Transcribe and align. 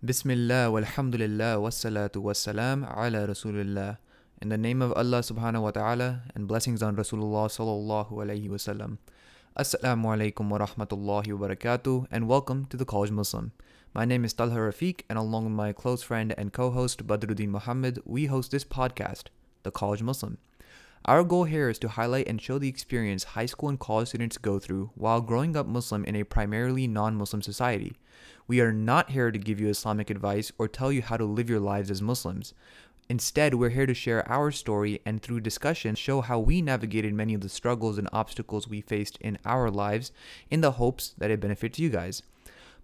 Bismillah 0.00 0.70
walhamdulillah 0.70 1.58
wassalatu 1.58 2.22
wassalam 2.22 2.86
ala 2.86 3.26
Rasulillah. 3.26 3.98
In 4.40 4.48
the 4.48 4.56
name 4.56 4.80
of 4.80 4.92
Allah 4.92 5.18
subhanahu 5.26 5.62
wa 5.62 5.70
ta'ala 5.72 6.22
and 6.36 6.46
blessings 6.46 6.84
on 6.84 6.94
Rasulullah 6.94 7.50
sallallahu 7.50 8.12
alayhi 8.12 8.48
wasallam. 8.48 8.98
Assalamu 9.58 10.14
alaikum 10.14 10.48
wa 10.50 10.58
rahmatullahi 10.58 11.36
wa 11.36 11.48
barakatuh 11.48 12.06
and 12.12 12.28
welcome 12.28 12.66
to 12.66 12.76
the 12.76 12.84
College 12.84 13.10
Muslim. 13.10 13.50
My 13.92 14.04
name 14.04 14.24
is 14.24 14.32
Talha 14.32 14.54
Rafiq 14.54 15.00
and 15.10 15.18
along 15.18 15.46
with 15.46 15.54
my 15.54 15.72
close 15.72 16.04
friend 16.04 16.32
and 16.38 16.52
co-host 16.52 17.04
Badruddin 17.04 17.48
Muhammad, 17.48 17.98
we 18.04 18.26
host 18.26 18.52
this 18.52 18.62
podcast, 18.62 19.34
The 19.64 19.72
College 19.72 20.02
Muslim. 20.02 20.38
Our 21.06 21.24
goal 21.24 21.42
here 21.44 21.68
is 21.68 21.78
to 21.80 21.88
highlight 21.88 22.28
and 22.28 22.40
show 22.40 22.58
the 22.58 22.68
experience 22.68 23.34
high 23.34 23.46
school 23.46 23.68
and 23.68 23.80
college 23.80 24.08
students 24.08 24.38
go 24.38 24.60
through 24.60 24.90
while 24.94 25.20
growing 25.20 25.56
up 25.56 25.66
Muslim 25.66 26.04
in 26.04 26.14
a 26.14 26.22
primarily 26.22 26.86
non 26.86 27.16
Muslim 27.16 27.42
society. 27.42 27.96
We 28.48 28.62
are 28.62 28.72
not 28.72 29.10
here 29.10 29.30
to 29.30 29.38
give 29.38 29.60
you 29.60 29.68
Islamic 29.68 30.08
advice 30.08 30.50
or 30.56 30.68
tell 30.68 30.90
you 30.90 31.02
how 31.02 31.18
to 31.18 31.24
live 31.26 31.50
your 31.50 31.60
lives 31.60 31.90
as 31.90 32.00
Muslims. 32.00 32.54
Instead, 33.06 33.52
we're 33.52 33.68
here 33.68 33.84
to 33.84 33.92
share 33.92 34.26
our 34.26 34.50
story 34.50 35.02
and 35.04 35.20
through 35.20 35.40
discussion 35.40 35.94
show 35.94 36.22
how 36.22 36.38
we 36.38 36.62
navigated 36.62 37.12
many 37.12 37.34
of 37.34 37.42
the 37.42 37.50
struggles 37.50 37.98
and 37.98 38.08
obstacles 38.10 38.66
we 38.66 38.80
faced 38.80 39.18
in 39.20 39.36
our 39.44 39.70
lives 39.70 40.12
in 40.50 40.62
the 40.62 40.72
hopes 40.72 41.14
that 41.18 41.30
it 41.30 41.40
benefits 41.40 41.78
you 41.78 41.90
guys. 41.90 42.22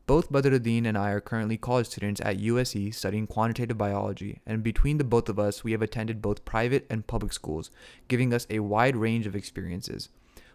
Both 0.06 0.30
Badruddin 0.30 0.84
and 0.84 0.98
I 0.98 1.12
are 1.12 1.20
currently 1.20 1.56
college 1.56 1.86
students 1.86 2.20
at 2.20 2.36
USC 2.36 2.94
studying 2.94 3.26
quantitative 3.26 3.78
biology, 3.78 4.42
and 4.44 4.62
between 4.62 4.98
the 4.98 5.04
both 5.04 5.30
of 5.30 5.38
us, 5.38 5.64
we 5.64 5.72
have 5.72 5.80
attended 5.80 6.20
both 6.20 6.44
private 6.44 6.86
and 6.90 7.06
public 7.06 7.32
schools, 7.32 7.70
giving 8.06 8.34
us 8.34 8.46
a 8.50 8.58
wide 8.58 8.96
range 8.96 9.26
of 9.26 9.34
experiences. 9.34 10.10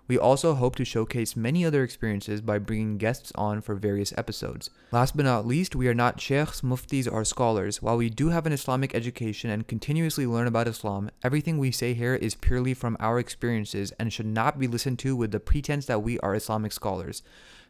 We 0.09 0.17
also 0.17 0.55
hope 0.55 0.75
to 0.77 0.85
showcase 0.85 1.35
many 1.35 1.63
other 1.63 1.83
experiences 1.83 2.41
by 2.41 2.57
bringing 2.57 2.97
guests 2.97 3.31
on 3.35 3.61
for 3.61 3.75
various 3.75 4.11
episodes. 4.17 4.71
Last 4.91 5.15
but 5.15 5.23
not 5.23 5.45
least, 5.45 5.75
we 5.75 5.87
are 5.87 5.93
not 5.93 6.19
sheikhs, 6.19 6.61
muftis, 6.61 7.09
or 7.09 7.23
scholars. 7.23 7.79
While 7.79 7.97
we 7.97 8.09
do 8.09 8.29
have 8.29 8.47
an 8.47 8.51
Islamic 8.51 8.95
education 8.95 9.51
and 9.51 9.67
continuously 9.67 10.25
learn 10.25 10.47
about 10.47 10.67
Islam, 10.67 11.11
everything 11.23 11.59
we 11.59 11.69
say 11.69 11.93
here 11.93 12.15
is 12.15 12.33
purely 12.33 12.73
from 12.73 12.97
our 12.99 13.19
experiences 13.19 13.93
and 13.99 14.11
should 14.11 14.25
not 14.25 14.57
be 14.57 14.65
listened 14.65 14.97
to 14.99 15.15
with 15.15 15.29
the 15.29 15.39
pretense 15.39 15.85
that 15.85 16.01
we 16.01 16.17
are 16.21 16.33
Islamic 16.33 16.71
scholars. 16.71 17.21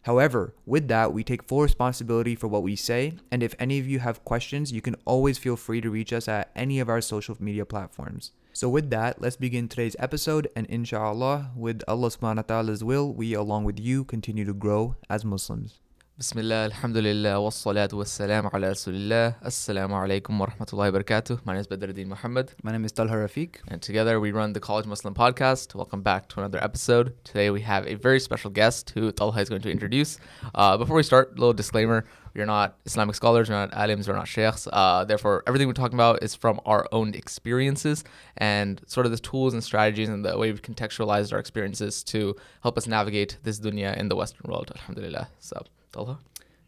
However, 0.04 0.54
with 0.66 0.88
that, 0.88 1.12
we 1.12 1.26
take 1.26 1.44
full 1.44 1.62
responsibility 1.62 2.36
for 2.36 2.48
what 2.48 2.64
we 2.64 2.78
say, 2.78 3.16
and 3.32 3.44
if 3.44 3.54
any 3.60 3.80
of 3.80 3.88
you 3.88 4.00
have 4.00 4.24
questions, 4.24 4.72
you 4.72 4.80
can 4.80 4.96
always 5.04 5.38
feel 5.38 5.58
free 5.58 5.82
to 5.82 5.90
reach 5.90 6.14
us 6.14 6.30
at 6.30 6.52
any 6.56 6.80
of 6.80 6.88
our 6.88 7.02
social 7.02 7.36
media 7.38 7.66
platforms. 7.66 8.32
So, 8.60 8.68
with 8.68 8.90
that, 8.90 9.22
let's 9.22 9.38
begin 9.38 9.70
today's 9.70 9.96
episode, 10.00 10.50
and 10.54 10.68
inshallah, 10.68 11.52
with 11.56 11.82
Allah 11.88 12.10
subhanahu 12.10 12.36
wa 12.36 12.42
ta'ala's 12.42 12.84
will, 12.84 13.14
we, 13.14 13.34
along 13.34 13.64
with 13.64 13.80
you, 13.80 14.04
continue 14.04 14.44
to 14.44 14.54
grow 14.54 14.98
as 15.10 15.24
Muslims. 15.24 15.80
Bismillah, 16.20 16.66
alhamdulillah, 16.66 17.36
wassalatu 17.40 17.94
wassalam 17.94 18.54
ala 18.54 18.72
rasulillah. 18.72 19.42
Assalamu 19.42 19.92
alaikum 19.92 20.38
wa 20.38 20.48
rahmatullahi 20.48 20.92
wa 20.92 21.00
barakatuh. 21.00 21.46
My 21.46 21.54
name 21.54 21.62
is 21.62 21.68
Badruddin 21.68 22.08
Muhammad, 22.08 22.52
My 22.62 22.74
name 22.74 22.84
is 22.84 22.92
Talha 22.92 23.14
Rafiq. 23.14 23.56
and 23.70 23.82
together 23.82 24.20
we 24.20 24.34
run 24.34 24.52
the 24.52 24.60
College 24.60 24.86
Muslim 24.86 25.14
Podcast. 25.14 25.76
Welcome 25.76 26.02
back 26.02 26.28
to 26.28 26.42
another 26.42 26.62
episode. 26.62 27.14
Today 27.24 27.52
we 27.52 27.62
have 27.62 27.88
a 27.88 27.94
very 27.96 28.20
special 28.20 28.50
guest 28.50 28.90
who 28.90 29.14
Talha 29.14 29.40
is 29.40 29.48
going 29.48 29.62
to 29.62 29.72
introduce. 29.72 30.20
Uh, 30.54 30.76
before 30.76 30.98
we 30.98 31.04
start, 31.04 31.30
a 31.30 31.40
little 31.40 31.54
disclaimer. 31.54 32.04
We 32.34 32.42
are 32.42 32.46
not 32.46 32.78
Islamic 32.86 33.16
scholars, 33.16 33.50
we're 33.50 33.56
not 33.56 33.72
alims, 33.72 34.10
we're 34.10 34.16
not 34.16 34.28
sheikhs. 34.28 34.68
Uh, 34.74 35.06
therefore, 35.06 35.44
everything 35.48 35.68
we're 35.70 35.74
talking 35.74 35.96
about 35.98 36.22
is 36.22 36.36
from 36.36 36.60
our 36.66 36.86
own 36.92 37.16
experiences 37.16 38.04
and 38.36 38.82
sort 38.88 39.06
of 39.06 39.14
the 39.14 39.20
tools 39.20 39.54
and 39.54 39.64
strategies 39.64 40.10
and 40.10 40.26
the 40.26 40.38
way 40.38 40.52
we've 40.52 40.62
contextualized 40.62 41.32
our 41.32 41.40
experiences 41.40 42.04
to 42.04 42.36
help 42.62 42.78
us 42.78 42.88
navigate 42.88 43.38
this 43.44 43.58
dunya 43.58 43.96
in 43.96 44.10
the 44.10 44.18
Western 44.18 44.52
world. 44.52 44.70
Alhamdulillah. 44.76 45.30
So, 45.40 45.64
Talha. 45.92 46.20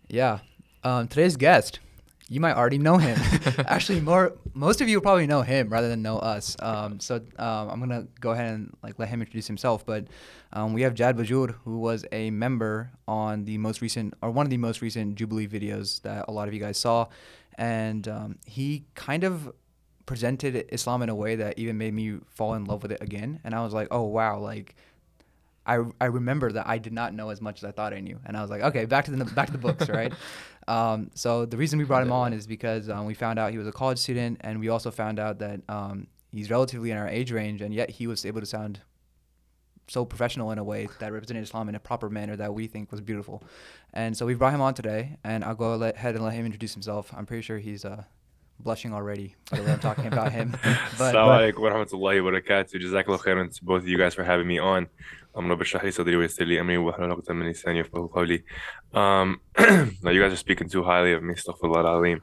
Yeah. 0.07 0.39
Um, 0.83 1.07
today's 1.07 1.37
guest, 1.37 1.79
you 2.27 2.39
might 2.39 2.55
already 2.55 2.77
know 2.77 2.97
him. 2.97 3.17
Actually, 3.67 4.01
more 4.01 4.33
most 4.53 4.81
of 4.81 4.89
you 4.89 4.99
probably 5.01 5.27
know 5.27 5.41
him 5.41 5.69
rather 5.69 5.89
than 5.89 6.01
know 6.01 6.17
us. 6.17 6.55
Um, 6.59 6.99
so 6.99 7.15
um, 7.37 7.69
I'm 7.69 7.79
gonna 7.79 8.07
go 8.19 8.31
ahead 8.31 8.53
and 8.53 8.75
like 8.81 8.97
let 8.97 9.09
him 9.09 9.21
introduce 9.21 9.47
himself. 9.47 9.85
But 9.85 10.05
um, 10.53 10.73
we 10.73 10.81
have 10.83 10.93
Jad 10.93 11.17
Bajur, 11.17 11.55
who 11.65 11.79
was 11.79 12.05
a 12.11 12.31
member 12.31 12.91
on 13.07 13.45
the 13.45 13.57
most 13.57 13.81
recent 13.81 14.13
or 14.21 14.31
one 14.31 14.45
of 14.45 14.49
the 14.49 14.57
most 14.57 14.81
recent 14.81 15.15
Jubilee 15.15 15.47
videos 15.47 16.01
that 16.03 16.25
a 16.27 16.31
lot 16.31 16.47
of 16.47 16.53
you 16.53 16.59
guys 16.59 16.77
saw, 16.77 17.07
and 17.55 18.07
um, 18.07 18.39
he 18.45 18.85
kind 18.95 19.23
of 19.23 19.51
presented 20.05 20.65
Islam 20.73 21.01
in 21.03 21.09
a 21.09 21.15
way 21.15 21.35
that 21.35 21.59
even 21.59 21.77
made 21.77 21.93
me 21.93 22.17
fall 22.27 22.53
in 22.55 22.65
love 22.65 22.81
with 22.81 22.91
it 22.91 23.01
again. 23.01 23.39
And 23.43 23.53
I 23.53 23.61
was 23.63 23.73
like, 23.73 23.87
oh 23.91 24.03
wow, 24.03 24.39
like 24.39 24.75
I, 25.71 25.85
I 26.01 26.05
remember 26.05 26.51
that 26.51 26.67
I 26.67 26.77
did 26.77 26.93
not 26.93 27.13
know 27.13 27.29
as 27.29 27.41
much 27.41 27.59
as 27.59 27.63
I 27.63 27.71
thought 27.71 27.93
I 27.93 27.99
knew, 27.99 28.19
and 28.25 28.35
I 28.35 28.41
was 28.41 28.49
like, 28.49 28.61
okay, 28.61 28.85
back 28.85 29.05
to 29.05 29.11
the 29.11 29.25
back 29.25 29.47
to 29.47 29.53
the 29.53 29.57
books, 29.57 29.87
right? 29.99 30.13
Um, 30.67 31.11
so 31.15 31.45
the 31.45 31.57
reason 31.57 31.79
we 31.79 31.85
brought 31.85 32.03
him 32.03 32.11
on 32.11 32.33
is 32.33 32.45
because 32.45 32.89
um, 32.89 33.05
we 33.05 33.13
found 33.13 33.39
out 33.39 33.51
he 33.51 33.57
was 33.57 33.67
a 33.67 33.71
college 33.71 33.99
student, 33.99 34.39
and 34.41 34.59
we 34.59 34.69
also 34.69 34.91
found 34.91 35.19
out 35.19 35.39
that 35.39 35.61
um, 35.69 36.07
he's 36.31 36.49
relatively 36.49 36.91
in 36.91 36.97
our 36.97 37.07
age 37.07 37.31
range, 37.31 37.61
and 37.61 37.73
yet 37.73 37.89
he 37.89 38.07
was 38.07 38.25
able 38.25 38.41
to 38.41 38.45
sound 38.45 38.79
so 39.87 40.05
professional 40.05 40.51
in 40.51 40.57
a 40.57 40.63
way 40.63 40.87
that 40.99 41.11
represented 41.11 41.43
Islam 41.43 41.67
in 41.67 41.75
a 41.75 41.79
proper 41.79 42.09
manner 42.09 42.35
that 42.35 42.53
we 42.53 42.67
think 42.67 42.91
was 42.91 43.01
beautiful. 43.01 43.43
And 43.93 44.15
so 44.15 44.25
we 44.25 44.35
brought 44.35 44.53
him 44.53 44.61
on 44.61 44.73
today, 44.73 45.17
and 45.23 45.43
I'll 45.43 45.55
go 45.55 45.75
let, 45.75 45.95
ahead 45.95 46.15
and 46.15 46.23
let 46.23 46.33
him 46.33 46.45
introduce 46.45 46.73
himself. 46.73 47.13
I'm 47.15 47.25
pretty 47.25 47.41
sure 47.41 47.57
he's 47.57 47.83
uh, 47.83 48.03
blushing 48.59 48.93
already 48.93 49.35
by 49.49 49.57
the 49.57 49.63
way 49.63 49.71
I'm 49.71 49.79
talking 49.79 50.07
about 50.07 50.31
him. 50.31 50.51
But, 50.97 51.15
Assalamu 51.15 51.53
alaikum 51.53 51.59
wa 51.59 51.69
rahmatullahi 51.71 52.23
wa 52.23 52.31
barakatuh. 52.31 52.75
Jazakallah 52.75 53.19
khairan 53.19 53.53
to 53.55 53.65
both 53.65 53.81
of 53.81 53.87
you 53.87 53.97
guys 53.97 54.13
for 54.13 54.23
having 54.23 54.47
me 54.47 54.59
on. 54.59 54.87
Um, 58.93 59.41
now 60.03 60.09
you 60.11 60.21
guys 60.21 60.33
are 60.33 60.37
speaking 60.37 60.69
too 60.69 60.83
highly 60.83 61.13
of 61.13 61.23
me, 61.23 61.33
astaghfirullah 61.33 61.85
alim. 61.85 62.21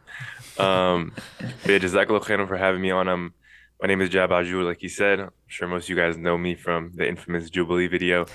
Um, 0.58 1.12
but 1.38 1.70
yeah, 1.70 1.78
khairan 1.78 2.48
for 2.48 2.56
having 2.56 2.80
me 2.80 2.90
on. 2.90 3.08
Um, 3.08 3.34
my 3.80 3.86
name 3.86 4.00
is 4.00 4.10
Jad 4.10 4.30
like 4.30 4.80
he 4.80 4.88
said. 4.88 5.20
I'm 5.20 5.30
sure 5.46 5.68
most 5.68 5.84
of 5.84 5.90
you 5.90 5.96
guys 5.96 6.16
know 6.16 6.36
me 6.36 6.54
from 6.54 6.92
the 6.94 7.08
infamous 7.08 7.48
Jubilee 7.48 7.86
video. 7.86 8.26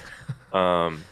Um, 0.54 1.04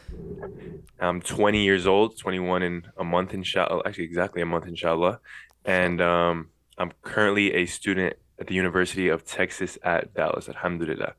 I'm 0.98 1.20
20 1.20 1.62
years 1.62 1.86
old, 1.86 2.16
21 2.16 2.62
in 2.62 2.86
a 2.96 3.04
month, 3.04 3.34
inshallah. 3.34 3.82
Actually, 3.84 4.04
exactly 4.04 4.40
a 4.40 4.46
month, 4.46 4.66
inshallah. 4.66 5.20
And 5.64 6.00
um, 6.00 6.48
I'm 6.78 6.92
currently 7.02 7.52
a 7.54 7.66
student 7.66 8.14
at 8.38 8.46
the 8.46 8.54
University 8.54 9.08
of 9.08 9.24
Texas 9.24 9.78
at 9.82 10.14
Dallas, 10.14 10.48
alhamdulillah. 10.48 11.14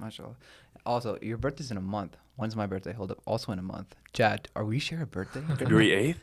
MashaAllah. 0.00 0.36
Also, 0.88 1.18
your 1.20 1.36
birthday's 1.36 1.70
in 1.70 1.76
a 1.76 1.82
month. 1.82 2.16
When's 2.36 2.56
my 2.56 2.66
birthday? 2.66 2.94
Hold 2.94 3.10
up. 3.10 3.20
Also 3.26 3.52
in 3.52 3.58
a 3.58 3.62
month. 3.62 3.94
Jad, 4.14 4.48
are 4.56 4.64
we 4.64 4.78
share 4.78 5.02
a 5.02 5.06
birthday? 5.06 5.42
February 5.58 5.90
8th? 5.90 6.16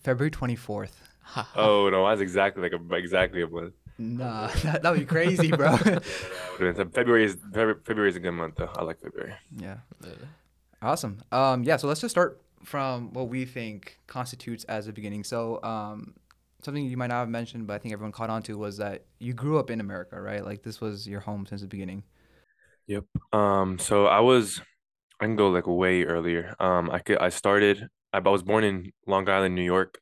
February 0.00 0.30
24th. 0.30 0.92
Oh, 1.56 1.88
no, 1.90 2.08
that's 2.08 2.20
exactly 2.20 2.62
like 2.62 2.72
a, 2.72 2.94
exactly 2.94 3.42
a 3.42 3.48
month. 3.48 3.74
Nah, 3.98 4.46
that 4.62 4.84
would 4.84 5.00
be 5.00 5.04
crazy, 5.04 5.50
bro. 5.50 5.76
February 6.56 7.24
is 7.24 7.34
February, 7.52 7.74
February 7.84 8.10
is 8.10 8.16
a 8.16 8.20
good 8.20 8.30
month 8.30 8.54
though. 8.56 8.70
I 8.76 8.82
like 8.82 9.00
February. 9.00 9.34
yeah. 9.56 9.78
Awesome. 10.80 11.20
Um, 11.32 11.64
yeah, 11.64 11.76
so 11.76 11.88
let's 11.88 12.00
just 12.00 12.12
start 12.12 12.40
from 12.64 13.12
what 13.12 13.28
we 13.28 13.44
think 13.44 13.98
constitutes 14.06 14.62
as 14.64 14.86
a 14.86 14.92
beginning. 14.92 15.24
So, 15.24 15.60
um, 15.64 16.14
something 16.62 16.84
you 16.86 16.96
might 16.96 17.08
not 17.08 17.20
have 17.20 17.28
mentioned, 17.28 17.66
but 17.66 17.74
I 17.74 17.78
think 17.78 17.92
everyone 17.92 18.12
caught 18.12 18.30
on 18.30 18.42
to 18.44 18.56
was 18.56 18.76
that 18.76 19.04
you 19.18 19.34
grew 19.34 19.58
up 19.58 19.68
in 19.68 19.80
America, 19.80 20.20
right? 20.20 20.44
Like 20.44 20.62
this 20.62 20.80
was 20.80 21.08
your 21.08 21.20
home 21.20 21.44
since 21.44 21.60
the 21.60 21.66
beginning. 21.66 22.04
Yep. 22.90 23.04
Um, 23.32 23.78
so 23.78 24.06
I 24.06 24.18
was, 24.20 24.60
I 25.20 25.26
can 25.26 25.36
go 25.36 25.50
like 25.50 25.66
way 25.66 26.04
earlier. 26.04 26.54
Um, 26.60 26.90
I 26.90 27.00
could, 27.00 27.18
I 27.18 27.28
started, 27.28 27.88
I, 28.12 28.18
I 28.18 28.28
was 28.30 28.42
born 28.42 28.64
in 28.64 28.92
Long 29.06 29.28
Island, 29.28 29.54
New 29.54 29.62
York. 29.64 30.00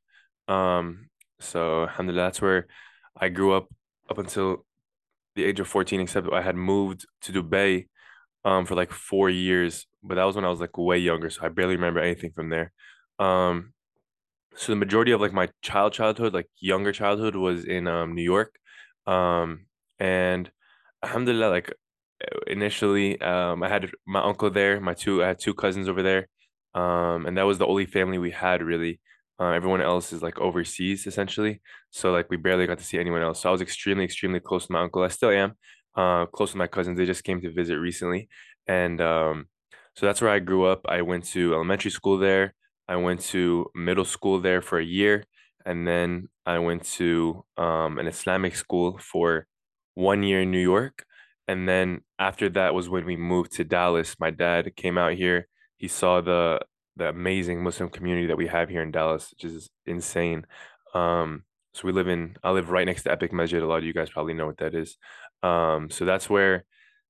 Um, 0.48 1.10
so 1.40 1.82
alhamdulillah, 1.84 2.28
that's 2.28 2.42
where 2.42 2.66
I 3.16 3.28
grew 3.28 3.52
up 3.54 3.68
up 4.10 4.18
until 4.18 4.66
the 5.36 5.44
age 5.44 5.60
of 5.60 5.68
14, 5.68 6.00
except 6.00 6.32
I 6.32 6.42
had 6.42 6.56
moved 6.56 7.06
to 7.22 7.32
Dubai, 7.32 7.88
um, 8.44 8.66
for 8.66 8.76
like 8.76 8.92
four 8.92 9.30
years, 9.30 9.86
but 10.02 10.16
that 10.16 10.24
was 10.24 10.36
when 10.36 10.44
I 10.46 10.50
was 10.50 10.60
like 10.60 10.78
way 10.78 10.98
younger, 10.98 11.30
so 11.30 11.44
I 11.44 11.50
barely 11.50 11.76
remember 11.76 12.00
anything 12.00 12.32
from 12.34 12.50
there. 12.50 12.72
Um, 13.18 13.74
so 14.56 14.72
the 14.72 14.76
majority 14.76 15.12
of 15.12 15.20
like 15.20 15.32
my 15.32 15.48
child 15.62 15.92
childhood, 15.92 16.34
like 16.34 16.48
younger 16.60 16.92
childhood, 16.92 17.36
was 17.36 17.64
in 17.64 17.86
um 17.88 18.14
New 18.14 18.22
York. 18.22 18.56
Um, 19.06 19.66
and 20.00 20.50
alhamdulillah, 21.04 21.50
like 21.50 21.72
initially 22.46 23.20
um 23.20 23.62
I 23.62 23.68
had 23.68 23.90
my 24.06 24.22
uncle 24.22 24.50
there, 24.50 24.80
my 24.80 24.94
two 24.94 25.22
I 25.22 25.28
had 25.28 25.38
two 25.40 25.54
cousins 25.54 25.88
over 25.88 26.02
there. 26.02 26.28
Um 26.74 27.26
and 27.26 27.36
that 27.36 27.44
was 27.46 27.58
the 27.58 27.66
only 27.66 27.86
family 27.86 28.18
we 28.18 28.30
had 28.30 28.62
really. 28.62 29.00
Uh, 29.40 29.52
everyone 29.52 29.80
else 29.80 30.12
is 30.12 30.20
like 30.22 30.36
overseas 30.40 31.06
essentially. 31.06 31.60
So 31.90 32.10
like 32.10 32.28
we 32.28 32.36
barely 32.36 32.66
got 32.66 32.78
to 32.78 32.84
see 32.84 32.98
anyone 32.98 33.22
else. 33.22 33.40
So 33.42 33.48
I 33.48 33.52
was 33.52 33.60
extremely, 33.62 34.04
extremely 34.04 34.40
close 34.40 34.66
to 34.66 34.72
my 34.72 34.82
uncle. 34.82 35.02
I 35.02 35.08
still 35.08 35.30
am 35.30 35.54
uh 35.96 36.26
close 36.26 36.52
to 36.52 36.58
my 36.58 36.66
cousins. 36.66 36.98
They 36.98 37.06
just 37.06 37.24
came 37.24 37.40
to 37.42 37.50
visit 37.52 37.76
recently. 37.78 38.28
And 38.66 39.00
um 39.00 39.46
so 39.96 40.06
that's 40.06 40.20
where 40.20 40.30
I 40.30 40.38
grew 40.38 40.64
up. 40.66 40.82
I 40.88 41.02
went 41.02 41.24
to 41.26 41.54
elementary 41.54 41.90
school 41.90 42.18
there. 42.18 42.54
I 42.88 42.96
went 42.96 43.20
to 43.32 43.70
middle 43.74 44.04
school 44.04 44.40
there 44.40 44.62
for 44.62 44.78
a 44.78 44.84
year. 44.84 45.24
And 45.66 45.86
then 45.86 46.28
I 46.46 46.58
went 46.58 46.84
to 46.98 47.44
um 47.56 47.98
an 47.98 48.06
Islamic 48.06 48.54
school 48.56 48.98
for 48.98 49.46
one 49.94 50.22
year 50.22 50.42
in 50.42 50.50
New 50.50 50.60
York. 50.74 51.04
And 51.48 51.68
then 51.68 52.02
after 52.18 52.50
that 52.50 52.74
was 52.74 52.88
when 52.88 53.06
we 53.06 53.16
moved 53.16 53.52
to 53.52 53.64
Dallas. 53.64 54.16
My 54.20 54.30
dad 54.30 54.76
came 54.76 54.98
out 54.98 55.14
here. 55.14 55.48
He 55.78 55.88
saw 55.88 56.20
the 56.20 56.60
the 56.96 57.08
amazing 57.08 57.62
Muslim 57.62 57.88
community 57.88 58.26
that 58.26 58.36
we 58.36 58.48
have 58.48 58.68
here 58.68 58.82
in 58.82 58.90
Dallas, 58.90 59.30
which 59.30 59.44
is 59.44 59.70
insane. 59.86 60.44
Um, 60.94 61.44
so 61.74 61.82
we 61.86 61.92
live 61.92 62.08
in 62.08 62.36
I 62.42 62.50
live 62.50 62.70
right 62.70 62.86
next 62.86 63.04
to 63.04 63.12
Epic 63.12 63.32
Masjid. 63.32 63.62
A 63.62 63.66
lot 63.66 63.78
of 63.78 63.84
you 63.84 63.94
guys 63.94 64.10
probably 64.10 64.34
know 64.34 64.46
what 64.46 64.58
that 64.58 64.74
is. 64.74 64.96
Um, 65.42 65.90
so 65.90 66.04
that's 66.04 66.28
where 66.28 66.64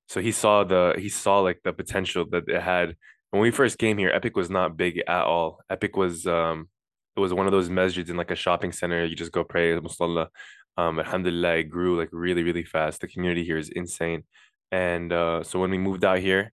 so 0.06 0.20
he 0.20 0.32
saw 0.32 0.64
the 0.64 0.94
he 0.98 1.08
saw 1.08 1.40
like 1.40 1.60
the 1.64 1.72
potential 1.72 2.24
that 2.30 2.48
it 2.48 2.62
had. 2.62 2.96
When 3.30 3.42
we 3.42 3.50
first 3.50 3.78
came 3.78 3.98
here, 3.98 4.10
Epic 4.10 4.36
was 4.36 4.50
not 4.50 4.76
big 4.76 5.02
at 5.06 5.24
all. 5.24 5.60
Epic 5.68 5.96
was 5.96 6.26
um 6.26 6.68
it 7.16 7.20
was 7.20 7.34
one 7.34 7.46
of 7.46 7.52
those 7.52 7.68
masjids 7.68 8.10
in 8.10 8.16
like 8.16 8.30
a 8.30 8.36
shopping 8.36 8.72
center. 8.72 9.04
You 9.04 9.16
just 9.16 9.32
go 9.32 9.44
pray, 9.44 9.72
musalla. 9.80 10.28
Um, 10.78 11.00
alhamdulillah, 11.00 11.56
it 11.56 11.64
grew 11.64 11.98
like 11.98 12.08
really, 12.12 12.44
really 12.44 12.62
fast. 12.62 13.00
The 13.00 13.08
community 13.08 13.44
here 13.44 13.58
is 13.58 13.68
insane. 13.68 14.22
And 14.70 15.12
uh, 15.12 15.42
so 15.42 15.58
when 15.58 15.72
we 15.72 15.78
moved 15.78 16.04
out 16.04 16.20
here, 16.20 16.52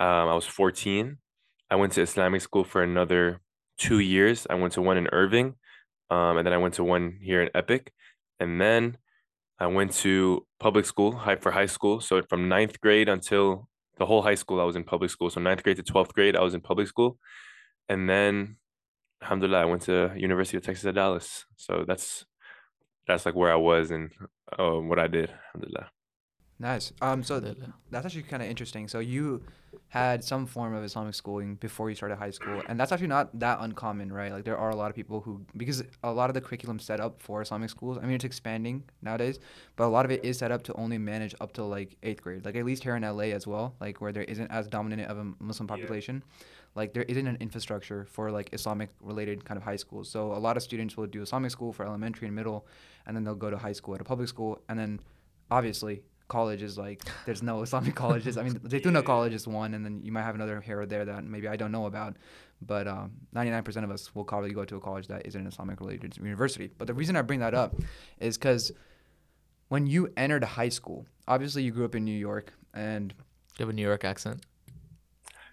um, 0.00 0.28
I 0.28 0.34
was 0.34 0.46
14. 0.46 1.16
I 1.70 1.76
went 1.76 1.92
to 1.92 2.02
Islamic 2.02 2.40
school 2.40 2.64
for 2.64 2.82
another 2.82 3.40
two 3.78 4.00
years. 4.00 4.48
I 4.50 4.54
went 4.54 4.72
to 4.72 4.82
one 4.82 4.96
in 4.96 5.06
Irving, 5.12 5.54
um, 6.10 6.38
and 6.38 6.44
then 6.44 6.52
I 6.52 6.58
went 6.58 6.74
to 6.74 6.84
one 6.84 7.18
here 7.22 7.40
in 7.40 7.50
Epic. 7.54 7.92
And 8.40 8.60
then 8.60 8.98
I 9.60 9.68
went 9.68 9.92
to 10.02 10.44
public 10.58 10.84
school 10.84 11.12
high 11.12 11.36
for 11.36 11.52
high 11.52 11.66
school. 11.66 12.00
So 12.00 12.20
from 12.22 12.48
ninth 12.48 12.80
grade 12.80 13.08
until 13.08 13.68
the 13.96 14.06
whole 14.06 14.22
high 14.22 14.34
school, 14.34 14.60
I 14.60 14.64
was 14.64 14.74
in 14.74 14.82
public 14.82 15.10
school. 15.10 15.30
So 15.30 15.40
ninth 15.40 15.62
grade 15.62 15.76
to 15.76 15.84
12th 15.84 16.14
grade, 16.14 16.34
I 16.34 16.42
was 16.42 16.54
in 16.54 16.62
public 16.62 16.88
school. 16.88 17.16
And 17.88 18.10
then, 18.10 18.56
alhamdulillah, 19.22 19.60
I 19.60 19.66
went 19.66 19.82
to 19.82 20.12
University 20.16 20.56
of 20.56 20.64
Texas 20.64 20.84
at 20.86 20.96
Dallas. 20.96 21.44
So 21.56 21.84
that's 21.86 22.24
that's 23.06 23.26
like 23.26 23.34
where 23.34 23.52
I 23.52 23.56
was 23.56 23.90
and 23.90 24.10
uh, 24.58 24.72
what 24.72 24.98
I 24.98 25.06
did. 25.08 25.30
Alhamdulillah. 25.54 25.90
Nice. 26.58 26.92
Um, 27.00 27.22
so 27.24 27.40
th- 27.40 27.56
that's 27.90 28.06
actually 28.06 28.22
kind 28.22 28.42
of 28.42 28.48
interesting. 28.48 28.86
So 28.86 29.00
you 29.00 29.42
had 29.88 30.22
some 30.22 30.46
form 30.46 30.74
of 30.74 30.84
Islamic 30.84 31.14
schooling 31.14 31.56
before 31.56 31.88
you 31.90 31.96
started 31.96 32.16
high 32.16 32.30
school, 32.30 32.62
and 32.68 32.78
that's 32.78 32.92
actually 32.92 33.08
not 33.08 33.36
that 33.40 33.58
uncommon, 33.60 34.12
right? 34.12 34.30
Like 34.32 34.44
there 34.44 34.56
are 34.56 34.70
a 34.70 34.76
lot 34.76 34.88
of 34.88 34.94
people 34.94 35.20
who, 35.20 35.40
because 35.56 35.82
a 36.04 36.12
lot 36.12 36.30
of 36.30 36.34
the 36.34 36.40
curriculum 36.40 36.78
set 36.78 37.00
up 37.00 37.20
for 37.20 37.42
Islamic 37.42 37.68
schools. 37.70 37.98
I 37.98 38.02
mean, 38.02 38.12
it's 38.14 38.24
expanding 38.24 38.84
nowadays, 39.02 39.38
but 39.76 39.84
a 39.84 39.88
lot 39.88 40.04
of 40.04 40.10
it 40.12 40.24
is 40.24 40.38
set 40.38 40.52
up 40.52 40.62
to 40.64 40.74
only 40.74 40.98
manage 40.98 41.34
up 41.40 41.52
to 41.54 41.64
like 41.64 41.96
eighth 42.04 42.22
grade. 42.22 42.44
Like 42.44 42.54
at 42.54 42.64
least 42.64 42.84
here 42.84 42.94
in 42.96 43.02
LA 43.02 43.32
as 43.34 43.46
well, 43.46 43.74
like 43.80 44.00
where 44.00 44.12
there 44.12 44.24
isn't 44.24 44.50
as 44.50 44.68
dominant 44.68 45.10
of 45.10 45.18
a 45.18 45.24
Muslim 45.40 45.66
Yeah. 45.68 45.76
population. 45.76 46.22
Like 46.74 46.94
there 46.94 47.02
isn't 47.04 47.26
an 47.26 47.36
infrastructure 47.40 48.06
for 48.06 48.30
like 48.30 48.50
Islamic 48.52 48.90
related 49.00 49.44
kind 49.44 49.58
of 49.58 49.64
high 49.64 49.76
schools. 49.76 50.08
So 50.08 50.32
a 50.32 50.38
lot 50.38 50.56
of 50.56 50.62
students 50.62 50.96
will 50.96 51.06
do 51.06 51.22
Islamic 51.22 51.50
school 51.50 51.72
for 51.72 51.84
elementary 51.84 52.28
and 52.28 52.36
middle, 52.36 52.66
and 53.06 53.16
then 53.16 53.24
they'll 53.24 53.34
go 53.34 53.50
to 53.50 53.58
high 53.58 53.72
school 53.72 53.94
at 53.96 54.00
a 54.00 54.04
public 54.04 54.28
school, 54.28 54.60
and 54.68 54.78
then 54.78 55.00
obviously 55.50 56.02
college 56.32 56.62
is 56.62 56.78
like 56.78 57.00
there's 57.26 57.42
no 57.42 57.62
Islamic 57.62 57.94
colleges. 58.04 58.36
I 58.38 58.42
mean, 58.42 58.54
Zaytuna 58.72 59.04
College 59.04 59.34
is 59.34 59.46
one, 59.46 59.74
and 59.74 59.84
then 59.84 60.00
you 60.02 60.12
might 60.12 60.26
have 60.28 60.34
another 60.34 60.60
here 60.60 60.80
or 60.80 60.86
there 60.86 61.04
that 61.04 61.24
maybe 61.24 61.46
I 61.46 61.56
don't 61.56 61.72
know 61.76 61.86
about. 61.86 62.16
But 62.64 62.86
um, 62.88 63.12
99% 63.34 63.84
of 63.84 63.90
us 63.90 64.14
will 64.14 64.24
probably 64.24 64.52
go 64.52 64.64
to 64.64 64.76
a 64.76 64.80
college 64.80 65.08
that 65.08 65.26
isn't 65.26 65.40
an 65.40 65.46
Islamic 65.46 65.80
related 65.80 66.16
university. 66.16 66.70
But 66.78 66.86
the 66.86 66.94
reason 66.94 67.16
I 67.16 67.22
bring 67.22 67.40
that 67.40 67.54
up 67.54 67.74
is 68.18 68.38
because 68.38 68.72
when 69.68 69.86
you 69.86 70.10
entered 70.16 70.44
high 70.44 70.70
school, 70.70 71.06
obviously 71.28 71.62
you 71.64 71.70
grew 71.70 71.84
up 71.84 71.94
in 71.94 72.04
New 72.04 72.20
York, 72.30 72.54
and 72.72 73.12
you 73.58 73.64
have 73.64 73.68
a 73.68 73.72
New 73.80 73.88
York 73.92 74.04
accent. 74.04 74.40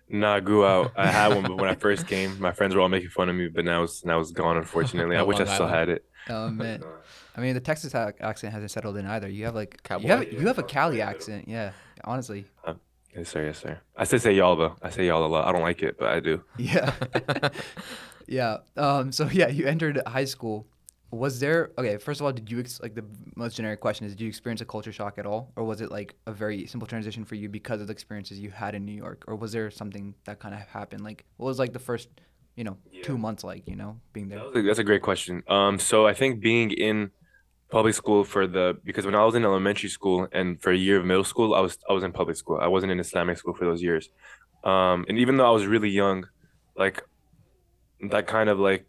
Nah, 0.10 0.36
I 0.36 0.40
grew 0.40 0.66
out. 0.66 0.92
I 0.98 1.08
had 1.08 1.34
one, 1.36 1.44
but 1.44 1.56
when 1.58 1.70
I 1.70 1.76
first 1.76 2.08
came, 2.08 2.40
my 2.40 2.52
friends 2.52 2.74
were 2.76 2.82
all 2.82 2.90
making 2.90 3.10
fun 3.10 3.30
of 3.30 3.36
me, 3.36 3.48
but 3.48 3.64
now 3.66 3.84
it's 3.84 4.04
now 4.04 4.20
it's 4.20 4.32
gone. 4.32 4.58
Unfortunately, 4.58 5.16
I 5.18 5.22
Oh, 5.22 5.26
wish 5.26 5.40
I 5.40 5.46
still 5.46 5.68
Island. 5.68 5.76
had 5.76 5.90
it. 5.90 6.06
um, 6.30 6.58
man, 6.64 6.84
I 7.38 7.42
mean 7.42 7.54
the 7.54 7.60
Texas 7.60 7.94
ac- 7.94 8.18
accent 8.20 8.54
hasn't 8.54 8.72
settled 8.72 8.98
in 8.98 9.06
either. 9.06 9.30
You 9.30 9.46
have 9.46 9.56
like 9.56 9.82
Cowboy. 9.84 10.04
you 10.04 10.10
have 10.10 10.34
you 10.34 10.48
have 10.48 10.58
a 10.60 10.64
Cali 10.64 11.02
accent, 11.02 11.48
yeah. 11.48 11.72
Honestly, 12.04 12.46
Yes, 13.16 13.30
sir. 13.30 13.46
Yes, 13.46 13.58
sir. 13.60 13.80
I 13.98 14.04
still 14.04 14.20
say 14.20 14.34
y'all 14.34 14.56
though. 14.56 14.76
I 14.82 14.90
say 14.92 15.08
y'all 15.08 15.26
a 15.26 15.28
lot. 15.28 15.48
I 15.48 15.52
don't 15.52 15.62
like 15.64 15.82
it, 15.84 15.98
but 15.98 16.10
I 16.10 16.20
do. 16.20 16.44
Yeah. 16.58 16.94
yeah. 18.28 18.58
Um, 18.78 19.12
so 19.12 19.28
yeah, 19.32 19.48
you 19.48 19.66
entered 19.66 20.02
high 20.08 20.26
school. 20.26 20.68
Was 21.12 21.40
there 21.40 21.72
okay? 21.78 21.98
First 21.98 22.20
of 22.22 22.26
all, 22.26 22.32
did 22.32 22.52
you 22.52 22.60
ex- 22.60 22.80
like 22.82 22.94
the 22.94 23.04
most 23.36 23.56
generic 23.56 23.80
question 23.80 24.06
is, 24.06 24.14
did 24.14 24.22
you 24.22 24.28
experience 24.28 24.62
a 24.62 24.66
culture 24.66 24.92
shock 24.92 25.18
at 25.18 25.26
all, 25.26 25.52
or 25.56 25.64
was 25.64 25.82
it 25.82 25.90
like 25.92 26.16
a 26.28 26.32
very 26.32 26.68
simple 26.68 26.88
transition 26.88 27.26
for 27.26 27.36
you 27.36 27.50
because 27.50 27.82
of 27.82 27.88
the 27.88 27.94
experiences 27.94 28.40
you 28.40 28.52
had 28.52 28.76
in 28.76 28.86
New 28.86 28.94
York, 28.94 29.24
or 29.28 29.36
was 29.36 29.52
there 29.52 29.72
something 29.72 30.14
that 30.26 30.40
kind 30.40 30.54
of 30.54 30.62
happened? 30.62 31.04
Like, 31.04 31.26
what 31.38 31.48
was 31.48 31.58
like 31.58 31.74
the 31.74 31.80
first, 31.80 32.10
you 32.56 32.64
know, 32.64 32.78
two 33.04 33.18
months 33.18 33.44
like, 33.44 33.68
you 33.68 33.76
know, 33.76 34.00
being 34.14 34.30
there? 34.30 34.40
A- 34.40 34.62
That's 34.62 34.80
a 34.80 34.84
great 34.84 35.02
question. 35.02 35.42
Um, 35.48 35.80
so 35.80 36.06
I 36.06 36.14
think 36.14 36.42
being 36.42 36.70
in 36.72 37.10
public 37.72 37.96
school 37.96 38.24
for 38.24 38.46
the 38.46 38.78
because 38.84 39.06
when 39.06 39.16
I 39.16 39.24
was 39.26 39.34
in 39.36 39.44
elementary 39.44 39.90
school 39.90 40.28
and 40.32 40.62
for 40.62 40.72
a 40.72 40.78
year 40.78 40.98
of 41.00 41.06
middle 41.06 41.24
school, 41.24 41.56
I 41.56 41.60
was 41.60 41.78
I 41.90 41.94
was 41.94 42.04
in 42.04 42.12
public 42.12 42.36
school. 42.38 42.60
I 42.62 42.68
wasn't 42.68 42.92
in 42.92 43.00
Islamic 43.00 43.38
school 43.38 43.56
for 43.56 43.66
those 43.66 43.82
years. 43.82 44.10
Um, 44.64 45.06
and 45.08 45.18
even 45.18 45.38
though 45.38 45.48
I 45.48 45.52
was 45.52 45.66
really 45.66 45.90
young, 45.90 46.26
like 46.76 47.02
that 48.12 48.28
kind 48.28 48.50
of 48.50 48.60
like 48.60 48.86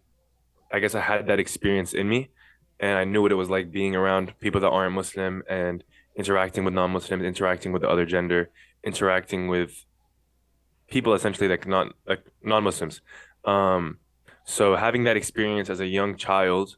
I 0.73 0.79
guess 0.79 0.95
I 0.95 1.01
had 1.01 1.27
that 1.27 1.41
experience 1.41 1.93
in 1.93 2.09
me, 2.09 2.31
and 2.79 2.99
I 2.99 3.05
knew 3.05 3.23
what 3.23 3.33
it 3.33 3.37
was 3.37 3.51
like 3.51 3.71
being 3.71 3.95
around 3.97 4.39
people 4.41 4.61
that 4.61 4.71
aren't 4.71 4.95
Muslim 4.95 5.43
and 5.49 5.85
interacting 6.17 6.65
with 6.65 6.75
non-Muslims, 6.75 7.25
interacting 7.25 7.73
with 7.73 7.83
the 7.83 7.89
other 7.89 8.07
gender, 8.07 8.51
interacting 8.85 9.49
with 9.49 9.85
people 10.89 11.15
essentially 11.15 11.49
like 11.49 11.67
not 11.67 11.93
like 12.07 12.25
non-Muslims. 12.43 13.01
Um, 13.45 13.99
so 14.45 14.77
having 14.77 15.05
that 15.05 15.17
experience 15.17 15.71
as 15.71 15.81
a 15.81 15.87
young 15.87 16.17
child, 16.17 16.77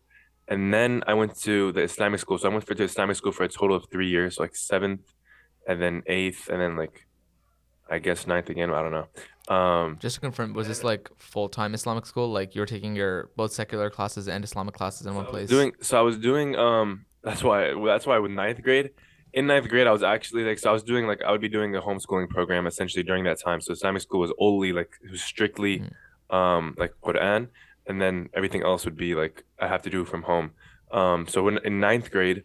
and 0.48 0.72
then 0.72 1.02
I 1.06 1.14
went 1.14 1.36
to 1.42 1.72
the 1.72 1.82
Islamic 1.82 2.20
school. 2.20 2.38
So 2.38 2.48
I 2.48 2.52
went 2.52 2.66
for 2.66 2.74
to 2.74 2.84
Islamic 2.84 3.16
school 3.16 3.32
for 3.32 3.44
a 3.44 3.48
total 3.48 3.76
of 3.76 3.86
three 3.90 4.08
years, 4.08 4.38
like 4.38 4.54
seventh, 4.54 5.14
and 5.66 5.80
then 5.80 6.02
eighth, 6.06 6.48
and 6.48 6.60
then 6.60 6.76
like 6.76 7.06
I 7.88 7.98
guess 7.98 8.26
ninth 8.26 8.50
again. 8.50 8.70
I 8.72 8.82
don't 8.82 8.92
know. 8.92 9.08
Um, 9.48 9.98
Just 10.00 10.14
to 10.16 10.20
confirm, 10.20 10.52
was 10.52 10.68
this 10.68 10.84
like 10.84 11.10
full 11.18 11.48
time 11.48 11.74
Islamic 11.74 12.06
school? 12.06 12.28
Like 12.30 12.54
you 12.54 12.60
were 12.60 12.66
taking 12.66 12.94
your 12.94 13.30
both 13.36 13.52
secular 13.52 13.90
classes 13.90 14.28
and 14.28 14.44
Islamic 14.44 14.74
classes 14.74 15.06
in 15.06 15.14
one 15.14 15.26
place? 15.26 15.48
doing 15.48 15.72
so 15.80 15.98
I 15.98 16.02
was 16.02 16.16
doing 16.18 16.54
um 16.56 17.04
that's 17.24 17.42
why 17.42 17.74
that's 17.86 18.06
why 18.06 18.18
with 18.18 18.30
ninth 18.30 18.62
grade 18.62 18.90
in 19.32 19.46
ninth 19.46 19.68
grade 19.68 19.86
I 19.86 19.92
was 19.92 20.02
actually 20.02 20.44
like 20.44 20.58
so 20.60 20.70
I 20.70 20.72
was 20.72 20.82
doing 20.84 21.06
like 21.06 21.22
I 21.22 21.32
would 21.32 21.40
be 21.40 21.48
doing 21.48 21.74
a 21.74 21.80
homeschooling 21.82 22.28
program 22.28 22.66
essentially 22.66 23.02
during 23.02 23.24
that 23.24 23.40
time 23.40 23.60
so 23.60 23.72
Islamic 23.72 24.02
school 24.02 24.20
was 24.20 24.32
only 24.38 24.72
like 24.72 24.90
it 25.04 25.10
was 25.10 25.22
strictly 25.22 25.80
Mhm. 25.80 26.34
um 26.38 26.74
like 26.78 26.92
Quran 27.02 27.48
and 27.88 28.00
then 28.00 28.28
everything 28.34 28.62
else 28.62 28.84
would 28.84 28.96
be 28.96 29.14
like 29.16 29.42
I 29.58 29.66
have 29.66 29.82
to 29.82 29.90
do 29.90 30.04
from 30.04 30.22
home 30.22 30.52
um 30.92 31.26
so 31.26 31.42
when 31.42 31.58
in 31.64 31.80
ninth 31.80 32.10
grade 32.12 32.44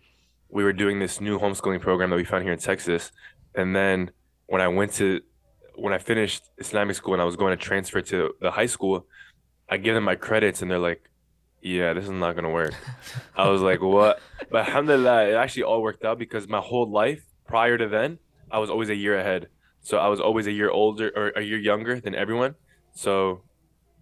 we 0.49 0.63
were 0.63 0.73
doing 0.73 0.97
this 0.99 1.21
new 1.21 1.37
homeschooling 1.37 1.81
program 1.81 2.09
that 2.09 2.15
we 2.15 2.23
found 2.23 2.43
here 2.43 2.53
in 2.53 2.59
Texas 2.59 3.11
and 3.53 3.75
then 3.75 4.09
when 4.47 4.61
I 4.61 4.67
went 4.67 4.93
to 4.93 5.21
when 5.77 5.93
I 5.93 5.99
finished 5.99 6.43
Islamic 6.57 6.95
school 6.95 7.13
and 7.13 7.21
I 7.21 7.25
was 7.25 7.35
going 7.35 7.57
to 7.57 7.63
transfer 7.69 8.01
to 8.01 8.33
the 8.41 8.51
high 8.51 8.65
school 8.75 9.05
I 9.69 9.75
give 9.77 9.95
them 9.95 10.05
my 10.05 10.15
credits 10.15 10.61
and 10.61 10.71
they're 10.71 10.79
like 10.91 11.01
yeah, 11.61 11.93
this 11.93 12.05
is 12.05 12.11
not 12.11 12.35
gonna 12.35 12.51
work. 12.51 12.73
I 13.35 13.49
was 13.49 13.61
like, 13.61 13.81
what? 13.81 14.21
But 14.51 14.59
alhamdulillah, 14.67 15.29
it 15.29 15.33
actually 15.33 15.63
all 15.63 15.81
worked 15.81 16.05
out 16.05 16.17
because 16.19 16.47
my 16.47 16.59
whole 16.59 16.89
life 16.89 17.21
prior 17.47 17.77
to 17.77 17.87
then, 17.87 18.19
I 18.51 18.59
was 18.59 18.69
always 18.69 18.89
a 18.89 18.95
year 18.95 19.17
ahead. 19.19 19.47
So 19.81 19.97
I 19.97 20.07
was 20.07 20.19
always 20.21 20.45
a 20.47 20.51
year 20.51 20.69
older 20.69 21.11
or 21.15 21.29
a 21.35 21.41
year 21.41 21.57
younger 21.57 21.99
than 21.99 22.13
everyone. 22.15 22.55
So 22.93 23.43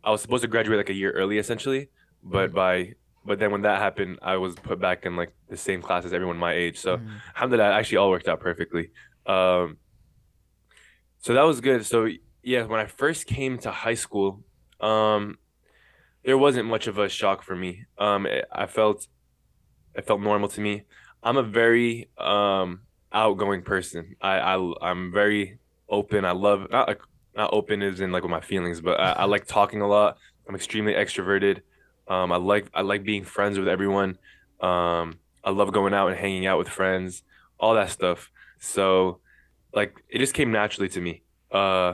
I 0.04 0.12
was 0.12 0.22
supposed 0.22 0.44
to 0.44 0.48
graduate 0.50 0.78
like 0.78 0.90
a 0.90 0.94
year 0.94 1.12
early 1.12 1.38
essentially. 1.38 1.90
But 2.24 2.54
by 2.54 2.94
but 3.26 3.40
then 3.40 3.52
when 3.52 3.64
that 3.64 3.80
happened, 3.80 4.20
I 4.22 4.36
was 4.38 4.54
put 4.56 4.80
back 4.80 5.06
in 5.06 5.16
like 5.16 5.34
the 5.50 5.58
same 5.58 5.82
class 5.82 6.06
as 6.06 6.14
everyone 6.14 6.38
my 6.38 6.54
age. 6.54 6.78
So 6.78 6.98
Mhm. 6.98 7.22
alhamdulillah, 7.36 7.70
it 7.72 7.74
actually 7.80 7.98
all 7.98 8.10
worked 8.12 8.28
out 8.28 8.42
perfectly. 8.42 8.92
Um 9.26 9.78
so 11.26 11.34
that 11.34 11.42
was 11.42 11.60
good. 11.60 11.84
So 11.88 12.08
yeah, 12.44 12.66
when 12.66 12.80
I 12.80 12.86
first 12.86 13.26
came 13.26 13.58
to 13.60 13.72
high 13.72 13.96
school, 13.96 14.44
um 14.80 15.40
there 16.24 16.38
wasn't 16.38 16.68
much 16.70 16.88
of 16.88 17.00
a 17.00 17.10
shock 17.10 17.44
for 17.44 17.56
me. 17.56 17.86
Um, 17.98 18.28
it- 18.28 18.46
I 18.52 18.68
felt 18.68 19.08
it 19.96 20.06
felt 20.08 20.22
normal 20.22 20.50
to 20.50 20.62
me. 20.62 20.84
I'm 21.24 21.38
a 21.38 21.44
very 21.44 22.10
um 22.20 22.82
outgoing 23.12 23.64
person. 23.64 24.16
I, 24.22 24.40
I 24.40 24.74
I'm 24.82 25.12
very 25.12 25.60
open. 25.90 26.26
I 26.26 26.34
love 26.34 26.68
not 26.72 26.88
like 26.88 27.02
not 27.36 27.54
open 27.54 27.82
is 27.82 28.02
in 28.02 28.12
like 28.12 28.24
with 28.24 28.32
my 28.32 28.42
feelings, 28.42 28.82
but 28.82 29.00
I, 29.00 29.12
I 29.12 29.26
like 29.26 29.48
talking 29.48 29.82
a 29.82 29.88
lot. 29.88 30.18
I'm 30.48 30.56
extremely 30.56 30.94
extroverted. 30.94 31.62
Um, 32.08 32.32
I 32.32 32.38
like 32.38 32.68
I 32.76 32.82
like 32.82 33.04
being 33.04 33.24
friends 33.24 33.58
with 33.58 33.68
everyone. 33.68 34.20
Um, 34.62 35.20
I 35.44 35.52
love 35.52 35.74
going 35.74 35.96
out 35.96 36.10
and 36.10 36.18
hanging 36.18 36.46
out 36.46 36.60
with 36.60 36.70
friends, 36.70 37.24
all 37.60 37.76
that 37.76 37.90
stuff. 37.90 38.32
So, 38.60 39.22
like, 39.76 40.04
it 40.10 40.20
just 40.20 40.34
came 40.34 40.52
naturally 40.52 40.90
to 40.90 41.02
me. 41.02 41.24
Uh, 41.52 41.94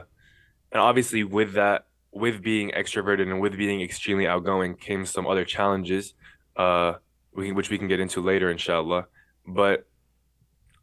and 0.72 0.82
obviously 0.82 1.24
with 1.24 1.54
that 1.54 1.86
with 2.12 2.42
being 2.42 2.72
extroverted 2.72 3.22
and 3.30 3.40
with 3.40 3.58
being 3.58 3.82
extremely 3.82 4.28
outgoing 4.28 4.76
came 4.76 5.06
some 5.06 5.28
other 5.28 5.46
challenges 5.46 6.14
uh 6.58 6.94
which 7.34 7.70
we 7.70 7.78
can 7.78 7.88
get 7.88 8.00
into 8.00 8.22
later 8.22 8.50
inshallah. 8.52 9.06
But 9.48 9.88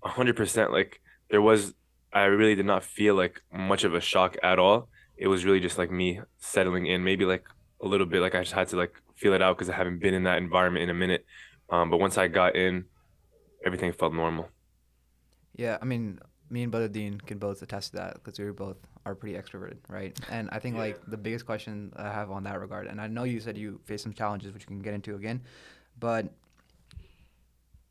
100% 0.03 0.73
like 0.73 1.01
there 1.31 1.43
was 1.43 1.75
i 2.13 2.23
really 2.25 2.55
did 2.55 2.65
not 2.65 2.83
feel 2.83 3.15
like 3.15 3.43
much 3.53 3.85
of 3.85 3.95
a 3.95 4.01
shock 4.01 4.37
at 4.43 4.59
all. 4.59 4.89
It 5.17 5.29
was 5.29 5.45
really 5.45 5.61
just 5.61 5.79
like 5.79 5.91
me 5.91 6.21
settling 6.39 6.87
in 6.87 7.05
maybe 7.05 7.25
like 7.25 7.45
a 7.83 7.87
little 7.87 8.07
bit 8.07 8.21
like 8.21 8.35
i 8.35 8.41
just 8.41 8.55
had 8.55 8.69
to 8.69 8.77
like 8.77 8.95
feel 9.15 9.35
it 9.35 9.43
out 9.43 9.57
because 9.57 9.69
i 9.69 9.77
haven't 9.77 9.99
been 9.99 10.15
in 10.15 10.25
that 10.25 10.39
environment 10.39 10.85
in 10.85 10.91
a 10.91 10.95
minute. 10.95 11.27
Um 11.71 11.91
but 11.91 11.99
once 11.99 12.17
i 12.17 12.29
got 12.29 12.57
in 12.57 12.87
everything 13.65 13.93
felt 13.93 14.15
normal. 14.15 14.49
Yeah, 15.55 15.77
I 15.83 15.85
mean, 15.85 16.21
me 16.51 16.63
and 16.63 16.73
Badruddin 16.73 17.21
can 17.27 17.39
both 17.39 17.61
attest 17.63 17.91
to 17.93 17.97
that 17.99 18.15
because 18.15 18.39
we 18.39 18.51
both 18.53 18.77
are 19.05 19.15
pretty 19.15 19.37
extroverted, 19.37 19.77
right? 19.89 20.19
And 20.31 20.49
I 20.53 20.59
think 20.59 20.77
like 20.77 20.99
the 21.07 21.17
biggest 21.17 21.45
question 21.47 21.93
I 21.97 22.11
have 22.11 22.31
on 22.31 22.45
that 22.45 22.59
regard, 22.61 22.87
and 22.87 23.01
I 23.01 23.07
know 23.07 23.25
you 23.25 23.41
said 23.41 23.57
you 23.59 23.81
faced 23.85 24.03
some 24.05 24.13
challenges, 24.15 24.53
which 24.53 24.67
we 24.69 24.75
can 24.75 24.83
get 24.83 24.95
into 24.95 25.15
again, 25.15 25.43
but 26.01 26.33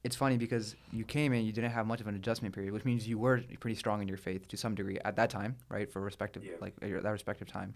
it's 0.04 0.16
funny 0.16 0.38
because 0.38 0.76
you 0.92 1.04
came 1.04 1.34
in, 1.34 1.46
you 1.46 1.52
didn't 1.52 1.72
have 1.72 1.86
much 1.86 2.02
of 2.02 2.08
an 2.08 2.16
adjustment 2.16 2.56
period, 2.56 2.72
which 2.74 2.86
means 2.86 3.08
you 3.08 3.18
were 3.20 3.42
pretty 3.60 3.76
strong 3.76 4.02
in 4.02 4.08
your 4.08 4.18
faith 4.18 4.48
to 4.48 4.58
some 4.58 4.74
degree 4.74 4.98
at 5.04 5.16
that 5.18 5.30
time, 5.30 5.56
right? 5.70 5.92
For 5.92 6.02
respective, 6.02 6.44
Yeah. 6.46 6.54
like 6.62 6.80
that 6.80 7.04
respective 7.12 7.48
time. 7.48 7.74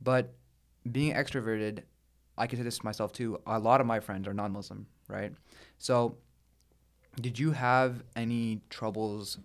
But 0.00 0.32
being 0.90 1.12
extroverted, 1.12 1.82
I 2.38 2.46
consider 2.46 2.64
this 2.64 2.78
to 2.78 2.84
myself 2.84 3.12
too. 3.12 3.40
A 3.46 3.58
lot 3.58 3.80
of 3.80 3.86
my 3.86 4.00
friends 4.00 4.26
are 4.26 4.34
non-Muslim, 4.34 4.86
right? 5.08 5.32
So, 5.78 6.16
did 7.20 7.38
you 7.38 7.52
have 7.52 8.02
any 8.16 8.60
troubles 8.70 9.38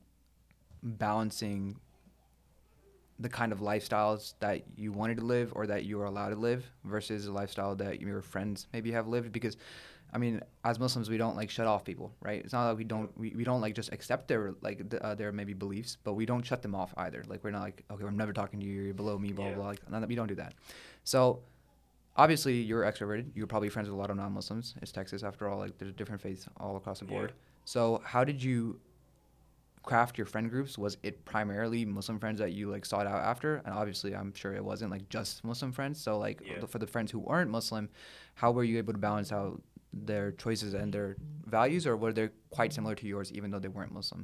balancing 0.83 1.77
the 3.19 3.29
kind 3.29 3.51
of 3.51 3.59
lifestyles 3.59 4.33
that 4.39 4.63
you 4.77 4.91
wanted 4.93 5.17
to 5.17 5.25
live 5.25 5.51
or 5.55 5.67
that 5.67 5.83
you 5.83 5.98
were 5.98 6.05
allowed 6.05 6.29
to 6.29 6.36
live 6.38 6.65
versus 6.86 7.25
the 7.25 7.31
lifestyle 7.31 7.75
that 7.75 8.00
your 8.00 8.21
friends 8.21 8.67
maybe 8.71 8.91
have 8.91 9.07
lived? 9.07 9.31
Because 9.31 9.57
I 10.12 10.17
mean, 10.17 10.41
as 10.63 10.79
Muslims, 10.79 11.07
we 11.09 11.17
don't 11.17 11.36
like 11.36 11.50
shut 11.51 11.67
off 11.67 11.83
people, 11.86 12.12
right? 12.21 12.41
It's 12.43 12.53
not 12.53 12.69
like 12.69 12.77
we 12.77 12.83
don't 12.83 13.15
we, 13.17 13.31
we 13.36 13.43
don't 13.43 13.62
like 13.62 13.75
just 13.75 13.91
accept 13.91 14.27
their 14.27 14.55
like 14.62 14.89
th- 14.89 15.01
uh, 15.03 15.13
their 15.15 15.31
maybe 15.31 15.53
beliefs, 15.53 15.98
but 16.03 16.13
we 16.13 16.25
don't 16.25 16.43
shut 16.43 16.62
them 16.63 16.74
off 16.74 16.93
either. 16.98 17.24
Like 17.27 17.43
we're 17.43 17.51
not 17.51 17.62
like 17.62 17.83
okay, 17.91 18.03
I'm 18.05 18.17
never 18.17 18.33
talking 18.33 18.59
to 18.59 18.65
you. 18.65 18.81
You're 18.83 18.93
below 18.93 19.19
me, 19.19 19.33
blah 19.33 19.45
Yeah. 19.45 19.51
blah. 19.53 19.62
blah. 19.63 19.69
Like 19.71 19.91
none, 19.91 20.07
we 20.07 20.15
don't 20.15 20.27
do 20.27 20.36
that. 20.36 20.53
So 21.03 21.41
obviously, 22.17 22.55
you're 22.62 22.83
extroverted. 22.83 23.31
You're 23.36 23.45
probably 23.48 23.69
friends 23.69 23.88
with 23.88 23.95
a 23.98 24.01
lot 24.01 24.09
of 24.09 24.17
non-Muslims. 24.17 24.75
It's 24.81 24.91
Texas 24.91 25.21
after 25.24 25.48
all. 25.48 25.59
Like 25.59 25.77
there's 25.77 25.93
different 25.93 26.21
faiths 26.21 26.48
all 26.57 26.75
across 26.77 27.00
the 27.01 27.05
Yeah. 27.05 27.12
board. 27.12 27.33
So 27.65 28.01
how 28.03 28.24
did 28.24 28.41
you 28.41 28.79
craft 29.89 30.17
your 30.19 30.29
friend 30.34 30.48
groups? 30.53 30.77
Was 30.77 30.98
it 31.08 31.15
primarily 31.25 31.81
Muslim 31.98 32.17
friends 32.24 32.39
that 32.43 32.51
you 32.58 32.69
like 32.75 32.86
sought 32.86 33.08
out 33.13 33.22
after? 33.34 33.50
And 33.65 33.74
obviously, 33.81 34.12
I'm 34.19 34.31
sure 34.41 34.53
it 34.53 34.63
wasn't 34.72 34.91
like 34.96 35.05
just 35.10 35.43
Muslim 35.43 35.72
friends. 35.77 35.98
So 36.05 36.12
like 36.25 36.38
Yeah. 36.46 36.65
for 36.74 36.79
the 36.84 36.89
friends 36.93 37.10
who 37.13 37.19
weren't 37.29 37.50
Muslim, 37.60 37.89
how 38.41 38.50
were 38.55 38.65
you 38.69 38.77
able 38.77 38.93
to 38.93 39.01
balance 39.10 39.31
out 39.39 39.55
their 39.91 40.27
choices 40.43 40.72
and 40.79 40.93
their 40.93 41.17
values, 41.58 41.84
or 41.89 41.98
were 41.98 42.13
they 42.13 42.29
quite 42.58 42.72
similar 42.77 42.96
to 43.01 43.05
yours, 43.13 43.27
even 43.38 43.48
though 43.51 43.63
they 43.65 43.74
weren't 43.77 43.91
Muslim? 43.91 44.22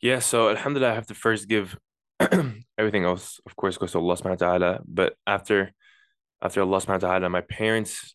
Yeah, 0.00 0.18
so 0.18 0.50
Alhamdulillah, 0.50 0.92
I 0.92 0.98
have 1.00 1.06
to 1.14 1.14
first 1.14 1.48
give 1.48 1.78
everything 2.78 3.04
else, 3.10 3.40
of 3.46 3.54
course, 3.56 3.78
goes 3.78 3.92
to 3.92 3.98
Allah 4.02 4.16
subhanahu 4.18 4.40
wa 4.42 4.46
ta'ala. 4.46 4.72
But 5.00 5.14
after 5.26 5.58
after 6.42 6.60
Allah 6.66 6.78
subhanahu 6.82 7.02
wa 7.02 7.08
ta'ala, 7.08 7.28
my 7.30 7.40
parents 7.42 8.14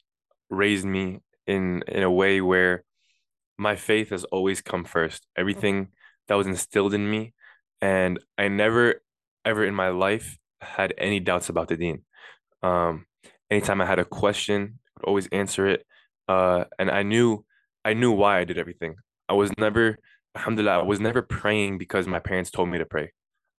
raised 0.50 0.86
me 0.86 1.20
in 1.48 1.84
in 1.88 2.04
a 2.04 2.12
way 2.12 2.42
where 2.42 2.84
my 3.60 3.76
faith 3.76 4.10
has 4.10 4.24
always 4.26 4.62
come 4.62 4.86
first. 4.86 5.28
Everything 5.36 5.90
that 6.28 6.36
was 6.36 6.48
instilled 6.48 6.94
in 6.94 7.10
me, 7.10 7.34
and 7.82 8.20
I 8.38 8.48
never 8.48 9.02
ever 9.46 9.66
in 9.66 9.76
my 9.76 9.90
life 9.90 10.38
had 10.62 10.94
any 10.98 11.20
doubts 11.20 11.50
about 11.50 11.68
the 11.68 11.78
deen. 11.78 12.04
Um, 12.64 13.06
anytime 13.52 13.82
I 13.82 13.86
had 13.86 14.00
a 14.00 14.06
question, 14.06 14.80
I 14.88 15.02
would 15.02 15.08
always 15.08 15.28
answer 15.32 15.68
it. 15.68 15.86
Uh, 16.28 16.66
and 16.78 16.90
I 16.90 17.04
knew 17.04 17.46
I 17.84 17.94
knew 17.94 18.12
why 18.12 18.40
I 18.40 18.46
did 18.46 18.58
everything. 18.58 18.96
I 19.28 19.34
was 19.34 19.52
never, 19.58 19.98
alhamdulillah, 20.36 20.80
I 20.80 20.84
was 20.84 21.00
never 21.00 21.22
praying 21.22 21.78
because 21.78 22.08
my 22.08 22.20
parents 22.20 22.52
told 22.52 22.70
me 22.70 22.78
to 22.78 22.86
pray. 22.86 23.12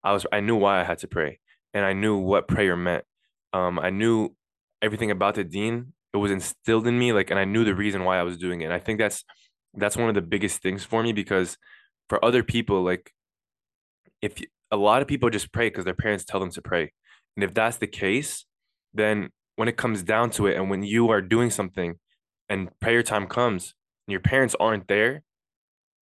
I 0.02 0.12
was 0.12 0.26
I 0.32 0.40
knew 0.40 0.56
why 0.56 0.80
I 0.80 0.84
had 0.84 0.98
to 0.98 1.08
pray, 1.08 1.40
and 1.74 1.84
I 1.84 1.92
knew 1.92 2.16
what 2.16 2.48
prayer 2.48 2.76
meant. 2.76 3.04
Um, 3.52 3.78
I 3.78 3.90
knew 3.90 4.34
everything 4.80 5.10
about 5.10 5.34
the 5.34 5.44
deen. 5.44 5.92
It 6.14 6.16
was 6.16 6.32
instilled 6.32 6.86
in 6.86 6.98
me, 6.98 7.12
like, 7.12 7.30
and 7.30 7.38
I 7.38 7.44
knew 7.44 7.64
the 7.64 7.74
reason 7.74 8.04
why 8.04 8.18
I 8.18 8.24
was 8.24 8.36
doing 8.36 8.62
it. 8.62 8.64
And 8.64 8.72
I 8.72 8.78
think 8.80 8.98
that's 8.98 9.24
that's 9.74 9.96
one 9.96 10.08
of 10.08 10.14
the 10.14 10.22
biggest 10.22 10.62
things 10.62 10.84
for 10.84 11.02
me 11.02 11.12
because 11.12 11.56
for 12.08 12.24
other 12.24 12.42
people, 12.42 12.82
like, 12.82 13.12
if 14.20 14.40
you, 14.40 14.46
a 14.70 14.76
lot 14.76 15.02
of 15.02 15.08
people 15.08 15.30
just 15.30 15.52
pray 15.52 15.68
because 15.68 15.84
their 15.84 15.94
parents 15.94 16.24
tell 16.24 16.40
them 16.40 16.50
to 16.50 16.62
pray, 16.62 16.92
and 17.36 17.44
if 17.44 17.54
that's 17.54 17.78
the 17.78 17.86
case, 17.86 18.44
then 18.92 19.30
when 19.56 19.68
it 19.68 19.76
comes 19.76 20.02
down 20.02 20.30
to 20.30 20.46
it, 20.46 20.56
and 20.56 20.70
when 20.70 20.82
you 20.82 21.10
are 21.10 21.22
doing 21.22 21.50
something, 21.50 21.94
and 22.48 22.68
prayer 22.80 23.02
time 23.02 23.26
comes, 23.26 23.74
and 24.06 24.12
your 24.12 24.20
parents 24.20 24.56
aren't 24.58 24.88
there, 24.88 25.22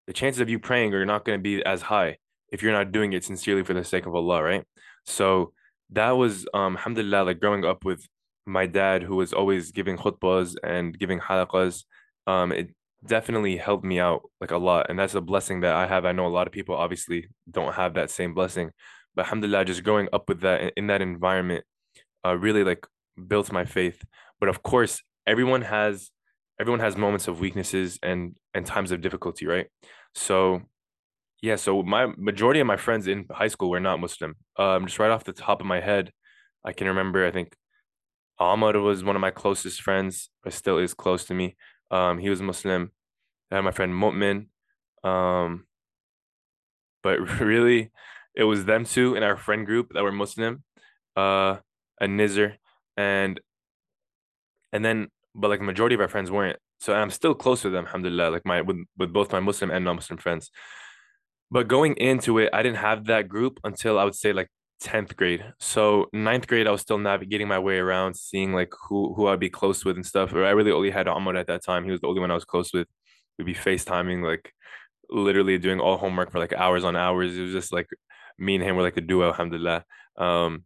the 0.07 0.13
chances 0.13 0.41
of 0.41 0.49
you 0.49 0.59
praying 0.59 0.93
are 0.93 1.05
not 1.05 1.25
going 1.25 1.39
to 1.39 1.43
be 1.43 1.65
as 1.65 1.83
high 1.83 2.17
if 2.51 2.61
you're 2.61 2.71
not 2.71 2.91
doing 2.91 3.13
it 3.13 3.23
sincerely 3.23 3.63
for 3.63 3.73
the 3.73 3.83
sake 3.83 4.05
of 4.05 4.15
Allah, 4.15 4.43
right? 4.43 4.63
So 5.05 5.53
that 5.91 6.11
was 6.11 6.45
um 6.53 6.75
alhamdulillah 6.77 7.23
like 7.23 7.39
growing 7.39 7.63
up 7.65 7.85
with 7.85 8.07
my 8.45 8.65
dad 8.65 9.03
who 9.03 9.15
was 9.15 9.33
always 9.33 9.71
giving 9.71 9.97
khutbahs 9.97 10.55
and 10.63 10.97
giving 10.97 11.19
halaqas 11.19 11.83
um 12.27 12.51
it 12.51 12.73
definitely 13.07 13.57
helped 13.57 13.83
me 13.83 13.99
out 13.99 14.29
like 14.41 14.51
a 14.51 14.57
lot 14.57 14.87
and 14.89 14.97
that's 14.97 15.15
a 15.15 15.21
blessing 15.21 15.61
that 15.61 15.75
I 15.75 15.87
have 15.87 16.05
I 16.05 16.11
know 16.11 16.27
a 16.27 16.29
lot 16.29 16.47
of 16.47 16.53
people 16.53 16.75
obviously 16.75 17.27
don't 17.49 17.73
have 17.73 17.93
that 17.95 18.09
same 18.09 18.33
blessing 18.33 18.71
but 19.15 19.25
alhamdulillah 19.25 19.65
just 19.65 19.83
growing 19.83 20.07
up 20.13 20.27
with 20.29 20.41
that 20.41 20.73
in, 20.75 20.87
that 20.87 21.01
environment 21.01 21.63
uh 22.25 22.35
really 22.35 22.63
like 22.63 22.85
built 23.27 23.51
my 23.51 23.65
faith 23.65 24.03
but 24.39 24.49
of 24.49 24.63
course 24.63 25.01
everyone 25.25 25.61
has 25.61 26.11
everyone 26.59 26.79
has 26.79 26.95
moments 26.97 27.27
of 27.27 27.39
weaknesses 27.39 27.99
and 28.01 28.37
and 28.53 28.65
times 28.65 28.91
of 28.91 29.01
difficulty 29.01 29.45
right 29.45 29.67
so 30.13 30.61
yeah, 31.45 31.57
so 31.57 31.83
my 31.83 32.07
majority 32.17 32.59
of 32.59 32.65
my 32.65 32.77
friends 32.77 33.05
in 33.07 33.25
high 33.29 33.49
school 33.49 33.69
were 33.69 33.79
not 33.79 33.99
Muslim. 33.99 34.35
Um, 34.57 34.87
just 34.87 34.97
right 34.97 35.11
off 35.11 35.25
the 35.25 35.31
top 35.33 35.61
of 35.61 35.67
my 35.67 35.79
head, 35.79 36.11
I 36.63 36.73
can 36.73 36.87
remember. 36.87 37.23
I 37.23 37.29
think 37.29 37.55
Ahmad 38.39 38.75
was 38.77 39.03
one 39.03 39.15
of 39.15 39.21
my 39.21 39.29
closest 39.29 39.81
friends, 39.81 40.29
but 40.43 40.53
still 40.53 40.79
is 40.79 40.95
close 40.95 41.25
to 41.25 41.35
me. 41.35 41.55
Um, 41.91 42.17
he 42.17 42.29
was 42.29 42.41
Muslim. 42.41 42.91
I 43.51 43.55
had 43.55 43.61
my 43.61 43.71
friend 43.71 43.93
Mu'min. 43.93 44.47
Um, 45.03 45.65
but 47.03 47.19
really, 47.39 47.91
it 48.35 48.43
was 48.43 48.65
them 48.65 48.85
two 48.85 49.15
in 49.15 49.23
our 49.23 49.37
friend 49.37 49.65
group 49.65 49.93
that 49.93 50.03
were 50.03 50.11
Muslim. 50.11 50.63
Uh, 51.15 51.57
and 51.99 52.19
Nizar, 52.19 52.55
and 52.97 53.39
and 54.73 54.83
then, 54.83 55.07
but 55.33 55.49
like 55.49 55.59
the 55.59 55.65
majority 55.65 55.95
of 55.95 56.01
our 56.01 56.07
friends 56.07 56.31
weren't. 56.31 56.59
So 56.79 56.93
I'm 56.93 57.09
still 57.09 57.33
close 57.33 57.63
with 57.63 57.73
them, 57.73 57.85
alhamdulillah, 57.85 58.29
like 58.29 58.45
my 58.45 58.61
with, 58.61 58.77
with 58.97 59.13
both 59.13 59.31
my 59.31 59.39
Muslim 59.39 59.71
and 59.71 59.85
non-Muslim 59.85 60.17
friends. 60.17 60.51
But 61.49 61.67
going 61.67 61.95
into 61.95 62.37
it, 62.39 62.49
I 62.51 62.63
didn't 62.63 62.79
have 62.79 63.05
that 63.05 63.29
group 63.29 63.59
until 63.63 63.97
I 63.97 64.03
would 64.03 64.15
say 64.15 64.33
like 64.33 64.49
10th 64.83 65.15
grade. 65.15 65.43
So 65.59 66.09
ninth 66.13 66.47
grade, 66.47 66.67
I 66.67 66.71
was 66.71 66.81
still 66.81 66.97
navigating 66.97 67.47
my 67.47 67.59
way 67.59 67.77
around, 67.77 68.15
seeing 68.15 68.53
like 68.53 68.71
who 68.87 69.13
who 69.13 69.27
I'd 69.27 69.39
be 69.39 69.49
close 69.49 69.85
with 69.85 69.95
and 69.95 70.05
stuff. 70.05 70.33
Or 70.33 70.45
I 70.45 70.51
really 70.51 70.71
only 70.71 70.91
had 70.91 71.07
Ahmad 71.07 71.35
at 71.35 71.47
that 71.47 71.63
time. 71.63 71.85
He 71.85 71.91
was 71.91 72.01
the 72.01 72.07
only 72.07 72.21
one 72.21 72.31
I 72.31 72.35
was 72.35 72.45
close 72.45 72.73
with. 72.73 72.87
We'd 73.37 73.45
be 73.45 73.53
FaceTiming, 73.53 74.23
like 74.23 74.53
literally 75.09 75.57
doing 75.57 75.79
all 75.79 75.97
homework 75.97 76.31
for 76.31 76.39
like 76.39 76.53
hours 76.53 76.83
on 76.83 76.95
hours. 76.95 77.37
It 77.37 77.43
was 77.43 77.51
just 77.51 77.73
like 77.73 77.87
me 78.37 78.55
and 78.55 78.63
him 78.63 78.75
were 78.75 78.83
like 78.83 78.97
a 78.97 79.01
duo, 79.01 79.27
alhamdulillah. 79.27 79.85
Um, 80.17 80.65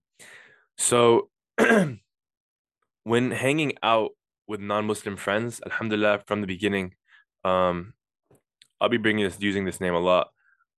so 0.77 1.29
when 3.03 3.31
hanging 3.31 3.73
out 3.83 4.11
with 4.47 4.59
non-Muslim 4.59 5.17
friends, 5.17 5.61
alhamdulillah, 5.65 6.23
from 6.25 6.41
the 6.41 6.47
beginning, 6.47 6.95
um, 7.43 7.93
I'll 8.81 8.89
be 8.89 8.97
bringing 8.97 9.25
this 9.25 9.37
using 9.39 9.65
this 9.65 9.81
name 9.81 9.93
a 9.93 9.99
lot. 9.99 10.29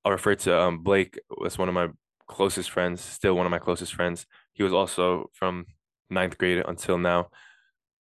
I'll 0.03 0.11
refer 0.11 0.35
to 0.35 0.59
um, 0.59 0.79
Blake 0.79 1.19
as 1.45 1.57
one 1.57 1.69
of 1.69 1.75
my 1.75 1.89
closest 2.31 2.69
friends, 2.71 3.01
still 3.01 3.35
one 3.35 3.45
of 3.45 3.51
my 3.51 3.59
closest 3.59 3.93
friends. 3.93 4.25
He 4.53 4.63
was 4.63 4.73
also 4.73 5.29
from 5.33 5.65
ninth 6.09 6.37
grade 6.37 6.63
until 6.67 6.97
now. 6.97 7.29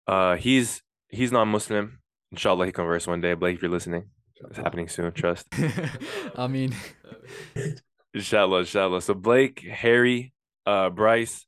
Uh, 0.06 0.36
he's 0.36 0.82
he's 1.08 1.32
non-Muslim. 1.32 1.98
Inshallah, 2.32 2.66
he 2.66 2.72
converts 2.72 3.06
one 3.06 3.20
day. 3.20 3.34
Blake, 3.34 3.56
if 3.56 3.62
you're 3.62 3.70
listening, 3.70 4.10
it's 4.48 4.58
happening 4.58 4.88
soon. 4.88 5.12
Trust. 5.12 5.46
I 6.36 6.46
mean, 6.46 6.74
Inshallah, 8.14 8.60
inshallah. 8.60 9.02
So 9.02 9.14
Blake, 9.14 9.60
Harry, 9.60 10.32
uh, 10.66 10.90
Bryce, 10.90 11.46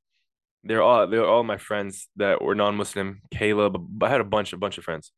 they're 0.63 0.83
all 0.83 1.07
they're 1.07 1.27
all 1.27 1.43
my 1.43 1.57
friends 1.57 2.09
that 2.17 2.43
were 2.43 2.55
non-Muslim. 2.55 3.23
Caleb, 3.31 4.03
I 4.03 4.09
had 4.09 4.21
a 4.21 4.25
bunch, 4.25 4.53
a 4.53 4.59
bunch 4.59 4.77
of 4.79 4.85
friends, 4.85 5.11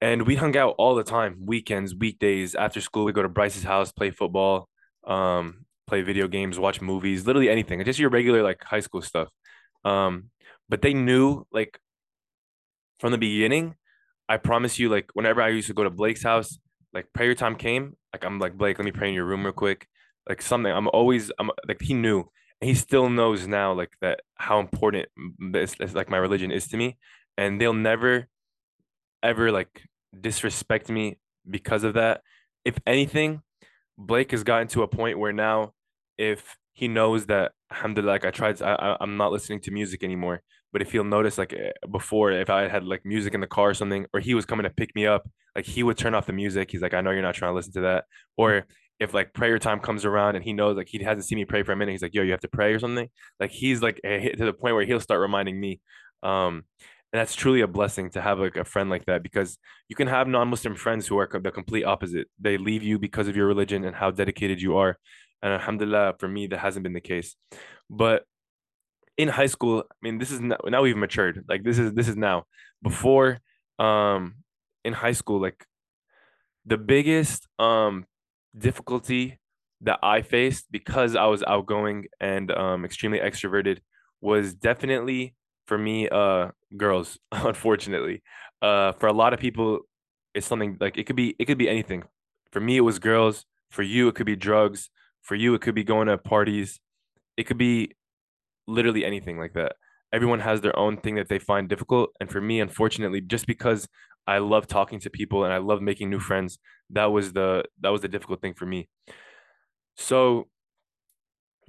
and 0.00 0.26
we 0.26 0.36
hung 0.36 0.56
out 0.56 0.76
all 0.78 0.94
the 0.94 1.04
time, 1.04 1.38
weekends, 1.44 1.94
weekdays, 1.94 2.54
after 2.54 2.80
school. 2.80 3.04
We 3.04 3.12
go 3.12 3.22
to 3.22 3.28
Bryce's 3.28 3.64
house, 3.64 3.90
play 3.90 4.10
football, 4.10 4.68
um, 5.04 5.64
play 5.92 6.02
video 6.02 6.28
games, 6.28 6.58
watch 6.58 6.80
movies, 6.80 7.26
literally 7.26 7.48
anything. 7.48 7.84
Just 7.84 7.98
your 7.98 8.10
regular 8.10 8.42
like 8.42 8.62
high 8.64 8.80
school 8.80 9.02
stuff. 9.02 9.28
Um, 9.84 10.30
but 10.68 10.82
they 10.82 10.94
knew 10.94 11.46
like 11.52 11.78
from 13.00 13.12
the 13.12 13.18
beginning. 13.18 13.74
I 14.28 14.36
promise 14.38 14.78
you, 14.78 14.88
like 14.88 15.10
whenever 15.14 15.42
I 15.42 15.48
used 15.48 15.68
to 15.68 15.74
go 15.74 15.84
to 15.84 15.90
Blake's 15.90 16.22
house, 16.22 16.58
like 16.94 17.12
prayer 17.12 17.34
time 17.34 17.56
came, 17.56 17.96
like 18.12 18.24
I'm 18.24 18.38
like 18.38 18.56
Blake, 18.56 18.78
let 18.78 18.84
me 18.84 18.92
pray 18.92 19.08
in 19.08 19.14
your 19.14 19.26
room 19.26 19.44
real 19.44 19.52
quick 19.52 19.86
like 20.28 20.42
something 20.42 20.72
i'm 20.72 20.88
always 20.88 21.32
i'm 21.38 21.50
like 21.66 21.80
he 21.80 21.94
knew 21.94 22.20
and 22.60 22.68
he 22.68 22.74
still 22.74 23.08
knows 23.08 23.46
now 23.46 23.72
like 23.72 23.92
that 24.00 24.20
how 24.36 24.60
important 24.60 25.06
this, 25.38 25.74
this 25.78 25.94
like 25.94 26.10
my 26.10 26.16
religion 26.16 26.50
is 26.50 26.68
to 26.68 26.76
me 26.76 26.96
and 27.36 27.60
they'll 27.60 27.72
never 27.72 28.28
ever 29.22 29.50
like 29.50 29.82
disrespect 30.18 30.88
me 30.88 31.18
because 31.48 31.84
of 31.84 31.94
that 31.94 32.20
if 32.64 32.78
anything 32.86 33.42
blake 33.98 34.30
has 34.30 34.44
gotten 34.44 34.68
to 34.68 34.82
a 34.82 34.88
point 34.88 35.18
where 35.18 35.32
now 35.32 35.72
if 36.18 36.56
he 36.72 36.88
knows 36.88 37.26
that 37.26 37.52
alhamdulillah 37.70 38.12
like 38.12 38.24
i 38.24 38.30
tried 38.30 38.56
to, 38.56 38.66
I, 38.66 38.96
i'm 39.00 39.16
not 39.16 39.32
listening 39.32 39.60
to 39.60 39.70
music 39.70 40.02
anymore 40.02 40.42
but 40.72 40.82
if 40.82 40.92
he'll 40.92 41.04
notice 41.04 41.38
like 41.38 41.52
eh, 41.52 41.72
before 41.90 42.32
if 42.32 42.50
i 42.50 42.68
had 42.68 42.84
like 42.84 43.04
music 43.04 43.34
in 43.34 43.40
the 43.40 43.46
car 43.46 43.70
or 43.70 43.74
something 43.74 44.06
or 44.12 44.20
he 44.20 44.34
was 44.34 44.46
coming 44.46 44.64
to 44.64 44.70
pick 44.70 44.94
me 44.94 45.06
up 45.06 45.28
like 45.54 45.66
he 45.66 45.82
would 45.82 45.98
turn 45.98 46.14
off 46.14 46.26
the 46.26 46.32
music 46.32 46.70
he's 46.70 46.82
like 46.82 46.94
i 46.94 47.00
know 47.00 47.10
you're 47.10 47.22
not 47.22 47.34
trying 47.34 47.50
to 47.50 47.56
listen 47.56 47.72
to 47.72 47.82
that 47.82 48.04
or 48.36 48.64
if 49.02 49.12
like 49.12 49.34
prayer 49.34 49.58
time 49.58 49.80
comes 49.80 50.04
around 50.04 50.36
and 50.36 50.44
he 50.44 50.52
knows 50.52 50.76
like 50.76 50.88
he 50.88 51.02
hasn't 51.02 51.24
seen 51.24 51.36
me 51.36 51.44
pray 51.44 51.64
for 51.64 51.72
a 51.72 51.76
minute, 51.76 51.90
he's 51.90 52.02
like, 52.02 52.14
"Yo, 52.14 52.22
you 52.22 52.30
have 52.30 52.40
to 52.40 52.48
pray 52.48 52.72
or 52.72 52.78
something." 52.78 53.08
Like 53.40 53.50
he's 53.50 53.82
like 53.82 54.00
to 54.02 54.36
the 54.36 54.52
point 54.52 54.74
where 54.76 54.84
he'll 54.84 55.00
start 55.00 55.20
reminding 55.20 55.58
me. 55.58 55.80
Um, 56.22 56.64
and 57.12 57.20
that's 57.20 57.34
truly 57.34 57.60
a 57.60 57.66
blessing 57.66 58.10
to 58.10 58.22
have 58.22 58.38
like 58.38 58.56
a 58.56 58.64
friend 58.64 58.88
like 58.88 59.04
that 59.06 59.22
because 59.22 59.58
you 59.88 59.96
can 59.96 60.06
have 60.06 60.28
non-Muslim 60.28 60.76
friends 60.76 61.06
who 61.06 61.18
are 61.18 61.28
the 61.28 61.50
complete 61.50 61.84
opposite. 61.84 62.28
They 62.40 62.56
leave 62.56 62.82
you 62.82 62.98
because 62.98 63.28
of 63.28 63.36
your 63.36 63.46
religion 63.46 63.84
and 63.84 63.94
how 63.94 64.12
dedicated 64.12 64.62
you 64.62 64.76
are. 64.76 64.96
And 65.42 65.52
alhamdulillah, 65.52 66.16
for 66.18 66.28
me, 66.28 66.46
that 66.48 66.58
hasn't 66.58 66.84
been 66.84 66.92
the 66.92 67.00
case. 67.00 67.34
But 67.90 68.24
in 69.18 69.28
high 69.28 69.46
school, 69.46 69.84
I 69.90 69.94
mean, 70.00 70.18
this 70.18 70.30
is 70.30 70.40
now, 70.40 70.56
now 70.64 70.82
we've 70.82 70.96
matured. 70.96 71.44
Like 71.48 71.64
this 71.64 71.78
is 71.78 71.92
this 71.94 72.08
is 72.08 72.16
now. 72.16 72.44
Before, 72.82 73.38
um, 73.78 74.36
in 74.84 74.92
high 74.92 75.12
school, 75.12 75.40
like 75.40 75.66
the 76.64 76.78
biggest 76.78 77.48
um 77.58 78.06
difficulty 78.56 79.38
that 79.80 79.98
I 80.02 80.22
faced 80.22 80.70
because 80.70 81.16
I 81.16 81.26
was 81.26 81.42
outgoing 81.42 82.06
and 82.20 82.50
um 82.52 82.84
extremely 82.84 83.18
extroverted 83.18 83.78
was 84.20 84.54
definitely 84.54 85.34
for 85.66 85.76
me 85.78 86.08
uh 86.08 86.48
girls 86.76 87.18
unfortunately 87.32 88.22
uh 88.60 88.92
for 88.92 89.08
a 89.08 89.12
lot 89.12 89.32
of 89.32 89.40
people 89.40 89.80
it's 90.34 90.46
something 90.46 90.76
like 90.80 90.96
it 90.98 91.04
could 91.04 91.16
be 91.16 91.34
it 91.38 91.46
could 91.46 91.58
be 91.58 91.68
anything 91.68 92.04
for 92.52 92.60
me 92.60 92.76
it 92.76 92.82
was 92.82 92.98
girls 92.98 93.44
for 93.70 93.82
you 93.82 94.08
it 94.08 94.14
could 94.14 94.26
be 94.26 94.36
drugs 94.36 94.90
for 95.22 95.34
you 95.34 95.54
it 95.54 95.60
could 95.60 95.74
be 95.74 95.84
going 95.84 96.08
to 96.08 96.18
parties. 96.18 96.80
It 97.36 97.44
could 97.44 97.58
be 97.58 97.92
literally 98.66 99.04
anything 99.04 99.38
like 99.38 99.54
that. 99.54 99.76
Everyone 100.12 100.40
has 100.40 100.60
their 100.60 100.78
own 100.78 100.98
thing 100.98 101.14
that 101.14 101.28
they 101.28 101.38
find 101.38 101.68
difficult. 101.68 102.10
And 102.20 102.30
for 102.30 102.40
me 102.40 102.60
unfortunately 102.60 103.20
just 103.20 103.46
because 103.46 103.88
I 104.26 104.38
love 104.38 104.66
talking 104.66 105.00
to 105.00 105.10
people 105.10 105.44
and 105.44 105.52
I 105.52 105.58
love 105.58 105.82
making 105.82 106.10
new 106.10 106.20
friends 106.20 106.58
that 106.90 107.06
was 107.06 107.32
the 107.32 107.64
that 107.80 107.88
was 107.90 108.02
the 108.02 108.08
difficult 108.08 108.40
thing 108.40 108.54
for 108.54 108.66
me. 108.66 108.88
So 109.96 110.48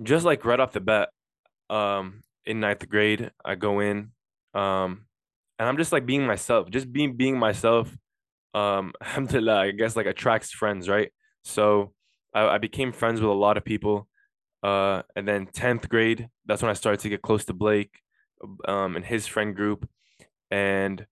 just 0.01 0.25
like 0.25 0.43
right 0.45 0.59
off 0.59 0.73
the 0.73 0.81
bat 0.81 1.09
um 1.69 2.21
in 2.45 2.59
ninth 2.59 2.87
grade 2.89 3.31
i 3.45 3.55
go 3.55 3.79
in 3.79 4.11
um 4.53 5.05
and 5.59 5.69
i'm 5.69 5.77
just 5.77 5.91
like 5.91 6.05
being 6.05 6.25
myself 6.25 6.69
just 6.69 6.91
being 6.91 7.15
being 7.15 7.37
myself 7.37 7.95
um 8.53 8.93
alhamdulillah 9.01 9.55
i 9.61 9.71
guess 9.71 9.95
like 9.95 10.05
attracts 10.05 10.51
friends 10.51 10.89
right? 10.89 11.11
So 11.43 11.93
I, 12.33 12.55
I 12.55 12.57
became 12.57 12.91
friends 12.91 13.21
with 13.21 13.29
a 13.29 13.33
lot 13.33 13.57
of 13.57 13.65
people 13.65 14.07
uh 14.63 15.01
and 15.15 15.27
then 15.27 15.47
10th 15.47 15.89
grade 15.89 16.29
that's 16.45 16.61
when 16.61 16.71
i 16.71 16.73
started 16.73 17.01
to 17.01 17.09
get 17.09 17.21
close 17.21 17.45
to 17.45 17.53
blake 17.53 17.99
um 18.67 18.95
and 18.95 19.05
his 19.05 19.27
friend 19.27 19.55
group 19.55 19.87
and 20.51 21.05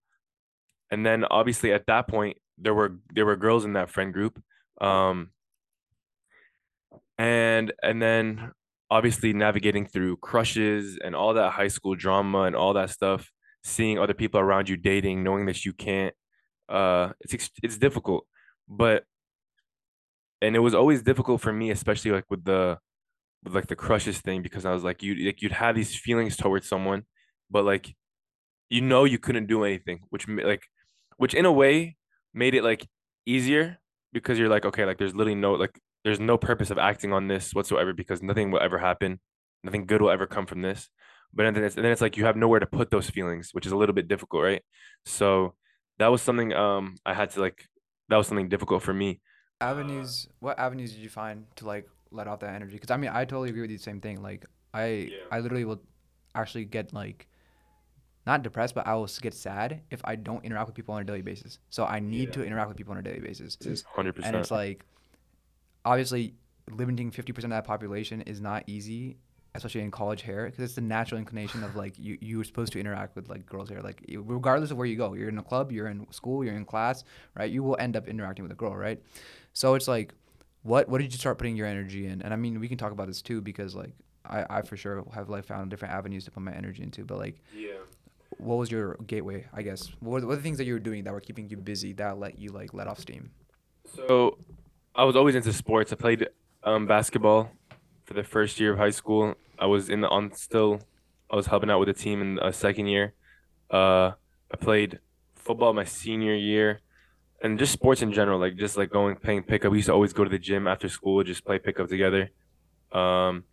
and 0.90 1.06
then 1.06 1.26
obviously 1.26 1.72
at 1.74 1.86
that 1.88 2.08
point 2.08 2.38
there 2.58 2.74
were 2.74 2.98
there 3.14 3.26
were 3.26 3.36
girls 3.36 3.66
in 3.66 3.74
that 3.74 3.90
friend 3.90 4.14
group 4.14 4.42
um 4.80 5.32
and 7.18 7.74
and 7.84 8.02
then 8.02 8.52
obviously 8.90 9.34
navigating 9.34 9.86
through 9.86 10.18
crushes 10.18 10.98
and 11.04 11.16
all 11.16 11.34
that 11.34 11.52
high 11.52 11.68
school 11.68 11.96
drama 11.96 12.44
and 12.44 12.56
all 12.56 12.74
that 12.74 12.90
stuff 12.90 13.32
seeing 13.64 13.98
other 13.98 14.14
people 14.14 14.40
around 14.40 14.68
you 14.68 14.76
dating 14.76 15.24
knowing 15.24 15.46
that 15.46 15.66
you 15.66 15.74
can't 15.74 16.14
uh 16.70 17.10
it's 17.22 17.50
it's 17.64 17.78
difficult 17.78 18.26
but 18.68 19.04
and 20.42 20.56
it 20.56 20.60
was 20.60 20.74
always 20.74 21.02
difficult 21.02 21.42
for 21.42 21.54
me 21.54 21.72
especially 21.72 22.12
like 22.12 22.26
with 22.30 22.44
the 22.44 22.78
with 23.44 23.56
like 23.56 23.68
the 23.68 23.76
crushes 23.76 24.20
thing 24.20 24.42
because 24.42 24.66
I 24.66 24.74
was 24.74 24.84
like 24.84 25.02
you 25.04 25.16
like 25.26 25.42
you'd 25.42 25.52
have 25.52 25.76
these 25.76 25.96
feelings 25.96 26.38
towards 26.38 26.68
someone 26.68 27.04
but 27.50 27.66
like 27.66 27.96
you 28.70 28.82
know 28.82 29.04
you 29.04 29.20
couldn't 29.20 29.48
do 29.48 29.64
anything 29.64 30.02
which 30.10 30.28
like 30.28 30.64
which 31.18 31.34
in 31.34 31.46
a 31.46 31.52
way 31.52 31.98
made 32.34 32.56
it 32.56 32.64
like 32.64 32.88
easier 33.26 33.80
because 34.14 34.40
you're 34.40 34.50
like 34.50 34.66
okay 34.66 34.86
like 34.86 34.98
there's 34.98 35.16
literally 35.16 35.40
no 35.40 35.54
like 35.54 35.80
there's 36.04 36.20
no 36.20 36.38
purpose 36.38 36.72
of 36.72 36.78
acting 36.78 37.14
on 37.14 37.28
this 37.28 37.54
whatsoever 37.54 37.94
because 37.94 38.22
nothing 38.22 38.52
will 38.52 38.62
ever 38.62 38.78
happen. 38.78 39.20
Nothing 39.64 39.86
good 39.86 40.02
will 40.02 40.10
ever 40.10 40.26
come 40.28 40.46
from 40.46 40.62
this. 40.62 40.90
But 41.34 41.44
then 41.54 41.64
it's, 41.64 41.76
then 41.76 41.86
it's 41.86 42.02
like 42.02 42.18
you 42.18 42.26
have 42.26 42.36
nowhere 42.36 42.60
to 42.60 42.66
put 42.66 42.92
those 42.92 43.10
feelings, 43.10 43.50
which 43.54 43.66
is 43.66 43.72
a 43.72 43.78
little 43.78 43.96
bit 43.96 44.08
difficult, 44.08 44.44
right? 44.44 44.64
So 45.06 45.56
that 46.00 46.08
was 46.08 46.22
something 46.22 46.54
um 46.54 46.96
I 47.06 47.14
had 47.14 47.30
to 47.32 47.42
like 47.42 47.66
that 48.10 48.18
was 48.18 48.28
something 48.28 48.50
difficult 48.50 48.84
for 48.84 48.94
me. 48.94 49.22
Avenues. 49.62 50.28
What 50.40 50.58
avenues 50.60 50.92
did 50.94 51.02
you 51.02 51.10
find 51.10 51.46
to 51.58 51.66
like 51.68 51.88
let 52.12 52.28
off 52.28 52.40
that 52.42 52.54
energy? 52.56 52.74
Because 52.76 52.92
I 52.92 52.98
mean, 52.98 53.12
I 53.14 53.26
totally 53.26 53.50
agree 53.50 53.62
with 53.62 53.72
you. 53.72 53.78
Same 53.78 54.02
thing. 54.02 54.22
Like 54.22 54.46
I, 54.74 54.86
Yeah. 54.86 55.18
I 55.32 55.40
literally 55.40 55.66
will 55.66 55.82
actually 56.36 56.66
get 56.66 56.94
like 56.94 57.28
not 58.26 58.44
depressed, 58.44 58.76
but 58.76 58.86
I 58.86 58.94
will 58.96 59.10
get 59.22 59.34
sad 59.34 59.82
if 59.90 60.02
I 60.04 60.16
don't 60.16 60.44
interact 60.46 60.68
with 60.68 60.76
people 60.76 60.94
on 60.96 61.02
a 61.02 61.06
daily 61.06 61.22
basis. 61.22 61.60
So 61.70 61.86
I 61.86 62.00
need 62.00 62.30
Yeah. 62.30 62.34
to 62.36 62.44
interact 62.46 62.68
with 62.70 62.78
people 62.78 62.92
on 62.94 63.00
a 63.00 63.02
daily 63.04 63.20
basis. 63.20 63.58
Hundred 63.96 64.10
And 64.10 64.16
percent. 64.16 64.36
And 64.36 64.42
it's 64.42 64.52
like, 64.52 64.86
obviously, 65.86 66.36
limiting 66.70 67.12
50% 67.12 67.44
of 67.46 67.50
that 67.50 67.64
population 67.66 68.22
is 68.22 68.40
not 68.40 68.64
easy, 68.68 69.18
especially 69.56 69.82
in 69.82 69.92
college 69.92 70.22
hair, 70.22 70.46
because 70.46 70.64
it's 70.64 70.76
the 70.76 70.82
natural 70.82 71.18
inclination 71.20 71.64
of 71.64 71.76
like 71.76 71.98
you 71.98 72.18
you're 72.22 72.44
supposed 72.44 72.72
to 72.74 72.80
interact 72.80 73.16
with 73.16 73.28
like 73.30 73.46
girls 73.48 73.70
hair. 73.70 73.82
Like 73.82 74.04
regardless 74.08 74.72
of 74.72 74.78
where 74.78 74.86
you 74.88 74.96
go, 74.96 75.14
you're 75.14 75.30
in 75.30 75.38
a 75.40 75.44
club, 75.44 75.72
you're 75.72 75.88
in 75.88 76.06
school, 76.12 76.44
you're 76.46 76.56
in 76.56 76.64
class, 76.66 77.04
right? 77.36 77.52
You 77.52 77.64
will 77.64 77.76
end 77.80 77.98
up 77.98 78.08
interacting 78.08 78.44
with 78.44 78.52
a 78.52 78.56
girl, 78.56 78.76
right? 78.76 79.02
So 79.54 79.76
it's 79.76 79.88
like, 79.88 80.14
what 80.64 80.88
what 80.90 81.02
did 81.02 81.12
you 81.12 81.18
start 81.20 81.38
putting 81.38 81.56
your 81.56 81.68
energy 81.68 82.06
in? 82.08 82.22
And 82.22 82.34
I 82.34 82.38
mean, 82.38 82.60
we 82.60 82.68
can 82.68 82.78
talk 82.78 82.92
about 82.92 83.08
this 83.08 83.22
too 83.22 83.42
because 83.42 83.76
like 83.76 83.94
I, 84.26 84.46
I 84.50 84.62
for 84.62 84.78
sure 84.78 85.06
have 85.14 85.30
like 85.30 85.46
found 85.46 85.70
different 85.70 85.94
avenues 85.94 86.26
to 86.26 86.32
put 86.32 86.44
my 86.44 86.54
energy 86.54 86.84
into. 86.84 87.04
But 87.04 87.18
like, 87.18 87.42
Yeah. 87.56 87.80
what 88.38 88.56
was 88.56 88.70
your 88.72 88.96
gateway? 89.08 89.48
I 89.54 89.62
guess 89.64 89.90
what 90.00 90.12
were, 90.12 90.22
the- 90.22 90.28
what 90.28 90.34
are 90.34 90.38
the 90.38 90.44
things 90.44 90.58
that 90.60 90.66
you 90.66 90.74
were 90.74 90.80
doing 90.80 91.04
that 91.04 91.14
were 91.14 91.20
keeping 91.22 91.50
you 91.50 91.58
busy 91.58 91.94
that 91.94 92.20
let 92.20 92.38
you 92.40 92.50
like 92.50 92.74
let 92.74 92.88
off 92.88 93.00
steam? 93.00 93.32
So 93.96 94.38
I 94.96 95.04
was 95.04 95.16
always 95.16 95.36
into 95.36 95.52
sports. 95.54 95.92
I 95.92 95.96
played 95.96 96.28
um 96.64 96.86
basketball 96.86 97.52
for 98.06 98.14
the 98.14 98.24
first 98.24 98.60
year 98.60 98.74
of 98.74 98.78
high 98.78 98.92
school. 98.92 99.36
I 99.60 99.66
was 99.66 99.90
in 99.90 100.02
the 100.02 100.10
on 100.10 100.32
still 100.34 100.82
I 101.32 101.36
was 101.36 101.48
helping 101.48 101.70
out 101.72 101.80
with 101.80 101.88
the 101.88 101.94
team 101.94 102.22
in 102.22 102.36
the 102.36 102.52
second 102.52 102.88
year. 102.88 103.14
Uh 103.72 104.12
I 104.54 104.58
played 104.60 105.00
football 105.36 105.74
my 105.74 105.86
senior 105.86 106.36
year 106.36 106.82
and 107.44 107.58
just 107.58 107.74
sports 107.74 108.02
in 108.02 108.12
general, 108.14 108.40
like 108.40 108.56
just 108.56 108.78
like 108.78 108.90
going 108.90 109.16
playing 109.16 109.44
pickup. 109.44 109.72
We 109.72 109.80
used 109.80 109.88
to 109.88 109.94
always 109.94 110.14
go 110.14 110.24
to 110.24 110.30
the 110.30 110.40
gym 110.40 110.68
after 110.68 110.88
school, 110.90 111.24
just 111.24 111.46
play 111.46 111.60
pickup 111.60 111.90
together. 111.90 112.30
Um 112.92 113.44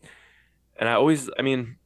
and 0.78 0.88
I 0.88 0.94
always 0.94 1.30
I 1.38 1.42
mean 1.42 1.76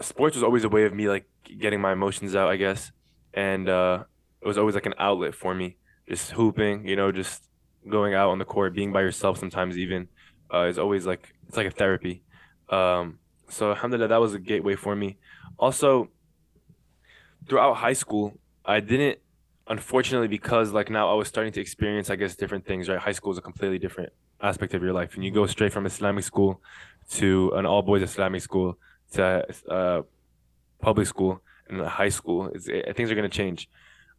sports 0.00 0.36
was 0.36 0.42
always 0.42 0.64
a 0.64 0.68
way 0.68 0.84
of 0.84 0.92
me 0.92 1.08
like 1.08 1.26
getting 1.44 1.80
my 1.80 1.92
emotions 1.92 2.34
out, 2.34 2.48
I 2.48 2.56
guess. 2.56 2.92
And 3.34 3.68
uh 3.68 4.04
it 4.40 4.46
was 4.46 4.58
always 4.58 4.74
like 4.74 4.86
an 4.86 4.94
outlet 4.98 5.34
for 5.34 5.54
me 5.54 5.76
just 6.08 6.32
hooping, 6.32 6.86
you 6.86 6.96
know, 6.96 7.12
just 7.12 7.42
going 7.88 8.14
out 8.14 8.30
on 8.30 8.38
the 8.38 8.44
court, 8.44 8.74
being 8.74 8.92
by 8.92 9.00
yourself 9.00 9.38
sometimes 9.38 9.78
even, 9.78 10.08
uh, 10.52 10.64
is 10.64 10.78
always 10.78 11.06
like 11.06 11.34
it's 11.48 11.56
like 11.56 11.66
a 11.66 11.70
therapy. 11.70 12.22
Um, 12.68 13.18
so 13.48 13.70
alhamdulillah, 13.70 14.08
that 14.08 14.20
was 14.20 14.34
a 14.34 14.38
gateway 14.38 14.76
for 14.76 14.94
me. 14.96 15.18
Also, 15.58 16.08
throughout 17.48 17.74
high 17.74 17.92
school, 17.92 18.34
I 18.64 18.80
didn't, 18.80 19.18
unfortunately, 19.68 20.28
because 20.28 20.72
like 20.72 20.90
now 20.90 21.10
I 21.10 21.14
was 21.14 21.28
starting 21.28 21.52
to 21.54 21.60
experience, 21.60 22.10
I 22.10 22.16
guess, 22.16 22.36
different 22.36 22.66
things. 22.66 22.88
Right, 22.88 22.98
high 22.98 23.12
school 23.12 23.32
is 23.32 23.38
a 23.38 23.42
completely 23.42 23.78
different 23.78 24.12
aspect 24.40 24.74
of 24.74 24.82
your 24.82 24.92
life, 24.92 25.14
and 25.14 25.24
you 25.24 25.30
go 25.30 25.46
straight 25.46 25.72
from 25.72 25.86
Islamic 25.86 26.24
school 26.24 26.60
to 27.12 27.52
an 27.54 27.66
all 27.66 27.82
boys 27.82 28.02
Islamic 28.02 28.42
school 28.42 28.78
to 29.12 29.46
uh, 29.68 30.02
public 30.80 31.06
school 31.06 31.42
and 31.68 31.80
high 31.82 32.08
school. 32.08 32.50
It, 32.54 32.96
things 32.96 33.10
are 33.10 33.14
gonna 33.14 33.28
change 33.28 33.68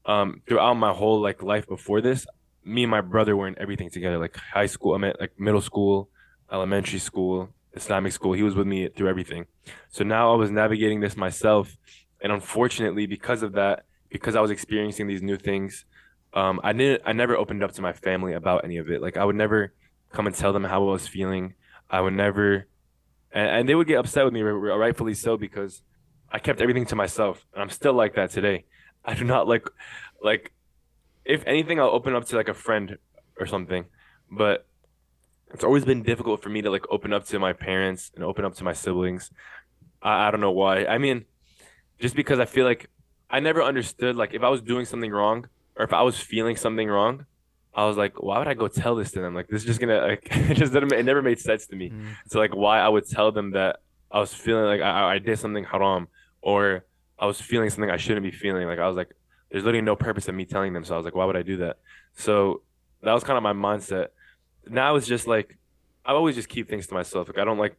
um 0.05 0.41
throughout 0.47 0.73
my 0.73 0.91
whole 0.91 1.21
like 1.21 1.41
life 1.41 1.67
before 1.67 2.01
this 2.01 2.25
me 2.65 2.83
and 2.83 2.91
my 2.91 3.01
brother 3.01 3.35
were 3.35 3.47
in 3.47 3.57
everything 3.59 3.89
together 3.89 4.17
like 4.17 4.35
high 4.35 4.65
school 4.65 4.93
i 4.93 4.97
meant 4.97 5.19
like 5.19 5.31
middle 5.39 5.61
school 5.61 6.09
elementary 6.51 6.99
school 6.99 7.49
islamic 7.73 8.11
school 8.11 8.33
he 8.33 8.43
was 8.43 8.55
with 8.55 8.67
me 8.67 8.87
through 8.89 9.07
everything 9.09 9.45
so 9.89 10.03
now 10.03 10.33
i 10.33 10.35
was 10.35 10.51
navigating 10.51 10.99
this 10.99 11.15
myself 11.15 11.75
and 12.21 12.31
unfortunately 12.31 13.05
because 13.05 13.43
of 13.43 13.53
that 13.53 13.85
because 14.13 14.35
i 14.35 14.41
was 14.41 14.51
experiencing 14.51 15.07
these 15.07 15.21
new 15.21 15.37
things 15.37 15.85
um 16.33 16.61
i 16.63 16.71
didn't 16.71 17.01
i 17.05 17.11
never 17.11 17.35
opened 17.35 17.63
up 17.63 17.73
to 17.73 17.81
my 17.81 17.91
family 17.91 18.33
about 18.33 18.63
any 18.63 18.77
of 18.77 18.89
it 18.89 19.01
like 19.01 19.17
i 19.17 19.25
would 19.25 19.35
never 19.35 19.73
come 20.13 20.27
and 20.27 20.35
tell 20.35 20.53
them 20.53 20.63
how 20.63 20.81
i 20.87 20.91
was 20.91 21.07
feeling 21.07 21.53
i 21.89 21.99
would 21.99 22.13
never 22.13 22.67
and, 23.31 23.49
and 23.49 23.69
they 23.69 23.75
would 23.75 23.87
get 23.87 23.99
upset 23.99 24.23
with 24.23 24.33
me 24.33 24.41
rightfully 24.41 25.13
so 25.13 25.35
because 25.35 25.81
i 26.31 26.39
kept 26.39 26.61
everything 26.61 26.85
to 26.85 26.95
myself 26.95 27.45
and 27.53 27.61
i'm 27.61 27.69
still 27.69 27.93
like 27.93 28.15
that 28.15 28.31
today 28.31 28.63
I 29.05 29.15
do 29.15 29.25
not 29.25 29.47
like 29.47 29.67
like 30.21 30.53
if 31.25 31.43
anything 31.45 31.79
I'll 31.79 31.89
open 31.89 32.15
up 32.15 32.25
to 32.27 32.35
like 32.35 32.49
a 32.49 32.53
friend 32.53 32.97
or 33.39 33.45
something. 33.45 33.85
But 34.31 34.65
it's 35.53 35.63
always 35.63 35.85
been 35.85 36.03
difficult 36.03 36.41
for 36.41 36.49
me 36.49 36.61
to 36.61 36.71
like 36.71 36.85
open 36.89 37.13
up 37.13 37.25
to 37.27 37.39
my 37.39 37.53
parents 37.53 38.11
and 38.15 38.23
open 38.23 38.45
up 38.45 38.55
to 38.55 38.63
my 38.63 38.73
siblings. 38.73 39.29
I, 40.01 40.27
I 40.27 40.31
don't 40.31 40.41
know 40.41 40.51
why. 40.51 40.85
I 40.85 40.97
mean, 40.97 41.25
just 41.99 42.15
because 42.15 42.39
I 42.39 42.45
feel 42.45 42.65
like 42.65 42.89
I 43.33 43.39
never 43.39 43.63
understood 43.63 44.15
like 44.15 44.35
if 44.35 44.43
I 44.43 44.49
was 44.49 44.61
doing 44.61 44.85
something 44.85 45.11
wrong 45.11 45.47
or 45.75 45.83
if 45.83 45.91
I 45.91 46.03
was 46.03 46.19
feeling 46.19 46.55
something 46.55 46.87
wrong, 46.87 47.25
I 47.73 47.85
was 47.85 47.97
like, 47.97 48.21
why 48.21 48.37
would 48.37 48.47
I 48.47 48.53
go 48.53 48.67
tell 48.67 48.95
this 48.95 49.11
to 49.13 49.21
them? 49.21 49.33
Like 49.33 49.47
this 49.47 49.61
is 49.61 49.65
just 49.65 49.79
gonna 49.79 50.01
like 50.01 50.27
it 50.31 50.53
just 50.53 50.71
didn't 50.71 50.93
it 50.93 51.03
never 51.03 51.23
made 51.23 51.39
sense 51.39 51.65
to 51.67 51.75
me. 51.75 51.89
Mm. 51.89 52.15
So 52.27 52.37
like 52.37 52.55
why 52.55 52.79
I 52.79 52.87
would 52.87 53.09
tell 53.09 53.31
them 53.31 53.51
that 53.51 53.79
I 54.11 54.19
was 54.19 54.31
feeling 54.31 54.65
like 54.65 54.81
I, 54.81 55.15
I 55.15 55.17
did 55.17 55.39
something 55.39 55.63
haram 55.63 56.07
or 56.43 56.85
I 57.17 57.25
was 57.25 57.41
feeling 57.41 57.71
something 57.71 57.89
I 57.89 57.97
shouldn't 57.97 58.23
be 58.23 58.29
feeling. 58.31 58.67
Like 58.67 58.77
I 58.77 58.87
was 58.87 58.95
like, 58.95 59.09
there's 59.49 59.63
literally 59.63 59.81
no 59.81 59.95
purpose 59.95 60.27
of 60.27 60.35
me 60.35 60.45
telling 60.45 60.73
them. 60.73 60.85
So 60.85 60.93
I 60.93 60.97
was 60.97 61.05
like, 61.05 61.15
why 61.15 61.25
would 61.25 61.35
I 61.35 61.41
do 61.41 61.57
that? 61.57 61.77
So 62.15 62.61
that 63.01 63.13
was 63.13 63.23
kind 63.23 63.37
of 63.37 63.43
my 63.43 63.53
mindset. 63.53 64.09
Now 64.67 64.95
it's 64.95 65.07
just 65.07 65.25
like 65.25 65.57
I 66.05 66.11
always 66.11 66.35
just 66.35 66.49
keep 66.49 66.69
things 66.69 66.85
to 66.85 66.93
myself. 66.93 67.29
Like 67.29 67.39
I 67.39 67.45
don't 67.45 67.57
like 67.57 67.77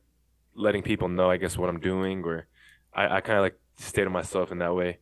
letting 0.57 0.83
people 0.83 1.09
know, 1.09 1.31
I 1.31 1.37
guess, 1.37 1.57
what 1.57 1.69
I'm 1.69 1.79
doing, 1.79 2.25
or 2.25 2.49
I, 2.93 3.17
I 3.17 3.21
kind 3.21 3.39
of 3.39 3.45
like 3.45 3.59
stay 3.77 4.03
to 4.03 4.11
myself 4.11 4.51
in 4.51 4.59
that 4.59 4.75
way. 4.75 4.99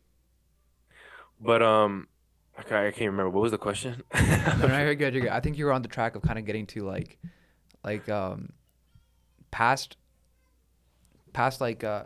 But 1.43 1.63
um, 1.63 2.09
okay, 2.61 2.87
I 2.87 2.91
can't 2.91 3.11
remember 3.11 3.31
what 3.31 3.43
was 3.43 3.51
the 3.53 3.59
question. 3.59 4.03
no, 4.15 4.67
no, 4.67 4.79
you're 4.83 4.95
good. 4.95 5.15
You're 5.15 5.23
good. 5.23 5.31
I 5.33 5.41
think 5.41 5.59
you 5.59 5.65
were 5.65 5.73
on 5.73 5.83
the 5.83 5.89
track 5.89 6.15
of 6.17 6.23
kind 6.23 6.39
of 6.39 6.45
getting 6.45 6.67
to 6.69 6.85
like, 6.87 7.19
like 7.85 8.09
um, 8.09 8.53
past, 9.51 9.97
past 11.33 11.61
like 11.61 11.85
uh, 11.85 12.05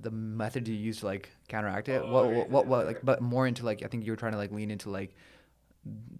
the 0.00 0.10
method 0.10 0.68
you 0.68 0.74
use 0.74 1.00
to 1.00 1.06
like 1.06 1.30
counteract 1.48 1.88
it. 1.88 2.02
Oh, 2.04 2.10
what, 2.12 2.24
okay, 2.26 2.36
what, 2.36 2.50
what, 2.50 2.66
what, 2.66 2.86
like, 2.86 3.00
but 3.02 3.20
more 3.20 3.46
into 3.46 3.64
like 3.64 3.82
I 3.82 3.88
think 3.88 4.04
you 4.04 4.12
were 4.12 4.16
trying 4.16 4.32
to 4.32 4.38
like 4.38 4.52
lean 4.52 4.70
into 4.70 4.90
like 4.90 5.14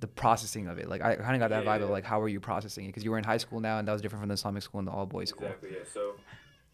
the 0.01 0.07
processing 0.07 0.67
of 0.69 0.79
it. 0.79 0.89
Like 0.89 1.03
I 1.03 1.17
kind 1.17 1.35
of 1.35 1.41
got 1.41 1.51
that 1.51 1.65
Yeah, 1.65 1.79
vibe 1.79 1.83
of 1.83 1.91
like 1.91 2.05
how 2.05 2.21
were 2.21 2.29
you 2.29 2.41
processing 2.41 2.85
it 2.85 2.89
because 2.89 3.05
you 3.05 3.11
were 3.11 3.19
in 3.19 3.25
high 3.25 3.37
school 3.39 3.61
now 3.61 3.79
and 3.79 3.89
that 3.89 3.93
was 3.93 4.03
different 4.03 4.23
from 4.23 4.29
the 4.29 4.35
Islamic 4.35 4.63
school 4.63 4.79
and 4.79 4.89
the 4.89 4.93
all 4.93 5.07
boys 5.07 5.31
school. 5.31 5.47
Exactly. 5.49 5.71
Yeah. 5.73 5.85
So. 5.93 6.13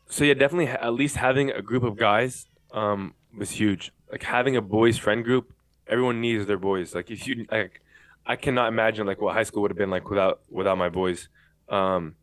So 0.07 0.25
yeah, 0.25 0.35
definitely. 0.35 0.67
ha- 0.67 0.79
At 0.83 0.95
least 0.95 1.17
having 1.17 1.51
a 1.51 1.63
group 1.63 1.83
of 1.83 1.97
guys 1.97 2.47
um 2.73 3.15
was 3.37 3.51
huge. 3.53 3.93
Like 4.11 4.23
having 4.23 4.57
a 4.57 4.63
boys 4.63 4.97
friend 4.99 5.25
group, 5.25 5.54
everyone 5.87 6.21
needs 6.21 6.47
their 6.47 6.59
boys. 6.59 6.95
Like 6.95 7.11
if 7.11 7.27
you 7.27 7.47
like, 7.51 7.81
I 8.27 8.37
cannot 8.37 8.69
imagine 8.69 9.07
like 9.07 9.21
what 9.21 9.35
high 9.35 9.43
school 9.43 9.63
would 9.63 9.71
have 9.71 9.79
been 9.79 9.91
like 9.91 10.09
without 10.09 10.41
without 10.51 10.79
my 10.79 10.89
boys. 10.89 11.29
Um, 11.69 12.17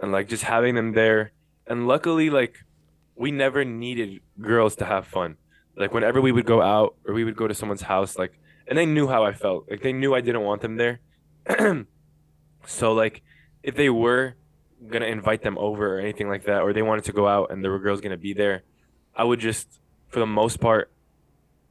and 0.00 0.12
like 0.12 0.28
just 0.28 0.44
having 0.44 0.74
them 0.74 0.92
there. 0.92 1.32
And 1.66 1.86
luckily, 1.86 2.30
like 2.30 2.56
we 3.14 3.30
never 3.30 3.64
needed 3.64 4.20
girls 4.40 4.76
to 4.76 4.84
have 4.84 5.06
fun. 5.06 5.36
Like 5.76 5.94
whenever 5.94 6.20
we 6.20 6.32
would 6.32 6.46
go 6.46 6.60
out 6.60 6.96
or 7.06 7.14
we 7.14 7.24
would 7.24 7.36
go 7.36 7.48
to 7.48 7.54
someone's 7.54 7.82
house, 7.82 8.18
like 8.18 8.38
and 8.66 8.78
they 8.78 8.86
knew 8.86 9.08
how 9.08 9.24
I 9.24 9.32
felt. 9.32 9.70
Like 9.70 9.82
they 9.82 9.92
knew 9.92 10.14
I 10.14 10.20
didn't 10.20 10.42
want 10.42 10.62
them 10.62 10.76
there. 10.76 11.00
so 12.66 12.92
like 12.92 13.22
if 13.62 13.76
they 13.76 13.90
were 13.90 14.34
gonna 14.88 15.06
invite 15.06 15.42
them 15.42 15.56
over 15.58 15.96
or 15.96 16.00
anything 16.00 16.28
like 16.28 16.44
that, 16.44 16.62
or 16.62 16.72
they 16.72 16.82
wanted 16.82 17.04
to 17.04 17.12
go 17.12 17.26
out 17.28 17.50
and 17.50 17.62
there 17.62 17.70
were 17.70 17.78
girls 17.78 18.00
gonna 18.00 18.16
be 18.16 18.32
there, 18.32 18.62
I 19.14 19.24
would 19.24 19.40
just, 19.40 19.68
for 20.08 20.20
the 20.20 20.26
most 20.26 20.60
part, 20.60 20.90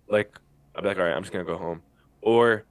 like 0.08 0.38
I'd 0.76 0.82
be 0.82 0.88
like, 0.88 0.98
all 0.98 1.04
right, 1.04 1.16
I'm 1.16 1.24
just 1.24 1.34
gonna 1.34 1.46
go 1.46 1.58
home. 1.58 1.82
Or, 2.22 2.66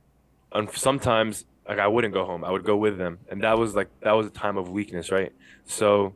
um, 0.53 0.69
sometimes 0.75 1.45
like 1.69 1.79
I 1.79 1.87
wouldn't 1.87 2.15
go 2.15 2.25
home. 2.25 2.45
I 2.45 2.51
would 2.51 2.65
go 2.65 2.77
with 2.77 2.99
them, 2.99 3.19
and 3.31 3.43
that 3.43 3.59
was 3.59 3.75
like 3.75 3.89
that 4.01 4.13
was 4.13 4.27
a 4.27 4.31
time 4.31 4.57
of 4.57 4.69
weakness, 4.71 5.11
right? 5.11 5.33
So, 5.65 6.15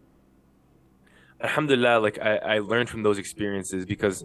alhamdulillah, 1.40 1.98
like 2.00 2.18
I 2.18 2.36
I 2.36 2.58
learned 2.60 2.88
from 2.88 3.02
those 3.02 3.18
experiences 3.18 3.84
because 3.84 4.24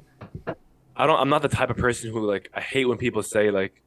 I 0.95 1.05
don't 1.07 1.19
I'm 1.19 1.29
not 1.29 1.41
the 1.41 1.49
type 1.49 1.69
of 1.69 1.77
person 1.77 2.11
who 2.11 2.25
like 2.25 2.49
I 2.53 2.61
hate 2.61 2.85
when 2.85 2.97
people 2.97 3.23
say 3.23 3.51
like, 3.51 3.81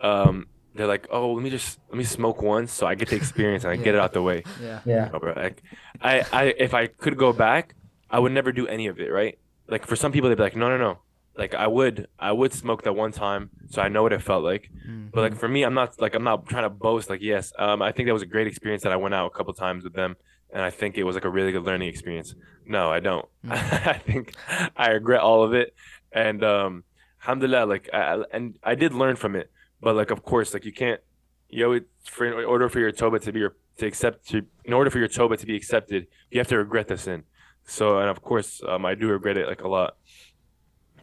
um. 0.00 0.46
They're 0.72 0.86
like, 0.86 1.08
oh, 1.10 1.32
let 1.32 1.42
me 1.42 1.50
just 1.50 1.80
let 1.88 1.98
me 1.98 2.04
smoke 2.04 2.42
once 2.42 2.72
so 2.72 2.86
I 2.86 2.94
get 2.94 3.08
the 3.08 3.16
experience 3.16 3.64
and 3.64 3.72
I 3.72 3.76
get 3.76 3.96
it 3.96 4.00
out 4.00 4.12
the 4.12 4.22
way. 4.22 4.44
Yeah. 4.62 4.78
Yeah. 4.84 5.08
No, 5.12 5.18
bro. 5.18 5.32
Like, 5.34 5.64
I, 6.00 6.24
I, 6.32 6.44
if 6.56 6.74
I 6.74 6.86
could 6.86 7.16
go 7.18 7.32
back, 7.32 7.74
I 8.08 8.20
would 8.20 8.30
never 8.30 8.52
do 8.52 8.68
any 8.68 8.86
of 8.86 9.00
it. 9.00 9.10
Right? 9.10 9.36
Like 9.66 9.84
for 9.84 9.96
some 9.96 10.12
people, 10.12 10.28
they'd 10.28 10.36
be 10.36 10.44
like, 10.44 10.54
no, 10.54 10.68
no, 10.68 10.78
no. 10.78 11.00
Like 11.36 11.54
I 11.54 11.66
would, 11.66 12.08
I 12.18 12.32
would 12.32 12.52
smoke 12.52 12.82
that 12.82 12.92
one 12.92 13.12
time, 13.12 13.50
so 13.70 13.80
I 13.80 13.88
know 13.88 14.02
what 14.02 14.12
it 14.12 14.22
felt 14.22 14.44
like. 14.44 14.70
Mm. 14.86 15.10
But 15.12 15.20
like 15.20 15.36
for 15.36 15.48
me, 15.48 15.62
I'm 15.62 15.74
not 15.74 16.00
like 16.00 16.14
I'm 16.14 16.24
not 16.24 16.46
trying 16.46 16.64
to 16.64 16.70
boast. 16.70 17.08
Like 17.08 17.22
yes, 17.22 17.52
um, 17.58 17.82
I 17.82 17.92
think 17.92 18.08
that 18.08 18.12
was 18.12 18.22
a 18.22 18.26
great 18.26 18.46
experience 18.46 18.82
that 18.82 18.92
I 18.92 18.96
went 18.96 19.14
out 19.14 19.26
a 19.26 19.30
couple 19.30 19.54
times 19.54 19.84
with 19.84 19.94
them, 19.94 20.16
and 20.52 20.62
I 20.62 20.70
think 20.70 20.98
it 20.98 21.04
was 21.04 21.14
like 21.14 21.24
a 21.24 21.30
really 21.30 21.52
good 21.52 21.62
learning 21.62 21.88
experience. 21.88 22.34
No, 22.66 22.90
I 22.90 23.00
don't. 23.00 23.26
Mm. 23.44 23.52
I 23.86 23.98
think 23.98 24.34
I 24.76 24.90
regret 24.90 25.20
all 25.20 25.42
of 25.42 25.54
it, 25.54 25.74
and 26.12 26.42
um, 26.44 26.84
alhamdulillah, 27.22 27.66
like 27.66 27.88
I, 27.92 28.22
and 28.32 28.58
I 28.62 28.74
did 28.74 28.92
learn 28.92 29.16
from 29.16 29.36
it. 29.36 29.50
But 29.80 29.96
like 29.96 30.10
of 30.10 30.22
course, 30.22 30.52
like 30.52 30.64
you 30.64 30.72
can't, 30.72 31.00
you 31.48 31.62
know, 31.62 31.80
for 32.04 32.26
in 32.26 32.44
order 32.44 32.68
for 32.68 32.80
your 32.80 32.92
toba 32.92 33.18
to 33.20 33.32
be 33.32 33.40
your 33.40 33.56
to 33.78 33.86
accept 33.86 34.28
to 34.28 34.44
in 34.64 34.72
order 34.72 34.90
for 34.90 34.98
your 34.98 35.08
toba 35.08 35.36
to 35.36 35.46
be 35.46 35.56
accepted, 35.56 36.06
you 36.30 36.38
have 36.38 36.48
to 36.48 36.58
regret 36.58 36.88
the 36.88 36.98
sin. 36.98 37.24
So 37.64 37.98
and 37.98 38.10
of 38.10 38.20
course, 38.22 38.60
um, 38.66 38.84
I 38.84 38.94
do 38.94 39.08
regret 39.08 39.36
it 39.36 39.46
like 39.46 39.62
a 39.62 39.68
lot. 39.68 39.96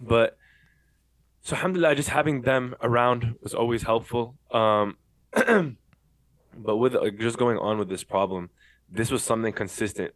But 0.02 0.38
so 1.42 1.56
alhamdulillah, 1.56 1.96
just 1.96 2.10
having 2.10 2.42
them 2.42 2.76
around 2.82 3.36
was 3.42 3.54
always 3.54 3.84
helpful. 3.84 4.36
Um, 4.52 4.98
but 6.58 6.78
with 6.78 6.96
like, 6.96 7.18
just 7.20 7.38
going 7.38 7.58
on 7.58 7.78
with 7.78 7.90
this 7.90 8.04
problem, 8.04 8.50
this 8.90 9.12
was 9.12 9.24
something 9.24 9.54
consistent 9.54 10.14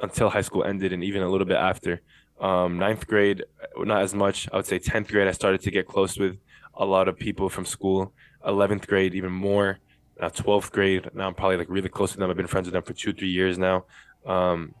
until 0.00 0.28
high 0.28 0.42
school 0.42 0.64
ended 0.64 0.92
and 0.92 1.02
even 1.02 1.22
a 1.22 1.28
little 1.28 1.46
bit 1.46 1.56
after. 1.56 2.00
Um, 2.40 2.78
ninth 2.78 3.06
grade, 3.06 3.44
not 3.76 4.02
as 4.02 4.14
much. 4.14 4.48
I 4.52 4.56
would 4.56 4.66
say 4.66 4.78
tenth 4.78 5.08
grade, 5.08 5.26
I 5.26 5.32
started 5.32 5.60
to 5.62 5.70
get 5.70 5.86
close 5.86 6.18
with 6.18 6.38
a 6.74 6.84
lot 6.84 7.08
of 7.08 7.18
people 7.18 7.48
from 7.48 7.64
school. 7.64 8.12
Eleventh 8.46 8.86
grade, 8.86 9.14
even 9.14 9.32
more. 9.32 9.78
Now 10.20 10.28
twelfth 10.28 10.70
grade, 10.72 11.10
now 11.14 11.28
I'm 11.28 11.34
probably 11.34 11.56
like 11.56 11.68
really 11.68 11.88
close 11.88 12.12
to 12.12 12.18
them. 12.18 12.30
I've 12.30 12.36
been 12.36 12.46
friends 12.46 12.66
with 12.66 12.74
them 12.74 12.82
for 12.82 12.92
two, 12.92 13.12
three 13.12 13.30
years 13.30 13.58
now. 13.58 13.84
Um, 14.26 14.74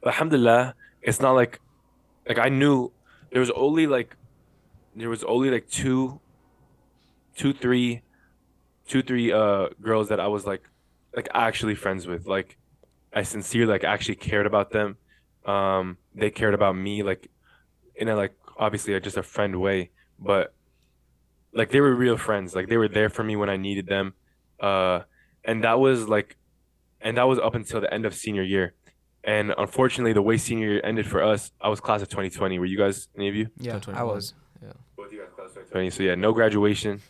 but 0.00 0.10
alhamdulillah, 0.10 0.74
it's 1.02 1.20
not 1.20 1.32
like 1.32 1.60
like 2.26 2.38
I 2.38 2.48
knew 2.48 2.92
there 3.32 3.40
was 3.40 3.50
only 3.50 3.86
like 3.86 4.16
there 4.94 5.08
was 5.08 5.24
only 5.24 5.50
like 5.50 5.68
two 5.68 6.20
two 7.34 7.52
three 7.52 8.02
two 8.86 9.02
three 9.02 9.32
uh 9.32 9.68
girls 9.80 10.10
that 10.10 10.20
I 10.20 10.28
was 10.28 10.46
like 10.46 10.68
like 11.16 11.28
actually 11.34 11.74
friends 11.74 12.06
with. 12.06 12.26
Like 12.26 12.58
I 13.12 13.22
sincerely 13.22 13.72
like 13.72 13.84
actually 13.84 14.16
cared 14.16 14.46
about 14.46 14.70
them. 14.70 14.98
Um 15.46 15.96
they 16.14 16.30
cared 16.30 16.54
about 16.54 16.76
me 16.76 17.02
like 17.02 17.30
in 17.96 18.08
a 18.08 18.14
like 18.14 18.36
obviously 18.58 18.98
just 19.00 19.16
a 19.16 19.22
friend 19.22 19.60
way. 19.60 19.90
But 20.18 20.54
like 21.54 21.70
they 21.70 21.80
were 21.80 21.94
real 21.94 22.18
friends. 22.18 22.54
Like 22.54 22.68
they 22.68 22.76
were 22.76 22.88
there 22.88 23.08
for 23.08 23.24
me 23.24 23.34
when 23.34 23.48
I 23.48 23.56
needed 23.56 23.86
them. 23.86 24.12
Uh 24.60 25.00
and 25.42 25.64
that 25.64 25.80
was 25.80 26.06
like 26.06 26.36
and 27.00 27.16
that 27.16 27.24
was 27.24 27.38
up 27.38 27.54
until 27.54 27.80
the 27.80 27.92
end 27.92 28.04
of 28.04 28.14
senior 28.14 28.42
year 28.42 28.74
and 29.24 29.54
unfortunately 29.56 30.12
the 30.12 30.22
way 30.22 30.36
senior 30.36 30.68
year 30.72 30.80
ended 30.84 31.06
for 31.06 31.22
us 31.22 31.52
I 31.60 31.68
was 31.68 31.80
class 31.80 32.02
of 32.02 32.08
2020 32.08 32.58
were 32.58 32.66
you 32.66 32.78
guys 32.78 33.08
any 33.16 33.28
of 33.28 33.34
you 33.34 33.48
Yeah, 33.58 33.76
I 33.76 33.78
2021. 33.80 34.20
Yeah. 34.62 34.72
both 34.96 35.12
you 35.12 35.18
guys 35.20 35.28
class 35.36 35.50
of 35.50 35.54
2020. 35.70 35.90
So 35.90 36.02
yeah, 36.02 36.14
no 36.14 36.32
graduation. 36.32 37.00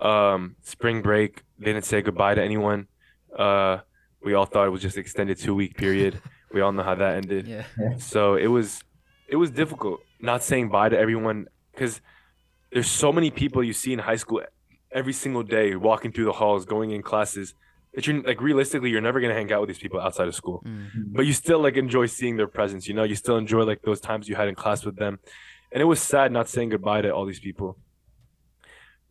Um, 0.00 0.56
spring 0.62 1.02
break. 1.02 1.42
They 1.58 1.66
didn't 1.72 1.84
say 1.84 2.02
goodbye 2.02 2.34
to 2.34 2.42
anyone. 2.42 2.88
Uh, 3.36 3.78
we 4.24 4.34
all 4.34 4.46
thought 4.46 4.66
it 4.66 4.70
was 4.70 4.82
just 4.82 4.96
extended 4.96 5.38
two 5.38 5.54
week 5.54 5.76
period. 5.76 6.20
we 6.52 6.60
all 6.60 6.72
know 6.72 6.82
how 6.82 6.94
that 6.94 7.16
ended. 7.16 7.46
Yeah. 7.46 7.64
So 7.98 8.34
it 8.36 8.46
was, 8.48 8.82
it 9.28 9.36
was 9.36 9.50
difficult 9.50 10.00
not 10.20 10.42
saying 10.42 10.68
bye 10.70 10.88
to 10.88 10.98
everyone 10.98 11.46
because 11.72 12.00
there's 12.70 12.90
so 12.90 13.12
many 13.12 13.30
people 13.30 13.62
you 13.64 13.72
see 13.72 13.92
in 13.92 13.98
high 13.98 14.16
school 14.16 14.42
every 14.90 15.12
single 15.12 15.42
day 15.42 15.74
walking 15.74 16.12
through 16.12 16.26
the 16.26 16.32
halls, 16.32 16.64
going 16.64 16.90
in 16.90 17.02
classes. 17.02 17.54
That 17.94 18.06
you're 18.06 18.22
like 18.22 18.40
realistically, 18.40 18.90
you're 18.90 19.00
never 19.00 19.20
gonna 19.20 19.34
hang 19.34 19.52
out 19.52 19.60
with 19.60 19.68
these 19.68 19.78
people 19.78 20.00
outside 20.00 20.28
of 20.28 20.34
school. 20.34 20.62
Mm. 20.66 21.12
but 21.12 21.26
you 21.26 21.32
still 21.32 21.60
like 21.60 21.76
enjoy 21.76 22.06
seeing 22.06 22.36
their 22.36 22.48
presence 22.48 22.88
you 22.88 22.94
know? 22.94 23.04
You 23.04 23.16
still 23.16 23.36
enjoy 23.36 23.62
like 23.64 23.82
those 23.82 24.00
times 24.00 24.28
you 24.28 24.34
had 24.34 24.48
in 24.48 24.54
class 24.54 24.84
with 24.84 24.96
them. 24.96 25.18
And 25.70 25.80
it 25.80 25.84
was 25.84 26.00
sad 26.00 26.32
not 26.32 26.48
saying 26.48 26.70
goodbye 26.70 27.02
to 27.02 27.10
all 27.10 27.26
these 27.26 27.40
people. 27.40 27.78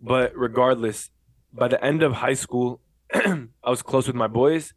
But 0.01 0.35
regardless 0.35 1.09
by 1.53 1.67
the 1.67 1.83
end 1.83 2.01
of 2.01 2.13
high 2.13 2.33
school 2.33 2.81
i 3.13 3.69
was 3.69 3.81
close 3.81 4.07
with 4.07 4.15
my 4.15 4.27
boys 4.27 4.73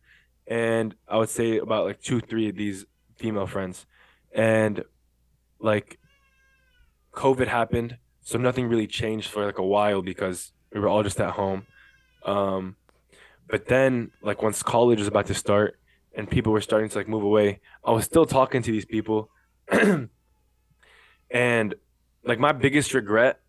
and 0.49 0.97
i 1.07 1.17
would 1.17 1.29
say 1.29 1.59
about 1.59 1.85
like 1.85 2.01
two 2.01 2.21
three 2.21 2.49
of 2.49 2.57
these 2.57 2.85
female 3.17 3.47
friends. 3.47 3.87
And 4.35 4.85
like 5.61 5.99
covid 7.13 7.47
happened 7.47 7.97
so 8.23 8.39
nothing 8.39 8.67
really 8.67 8.87
changed 8.87 9.31
for 9.31 9.45
like 9.45 9.59
a 9.59 9.65
while 9.65 10.03
because 10.03 10.53
we 10.73 10.81
were 10.81 10.89
all 10.89 11.03
just 11.03 11.21
at 11.21 11.31
home. 11.33 11.67
Um 12.25 12.77
but 13.49 13.67
then 13.67 14.11
like 14.23 14.43
once 14.43 14.63
college 14.63 14.99
was 14.99 15.09
about 15.09 15.27
to 15.27 15.35
start 15.35 15.79
and 16.17 16.31
people 16.31 16.53
were 16.53 16.61
starting 16.61 16.89
to 16.89 16.99
like 16.99 17.09
move 17.09 17.23
away 17.23 17.61
i 17.85 17.91
was 17.91 18.05
still 18.05 18.27
talking 18.27 18.63
to 18.63 18.71
these 18.73 18.85
people. 18.85 19.31
And 21.35 21.75
like 22.25 22.39
my 22.39 22.53
biggest 22.53 22.95
regret 22.95 23.41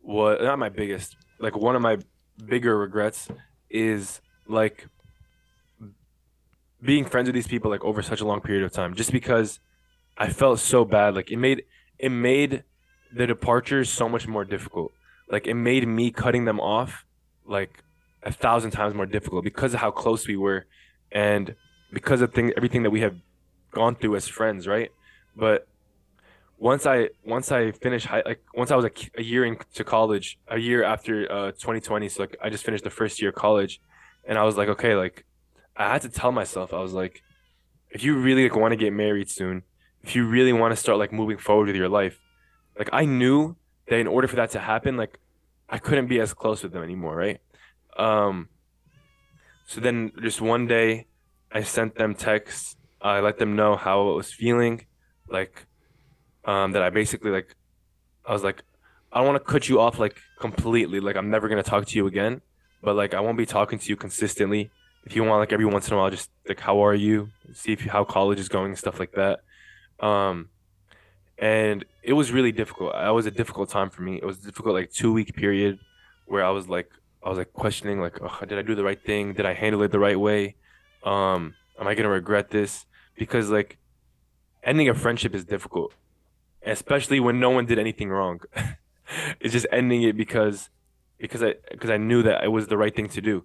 was 0.00 0.38
not 0.40 0.58
my 0.58 0.68
biggest 0.68 1.16
like 1.38 1.56
one 1.56 1.76
of 1.76 1.82
my 1.82 1.98
bigger 2.46 2.78
regrets 2.78 3.28
is 3.68 4.20
like 4.46 4.86
being 6.80 7.04
friends 7.04 7.26
with 7.26 7.34
these 7.34 7.48
people 7.48 7.70
like 7.70 7.84
over 7.84 8.00
such 8.00 8.20
a 8.20 8.24
long 8.24 8.40
period 8.40 8.64
of 8.64 8.72
time 8.72 8.94
just 8.94 9.12
because 9.12 9.60
i 10.16 10.28
felt 10.28 10.60
so 10.60 10.84
bad. 10.84 11.14
Like 11.14 11.30
it 11.30 11.36
made 11.36 11.64
it 11.98 12.10
made 12.10 12.62
the 13.14 13.26
departures 13.26 13.90
so 13.90 14.08
much 14.08 14.26
more 14.26 14.44
difficult. 14.44 14.92
Like 15.28 15.46
it 15.46 15.54
made 15.54 15.86
me 15.86 16.10
cutting 16.10 16.44
them 16.44 16.60
off 16.60 17.04
like 17.44 17.82
a 18.22 18.32
thousand 18.32 18.70
times 18.70 18.94
more 18.94 19.06
difficult 19.06 19.44
because 19.44 19.74
of 19.74 19.80
how 19.80 19.90
close 19.90 20.26
we 20.26 20.36
were 20.36 20.66
and 21.10 21.54
because 21.92 22.20
of 22.20 22.32
thing 22.32 22.52
everything 22.56 22.82
that 22.82 22.90
we 22.90 23.00
have 23.00 23.16
gone 23.70 23.94
through 23.94 24.16
as 24.16 24.28
friends 24.28 24.66
right? 24.66 24.90
But 25.34 25.66
once 26.62 26.86
i 26.86 27.08
once 27.24 27.50
i 27.50 27.72
finished 27.72 28.06
high 28.06 28.22
like 28.24 28.40
once 28.54 28.70
i 28.70 28.76
was 28.76 28.84
a, 28.84 28.90
a 29.16 29.22
year 29.22 29.44
into 29.44 29.82
college 29.82 30.38
a 30.46 30.58
year 30.58 30.84
after 30.84 31.30
uh 31.32 31.50
2020 31.50 32.08
so 32.08 32.22
like 32.22 32.36
i 32.40 32.48
just 32.48 32.64
finished 32.64 32.84
the 32.84 32.90
first 32.90 33.20
year 33.20 33.30
of 33.30 33.34
college 33.34 33.80
and 34.28 34.38
i 34.38 34.44
was 34.44 34.56
like 34.56 34.68
okay 34.68 34.94
like 34.94 35.24
i 35.76 35.92
had 35.92 36.00
to 36.00 36.08
tell 36.08 36.30
myself 36.30 36.72
i 36.72 36.78
was 36.78 36.92
like 36.92 37.20
if 37.90 38.04
you 38.04 38.16
really 38.16 38.44
like 38.44 38.54
want 38.54 38.70
to 38.70 38.76
get 38.76 38.92
married 38.92 39.28
soon 39.28 39.64
if 40.04 40.14
you 40.14 40.24
really 40.24 40.52
want 40.52 40.70
to 40.70 40.76
start 40.76 40.98
like 40.98 41.12
moving 41.12 41.36
forward 41.36 41.66
with 41.66 41.74
your 41.74 41.88
life 41.88 42.20
like 42.78 42.88
i 42.92 43.04
knew 43.04 43.56
that 43.88 43.98
in 43.98 44.06
order 44.06 44.28
for 44.28 44.36
that 44.36 44.50
to 44.50 44.60
happen 44.60 44.96
like 44.96 45.18
i 45.68 45.78
couldn't 45.78 46.06
be 46.06 46.20
as 46.20 46.32
close 46.32 46.62
with 46.62 46.72
them 46.72 46.84
anymore 46.84 47.16
right 47.16 47.40
um 47.96 48.48
so 49.66 49.80
then 49.80 50.12
just 50.20 50.40
one 50.40 50.66
day 50.66 51.06
I 51.50 51.62
sent 51.62 51.94
them 51.94 52.14
texts. 52.14 52.76
I 53.00 53.20
let 53.20 53.38
them 53.38 53.56
know 53.56 53.74
how 53.76 54.10
I 54.10 54.14
was 54.14 54.30
feeling, 54.30 54.86
like 55.28 55.66
um, 56.44 56.72
that 56.72 56.82
I 56.82 56.90
basically 56.90 57.30
like. 57.30 57.56
I 58.24 58.32
was 58.32 58.44
like, 58.44 58.62
I 59.12 59.18
don't 59.18 59.26
want 59.26 59.44
to 59.44 59.50
cut 59.52 59.68
you 59.68 59.80
off 59.80 59.98
like 59.98 60.18
completely. 60.38 61.00
Like 61.00 61.16
I'm 61.16 61.30
never 61.30 61.48
gonna 61.48 61.62
talk 61.62 61.86
to 61.86 61.96
you 61.96 62.06
again, 62.06 62.42
but 62.82 62.96
like 62.96 63.14
I 63.14 63.20
won't 63.20 63.38
be 63.38 63.46
talking 63.46 63.78
to 63.78 63.88
you 63.88 63.96
consistently. 63.96 64.70
If 65.04 65.16
you 65.16 65.24
want, 65.24 65.40
like 65.40 65.52
every 65.52 65.64
once 65.64 65.88
in 65.88 65.94
a 65.94 65.96
while, 65.96 66.10
just 66.10 66.30
like 66.46 66.60
how 66.60 66.84
are 66.84 66.94
you? 66.94 67.30
See 67.54 67.72
if 67.72 67.84
you, 67.84 67.90
how 67.90 68.04
college 68.04 68.38
is 68.38 68.48
going 68.48 68.72
and 68.72 68.78
stuff 68.78 69.00
like 69.00 69.12
that. 69.12 69.40
Um, 70.00 70.50
and 71.38 71.84
it 72.02 72.12
was 72.12 72.30
really 72.30 72.52
difficult. 72.52 72.94
It 72.94 73.10
was 73.10 73.26
a 73.26 73.30
difficult 73.30 73.70
time 73.70 73.90
for 73.90 74.02
me. 74.02 74.16
It 74.16 74.24
was 74.24 74.38
difficult 74.38 74.74
like 74.74 74.92
two 74.92 75.12
week 75.12 75.34
period 75.34 75.78
where 76.26 76.44
I 76.44 76.50
was 76.50 76.68
like 76.68 76.90
I 77.24 77.28
was 77.28 77.38
like 77.38 77.52
questioning 77.52 78.00
like 78.00 78.18
oh, 78.20 78.44
did 78.46 78.58
I 78.58 78.62
do 78.62 78.74
the 78.74 78.84
right 78.84 79.02
thing? 79.02 79.34
Did 79.34 79.46
I 79.46 79.54
handle 79.54 79.82
it 79.82 79.92
the 79.92 79.98
right 79.98 80.18
way? 80.18 80.56
Um, 81.04 81.54
am 81.78 81.86
I 81.86 81.94
gonna 81.94 82.08
regret 82.08 82.50
this? 82.50 82.86
Because 83.16 83.50
like 83.50 83.78
ending 84.62 84.88
a 84.88 84.94
friendship 84.94 85.34
is 85.34 85.44
difficult, 85.44 85.94
especially 86.64 87.20
when 87.20 87.40
no 87.40 87.50
one 87.50 87.66
did 87.66 87.78
anything 87.78 88.10
wrong. 88.10 88.40
it's 89.40 89.52
just 89.52 89.66
ending 89.70 90.02
it 90.02 90.16
because 90.16 90.70
because 91.18 91.42
I 91.42 91.54
because 91.70 91.90
I 91.90 91.96
knew 91.96 92.22
that 92.22 92.44
it 92.44 92.48
was 92.48 92.66
the 92.66 92.76
right 92.76 92.94
thing 92.94 93.08
to 93.10 93.20
do. 93.20 93.44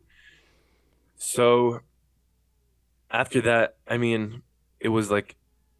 So 1.16 1.82
after 3.12 3.42
that, 3.42 3.76
I 3.88 3.98
mean, 3.98 4.42
it 4.80 4.90
was 4.90 5.12
like 5.12 5.36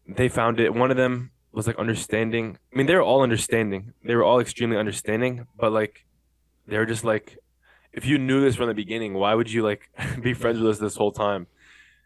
they 0.06 0.28
found 0.28 0.60
it. 0.60 0.74
One 0.74 0.90
of 0.90 0.96
them 0.96 1.32
was 1.52 1.66
like 1.66 1.78
understanding. 1.78 2.58
I 2.72 2.76
mean, 2.76 2.86
they 2.86 2.94
were 2.94 3.02
all 3.02 3.22
understanding. 3.22 3.92
They 4.04 4.14
were 4.14 4.24
all 4.24 4.40
extremely 4.40 4.76
understanding, 4.76 5.46
but 5.56 5.72
like 5.72 6.04
they 6.66 6.78
were 6.78 6.86
just 6.86 7.04
like 7.04 7.38
if 7.92 8.04
you 8.06 8.18
knew 8.18 8.40
this 8.40 8.56
from 8.56 8.68
the 8.68 8.74
beginning, 8.74 9.14
why 9.14 9.34
would 9.34 9.50
you 9.50 9.62
like 9.62 9.90
be 10.22 10.34
friends 10.34 10.58
with 10.60 10.70
us 10.70 10.78
this 10.78 10.96
whole 10.96 11.12
time? 11.12 11.46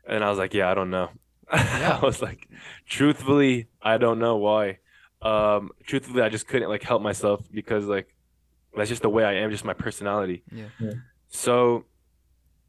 And 0.06 0.24
I 0.24 0.30
was 0.30 0.38
like, 0.38 0.54
yeah, 0.54 0.70
I 0.70 0.74
don't 0.74 0.90
know. 0.90 1.10
Yeah. 1.52 1.98
I 2.00 2.04
was 2.04 2.22
like, 2.22 2.48
truthfully, 2.88 3.68
I 3.82 3.98
don't 3.98 4.18
know 4.18 4.36
why. 4.36 4.78
Um, 5.20 5.70
truthfully, 5.84 6.22
I 6.22 6.28
just 6.30 6.46
couldn't 6.48 6.68
like 6.68 6.82
help 6.82 7.02
myself 7.02 7.40
because 7.52 7.84
like 7.84 8.14
that's 8.76 8.88
just 8.88 9.02
the 9.02 9.10
way 9.10 9.24
I 9.24 9.34
am, 9.34 9.50
just 9.50 9.64
my 9.64 9.74
personality. 9.74 10.44
Yeah. 10.50 10.92
So, 11.28 11.84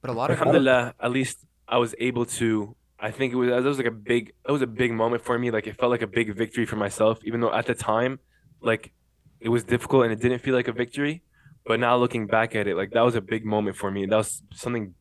But 0.02 0.10
a 0.10 0.14
lot 0.14 0.32
of 0.32 0.38
alhamdulillah, 0.38 0.96
at 1.00 1.12
least 1.12 1.38
I 1.68 1.78
was 1.78 1.96
able 2.00 2.26
to. 2.40 2.76
I 3.00 3.12
think 3.12 3.34
it 3.34 3.36
was 3.36 3.50
that 3.50 3.64
was 3.64 3.78
like 3.78 3.88
a 3.88 3.92
big 3.92 4.34
that 4.46 4.52
was 4.52 4.62
a 4.62 4.68
big 4.68 4.92
moment 4.92 5.24
for 5.24 5.38
me. 5.40 5.50
Like 5.52 5.66
it 5.68 5.78
felt 5.78 5.92
like 5.92 6.02
a 6.02 6.08
big 6.08 6.36
victory 6.36 6.66
for 6.66 6.76
myself, 6.76 7.20
even 7.24 7.40
though 7.42 7.54
at 7.54 7.66
the 7.66 7.76
time, 7.76 8.20
like 8.62 8.92
it 9.40 9.50
was 9.50 9.64
difficult 9.64 10.04
and 10.04 10.12
it 10.14 10.20
didn't 10.22 10.40
feel 10.40 10.56
like 10.56 10.68
a 10.68 10.74
victory. 10.74 11.24
But 11.66 11.80
now 11.80 11.96
looking 11.98 12.28
back 12.28 12.56
at 12.56 12.68
it, 12.68 12.76
like 12.76 12.92
that 12.92 13.02
was 13.02 13.16
a 13.16 13.22
big 13.22 13.46
moment 13.46 13.78
for 13.78 13.90
me. 13.90 14.06
That 14.06 14.18
was 14.18 14.44
something 14.54 14.94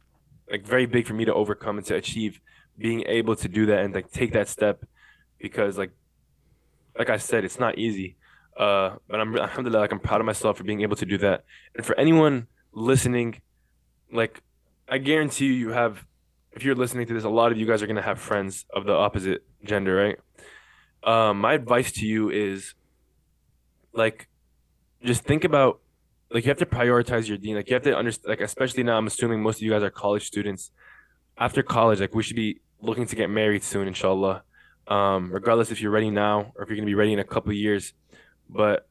like 0.50 0.64
very 0.66 0.86
big 0.86 1.06
for 1.06 1.14
me 1.14 1.24
to 1.24 1.34
overcome 1.34 1.78
and 1.78 1.86
to 1.86 1.96
achieve 1.96 2.40
being 2.78 3.04
able 3.06 3.36
to 3.36 3.48
do 3.48 3.66
that 3.66 3.84
and 3.84 3.94
like 3.94 4.10
take 4.10 4.32
that 4.32 4.48
step 4.48 4.84
because 5.38 5.76
like 5.76 5.90
like 6.98 7.10
I 7.10 7.16
said, 7.16 7.44
it's 7.44 7.58
not 7.58 7.78
easy. 7.78 8.16
Uh, 8.56 8.96
but 9.08 9.18
I'm 9.18 9.36
alhamdulillah, 9.36 9.80
like 9.80 9.92
I'm 9.92 10.00
proud 10.00 10.20
of 10.20 10.26
myself 10.26 10.58
for 10.58 10.64
being 10.64 10.82
able 10.82 10.96
to 10.96 11.06
do 11.06 11.18
that. 11.18 11.44
And 11.74 11.84
for 11.84 11.98
anyone 11.98 12.46
listening, 12.72 13.40
like 14.12 14.42
I 14.88 14.98
guarantee 14.98 15.46
you, 15.46 15.52
you 15.52 15.68
have 15.70 16.04
if 16.52 16.64
you're 16.64 16.74
listening 16.74 17.06
to 17.06 17.14
this, 17.14 17.24
a 17.24 17.30
lot 17.30 17.50
of 17.50 17.58
you 17.58 17.66
guys 17.66 17.82
are 17.82 17.86
gonna 17.86 18.02
have 18.02 18.20
friends 18.20 18.66
of 18.74 18.84
the 18.84 18.92
opposite 18.92 19.42
gender, 19.64 19.96
right? 19.96 20.18
Um, 21.04 21.40
my 21.40 21.54
advice 21.54 21.92
to 21.92 22.06
you 22.06 22.30
is 22.30 22.74
like 23.92 24.28
just 25.02 25.24
think 25.24 25.44
about 25.44 25.80
like 26.32 26.44
you 26.44 26.48
have 26.48 26.58
to 26.58 26.66
prioritize 26.66 27.28
your 27.28 27.36
deen. 27.36 27.56
Like 27.56 27.68
you 27.68 27.74
have 27.74 27.82
to 27.84 27.96
understand 27.96 28.28
like 28.28 28.40
especially 28.40 28.82
now 28.82 28.96
I'm 28.96 29.06
assuming 29.06 29.42
most 29.42 29.56
of 29.56 29.62
you 29.62 29.70
guys 29.70 29.82
are 29.82 29.90
college 29.90 30.26
students. 30.26 30.70
After 31.38 31.62
college, 31.62 32.00
like 32.00 32.14
we 32.14 32.22
should 32.22 32.36
be 32.36 32.60
looking 32.80 33.06
to 33.06 33.16
get 33.16 33.30
married 33.30 33.62
soon, 33.62 33.88
inshallah. 33.88 34.42
Um, 34.88 35.32
regardless 35.32 35.70
if 35.70 35.80
you're 35.80 35.90
ready 35.90 36.10
now 36.10 36.52
or 36.56 36.62
if 36.62 36.68
you're 36.68 36.76
gonna 36.76 36.86
be 36.86 36.94
ready 36.94 37.12
in 37.12 37.18
a 37.18 37.24
couple 37.24 37.52
years. 37.52 37.92
But 38.48 38.88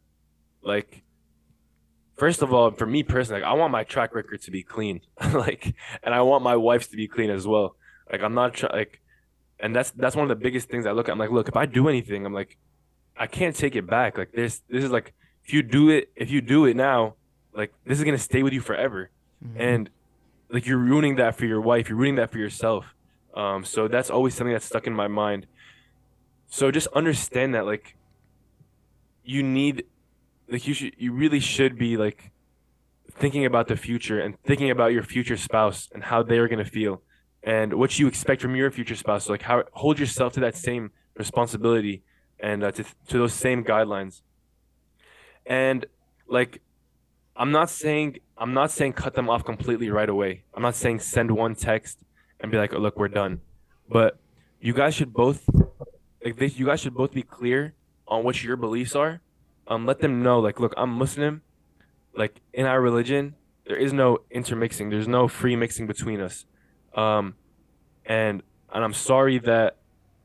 like 0.62 1.04
first 2.18 2.42
of 2.42 2.54
all, 2.54 2.72
for 2.72 2.86
me 2.86 3.04
personally, 3.04 3.42
like, 3.42 3.50
I 3.50 3.54
want 3.54 3.72
my 3.72 3.84
track 3.84 4.14
record 4.14 4.42
to 4.44 4.52
be 4.52 4.64
clean. 4.64 5.02
like 5.34 5.76
and 6.04 6.14
I 6.14 6.22
want 6.22 6.44
my 6.44 6.56
wife's 6.56 6.88
to 6.88 6.98
be 6.98 7.08
clean 7.08 7.30
as 7.30 7.48
well. 7.48 7.76
Like 8.12 8.22
I'm 8.22 8.34
not 8.34 8.54
trying 8.54 8.74
like 8.74 9.02
and 9.60 9.76
that's 9.76 9.92
that's 9.92 10.16
one 10.16 10.24
of 10.24 10.30
the 10.30 10.44
biggest 10.44 10.70
things 10.70 10.86
I 10.86 10.92
look 10.92 11.10
at. 11.10 11.12
I'm 11.12 11.20
like, 11.20 11.32
look, 11.32 11.48
if 11.48 11.56
I 11.56 11.66
do 11.66 11.88
anything, 11.88 12.26
I'm 12.26 12.34
like, 12.34 12.58
I 13.18 13.28
can't 13.28 13.56
take 13.56 13.76
it 13.76 13.88
back. 13.88 14.18
Like 14.18 14.32
this 14.32 14.62
this 14.70 14.84
is 14.84 14.92
like 14.92 15.14
if 15.44 15.54
you 15.54 15.64
do 15.64 15.90
it 15.90 16.12
if 16.16 16.32
you 16.32 16.42
do 16.42 16.66
it 16.66 16.76
now, 16.76 17.16
like 17.54 17.74
this 17.86 17.98
is 17.98 18.04
gonna 18.04 18.18
stay 18.18 18.44
with 18.44 18.54
you 18.54 18.62
forever. 18.62 19.10
Mhm. 19.44 19.56
And 19.60 19.90
like 20.50 20.66
you're 20.66 20.78
ruining 20.78 21.16
that 21.16 21.36
for 21.36 21.46
your 21.46 21.62
wife, 21.62 21.90
you're 21.90 21.98
ruining 21.98 22.16
that 22.16 22.32
for 22.32 22.38
yourself. 22.38 22.94
Um, 23.34 23.64
so 23.64 23.88
that's 23.88 24.10
always 24.10 24.36
something 24.36 24.54
that's 24.54 24.66
stuck 24.66 24.88
in 24.88 24.94
my 24.94 25.08
mind. 25.08 25.48
So 26.48 26.70
just 26.72 26.88
understand 26.88 27.56
that 27.56 27.66
like 27.66 27.96
you 29.24 29.44
need 29.44 29.86
like 30.50 30.68
you 30.68 30.74
should 30.74 30.94
you 30.98 31.14
really 31.14 31.40
should 31.40 31.78
be 31.78 31.96
like 31.98 32.32
thinking 33.12 33.46
about 33.46 33.68
the 33.68 33.76
future 33.76 34.20
and 34.20 34.38
thinking 34.44 34.70
about 34.70 34.92
your 34.92 35.04
future 35.04 35.38
spouse 35.38 35.90
and 35.94 36.04
how 36.04 36.24
they 36.24 36.38
are 36.40 36.48
gonna 36.48 36.66
feel 36.66 37.02
and 37.44 37.74
what 37.74 37.98
you 37.98 38.08
expect 38.08 38.42
from 38.42 38.56
your 38.56 38.72
future 38.72 38.96
spouse. 38.96 39.26
So, 39.26 39.34
like 39.34 39.42
how 39.42 39.64
hold 39.74 40.00
yourself 40.00 40.34
to 40.34 40.40
that 40.42 40.56
same 40.56 40.92
responsibility 41.16 42.04
and 42.40 42.64
uh, 42.64 42.72
to 42.72 42.84
to 42.84 43.18
those 43.18 43.34
same 43.34 43.64
guidelines. 43.64 44.22
And 45.46 45.86
like 46.28 46.62
I'm 47.42 47.52
not 47.52 47.72
saying 47.72 48.20
I'm 48.38 48.54
not 48.54 48.70
saying 48.70 48.94
cut 48.94 49.16
them 49.16 49.28
off 49.28 49.44
completely 49.44 49.90
right 49.90 50.08
away. 50.08 50.44
I'm 50.54 50.62
not 50.62 50.76
saying 50.76 51.00
send 51.00 51.32
one 51.32 51.56
text 51.56 51.98
and 52.40 52.52
be 52.52 52.58
like, 52.60 52.72
oh, 52.72 52.78
"Look, 52.78 53.00
we're 53.00 53.08
done." 53.08 53.42
But 53.90 54.20
you 54.60 54.74
guys 54.74 54.94
should 54.94 55.12
both 55.12 55.50
like 56.24 56.38
they, 56.38 56.46
you 56.46 56.68
guys 56.68 56.82
should 56.82 56.94
both 56.94 57.14
be 57.14 57.24
clear 57.24 57.74
on 58.08 58.24
what 58.24 58.44
your 58.44 58.58
beliefs 58.58 58.96
are. 58.96 59.22
Um, 59.68 59.88
let 59.88 60.02
them 60.02 60.22
know 60.22 60.40
like, 60.40 60.60
"Look, 60.60 60.76
I'm 60.78 60.92
Muslim. 60.92 61.42
Like 62.14 62.42
in 62.54 62.68
our 62.68 62.80
religion, 62.80 63.34
there 63.66 63.78
is 63.78 63.92
no 63.92 64.20
intermixing. 64.30 64.92
There's 64.92 65.08
no 65.08 65.28
free 65.28 65.56
mixing 65.56 65.88
between 65.88 66.22
us." 66.22 66.46
Um, 66.94 67.34
and 68.06 68.44
and 68.72 68.84
I'm 68.84 68.94
sorry 68.94 69.40
that 69.40 69.78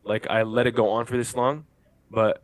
like 0.05 0.27
I 0.29 0.43
let 0.43 0.67
it 0.67 0.75
go 0.75 0.91
on 0.91 1.07
for 1.07 1.17
this 1.17 1.35
long, 1.35 1.65
but 2.11 2.43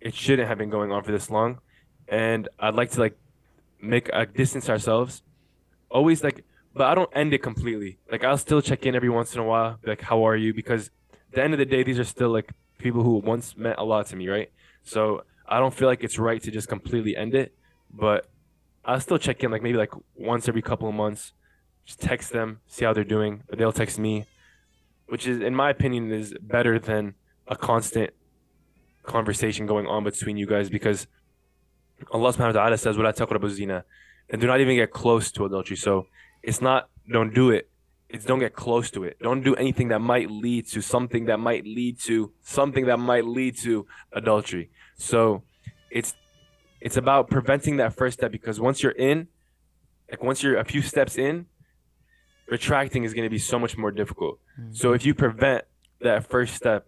it 0.00 0.14
shouldn't 0.14 0.46
have 0.46 0.58
been 0.58 0.70
going 0.70 0.92
on 0.92 1.02
for 1.02 1.10
this 1.10 1.30
long. 1.30 1.58
And 2.06 2.48
I'd 2.60 2.76
like 2.76 2.92
to 2.92 3.00
like 3.00 3.18
make 3.84 4.10
a 4.12 4.26
distance 4.26 4.68
ourselves. 4.68 5.22
Always 5.90 6.24
like, 6.24 6.44
but 6.74 6.86
I 6.86 6.94
don't 6.94 7.10
end 7.14 7.32
it 7.34 7.42
completely. 7.42 7.98
Like 8.10 8.24
I'll 8.24 8.38
still 8.38 8.60
check 8.60 8.86
in 8.86 8.94
every 8.94 9.10
once 9.10 9.34
in 9.34 9.40
a 9.40 9.44
while, 9.44 9.78
like 9.84 10.00
how 10.00 10.26
are 10.26 10.36
you? 10.36 10.52
Because 10.52 10.90
at 11.12 11.34
the 11.34 11.42
end 11.42 11.52
of 11.54 11.58
the 11.58 11.66
day, 11.66 11.82
these 11.82 11.98
are 11.98 12.04
still 12.04 12.30
like 12.30 12.52
people 12.78 13.02
who 13.02 13.16
once 13.18 13.56
meant 13.56 13.78
a 13.78 13.84
lot 13.84 14.06
to 14.06 14.16
me, 14.16 14.28
right? 14.28 14.50
So 14.82 15.24
I 15.46 15.58
don't 15.58 15.74
feel 15.74 15.88
like 15.88 16.02
it's 16.02 16.18
right 16.18 16.42
to 16.42 16.50
just 16.50 16.68
completely 16.68 17.16
end 17.16 17.34
it, 17.34 17.54
but 17.90 18.26
I'll 18.84 19.00
still 19.00 19.18
check 19.18 19.42
in 19.42 19.50
like 19.50 19.62
maybe 19.62 19.78
like 19.78 19.92
once 20.14 20.48
every 20.48 20.62
couple 20.62 20.88
of 20.88 20.94
months, 20.94 21.32
just 21.84 22.00
text 22.00 22.32
them, 22.32 22.60
see 22.66 22.84
how 22.84 22.92
they're 22.92 23.04
doing. 23.04 23.42
Or 23.50 23.56
they'll 23.56 23.72
text 23.72 23.98
me, 23.98 24.24
which 25.06 25.26
is, 25.26 25.40
in 25.40 25.54
my 25.54 25.70
opinion, 25.70 26.12
is 26.12 26.34
better 26.40 26.78
than 26.78 27.14
a 27.46 27.56
constant 27.56 28.10
conversation 29.02 29.66
going 29.66 29.86
on 29.86 30.02
between 30.04 30.36
you 30.36 30.46
guys 30.46 30.70
because 30.70 31.06
Allah 32.12 32.32
subhanahu 32.32 32.54
wa 32.54 32.62
ta'ala 32.62 32.78
says, 32.78 32.96
taqrabu 32.96 33.48
zina. 33.50 33.84
And 34.30 34.40
do 34.40 34.46
not 34.46 34.60
even 34.60 34.76
get 34.76 34.90
close 34.90 35.30
to 35.32 35.44
adultery. 35.44 35.76
So 35.76 36.06
it's 36.42 36.60
not 36.60 36.88
don't 37.10 37.34
do 37.34 37.50
it. 37.50 37.68
It's 38.08 38.24
don't 38.24 38.38
get 38.38 38.54
close 38.54 38.90
to 38.92 39.04
it. 39.04 39.18
Don't 39.20 39.42
do 39.42 39.54
anything 39.56 39.88
that 39.88 40.00
might 40.00 40.30
lead 40.30 40.66
to 40.68 40.80
something 40.80 41.26
that 41.26 41.38
might 41.38 41.64
lead 41.64 42.00
to 42.00 42.32
something 42.42 42.86
that 42.86 42.98
might 42.98 43.24
lead 43.24 43.56
to 43.58 43.86
adultery. 44.12 44.70
So 44.96 45.42
it's 45.90 46.14
it's 46.80 46.96
about 46.96 47.28
preventing 47.28 47.78
that 47.78 47.94
first 47.94 48.18
step 48.18 48.30
because 48.30 48.60
once 48.60 48.82
you're 48.82 48.92
in, 48.92 49.28
like 50.10 50.22
once 50.22 50.42
you're 50.42 50.58
a 50.58 50.64
few 50.64 50.82
steps 50.82 51.18
in, 51.18 51.46
retracting 52.48 53.04
is 53.04 53.14
going 53.14 53.24
to 53.24 53.30
be 53.30 53.38
so 53.38 53.58
much 53.58 53.76
more 53.76 53.90
difficult. 53.90 54.38
Mm-hmm. 54.60 54.74
So 54.74 54.92
if 54.92 55.04
you 55.04 55.14
prevent 55.14 55.64
that 56.00 56.26
first 56.28 56.54
step, 56.54 56.86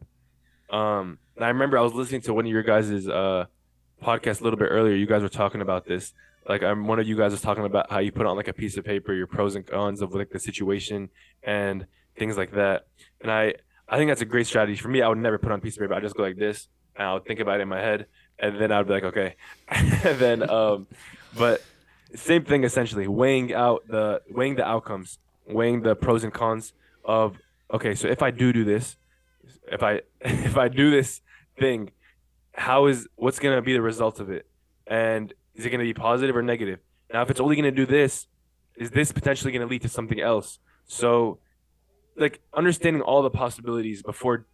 um, 0.71 1.19
I 1.41 1.49
remember 1.49 1.79
I 1.79 1.83
was 1.83 1.95
listening 1.95 2.21
to 2.23 2.35
one 2.35 2.47
of 2.47 2.53
your 2.53 2.63
guys's 2.63 3.09
uh 3.09 3.47
podcast 4.03 4.41
a 4.41 4.45
little 4.45 4.59
bit 4.59 4.67
earlier. 4.67 4.95
You 4.95 5.07
guys 5.07 5.23
were 5.23 5.29
talking 5.29 5.61
about 5.61 5.87
this. 5.87 6.13
Like 6.49 6.63
I'm 6.63 6.87
one 6.87 7.01
of 7.01 7.09
you 7.09 7.17
guys 7.17 7.33
was 7.33 7.41
talking 7.41 7.65
about 7.65 7.91
how 7.91 7.99
you 7.99 8.13
put 8.13 8.27
on 8.27 8.37
like 8.37 8.49
a 8.49 8.53
piece 8.53 8.77
of 8.77 8.85
paper 8.85 9.13
your 9.13 9.27
pros 9.27 9.57
and 9.57 9.67
cons 9.67 10.01
of 10.01 10.15
like 10.15 10.31
the 10.31 10.39
situation 10.39 11.09
and 11.43 11.87
things 12.17 12.37
like 12.37 12.53
that. 12.53 12.87
And 13.21 13.31
I 13.31 13.55
I 13.89 13.97
think 13.97 14.11
that's 14.11 14.21
a 14.21 14.27
great 14.27 14.47
strategy. 14.47 14.77
For 14.77 14.89
me, 14.89 15.03
I 15.03 15.09
would 15.09 15.19
never 15.19 15.39
put 15.39 15.53
on 15.53 15.59
a 15.59 15.63
piece 15.63 15.77
of 15.77 15.81
paper. 15.81 15.95
I 15.95 16.01
just 16.01 16.17
go 16.17 16.23
like 16.23 16.37
this 16.37 16.69
and 16.95 17.07
I 17.07 17.15
would 17.15 17.25
think 17.25 17.41
about 17.41 17.59
it 17.59 17.63
in 17.63 17.69
my 17.69 17.81
head 17.81 18.07
and 18.39 18.61
then 18.61 18.71
I'd 18.71 18.87
be 18.87 18.93
like, 18.93 19.05
okay. 19.05 19.35
and 19.69 20.19
then 20.19 20.49
um 20.49 20.87
but 21.37 21.63
same 22.15 22.45
thing 22.45 22.65
essentially, 22.65 23.09
weighing 23.09 23.53
out 23.53 23.87
the 23.89 24.23
weighing 24.31 24.57
the 24.57 24.67
outcomes, 24.67 25.19
weighing 25.47 25.83
the 25.83 25.95
pros 25.95 26.25
and 26.25 26.33
cons 26.33 26.73
of 27.05 27.39
okay, 27.73 27.95
so 27.95 28.09
if 28.09 28.23
I 28.23 28.31
do 28.31 28.53
do 28.53 28.65
this, 28.65 28.97
if 29.71 29.83
I 29.83 30.03
if 30.21 30.57
I 30.57 30.69
do 30.69 30.91
this 30.91 31.21
thing, 31.59 31.91
how 32.57 32.87
is 32.87 33.07
what's 33.17 33.39
gonna 33.39 33.63
be 33.63 33.75
the 33.75 33.83
result 33.83 34.19
of 34.19 34.31
it, 34.31 34.47
and 34.87 35.33
is 35.55 35.67
it 35.67 35.71
gonna 35.71 35.85
be 35.85 35.95
positive 35.95 36.37
or 36.37 36.43
negative? 36.43 36.81
Now, 37.13 37.23
if 37.23 37.31
it's 37.31 37.41
only 37.41 37.55
gonna 37.57 37.71
do 37.71 37.87
this, 37.87 38.27
is 38.77 38.91
this 38.91 39.13
potentially 39.13 39.53
gonna 39.53 39.67
lead 39.67 39.83
to 39.83 39.89
something 39.89 40.21
else? 40.21 40.59
So, 40.87 41.39
like 42.17 42.41
understanding 42.55 43.03
all 43.03 43.23
the 43.23 43.31
possibilities 43.31 44.03
before 44.03 44.47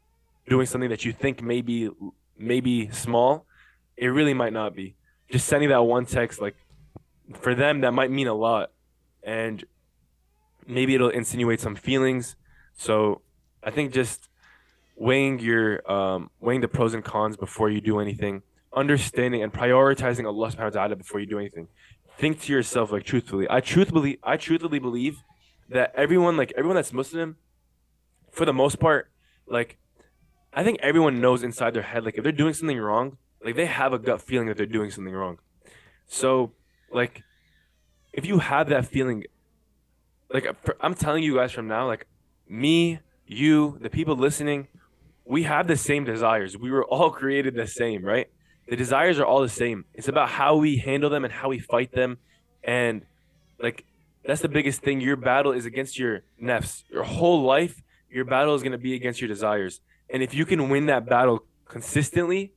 doing 0.49 0.67
something 0.67 0.91
that 0.91 1.05
you 1.05 1.13
think 1.13 1.43
may 1.43 1.63
be 1.63 1.89
maybe 2.37 2.91
small, 2.91 3.47
it 3.97 4.09
really 4.09 4.35
might 4.35 4.53
not 4.53 4.75
be. 4.75 4.97
just 5.31 5.47
sending 5.47 5.71
that 5.71 5.85
one 5.85 6.05
text, 6.05 6.43
like 6.43 6.57
for 7.41 7.55
them, 7.55 7.81
that 7.81 7.93
might 7.93 8.11
mean 8.11 8.27
a 8.27 8.35
lot, 8.35 8.71
and 9.23 9.65
maybe 10.67 10.95
it'll 10.95 11.09
insinuate 11.09 11.61
some 11.61 11.75
feelings. 11.75 12.37
So 12.75 13.23
I 13.63 13.71
think 13.71 13.93
just 13.95 14.29
weighing 15.03 15.41
your 15.41 15.67
um, 15.91 16.31
weighing 16.39 16.61
the 16.61 16.69
pros 16.69 16.95
and 16.95 17.05
cons 17.05 17.37
before 17.37 17.69
you 17.69 17.81
do 17.81 17.99
anything, 17.99 18.41
understanding 18.73 19.43
and 19.43 19.53
prioritizing 19.53 20.27
Allah 20.27 20.49
subhanahu 20.53 20.77
wa 20.77 20.79
ta'ala 20.79 20.97
before 20.97 21.19
you 21.19 21.27
do 21.27 21.41
anything. 21.41 21.67
Think 22.19 22.41
to 22.43 22.53
yourself 22.53 22.93
like 22.93 23.03
truthfully. 23.03 23.49
I 23.51 23.61
truthfully 23.61 24.21
I 24.23 24.37
truthfully 24.37 24.79
believe 24.79 25.17
that 25.71 25.93
everyone 25.97 26.37
like 26.37 26.53
everyone 26.57 26.77
that's 26.77 26.93
Muslim, 26.93 27.37
for 28.31 28.45
the 28.45 28.53
most 28.53 28.79
part, 28.79 29.11
like 29.49 29.77
I 30.55 30.63
think 30.63 30.79
everyone 30.81 31.21
knows 31.21 31.43
inside 31.43 31.75
their 31.75 31.83
head 31.83 32.05
like 32.05 32.17
if 32.17 32.23
they're 32.23 32.41
doing 32.45 32.55
something 32.55 32.79
wrong, 32.79 33.17
like 33.45 33.57
they 33.57 33.67
have 33.67 33.93
a 33.93 33.99
gut 33.99 34.23
feeling 34.23 34.47
that 34.47 34.57
they're 34.57 34.67
doing 34.79 34.93
something 34.93 35.13
wrong. 35.13 35.41
So 36.07 36.53
like 36.93 37.25
if 38.13 38.25
you 38.25 38.39
have 38.39 38.69
that 38.69 38.87
feeling 38.87 39.25
like 40.33 40.47
I'm 40.81 40.95
telling 40.95 41.25
you 41.25 41.35
guys 41.35 41.51
from 41.51 41.67
now 41.67 41.89
like 41.89 42.07
me, 42.49 43.01
you, 43.27 43.79
the 43.81 43.91
people 43.91 44.15
listening, 44.15 44.69
we 45.25 45.45
have 45.45 45.67
the 45.67 45.77
same 45.77 46.05
desires. 46.05 46.57
We 46.57 46.71
were 46.71 46.85
all 46.85 47.11
created 47.21 47.55
the 47.55 47.67
same, 47.67 48.05
right? 48.05 48.29
The 48.69 48.77
desires 48.77 49.19
are 49.19 49.27
all 49.27 49.41
the 49.41 49.49
same. 49.49 49.85
It's 49.95 50.09
about 50.09 50.29
how 50.29 50.57
we 50.57 50.77
handle 50.77 51.11
them 51.11 51.25
and 51.25 51.33
how 51.33 51.49
we 51.49 51.59
fight 51.59 51.93
them. 51.93 52.19
And 52.63 53.03
like 53.61 53.85
that's 54.25 54.41
the 54.41 54.49
biggest 54.49 54.83
thing. 54.83 55.01
Your 55.01 55.17
battle 55.17 55.53
is 55.53 55.67
against 55.67 55.99
your 55.99 56.21
nefs. 56.41 56.85
Your 56.91 57.03
whole 57.03 57.43
life, 57.43 57.83
your 58.09 58.25
battle 58.25 58.55
is 58.55 58.63
going 58.63 58.73
to 58.73 58.79
be 58.79 58.95
against 58.95 59.21
your 59.21 59.29
desires. 59.29 59.81
And 60.09 60.23
if 60.23 60.35
you 60.35 60.47
can 60.47 60.69
win 60.69 60.87
that 60.87 61.07
battle 61.07 61.45
consistently, 61.67 62.53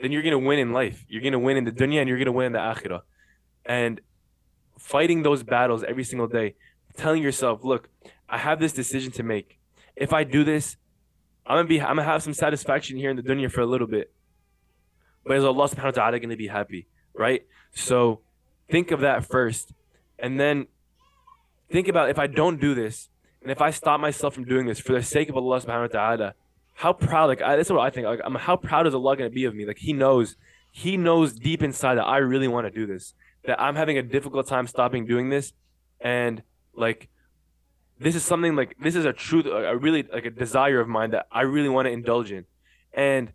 then 0.00 0.12
you're 0.12 0.22
going 0.22 0.32
to 0.32 0.38
win 0.38 0.58
in 0.58 0.72
life. 0.72 1.04
You're 1.08 1.22
going 1.22 1.32
to 1.32 1.38
win 1.38 1.56
in 1.56 1.64
the 1.64 1.72
dunya 1.72 2.00
and 2.00 2.08
you're 2.08 2.18
going 2.18 2.26
to 2.26 2.32
win 2.32 2.46
in 2.46 2.52
the 2.52 2.58
akhirah. 2.58 3.00
And 3.64 4.00
fighting 4.78 5.22
those 5.22 5.42
battles 5.42 5.82
every 5.84 6.04
single 6.04 6.26
day, 6.26 6.54
telling 6.96 7.22
yourself, 7.22 7.64
look, 7.64 7.88
I 8.28 8.38
have 8.38 8.60
this 8.60 8.72
decision 8.72 9.12
to 9.12 9.22
make. 9.22 9.58
If 9.94 10.12
I 10.12 10.24
do 10.24 10.44
this, 10.44 10.76
I'm 11.46 11.56
gonna 11.58 11.68
be 11.68 11.80
I'm 11.80 11.96
gonna 11.96 12.04
have 12.04 12.22
some 12.22 12.34
satisfaction 12.34 12.96
here 12.96 13.10
in 13.10 13.16
the 13.16 13.22
dunya 13.22 13.50
for 13.50 13.60
a 13.60 13.66
little 13.66 13.86
bit. 13.86 14.12
But 15.24 15.36
is 15.36 15.44
Allah 15.44 15.68
subhanahu 15.68 15.84
wa 15.84 15.90
ta'ala 15.90 16.20
gonna 16.20 16.36
be 16.36 16.48
happy? 16.48 16.86
Right? 17.14 17.46
So 17.72 18.20
think 18.68 18.90
of 18.90 19.00
that 19.00 19.24
first. 19.24 19.72
And 20.18 20.40
then 20.40 20.66
think 21.70 21.88
about 21.88 22.10
if 22.10 22.18
I 22.18 22.26
don't 22.26 22.60
do 22.60 22.74
this, 22.74 23.08
and 23.42 23.50
if 23.50 23.60
I 23.60 23.70
stop 23.70 24.00
myself 24.00 24.34
from 24.34 24.44
doing 24.44 24.66
this 24.66 24.80
for 24.80 24.92
the 24.92 25.02
sake 25.02 25.28
of 25.28 25.36
Allah 25.36 25.60
subhanahu 25.60 25.82
wa 25.82 25.86
ta'ala, 25.86 26.34
how 26.74 26.92
proud 26.92 27.26
like 27.26 27.42
I, 27.42 27.56
that's 27.56 27.70
what 27.70 27.80
I 27.80 27.90
think. 27.90 28.06
Like 28.06 28.20
I'm 28.24 28.34
how 28.34 28.56
proud 28.56 28.86
is 28.86 28.94
Allah 28.94 29.16
gonna 29.16 29.30
be 29.30 29.44
of 29.44 29.54
me? 29.54 29.66
Like 29.66 29.78
he 29.78 29.92
knows 29.92 30.36
he 30.72 30.96
knows 30.96 31.32
deep 31.32 31.62
inside 31.62 31.94
that 31.94 32.04
I 32.04 32.18
really 32.18 32.48
want 32.48 32.66
to 32.66 32.70
do 32.70 32.86
this. 32.86 33.14
That 33.44 33.60
I'm 33.60 33.76
having 33.76 33.98
a 33.98 34.02
difficult 34.02 34.46
time 34.48 34.66
stopping 34.66 35.06
doing 35.06 35.30
this. 35.30 35.52
And 36.00 36.42
like 36.74 37.08
this 37.98 38.14
is 38.14 38.24
something 38.24 38.54
like 38.56 38.76
this 38.80 38.94
is 38.94 39.04
a 39.04 39.12
truth 39.12 39.46
a 39.46 39.76
really 39.76 40.02
like 40.02 40.26
a 40.26 40.30
desire 40.30 40.80
of 40.80 40.88
mine 40.88 41.10
that 41.10 41.26
i 41.32 41.42
really 41.42 41.68
want 41.68 41.86
to 41.86 41.92
indulge 41.92 42.30
in. 42.30 42.44
And 42.92 43.32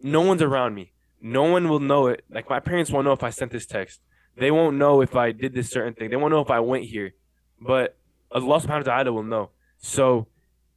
no 0.00 0.20
one's 0.20 0.42
around 0.42 0.74
me. 0.74 0.92
No 1.20 1.44
one 1.44 1.68
will 1.68 1.80
know 1.80 2.06
it. 2.06 2.24
Like 2.30 2.48
my 2.48 2.60
parents 2.60 2.90
won't 2.90 3.04
know 3.04 3.12
if 3.12 3.22
i 3.22 3.30
sent 3.30 3.52
this 3.52 3.66
text. 3.66 4.00
They 4.36 4.50
won't 4.50 4.76
know 4.76 5.00
if 5.00 5.16
i 5.16 5.32
did 5.32 5.54
this 5.54 5.70
certain 5.70 5.94
thing. 5.94 6.10
They 6.10 6.16
won't 6.16 6.32
know 6.32 6.40
if 6.40 6.50
i 6.50 6.60
went 6.60 6.84
here. 6.84 7.14
But 7.60 7.96
allah 8.30 8.60
subhanahu 8.60 8.86
wa 8.86 8.94
ta'ala 8.94 9.12
will 9.12 9.22
know. 9.22 9.50
So 9.78 10.28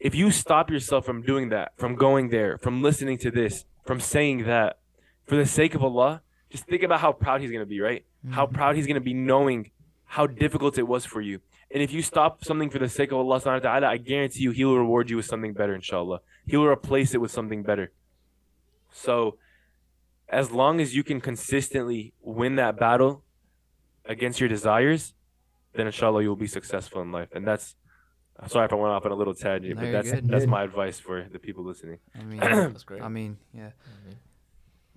if 0.01 0.15
you 0.15 0.31
stop 0.31 0.71
yourself 0.71 1.05
from 1.05 1.21
doing 1.21 1.49
that 1.49 1.73
from 1.77 1.95
going 1.95 2.29
there 2.29 2.57
from 2.57 2.81
listening 2.81 3.17
to 3.19 3.29
this 3.29 3.65
from 3.85 3.99
saying 3.99 4.45
that 4.45 4.79
for 5.27 5.35
the 5.35 5.45
sake 5.45 5.75
of 5.75 5.83
allah 5.83 6.21
just 6.49 6.65
think 6.65 6.83
about 6.83 6.99
how 6.99 7.11
proud 7.13 7.39
he's 7.39 7.51
going 7.51 7.61
to 7.61 7.69
be 7.69 7.79
right? 7.79 8.03
Mm-hmm. 8.25 8.33
how 8.33 8.47
proud 8.47 8.75
he's 8.75 8.87
going 8.87 8.95
to 8.95 9.01
be 9.01 9.13
knowing 9.13 9.71
how 10.05 10.27
difficult 10.27 10.77
it 10.77 10.87
was 10.87 11.05
for 11.05 11.21
you 11.21 11.39
and 11.73 11.81
if 11.81 11.93
you 11.93 12.01
stop 12.01 12.43
something 12.43 12.69
for 12.69 12.79
the 12.79 12.89
sake 12.89 13.11
of 13.11 13.17
Allah 13.17 13.39
subhanahu 13.39 13.63
wa 13.63 13.79
ta'ala, 13.79 13.87
I 13.87 13.97
guarantee 13.97 14.43
you 14.43 14.51
He 14.51 14.65
will 14.65 14.77
reward 14.77 15.09
you 15.09 15.17
with 15.17 15.25
something 15.25 15.53
better, 15.53 15.73
inshallah. 15.73 16.21
He 16.45 16.57
will 16.57 16.67
replace 16.67 17.13
it 17.13 17.21
with 17.21 17.31
something 17.31 17.63
better. 17.63 17.91
So 18.91 19.37
as 20.27 20.51
long 20.51 20.81
as 20.81 20.95
you 20.95 21.03
can 21.03 21.21
consistently 21.21 22.13
win 22.21 22.55
that 22.55 22.77
battle 22.77 23.23
against 24.05 24.39
your 24.39 24.49
desires, 24.49 25.13
then 25.73 25.85
inshallah 25.85 26.23
you'll 26.23 26.35
be 26.35 26.47
successful 26.47 27.01
in 27.01 27.11
life. 27.11 27.29
And 27.33 27.45
that's 27.47 27.75
sorry 28.47 28.65
if 28.65 28.73
I 28.73 28.75
went 28.75 28.93
off 28.93 29.05
on 29.05 29.11
a 29.11 29.15
little 29.15 29.33
tangent, 29.33 29.75
no, 29.75 29.81
but 29.81 29.91
that's 29.91 30.11
good. 30.11 30.27
that's 30.27 30.47
my 30.47 30.63
advice 30.63 30.99
for 30.99 31.27
the 31.31 31.39
people 31.39 31.63
listening. 31.63 31.99
I 32.17 32.23
mean, 32.23 32.39
that's 32.39 32.83
great. 32.83 33.01
I 33.01 33.09
mean, 33.09 33.37
yeah. 33.53 33.67
Mm-hmm. 33.67 34.11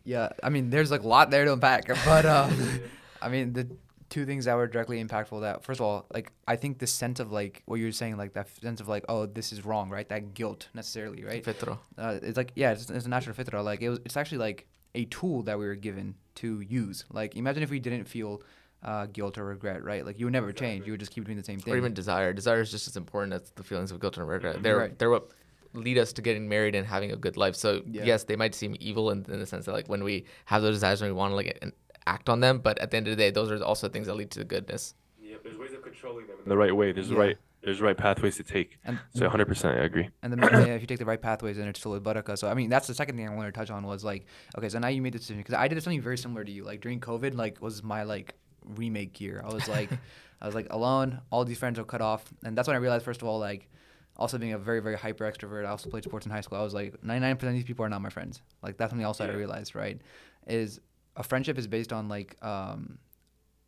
Yeah, 0.04 0.28
I 0.42 0.50
mean, 0.50 0.70
there's 0.70 0.90
like 0.90 1.02
a 1.02 1.08
lot 1.08 1.30
there 1.30 1.44
to 1.44 1.52
unpack, 1.52 1.86
but 2.04 2.26
um, 2.26 2.80
I 3.22 3.28
mean, 3.28 3.52
the 3.52 3.68
two 4.14 4.24
things 4.24 4.44
that 4.44 4.54
were 4.54 4.68
directly 4.68 5.02
impactful 5.02 5.40
that 5.40 5.64
first 5.64 5.80
of 5.80 5.86
all 5.86 6.06
like 6.14 6.30
i 6.46 6.54
think 6.54 6.78
the 6.78 6.86
sense 6.86 7.18
of 7.18 7.32
like 7.32 7.64
what 7.66 7.80
you're 7.80 7.90
saying 7.90 8.16
like 8.16 8.32
that 8.34 8.48
sense 8.62 8.80
of 8.80 8.86
like 8.86 9.04
oh 9.08 9.26
this 9.26 9.52
is 9.52 9.64
wrong 9.64 9.90
right 9.90 10.08
that 10.08 10.34
guilt 10.34 10.68
necessarily 10.72 11.24
right 11.24 11.42
fitra 11.42 11.76
uh, 11.98 12.16
it's 12.22 12.36
like 12.36 12.52
yeah 12.54 12.70
it's, 12.70 12.88
it's 12.90 13.06
a 13.06 13.08
natural 13.08 13.34
fitra 13.34 13.64
like 13.64 13.82
it 13.82 13.88
was 13.88 13.98
it's 14.04 14.16
actually 14.16 14.38
like 14.38 14.68
a 14.94 15.04
tool 15.06 15.42
that 15.42 15.58
we 15.58 15.66
were 15.66 15.74
given 15.74 16.14
to 16.36 16.60
use 16.60 17.04
like 17.12 17.34
imagine 17.34 17.64
if 17.64 17.70
we 17.70 17.80
didn't 17.80 18.04
feel 18.04 18.40
uh, 18.84 19.06
guilt 19.06 19.38
or 19.38 19.46
regret, 19.46 19.82
right? 19.82 20.04
Like 20.04 20.18
you 20.18 20.26
would 20.26 20.34
never 20.34 20.52
change. 20.52 20.84
You 20.84 20.92
would 20.92 21.00
just 21.00 21.10
keep 21.10 21.24
doing 21.24 21.38
the 21.38 21.42
same 21.42 21.58
thing. 21.58 21.72
Or 21.72 21.78
even 21.78 21.94
desire. 21.94 22.34
Desire 22.34 22.60
is 22.60 22.70
just 22.70 22.86
as 22.86 22.98
important 22.98 23.32
as 23.32 23.50
the 23.54 23.64
feelings 23.64 23.90
of 23.90 23.98
guilt 23.98 24.18
and 24.18 24.28
regret. 24.28 24.62
They're 24.62 24.76
right. 24.76 24.98
they're 24.98 25.08
what 25.08 25.30
lead 25.72 25.96
us 25.96 26.12
to 26.12 26.20
getting 26.20 26.50
married 26.50 26.74
and 26.74 26.86
having 26.86 27.10
a 27.10 27.16
good 27.16 27.38
life. 27.38 27.56
So 27.56 27.82
yeah. 27.86 28.04
yes, 28.04 28.24
they 28.24 28.36
might 28.36 28.54
seem 28.54 28.76
evil 28.80 29.10
in, 29.10 29.24
in 29.28 29.40
the 29.40 29.46
sense 29.46 29.64
that 29.64 29.72
like 29.72 29.88
when 29.88 30.04
we 30.04 30.26
have 30.44 30.60
those 30.60 30.76
desires 30.76 31.00
and 31.00 31.10
we 31.10 31.16
want 31.16 31.32
to 31.32 31.36
like 31.36 31.74
act 32.06 32.28
on 32.28 32.40
them. 32.40 32.58
But 32.58 32.78
at 32.78 32.90
the 32.90 32.96
end 32.96 33.08
of 33.08 33.12
the 33.12 33.22
day, 33.22 33.30
those 33.30 33.50
are 33.50 33.62
also 33.62 33.88
things 33.88 34.06
that 34.06 34.14
lead 34.14 34.30
to 34.32 34.44
goodness. 34.44 34.94
Yeah, 35.20 35.36
there's 35.42 35.56
ways 35.56 35.72
of 35.72 35.82
controlling 35.82 36.26
them 36.26 36.36
in 36.42 36.48
the 36.48 36.56
right 36.56 36.74
way. 36.74 36.92
There's 36.92 37.10
yeah. 37.10 37.18
right 37.18 37.38
there's 37.64 37.80
right 37.80 37.96
pathways 37.96 38.36
to 38.36 38.42
take. 38.42 38.78
And, 38.84 38.98
so 39.14 39.28
100% 39.28 39.64
I 39.64 39.84
agree. 39.84 40.10
And 40.22 40.32
then 40.32 40.38
yeah, 40.66 40.74
if 40.74 40.82
you 40.82 40.86
take 40.86 40.98
the 40.98 41.04
right 41.04 41.20
pathways, 41.20 41.56
then 41.56 41.66
it's 41.66 41.80
still 41.80 41.94
a 41.94 42.00
barakah. 42.00 42.38
So 42.38 42.48
I 42.48 42.54
mean, 42.54 42.70
that's 42.70 42.86
the 42.86 42.94
second 42.94 43.16
thing 43.16 43.28
I 43.28 43.34
wanted 43.34 43.54
to 43.54 43.58
touch 43.58 43.70
on 43.70 43.86
was 43.86 44.04
like, 44.04 44.26
okay, 44.56 44.68
so 44.68 44.78
now 44.78 44.88
you 44.88 45.02
made 45.02 45.14
the 45.14 45.18
decision 45.18 45.38
because 45.38 45.54
I 45.54 45.66
did 45.68 45.82
something 45.82 46.00
very 46.00 46.18
similar 46.18 46.44
to 46.44 46.52
you. 46.52 46.64
Like 46.64 46.80
during 46.80 47.00
COVID, 47.00 47.34
like 47.34 47.60
was 47.60 47.82
my 47.82 48.02
like 48.02 48.34
remake 48.76 49.20
year. 49.20 49.42
I 49.44 49.52
was 49.52 49.66
like, 49.66 49.90
I 50.40 50.46
was 50.46 50.54
like 50.54 50.66
alone. 50.70 51.20
All 51.30 51.44
these 51.44 51.58
friends 51.58 51.78
are 51.78 51.84
cut 51.84 52.02
off, 52.02 52.24
and 52.44 52.56
that's 52.56 52.68
when 52.68 52.76
I 52.76 52.80
realized 52.80 53.04
first 53.04 53.22
of 53.22 53.28
all 53.28 53.38
like. 53.38 53.68
Also, 54.16 54.38
being 54.38 54.52
a 54.52 54.58
very, 54.58 54.78
very 54.78 54.96
hyper 54.96 55.24
extrovert, 55.28 55.66
I 55.66 55.70
also 55.70 55.90
played 55.90 56.04
sports 56.04 56.24
in 56.24 56.30
high 56.30 56.40
school. 56.40 56.56
I 56.56 56.62
was 56.62 56.72
like, 56.72 56.94
99% 57.02 57.32
of 57.32 57.52
these 57.52 57.64
people 57.64 57.84
are 57.84 57.88
not 57.88 58.00
my 58.00 58.10
friends. 58.10 58.42
Like, 58.62 58.76
that's 58.76 58.92
something 58.92 59.04
else 59.04 59.18
yeah. 59.18 59.26
I 59.26 59.30
realized, 59.30 59.74
right? 59.74 60.00
Is 60.46 60.78
a 61.16 61.22
friendship 61.22 61.58
is 61.58 61.66
based 61.66 61.92
on 61.92 62.08
like 62.08 62.36
um, 62.42 62.98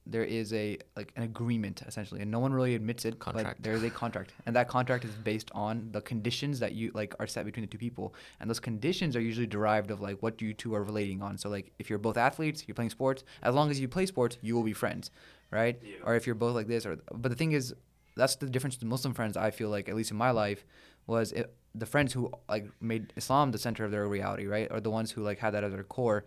there 0.07 0.25
is 0.25 0.53
a 0.53 0.79
like 0.97 1.13
an 1.17 1.25
agreement 1.25 1.83
essentially, 1.87 2.23
and 2.23 2.31
no 2.31 2.39
one 2.39 2.53
really 2.53 2.75
admits 2.75 3.05
it. 3.05 3.19
Contract. 3.19 3.59
But 3.59 3.65
there 3.65 3.75
is 3.75 3.83
a 3.83 3.91
contract, 3.91 4.33
and 4.47 4.55
that 4.55 4.69
contract 4.69 5.05
is 5.05 5.11
based 5.11 5.51
on 5.53 5.89
the 5.93 6.01
conditions 6.01 6.61
that 6.61 6.73
you 6.73 6.93
like 6.95 7.15
are 7.19 7.27
set 7.27 7.45
between 7.45 7.63
the 7.63 7.71
two 7.71 7.79
people, 7.79 8.15
and 8.41 8.49
those 8.49 8.61
conditions 8.61 9.17
are 9.17 9.21
usually 9.21 9.47
derived 9.47 9.91
of 9.91 10.01
like 10.01 10.23
what 10.23 10.41
you 10.41 10.55
two 10.55 10.75
are 10.75 10.85
relating 10.85 11.23
on. 11.23 11.37
So 11.39 11.49
like 11.49 11.73
if 11.79 11.91
you're 11.91 11.99
both 11.99 12.17
athletes, 12.17 12.65
you're 12.67 12.75
playing 12.75 12.91
sports. 12.91 13.25
As 13.43 13.55
long 13.55 13.71
as 13.71 13.81
you 13.81 13.89
play 13.89 14.07
sports, 14.07 14.39
you 14.43 14.55
will 14.55 14.63
be 14.63 14.73
friends, 14.73 15.11
right? 15.51 15.81
Yeah. 15.83 15.97
Or 16.05 16.15
if 16.15 16.27
you're 16.27 16.37
both 16.37 16.55
like 16.55 16.69
this, 16.69 16.87
or 16.87 16.99
but 17.13 17.31
the 17.31 17.37
thing 17.37 17.53
is, 17.53 17.75
that's 18.17 18.37
the 18.37 18.47
difference 18.47 18.77
to 18.77 18.87
Muslim 18.87 19.13
friends. 19.13 19.37
I 19.37 19.51
feel 19.51 19.71
like 19.71 19.89
at 19.89 19.97
least 19.97 20.13
in 20.13 20.17
my 20.17 20.31
life 20.31 20.65
was 21.09 21.33
it, 21.33 21.53
the 21.75 21.87
friends 21.87 22.13
who 22.13 22.31
like 22.49 22.69
made 22.81 23.13
Islam 23.17 23.51
the 23.51 23.59
center 23.59 23.85
of 23.85 23.91
their 23.91 24.07
reality, 24.07 24.47
right? 24.47 24.69
Or 24.71 24.81
the 24.81 24.91
ones 24.91 25.11
who 25.11 25.23
like 25.23 25.39
had 25.39 25.53
that 25.55 25.65
as 25.65 25.73
their 25.73 25.85
core 25.85 26.25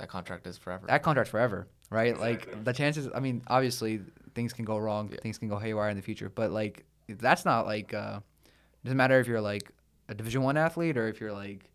that 0.00 0.08
contract 0.08 0.46
is 0.46 0.58
forever. 0.58 0.86
That 0.86 1.02
contract's 1.02 1.30
forever, 1.30 1.68
right? 1.90 2.12
Exactly. 2.12 2.30
Like 2.30 2.64
the 2.64 2.72
chances. 2.72 3.08
I 3.14 3.20
mean, 3.20 3.42
obviously 3.46 4.00
things 4.34 4.52
can 4.52 4.64
go 4.64 4.78
wrong, 4.78 5.10
yeah. 5.12 5.18
things 5.20 5.38
can 5.38 5.48
go 5.48 5.58
haywire 5.58 5.90
in 5.90 5.96
the 5.96 6.02
future, 6.02 6.28
but 6.28 6.50
like 6.50 6.84
that's 7.08 7.44
not 7.44 7.66
like. 7.66 7.94
Uh, 7.94 8.20
doesn't 8.82 8.96
matter 8.96 9.20
if 9.20 9.26
you're 9.26 9.42
like 9.42 9.70
a 10.08 10.14
Division 10.14 10.42
One 10.42 10.56
athlete 10.56 10.96
or 10.96 11.06
if 11.06 11.20
you're 11.20 11.32
like 11.32 11.68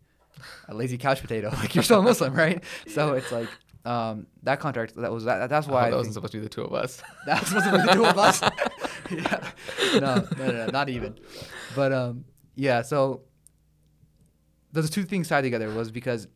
a 0.68 0.74
lazy 0.74 0.98
couch 0.98 1.20
potato. 1.20 1.50
Like 1.52 1.74
you're 1.74 1.84
still 1.84 2.00
a 2.00 2.02
Muslim, 2.02 2.34
right? 2.44 2.62
yeah. 2.86 2.92
So 2.92 3.12
it's 3.12 3.30
like 3.30 3.48
um, 3.84 4.26
that 4.42 4.58
contract. 4.58 4.96
That 4.96 5.12
was 5.12 5.24
that. 5.24 5.48
That's 5.48 5.68
why. 5.68 5.86
Oh, 5.86 5.90
that 5.90 5.96
wasn't 5.98 6.14
supposed 6.14 6.32
to 6.32 6.38
be 6.38 6.42
the 6.42 6.50
two 6.50 6.62
of 6.62 6.74
us. 6.74 7.02
That 7.26 7.40
was 7.40 7.48
supposed 7.48 7.66
to 7.66 7.72
be 7.72 7.86
the 7.86 7.92
two 7.92 8.04
of 8.04 8.18
us. 8.18 8.42
yeah. 9.10 9.50
No, 10.00 10.26
no, 10.36 10.46
no, 10.46 10.52
no, 10.52 10.66
not 10.66 10.88
even. 10.88 11.16
But 11.76 11.92
um, 11.92 12.24
yeah. 12.56 12.82
So 12.82 13.22
those 14.72 14.90
two 14.90 15.04
things 15.04 15.28
tied 15.28 15.42
together 15.42 15.72
was 15.72 15.92
because 15.92 16.26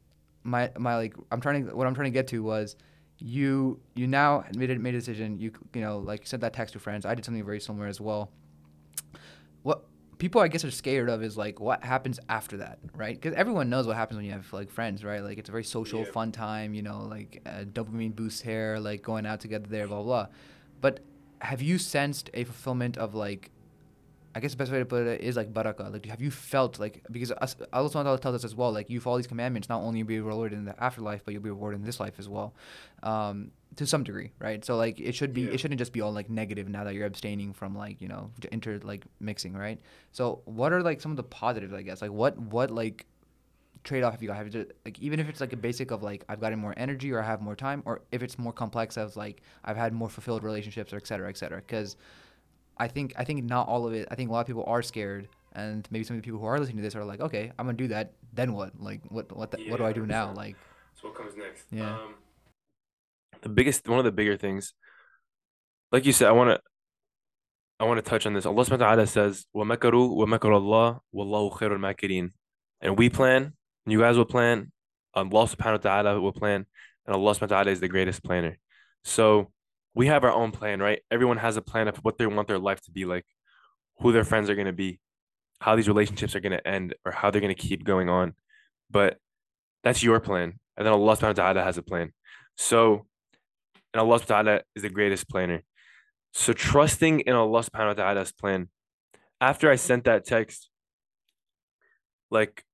my 0.42 0.70
my 0.78 0.96
like 0.96 1.14
I'm 1.30 1.40
trying 1.40 1.66
to 1.66 1.76
what 1.76 1.86
I'm 1.86 1.94
trying 1.94 2.06
to 2.06 2.10
get 2.10 2.28
to 2.28 2.42
was 2.42 2.76
you 3.18 3.80
you 3.94 4.06
now 4.06 4.44
made 4.56 4.70
a, 4.70 4.78
made 4.78 4.94
a 4.94 4.98
decision. 4.98 5.38
You 5.38 5.52
you 5.74 5.80
know 5.80 5.98
like 5.98 6.26
sent 6.26 6.40
that 6.42 6.52
text 6.52 6.72
to 6.74 6.78
friends. 6.78 7.04
I 7.04 7.14
did 7.14 7.24
something 7.24 7.44
very 7.44 7.60
similar 7.60 7.86
as 7.86 8.00
well. 8.00 8.30
What 9.62 9.84
people 10.18 10.40
I 10.40 10.48
guess 10.48 10.64
are 10.64 10.70
scared 10.70 11.08
of 11.08 11.22
is 11.22 11.36
like 11.36 11.60
what 11.60 11.84
happens 11.84 12.18
after 12.28 12.58
that 12.58 12.78
right? 12.94 13.14
Because 13.14 13.34
everyone 13.34 13.68
knows 13.68 13.86
what 13.86 13.96
happens 13.96 14.16
when 14.16 14.26
you 14.26 14.32
have 14.32 14.50
like 14.52 14.70
friends 14.70 15.04
right? 15.04 15.22
Like 15.22 15.38
it's 15.38 15.48
a 15.48 15.52
very 15.52 15.64
social 15.64 16.00
yeah. 16.00 16.12
fun 16.12 16.32
time 16.32 16.74
you 16.74 16.82
know 16.82 17.02
like 17.02 17.42
uh, 17.46 17.64
dopamine 17.64 18.14
boost 18.14 18.42
hair 18.42 18.80
like 18.80 19.02
going 19.02 19.26
out 19.26 19.40
together 19.40 19.66
there 19.68 19.86
blah 19.86 20.02
blah. 20.02 20.26
But 20.80 21.00
have 21.40 21.62
you 21.62 21.78
sensed 21.78 22.30
a 22.34 22.44
fulfillment 22.44 22.96
of 22.96 23.14
like 23.14 23.50
I 24.34 24.40
guess 24.40 24.52
the 24.52 24.56
best 24.58 24.70
way 24.70 24.78
to 24.78 24.84
put 24.84 25.06
it 25.06 25.22
is 25.22 25.36
like 25.36 25.52
barakah. 25.52 25.92
Like, 25.92 26.06
have 26.06 26.20
you 26.20 26.30
felt 26.30 26.78
like 26.78 27.04
because 27.10 27.32
Allah 27.32 27.90
Subhanahu 27.90 28.20
tells 28.20 28.36
us 28.36 28.44
as 28.44 28.54
well, 28.54 28.70
like 28.72 28.88
you 28.88 29.00
follow 29.00 29.16
these 29.16 29.26
commandments, 29.26 29.68
not 29.68 29.80
only 29.80 29.98
you'll 29.98 30.08
be 30.08 30.20
rewarded 30.20 30.56
in 30.58 30.64
the 30.64 30.82
afterlife, 30.82 31.24
but 31.24 31.32
you'll 31.34 31.42
be 31.42 31.50
rewarded 31.50 31.80
in 31.80 31.86
this 31.86 31.98
life 31.98 32.14
as 32.18 32.28
well. 32.28 32.54
Um, 33.02 33.50
to 33.76 33.86
some 33.86 34.04
degree, 34.04 34.32
right? 34.38 34.64
So 34.64 34.76
like 34.76 35.00
it 35.00 35.14
should 35.14 35.32
be 35.32 35.42
Yeah. 35.42 35.50
it 35.52 35.60
shouldn't 35.60 35.78
just 35.78 35.92
be 35.92 36.00
all 36.00 36.12
like 36.12 36.28
negative 36.30 36.68
now 36.68 36.84
that 36.84 36.94
you're 36.94 37.06
abstaining 37.06 37.52
from 37.52 37.74
like 37.74 38.00
you 38.00 38.08
know 38.08 38.30
inter 38.52 38.78
like 38.82 39.04
mixing, 39.20 39.54
right? 39.54 39.80
So 40.12 40.42
what 40.44 40.72
are 40.72 40.82
like 40.82 41.00
some 41.00 41.10
of 41.12 41.16
the 41.16 41.22
positives, 41.24 41.72
I 41.72 41.82
guess? 41.82 42.00
Like 42.02 42.12
what 42.12 42.38
what 42.38 42.70
like 42.70 43.06
trade 43.82 44.02
off 44.02 44.12
have 44.12 44.22
you 44.22 44.28
got? 44.28 44.36
Have 44.36 44.46
you 44.46 44.52
just, 44.52 44.72
like 44.84 44.98
even 45.00 45.20
if 45.20 45.28
it's 45.28 45.40
like 45.40 45.52
a 45.52 45.56
basic 45.56 45.90
of 45.90 46.02
like 46.02 46.24
I've 46.28 46.40
gotten 46.40 46.58
more 46.58 46.74
energy 46.76 47.12
or 47.12 47.20
I 47.20 47.26
have 47.26 47.40
more 47.40 47.56
time, 47.56 47.82
or 47.84 48.02
if 48.12 48.22
it's 48.22 48.38
more 48.38 48.52
complex 48.52 48.98
as 48.98 49.16
like 49.16 49.40
I've 49.64 49.76
had 49.76 49.92
more 49.92 50.08
fulfilled 50.08 50.44
relationships 50.44 50.92
or 50.92 50.96
et 50.96 51.06
cetera, 51.06 51.28
et 51.28 51.36
cetera. 51.36 51.58
Because 51.58 51.96
I 52.79 52.87
think 52.87 53.13
I 53.17 53.23
think 53.23 53.43
not 53.43 53.67
all 53.67 53.87
of 53.87 53.93
it. 53.93 54.07
I 54.11 54.15
think 54.15 54.29
a 54.29 54.33
lot 54.33 54.41
of 54.41 54.47
people 54.47 54.65
are 54.67 54.81
scared, 54.81 55.27
and 55.53 55.87
maybe 55.91 56.03
some 56.03 56.17
of 56.17 56.21
the 56.21 56.25
people 56.25 56.39
who 56.39 56.45
are 56.45 56.59
listening 56.59 56.77
to 56.77 56.83
this 56.83 56.95
are 56.95 57.05
like, 57.05 57.21
okay, 57.21 57.51
I'm 57.57 57.65
gonna 57.65 57.77
do 57.77 57.87
that. 57.89 58.13
Then 58.33 58.53
what? 58.53 58.79
Like 58.79 59.01
what 59.09 59.31
what 59.35 59.51
the, 59.51 59.69
what 59.69 59.77
do 59.77 59.85
I 59.85 59.93
do 59.93 60.05
now? 60.05 60.33
100%. 60.33 60.35
Like 60.35 60.55
So 60.95 61.09
what 61.09 61.17
comes 61.17 61.35
next? 61.35 61.67
Yeah. 61.71 61.93
Um, 61.93 62.15
the 63.41 63.49
biggest, 63.49 63.87
one 63.87 63.99
of 63.99 64.05
the 64.05 64.11
bigger 64.11 64.37
things, 64.37 64.73
like 65.91 66.05
you 66.05 66.11
said, 66.11 66.27
I 66.27 66.31
want 66.31 66.49
to, 66.49 66.61
I 67.79 67.83
want 67.85 68.03
to 68.03 68.09
touch 68.09 68.25
on 68.25 68.33
this. 68.33 68.45
Allah 68.45 68.63
subhanahu 68.63 68.79
wa 68.79 68.95
ta'ala 68.95 69.07
says, 69.07 69.45
وَمَكَرُوا 69.55 70.17
وَمَكَرَ 70.17 70.39
اللَّهُ 70.39 70.99
وَاللَّهُ 71.13 71.57
خَيْرُ 71.57 71.77
الْمَاكِرِينَ. 71.77 72.31
And 72.81 72.97
we 72.97 73.09
plan, 73.09 73.53
and 73.85 73.91
you 73.91 73.99
guys 73.99 74.17
will 74.17 74.25
plan, 74.25 74.71
Allah 75.13 75.47
subhanahu 75.47 75.71
wa 75.71 75.77
ta'ala 75.77 76.21
will 76.21 76.31
plan, 76.31 76.65
and 77.05 77.15
Allah 77.15 77.31
subhanahu 77.31 77.41
wa 77.41 77.57
ta'ala 77.57 77.71
is 77.71 77.79
the 77.81 77.87
greatest 77.87 78.23
planner. 78.23 78.57
So 79.03 79.51
we 79.94 80.06
have 80.06 80.24
our 80.24 80.32
own 80.32 80.52
plan, 80.52 80.80
right? 80.80 81.00
Everyone 81.10 81.36
has 81.38 81.56
a 81.56 81.62
plan 81.62 81.88
of 81.88 81.96
what 81.98 82.18
they 82.18 82.26
want 82.26 82.48
their 82.48 82.58
life 82.58 82.80
to 82.82 82.90
be 82.90 83.04
like, 83.04 83.26
who 83.98 84.12
their 84.12 84.24
friends 84.24 84.48
are 84.48 84.54
going 84.54 84.66
to 84.66 84.72
be, 84.72 85.00
how 85.60 85.76
these 85.76 85.88
relationships 85.88 86.34
are 86.34 86.40
going 86.40 86.52
to 86.52 86.66
end, 86.66 86.94
or 87.04 87.12
how 87.12 87.30
they're 87.30 87.40
going 87.40 87.54
to 87.54 87.60
keep 87.60 87.84
going 87.84 88.08
on. 88.08 88.34
But 88.90 89.18
that's 89.82 90.02
your 90.02 90.20
plan. 90.20 90.58
And 90.76 90.86
then 90.86 90.92
Allah 90.92 91.16
subhanahu 91.16 91.38
wa 91.38 91.44
ta'ala 91.44 91.62
has 91.62 91.78
a 91.78 91.82
plan. 91.82 92.12
So, 92.56 93.06
and 93.92 94.00
Allah 94.00 94.18
subhanahu 94.20 94.30
wa 94.30 94.42
ta'ala 94.42 94.60
is 94.74 94.82
the 94.82 94.90
greatest 94.90 95.28
planner. 95.28 95.62
So 96.32 96.52
trusting 96.52 97.20
in 97.20 97.34
Allah 97.34 97.62
subhanahu 97.62 97.96
wa 97.98 98.04
ta'ala's 98.04 98.32
plan. 98.32 98.68
After 99.40 99.70
I 99.70 99.76
sent 99.76 100.04
that 100.04 100.24
text, 100.24 100.70
like, 102.30 102.64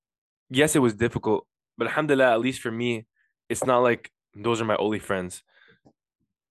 yes, 0.49 0.75
it 0.75 0.79
was 0.79 0.93
difficult, 0.93 1.47
but 1.77 1.87
alhamdulillah, 1.87 2.33
at 2.33 2.41
least 2.41 2.61
for 2.61 2.71
me, 2.71 3.05
it's 3.49 3.65
not 3.65 3.79
like 3.79 4.11
those 4.35 4.61
are 4.61 4.65
my 4.65 4.75
only 4.75 4.99
friends. 4.99 5.43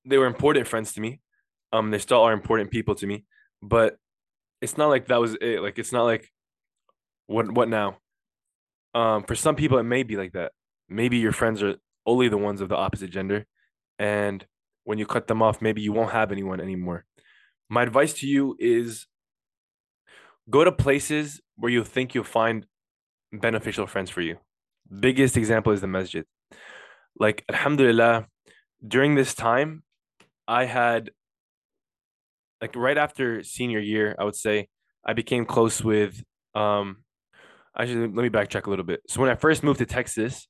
They 0.06 0.18
were 0.18 0.26
important 0.26 0.68
friends 0.68 0.92
to 0.94 1.00
me. 1.00 1.20
Um, 1.72 1.90
they 1.90 1.98
still 1.98 2.22
are 2.22 2.32
important 2.32 2.70
people 2.70 2.94
to 2.96 3.06
me, 3.06 3.24
but 3.62 3.96
it's 4.62 4.78
not 4.78 4.88
like 4.88 5.08
that 5.08 5.20
was 5.20 5.34
it. 5.40 5.60
Like, 5.60 5.78
it's 5.78 5.92
not 5.92 6.04
like 6.04 6.30
what 7.26 7.50
what 7.52 7.68
now? 7.68 7.98
Um, 8.94 9.24
for 9.24 9.34
some 9.34 9.56
people, 9.56 9.78
it 9.78 9.82
may 9.82 10.02
be 10.02 10.16
like 10.16 10.32
that. 10.32 10.52
Maybe 10.88 11.18
your 11.18 11.32
friends 11.32 11.62
are 11.62 11.74
only 12.06 12.28
the 12.28 12.38
ones 12.38 12.60
of 12.60 12.68
the 12.68 12.76
opposite 12.76 13.10
gender, 13.10 13.46
and 13.98 14.46
when 14.84 14.98
you 14.98 15.06
cut 15.06 15.26
them 15.26 15.42
off, 15.42 15.60
maybe 15.60 15.82
you 15.82 15.92
won't 15.92 16.12
have 16.12 16.30
anyone 16.30 16.60
anymore. 16.60 17.04
My 17.68 17.82
advice 17.82 18.12
to 18.20 18.26
you 18.26 18.56
is 18.60 19.06
go 20.48 20.62
to 20.62 20.70
places 20.70 21.40
where 21.56 21.72
you 21.72 21.82
think 21.82 22.14
you'll 22.14 22.24
find 22.24 22.66
beneficial 23.32 23.86
friends 23.88 24.10
for 24.10 24.20
you. 24.20 24.38
Biggest 25.00 25.36
example 25.36 25.72
is 25.72 25.80
the 25.80 25.88
masjid. 25.88 26.24
Like, 27.18 27.44
alhamdulillah, 27.50 28.28
during 28.86 29.16
this 29.16 29.34
time, 29.34 29.82
I 30.48 30.64
had, 30.64 31.10
like, 32.60 32.74
right 32.76 32.96
after 32.96 33.42
senior 33.42 33.80
year, 33.80 34.14
I 34.18 34.24
would 34.24 34.36
say, 34.36 34.68
I 35.04 35.12
became 35.12 35.44
close 35.44 35.82
with, 35.82 36.22
um, 36.54 36.98
actually, 37.78 38.00
let 38.00 38.22
me 38.22 38.28
backtrack 38.28 38.66
a 38.66 38.70
little 38.70 38.84
bit. 38.84 39.00
So 39.08 39.20
when 39.20 39.30
I 39.30 39.34
first 39.34 39.62
moved 39.62 39.78
to 39.78 39.86
Texas, 39.86 40.48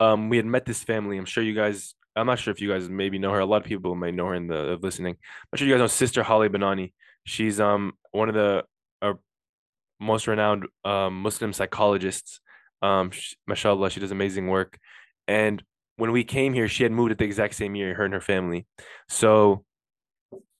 um, 0.00 0.28
we 0.28 0.36
had 0.36 0.46
met 0.46 0.64
this 0.64 0.84
family. 0.84 1.18
I'm 1.18 1.24
sure 1.24 1.42
you 1.42 1.54
guys, 1.54 1.94
I'm 2.14 2.26
not 2.26 2.38
sure 2.38 2.52
if 2.52 2.60
you 2.60 2.68
guys 2.68 2.88
maybe 2.88 3.18
know 3.18 3.32
her. 3.32 3.40
A 3.40 3.46
lot 3.46 3.62
of 3.62 3.68
people 3.68 3.94
may 3.94 4.10
know 4.10 4.26
her 4.26 4.34
in 4.34 4.46
the 4.46 4.72
of 4.72 4.82
listening. 4.82 5.16
I'm 5.52 5.56
sure 5.56 5.66
you 5.66 5.74
guys 5.74 5.80
know 5.80 5.86
Sister 5.86 6.22
Haleh 6.22 6.48
Banani. 6.48 6.92
She's 7.24 7.60
um 7.60 7.92
one 8.10 8.28
of 8.28 8.34
the 8.34 8.64
uh, 9.02 9.14
most 10.00 10.26
renowned 10.26 10.66
um 10.84 11.22
Muslim 11.22 11.52
psychologists. 11.52 12.40
Um, 12.82 13.10
sh- 13.10 13.34
mashallah, 13.46 13.90
she 13.90 14.00
does 14.00 14.10
amazing 14.10 14.48
work. 14.48 14.78
And 15.26 15.62
when 15.98 16.12
we 16.12 16.24
came 16.24 16.54
here, 16.54 16.68
she 16.68 16.84
had 16.84 16.92
moved 16.92 17.12
at 17.12 17.18
the 17.18 17.24
exact 17.24 17.54
same 17.54 17.74
year, 17.74 17.94
her 17.94 18.04
and 18.04 18.14
her 18.14 18.20
family. 18.20 18.66
So 19.08 19.64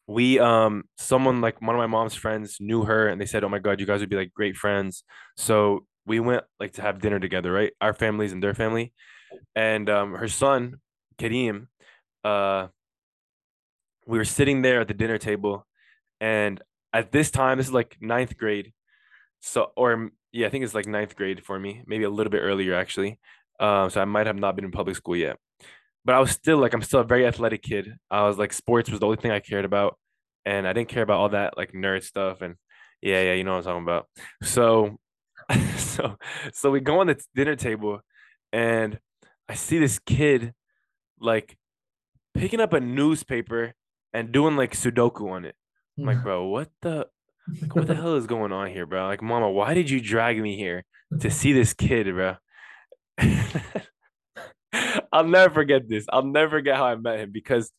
we 0.07 0.39
um 0.39 0.85
someone 0.97 1.41
like 1.41 1.61
one 1.61 1.75
of 1.77 1.79
my 1.79 1.87
mom's 1.87 2.15
friends 2.15 2.57
knew 2.61 2.85
her 2.85 3.09
and 3.09 3.21
they 3.21 3.27
said, 3.27 3.45
Oh 3.45 3.49
my 3.49 3.59
God, 3.59 3.81
you 3.81 3.87
guys 3.87 4.01
would 4.01 4.11
be 4.11 4.17
like 4.17 4.33
great 4.35 4.57
friends. 4.57 5.05
So 5.37 5.87
we 6.07 6.21
went 6.21 6.45
like 6.59 6.73
to 6.75 6.83
have 6.83 7.01
dinner 7.01 7.21
together, 7.21 7.53
right? 7.53 7.73
Our 7.81 7.95
families 7.95 8.33
and 8.33 8.43
their 8.43 8.55
family. 8.55 8.93
And 9.55 9.89
um 9.89 10.15
her 10.15 10.29
son, 10.29 10.77
Kareem, 11.19 11.69
uh 12.25 12.69
we 14.07 14.19
were 14.19 14.25
sitting 14.25 14.63
there 14.63 14.81
at 14.81 14.89
the 14.89 14.95
dinner 14.95 15.19
table 15.19 15.67
and 16.21 16.61
at 16.93 17.13
this 17.13 17.31
time, 17.31 17.59
this 17.59 17.67
is 17.67 17.73
like 17.73 17.97
ninth 18.01 18.37
grade. 18.39 18.73
So 19.41 19.73
or 19.77 20.11
yeah, 20.33 20.47
I 20.47 20.51
think 20.51 20.65
it's 20.65 20.75
like 20.75 20.87
ninth 20.87 21.17
grade 21.17 21.45
for 21.45 21.59
me, 21.59 21.83
maybe 21.87 22.05
a 22.05 22.11
little 22.11 22.31
bit 22.31 22.41
earlier 22.41 22.75
actually. 22.75 23.19
Um, 23.61 23.91
so 23.91 24.01
I 24.01 24.05
might 24.05 24.27
have 24.27 24.37
not 24.37 24.57
been 24.57 24.65
in 24.65 24.71
public 24.71 24.97
school 24.97 25.17
yet. 25.17 25.37
But 26.05 26.15
I 26.15 26.21
was 26.21 26.31
still 26.31 26.59
like 26.59 26.73
I'm 26.73 26.83
still 26.83 27.01
a 27.01 27.05
very 27.05 27.27
athletic 27.27 27.63
kid. 27.63 27.95
I 28.11 28.23
was 28.23 28.39
like 28.39 28.53
sports 28.53 28.91
was 28.91 29.01
the 29.01 29.07
only 29.07 29.19
thing 29.19 29.31
I 29.31 29.41
cared 29.41 29.65
about. 29.65 29.99
And 30.47 30.67
I 30.67 30.73
didn't 30.73 30.89
care 30.89 31.03
about 31.03 31.19
all 31.19 31.29
that 31.31 31.57
like 31.57 31.73
nerd 31.73 32.03
stuff 32.03 32.41
and 32.41 32.55
yeah, 33.03 33.23
yeah, 33.23 33.35
you 33.35 33.45
know 33.45 33.53
what 33.53 33.59
I'm 33.59 33.65
talking 33.65 33.83
about. 33.83 34.07
So 34.43 34.99
so 35.77 36.17
so 36.53 36.71
we 36.71 36.81
go 36.81 37.01
on 37.01 37.09
the 37.09 37.23
dinner 37.35 37.57
table 37.57 38.01
and 38.53 38.99
I 39.49 39.55
see 39.55 39.79
this 39.79 39.99
kid 39.99 40.53
like 41.21 41.57
picking 42.35 42.61
up 42.61 42.73
a 42.73 42.81
newspaper 42.81 43.75
and 44.13 44.33
doing 44.33 44.57
like 44.57 44.73
Sudoku 44.73 45.31
on 45.31 45.45
it. 45.45 45.55
I'm 45.99 46.05
like, 46.05 46.23
bro, 46.23 46.47
what 46.47 46.71
the 46.83 47.07
like 47.61 47.75
what 47.75 47.87
the 47.87 47.95
hell 47.95 48.17
is 48.17 48.27
going 48.27 48.53
on 48.53 48.69
here, 48.69 48.87
bro? 48.87 49.07
Like, 49.07 49.23
mama, 49.23 49.51
why 49.51 49.75
did 49.75 49.89
you 49.89 50.01
drag 50.01 50.41
me 50.41 50.57
here 50.57 50.85
to 51.21 51.31
see 51.31 51.53
this 51.53 51.73
kid, 51.73 52.07
bro? 52.13 52.37
I'll 55.13 55.25
never 55.25 55.53
forget 55.53 55.89
this. 55.89 56.07
I'll 56.11 56.25
never 56.25 56.51
forget 56.51 56.77
how 56.77 56.87
I 56.87 56.97
met 56.97 57.21
him 57.21 57.31
because 57.33 57.73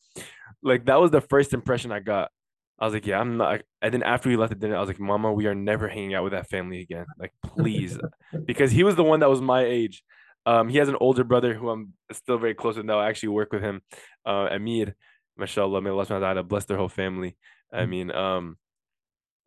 like 0.62 0.86
that 0.86 1.00
was 1.00 1.10
the 1.10 1.20
first 1.20 1.54
impression 1.54 1.92
I 1.92 2.00
got. 2.00 2.30
I 2.78 2.86
was 2.86 2.94
like, 2.94 3.06
yeah, 3.06 3.20
I'm 3.20 3.36
not. 3.36 3.60
And 3.82 3.92
then 3.92 4.02
after 4.02 4.28
we 4.30 4.36
left 4.36 4.50
the 4.50 4.58
dinner, 4.58 4.76
I 4.76 4.80
was 4.80 4.88
like, 4.88 5.00
Mama, 5.00 5.32
we 5.32 5.46
are 5.46 5.54
never 5.54 5.86
hanging 5.86 6.14
out 6.14 6.24
with 6.24 6.32
that 6.32 6.48
family 6.48 6.80
again. 6.80 7.04
Like, 7.18 7.32
please, 7.44 7.98
because 8.46 8.70
he 8.70 8.84
was 8.84 8.96
the 8.96 9.04
one 9.04 9.20
that 9.20 9.28
was 9.28 9.42
my 9.42 9.62
age. 9.64 10.02
Um, 10.46 10.70
he 10.70 10.78
has 10.78 10.88
an 10.88 10.96
older 10.98 11.22
brother 11.22 11.52
who 11.52 11.68
I'm 11.68 11.92
still 12.12 12.38
very 12.38 12.54
close 12.54 12.76
with 12.76 12.86
now. 12.86 12.98
I 12.98 13.08
actually 13.08 13.30
work 13.30 13.52
with 13.52 13.62
him, 13.62 13.82
uh, 14.24 14.48
Amir. 14.50 14.94
Mashallah, 15.36 15.82
may 15.82 15.90
Allah 15.90 16.06
subhanahu 16.06 16.48
bless 16.48 16.64
their 16.64 16.78
whole 16.78 16.88
family. 16.88 17.36
I 17.72 17.86
mean, 17.86 18.10
um, 18.10 18.56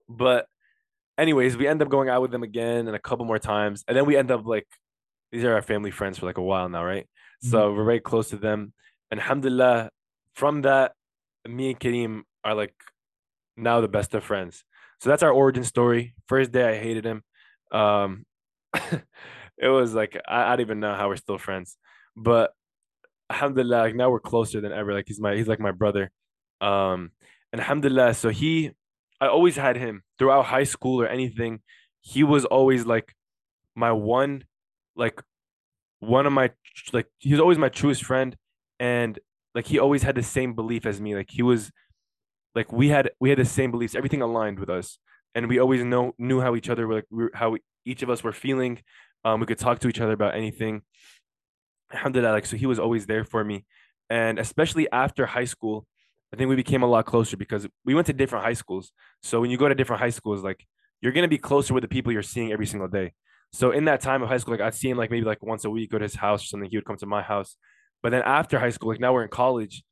but 0.07 0.47
anyways, 1.17 1.57
we 1.57 1.67
end 1.67 1.81
up 1.81 1.89
going 1.89 2.09
out 2.09 2.21
with 2.21 2.31
them 2.31 2.43
again 2.43 2.87
and 2.87 2.95
a 2.95 2.99
couple 2.99 3.25
more 3.25 3.39
times, 3.39 3.83
and 3.87 3.97
then 3.97 4.05
we 4.05 4.15
end 4.15 4.31
up 4.31 4.45
like 4.45 4.67
these 5.34 5.43
are 5.43 5.55
our 5.55 5.63
family 5.63 5.89
friends 5.89 6.19
for 6.19 6.27
like 6.27 6.38
a 6.38 6.43
while 6.43 6.69
now, 6.69 6.86
right? 6.86 7.07
So 7.41 7.73
we're 7.73 7.84
very 7.84 7.99
close 7.99 8.29
to 8.29 8.38
them. 8.38 8.71
And 9.09 9.19
alhamdulillah, 9.19 9.89
from 10.36 10.61
that, 10.61 10.93
me 11.47 11.71
and 11.71 11.79
Kareem 11.79 12.21
are 12.43 12.53
like 12.53 12.75
now 13.57 13.81
the 13.81 13.88
best 13.88 14.13
of 14.13 14.23
friends. 14.23 14.63
So 15.01 15.09
that's 15.09 15.23
our 15.23 15.31
origin 15.31 15.63
story. 15.63 16.13
First 16.27 16.51
day 16.51 16.69
I 16.69 16.77
hated 16.77 17.03
him. 17.03 17.23
Um 17.71 18.25
it 19.57 19.69
was 19.69 19.95
like 19.95 20.21
I, 20.27 20.43
I 20.43 20.49
don't 20.51 20.61
even 20.61 20.79
know 20.79 20.93
how 20.93 21.07
we're 21.07 21.15
still 21.15 21.39
friends. 21.39 21.77
But 22.15 22.53
alhamdulillah, 23.31 23.81
like 23.81 23.95
now 23.95 24.11
we're 24.11 24.19
closer 24.19 24.61
than 24.61 24.71
ever. 24.71 24.93
Like 24.93 25.05
he's 25.07 25.19
my 25.19 25.36
he's 25.36 25.47
like 25.47 25.59
my 25.59 25.71
brother. 25.71 26.11
Um 26.61 27.09
and 27.51 27.59
alhamdulillah, 27.59 28.13
so 28.13 28.29
he 28.29 28.71
I 29.19 29.27
always 29.29 29.55
had 29.55 29.77
him 29.77 30.03
throughout 30.19 30.45
high 30.45 30.65
school 30.65 31.01
or 31.01 31.07
anything. 31.07 31.61
He 32.01 32.23
was 32.23 32.45
always 32.45 32.86
like 32.86 33.15
my 33.75 33.91
one 33.91 34.43
like 34.95 35.21
one 35.99 36.25
of 36.25 36.33
my 36.33 36.51
like 36.91 37.07
he 37.19 37.31
was 37.31 37.39
always 37.39 37.57
my 37.57 37.69
truest 37.69 38.03
friend 38.03 38.35
and 38.79 39.19
like 39.55 39.67
he 39.67 39.79
always 39.79 40.03
had 40.03 40.15
the 40.15 40.23
same 40.23 40.53
belief 40.53 40.85
as 40.85 40.99
me 40.99 41.15
like 41.15 41.29
he 41.31 41.41
was 41.41 41.71
like 42.55 42.71
we 42.71 42.89
had 42.89 43.09
we 43.19 43.29
had 43.29 43.39
the 43.39 43.45
same 43.45 43.71
beliefs 43.71 43.95
everything 43.95 44.21
aligned 44.21 44.59
with 44.59 44.69
us 44.69 44.99
and 45.35 45.47
we 45.47 45.59
always 45.59 45.83
know 45.83 46.13
knew 46.17 46.41
how 46.41 46.55
each 46.55 46.69
other 46.69 46.87
were 46.87 46.95
like 46.95 47.05
we 47.09 47.27
how 47.33 47.51
we, 47.51 47.59
each 47.85 48.03
of 48.03 48.09
us 48.09 48.23
were 48.23 48.33
feeling 48.33 48.81
um 49.23 49.39
we 49.39 49.45
could 49.45 49.57
talk 49.57 49.79
to 49.79 49.87
each 49.87 49.99
other 49.99 50.13
about 50.13 50.35
anything. 50.35 50.81
Alhamdulillah 51.93 52.31
like 52.31 52.45
so 52.45 52.57
he 52.57 52.65
was 52.65 52.79
always 52.79 53.05
there 53.05 53.23
for 53.23 53.43
me 53.43 53.65
and 54.09 54.39
especially 54.39 54.91
after 54.91 55.27
high 55.27 55.45
school 55.45 55.85
i 56.33 56.35
think 56.35 56.49
we 56.49 56.55
became 56.55 56.81
a 56.81 56.87
lot 56.87 57.05
closer 57.05 57.37
because 57.37 57.67
we 57.85 57.93
went 57.93 58.07
to 58.07 58.13
different 58.13 58.43
high 58.43 58.53
schools. 58.53 58.91
So 59.21 59.39
when 59.39 59.51
you 59.51 59.57
go 59.57 59.69
to 59.69 59.75
different 59.75 60.01
high 60.01 60.09
schools 60.09 60.43
like 60.43 60.65
you're 61.01 61.11
going 61.11 61.23
to 61.23 61.29
be 61.29 61.37
closer 61.37 61.73
with 61.73 61.83
the 61.83 61.87
people 61.87 62.11
you're 62.11 62.23
seeing 62.23 62.51
every 62.51 62.65
single 62.65 62.87
day 62.87 63.13
so 63.54 63.70
in 63.70 63.86
that 63.86 64.01
time 64.01 64.24
of 64.24 64.30
high 64.30 64.38
school, 64.38 64.56
like 64.56 64.62
I'd 64.62 64.74
see 64.74 64.89
him 64.89 64.97
like 64.97 65.12
maybe 65.12 65.26
like 65.26 65.43
once 65.43 65.64
a 65.64 65.70
week, 65.70 65.91
go 65.91 65.99
to 65.99 66.04
his 66.04 66.16
house 66.16 66.43
or 66.43 66.47
something. 66.47 66.70
He 66.70 66.78
would 66.78 66.86
come 66.86 66.97
to 66.97 67.06
my 67.06 67.22
house. 67.22 67.56
But 68.01 68.10
then 68.10 68.24
after 68.26 68.60
high 68.60 68.72
school, 68.72 68.89
like 68.89 68.99
now 68.99 69.14
we're 69.14 69.24
in 69.24 69.30
college, 69.30 69.84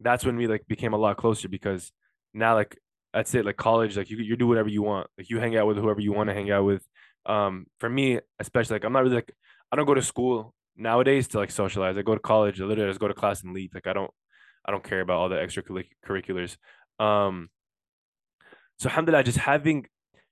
that's 0.00 0.24
when 0.24 0.36
we 0.36 0.46
like 0.46 0.66
became 0.66 0.94
a 0.94 0.96
lot 0.96 1.18
closer 1.18 1.48
because 1.48 1.92
now 2.32 2.54
like 2.54 2.78
that's 3.12 3.34
it. 3.34 3.44
Like 3.44 3.58
college, 3.58 3.96
like 3.98 4.08
you 4.08 4.16
you 4.16 4.36
do 4.36 4.46
whatever 4.46 4.70
you 4.70 4.82
want. 4.82 5.08
Like 5.18 5.28
you 5.28 5.38
hang 5.38 5.54
out 5.56 5.66
with 5.66 5.76
whoever 5.76 6.00
you 6.00 6.12
want 6.12 6.30
to 6.30 6.34
hang 6.34 6.50
out 6.50 6.64
with. 6.64 6.82
Um, 7.26 7.66
for 7.78 7.90
me, 7.90 8.20
especially 8.38 8.76
like 8.76 8.84
I'm 8.84 8.92
not 8.94 9.02
really 9.02 9.16
like 9.16 9.32
I 9.70 9.76
don't 9.76 9.86
go 9.86 9.94
to 9.94 10.02
school 10.02 10.54
nowadays 10.74 11.28
to 11.28 11.38
like 11.38 11.50
socialize. 11.50 11.98
I 11.98 12.02
go 12.02 12.14
to 12.14 12.20
college, 12.20 12.58
I 12.60 12.64
literally 12.64 12.90
just 12.90 13.00
go 13.00 13.08
to 13.08 13.14
class 13.14 13.42
and 13.42 13.52
leave. 13.52 13.74
Like 13.74 13.86
I 13.86 13.92
don't 13.92 14.10
I 14.64 14.70
don't 14.70 14.82
care 14.82 15.02
about 15.02 15.18
all 15.18 15.28
the 15.28 15.36
extracurriculars. 15.36 16.56
Um, 16.98 17.50
so 18.78 18.88
alhamdulillah, 18.88 19.24
just 19.24 19.38
having 19.38 19.86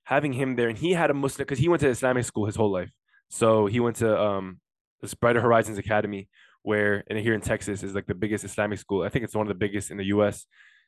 having 0.09 0.33
him 0.33 0.55
there, 0.55 0.69
and 0.69 0.77
he 0.77 0.93
had 0.93 1.11
a 1.11 1.13
Muslim 1.13 1.45
because 1.45 1.59
he 1.59 1.69
went 1.69 1.81
to 1.81 1.87
Islamic 1.87 2.25
school 2.25 2.47
his 2.47 2.55
whole 2.55 2.71
life. 2.71 2.91
So 3.29 3.67
he 3.67 3.79
went 3.79 3.97
to 3.97 4.19
um 4.19 4.59
this 5.01 5.13
Brighter 5.13 5.39
Horizons 5.39 5.77
Academy, 5.77 6.27
where 6.63 7.03
and 7.07 7.19
here 7.19 7.35
in 7.35 7.41
Texas 7.41 7.83
is 7.83 7.93
like 7.93 8.07
the 8.07 8.15
biggest 8.15 8.43
Islamic 8.43 8.79
school. 8.79 9.03
I 9.03 9.09
think 9.09 9.23
it's 9.23 9.35
one 9.35 9.45
of 9.45 9.53
the 9.53 9.61
biggest 9.65 9.91
in 9.91 9.97
the 9.97 10.05
U.S. 10.05 10.47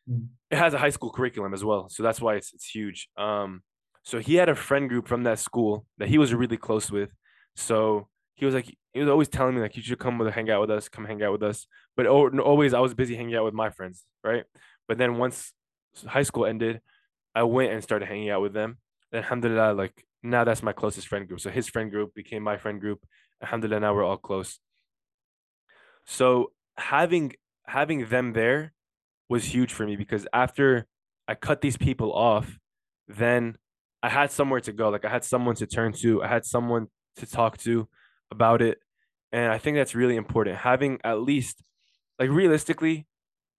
Mm. 0.09 0.29
It 0.49 0.57
has 0.57 0.73
a 0.73 0.79
high 0.79 0.89
school 0.89 1.11
curriculum 1.11 1.53
as 1.53 1.63
well, 1.63 1.87
so 1.87 2.01
that's 2.01 2.19
why 2.19 2.33
it's 2.35 2.51
it's 2.51 2.67
huge. 2.67 3.09
Um, 3.15 3.61
so 4.03 4.17
he 4.17 4.35
had 4.35 4.49
a 4.49 4.55
friend 4.55 4.89
group 4.89 5.07
from 5.07 5.21
that 5.23 5.37
school 5.37 5.85
that 5.99 6.09
he 6.09 6.17
was 6.17 6.33
really 6.33 6.57
close 6.57 6.91
with. 6.91 7.13
So 7.55 8.07
he 8.33 8.45
was 8.45 8.55
like, 8.55 8.75
he 8.93 8.99
was 8.99 9.09
always 9.09 9.27
telling 9.27 9.53
me 9.53 9.61
like, 9.61 9.77
you 9.77 9.83
should 9.83 9.99
come 9.99 10.17
with 10.17 10.33
hang 10.33 10.49
out 10.49 10.61
with 10.61 10.71
us, 10.71 10.89
come 10.89 11.05
hang 11.05 11.21
out 11.21 11.31
with 11.31 11.43
us. 11.43 11.67
But 11.95 12.07
always 12.07 12.73
I 12.73 12.79
was 12.79 12.95
busy 12.95 13.15
hanging 13.15 13.35
out 13.35 13.45
with 13.45 13.53
my 13.53 13.69
friends, 13.69 14.03
right? 14.23 14.45
But 14.87 14.97
then 14.97 15.17
once 15.17 15.53
high 16.07 16.23
school 16.23 16.47
ended, 16.47 16.81
I 17.35 17.43
went 17.43 17.71
and 17.71 17.83
started 17.83 18.07
hanging 18.07 18.31
out 18.31 18.41
with 18.41 18.53
them. 18.53 18.79
Alhamdulillah, 19.13 19.73
like 19.73 20.05
now 20.23 20.43
that's 20.43 20.63
my 20.63 20.73
closest 20.73 21.07
friend 21.07 21.27
group. 21.27 21.39
So 21.39 21.49
his 21.49 21.67
friend 21.67 21.91
group 21.91 22.13
became 22.13 22.43
my 22.43 22.57
friend 22.57 22.79
group. 22.79 23.05
Alhamdulillah, 23.41 23.79
now 23.81 23.93
we're 23.93 24.03
all 24.03 24.17
close. 24.17 24.59
So 26.05 26.51
having 26.77 27.33
having 27.65 28.05
them 28.07 28.33
there 28.33 28.73
was 29.29 29.45
huge 29.45 29.73
for 29.73 29.85
me 29.85 29.95
because 29.95 30.27
after 30.33 30.87
I 31.27 31.35
cut 31.35 31.61
these 31.61 31.77
people 31.77 32.11
off, 32.13 32.57
then 33.07 33.57
I 34.03 34.09
had 34.09 34.31
somewhere 34.31 34.59
to 34.61 34.73
go. 34.73 34.89
Like 34.89 35.05
I 35.05 35.09
had 35.09 35.23
someone 35.23 35.55
to 35.55 35.67
turn 35.67 35.93
to. 36.01 36.23
I 36.23 36.27
had 36.27 36.45
someone 36.45 36.87
to 37.17 37.25
talk 37.25 37.57
to 37.59 37.87
about 38.31 38.61
it. 38.61 38.79
And 39.31 39.51
I 39.51 39.57
think 39.57 39.77
that's 39.77 39.95
really 39.95 40.15
important. 40.15 40.57
Having 40.57 40.99
at 41.03 41.21
least 41.21 41.63
like 42.19 42.29
realistically, 42.29 43.07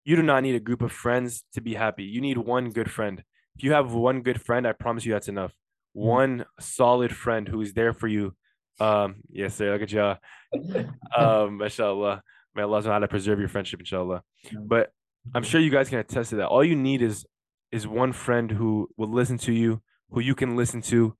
you 0.04 0.16
do 0.16 0.22
not 0.22 0.42
need 0.42 0.54
a 0.54 0.60
group 0.60 0.82
of 0.82 0.92
friends 0.92 1.44
to 1.54 1.60
be 1.60 1.74
happy. 1.74 2.04
You 2.04 2.20
need 2.20 2.38
one 2.38 2.70
good 2.70 2.90
friend. 2.90 3.22
If 3.56 3.64
you 3.64 3.72
have 3.72 3.92
one 3.92 4.22
good 4.22 4.40
friend, 4.40 4.66
I 4.66 4.72
promise 4.72 5.04
you 5.04 5.12
that's 5.12 5.28
enough. 5.28 5.52
One 5.92 6.44
solid 6.58 7.14
friend 7.14 7.46
who 7.46 7.60
is 7.60 7.74
there 7.74 7.92
for 7.92 8.08
you. 8.08 8.34
Um, 8.80 9.16
yes, 9.30 9.54
sir. 9.54 9.72
Look 9.72 9.82
at 9.82 9.92
you. 9.92 10.14
Um, 11.16 11.58
mashallah. 11.58 12.22
May 12.54 12.62
Allah 12.62 12.82
know 12.82 12.90
how 12.90 12.98
to 12.98 13.08
preserve 13.08 13.38
your 13.38 13.48
friendship, 13.48 13.80
inshallah. 13.80 14.22
But 14.52 14.92
I'm 15.34 15.42
sure 15.42 15.60
you 15.60 15.70
guys 15.70 15.88
can 15.88 15.98
attest 15.98 16.30
to 16.30 16.36
that. 16.36 16.48
All 16.48 16.64
you 16.64 16.76
need 16.76 17.02
is 17.02 17.26
is 17.70 17.86
one 17.86 18.12
friend 18.12 18.50
who 18.50 18.90
will 18.98 19.10
listen 19.10 19.38
to 19.38 19.52
you, 19.52 19.80
who 20.10 20.20
you 20.20 20.34
can 20.34 20.56
listen 20.56 20.82
to. 20.82 21.16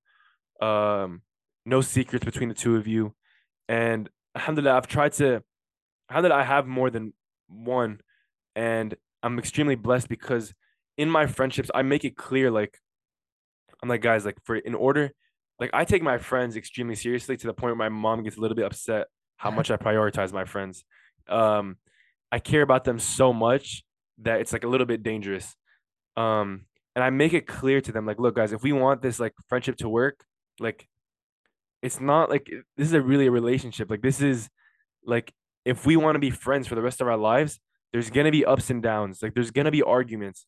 Um, 0.61 1.23
no 1.65 1.81
secrets 1.81 2.25
between 2.25 2.49
the 2.49 2.55
two 2.55 2.75
of 2.75 2.85
you. 2.87 3.15
And 3.67 4.09
alhamdulillah, 4.35 4.77
I've 4.77 4.87
tried 4.87 5.13
to 5.13 5.43
alhamdulillah, 6.09 6.41
I 6.41 6.43
have 6.43 6.67
more 6.67 6.89
than 6.89 7.13
one. 7.47 8.01
And 8.55 8.95
I'm 9.23 9.39
extremely 9.39 9.75
blessed 9.75 10.09
because 10.09 10.53
in 10.97 11.09
my 11.09 11.27
friendships, 11.27 11.69
I 11.73 11.81
make 11.81 12.05
it 12.05 12.15
clear, 12.15 12.51
like, 12.51 12.77
I'm 13.81 13.89
like, 13.89 14.01
guys, 14.01 14.25
like 14.25 14.37
for 14.43 14.55
in 14.55 14.75
order, 14.75 15.11
like 15.59 15.69
I 15.73 15.85
take 15.85 16.01
my 16.01 16.17
friends 16.17 16.55
extremely 16.55 16.95
seriously 16.95 17.37
to 17.37 17.47
the 17.47 17.53
point 17.53 17.77
where 17.77 17.89
my 17.89 17.89
mom 17.89 18.23
gets 18.23 18.37
a 18.37 18.39
little 18.39 18.55
bit 18.55 18.65
upset 18.65 19.07
how 19.37 19.51
much 19.51 19.69
I 19.71 19.75
prioritize 19.75 20.31
my 20.31 20.45
friends. 20.45 20.85
Um, 21.27 21.77
I 22.31 22.39
care 22.39 22.61
about 22.61 22.85
them 22.85 22.97
so 22.97 23.33
much 23.33 23.83
that 24.19 24.39
it's 24.39 24.53
like 24.53 24.63
a 24.63 24.67
little 24.67 24.85
bit 24.85 25.03
dangerous. 25.03 25.55
Um, 26.15 26.65
and 26.95 27.03
I 27.03 27.09
make 27.09 27.33
it 27.33 27.47
clear 27.47 27.81
to 27.81 27.91
them, 27.91 28.05
like, 28.05 28.19
look, 28.19 28.35
guys, 28.35 28.53
if 28.53 28.63
we 28.63 28.71
want 28.71 29.01
this 29.01 29.19
like 29.19 29.33
friendship 29.49 29.77
to 29.77 29.89
work, 29.89 30.23
like, 30.59 30.87
it's 31.81 31.99
not 31.99 32.29
like 32.29 32.49
this 32.77 32.87
is 32.87 32.93
a 32.93 33.01
really 33.01 33.27
a 33.27 33.31
relationship. 33.31 33.89
Like, 33.89 34.01
this 34.01 34.21
is 34.21 34.49
like 35.05 35.33
if 35.65 35.85
we 35.85 35.97
want 35.97 36.15
to 36.15 36.19
be 36.19 36.29
friends 36.29 36.67
for 36.67 36.75
the 36.75 36.81
rest 36.81 37.01
of 37.01 37.07
our 37.07 37.17
lives, 37.17 37.59
there's 37.91 38.09
gonna 38.09 38.31
be 38.31 38.45
ups 38.45 38.69
and 38.69 38.81
downs. 38.81 39.21
Like, 39.21 39.33
there's 39.33 39.51
gonna 39.51 39.71
be 39.71 39.83
arguments, 39.83 40.45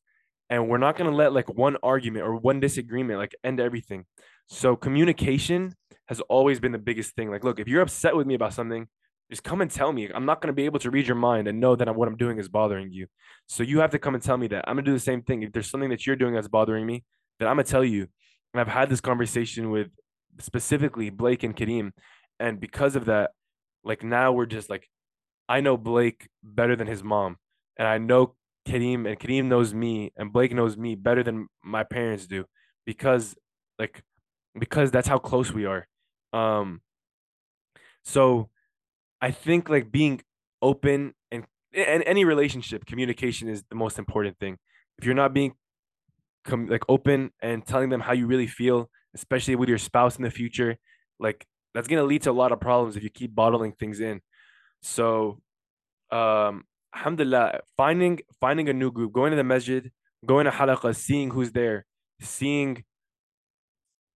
and 0.49 0.69
we're 0.69 0.77
not 0.77 0.97
gonna 0.97 1.15
let 1.15 1.33
like 1.33 1.49
one 1.53 1.77
argument 1.83 2.25
or 2.25 2.35
one 2.35 2.59
disagreement 2.59 3.19
like 3.19 3.35
end 3.43 3.59
everything. 3.59 4.05
So 4.47 4.75
communication 4.75 5.75
has 6.07 6.21
always 6.21 6.59
been 6.59 6.71
the 6.71 6.77
biggest 6.77 7.15
thing. 7.15 7.31
Like, 7.31 7.43
look, 7.43 7.59
if 7.59 7.67
you're 7.67 7.81
upset 7.81 8.15
with 8.15 8.27
me 8.27 8.35
about 8.35 8.53
something, 8.53 8.87
just 9.29 9.43
come 9.43 9.61
and 9.61 9.71
tell 9.71 9.91
me. 9.91 10.09
I'm 10.13 10.25
not 10.25 10.41
going 10.41 10.49
to 10.49 10.53
be 10.53 10.65
able 10.65 10.79
to 10.79 10.91
read 10.91 11.07
your 11.07 11.15
mind 11.15 11.47
and 11.47 11.59
know 11.59 11.75
that 11.75 11.93
what 11.95 12.07
I'm 12.07 12.17
doing 12.17 12.37
is 12.37 12.47
bothering 12.47 12.91
you. 12.91 13.07
So 13.47 13.63
you 13.63 13.79
have 13.79 13.89
to 13.91 13.99
come 13.99 14.13
and 14.13 14.23
tell 14.23 14.37
me 14.37 14.47
that. 14.49 14.65
I'm 14.67 14.75
going 14.75 14.85
to 14.85 14.91
do 14.91 14.95
the 14.95 14.99
same 14.99 15.23
thing. 15.23 15.41
If 15.41 15.51
there's 15.51 15.69
something 15.69 15.89
that 15.89 16.05
you're 16.05 16.15
doing 16.15 16.35
that's 16.35 16.47
bothering 16.47 16.85
me, 16.85 17.03
then 17.39 17.47
I'm 17.47 17.55
going 17.55 17.65
to 17.65 17.71
tell 17.71 17.83
you. 17.83 18.07
And 18.53 18.61
I've 18.61 18.67
had 18.67 18.89
this 18.89 19.01
conversation 19.01 19.71
with 19.71 19.87
specifically 20.39 21.09
Blake 21.09 21.43
and 21.43 21.55
Kareem. 21.55 21.91
And 22.39 22.59
because 22.59 22.95
of 22.95 23.05
that, 23.05 23.31
like 23.83 24.03
now 24.03 24.31
we're 24.31 24.45
just 24.45 24.69
like, 24.69 24.87
I 25.49 25.61
know 25.61 25.75
Blake 25.75 26.29
better 26.43 26.75
than 26.75 26.87
his 26.87 27.03
mom. 27.03 27.37
And 27.77 27.87
I 27.87 27.97
know 27.97 28.35
Kareem 28.67 29.07
and 29.07 29.19
Kareem 29.19 29.45
knows 29.45 29.73
me 29.73 30.11
and 30.17 30.33
Blake 30.33 30.53
knows 30.53 30.75
me 30.77 30.95
better 30.95 31.23
than 31.23 31.47
my 31.63 31.83
parents 31.83 32.27
do 32.27 32.45
because 32.85 33.35
like 33.77 34.03
because 34.57 34.91
that's 34.91 35.07
how 35.07 35.17
close 35.19 35.51
we 35.51 35.65
are. 35.65 35.87
Um 36.33 36.81
so 38.03 38.49
I 39.21 39.31
think 39.31 39.69
like 39.69 39.91
being 39.91 40.21
open 40.61 41.13
and 41.31 41.45
in 41.73 42.01
any 42.03 42.25
relationship, 42.25 42.85
communication 42.85 43.49
is 43.49 43.63
the 43.69 43.75
most 43.75 43.99
important 43.99 44.39
thing. 44.39 44.57
If 44.97 45.05
you're 45.05 45.15
not 45.15 45.33
being 45.33 45.53
com- 46.45 46.67
like 46.67 46.83
open 46.87 47.31
and 47.41 47.65
telling 47.65 47.89
them 47.89 48.01
how 48.01 48.13
you 48.13 48.27
really 48.27 48.47
feel, 48.47 48.89
especially 49.13 49.55
with 49.55 49.69
your 49.69 49.77
spouse 49.77 50.17
in 50.17 50.23
the 50.23 50.31
future, 50.31 50.77
like 51.19 51.45
that's 51.73 51.87
gonna 51.87 52.03
lead 52.03 52.21
to 52.23 52.31
a 52.31 52.33
lot 52.33 52.51
of 52.51 52.59
problems 52.59 52.95
if 52.95 53.03
you 53.03 53.09
keep 53.09 53.35
bottling 53.35 53.73
things 53.73 53.99
in. 53.99 54.21
So, 54.81 55.41
um, 56.11 56.63
alhamdulillah, 56.95 57.61
finding 57.77 58.19
finding 58.39 58.69
a 58.69 58.73
new 58.73 58.91
group, 58.91 59.11
going 59.13 59.31
to 59.31 59.37
the 59.37 59.43
masjid, 59.43 59.91
going 60.25 60.45
to 60.45 60.51
halaqah, 60.51 60.95
seeing 60.95 61.31
who's 61.31 61.51
there, 61.51 61.85
seeing 62.21 62.83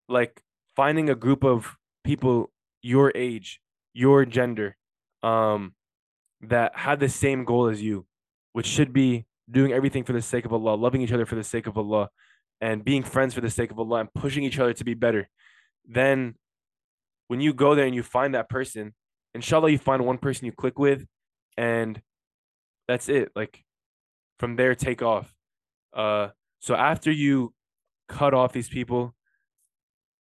like 0.08 0.42
finding 0.76 1.10
a 1.10 1.14
group 1.14 1.44
of 1.44 1.76
people 2.04 2.50
your 2.82 3.12
age, 3.14 3.60
your 3.92 4.24
gender, 4.24 4.76
um, 5.22 5.74
that 6.40 6.76
had 6.76 7.00
the 7.00 7.08
same 7.08 7.44
goal 7.44 7.66
as 7.68 7.82
you, 7.82 8.06
which 8.52 8.66
should 8.66 8.92
be 8.92 9.26
doing 9.50 9.72
everything 9.72 10.04
for 10.04 10.12
the 10.12 10.22
sake 10.22 10.44
of 10.44 10.52
Allah, 10.52 10.74
loving 10.74 11.02
each 11.02 11.12
other 11.12 11.26
for 11.26 11.34
the 11.34 11.44
sake 11.44 11.66
of 11.66 11.76
Allah, 11.76 12.08
and 12.60 12.84
being 12.84 13.02
friends 13.02 13.34
for 13.34 13.40
the 13.40 13.50
sake 13.50 13.70
of 13.70 13.78
Allah, 13.78 14.00
and 14.00 14.14
pushing 14.14 14.44
each 14.44 14.58
other 14.58 14.72
to 14.72 14.84
be 14.84 14.94
better. 14.94 15.28
Then, 15.86 16.36
when 17.26 17.40
you 17.40 17.52
go 17.52 17.74
there 17.74 17.86
and 17.86 17.94
you 17.94 18.02
find 18.02 18.34
that 18.34 18.48
person, 18.48 18.94
inshallah, 19.34 19.70
you 19.70 19.78
find 19.78 20.06
one 20.06 20.18
person 20.18 20.46
you 20.46 20.52
click 20.52 20.78
with, 20.78 21.06
and 21.56 22.00
that's 22.88 23.08
it. 23.08 23.30
Like 23.36 23.62
from 24.38 24.56
there, 24.56 24.74
take 24.74 25.02
off. 25.02 25.32
Uh, 25.94 26.28
so 26.58 26.74
after 26.74 27.10
you 27.12 27.54
cut 28.08 28.34
off 28.34 28.52
these 28.52 28.68
people, 28.68 29.14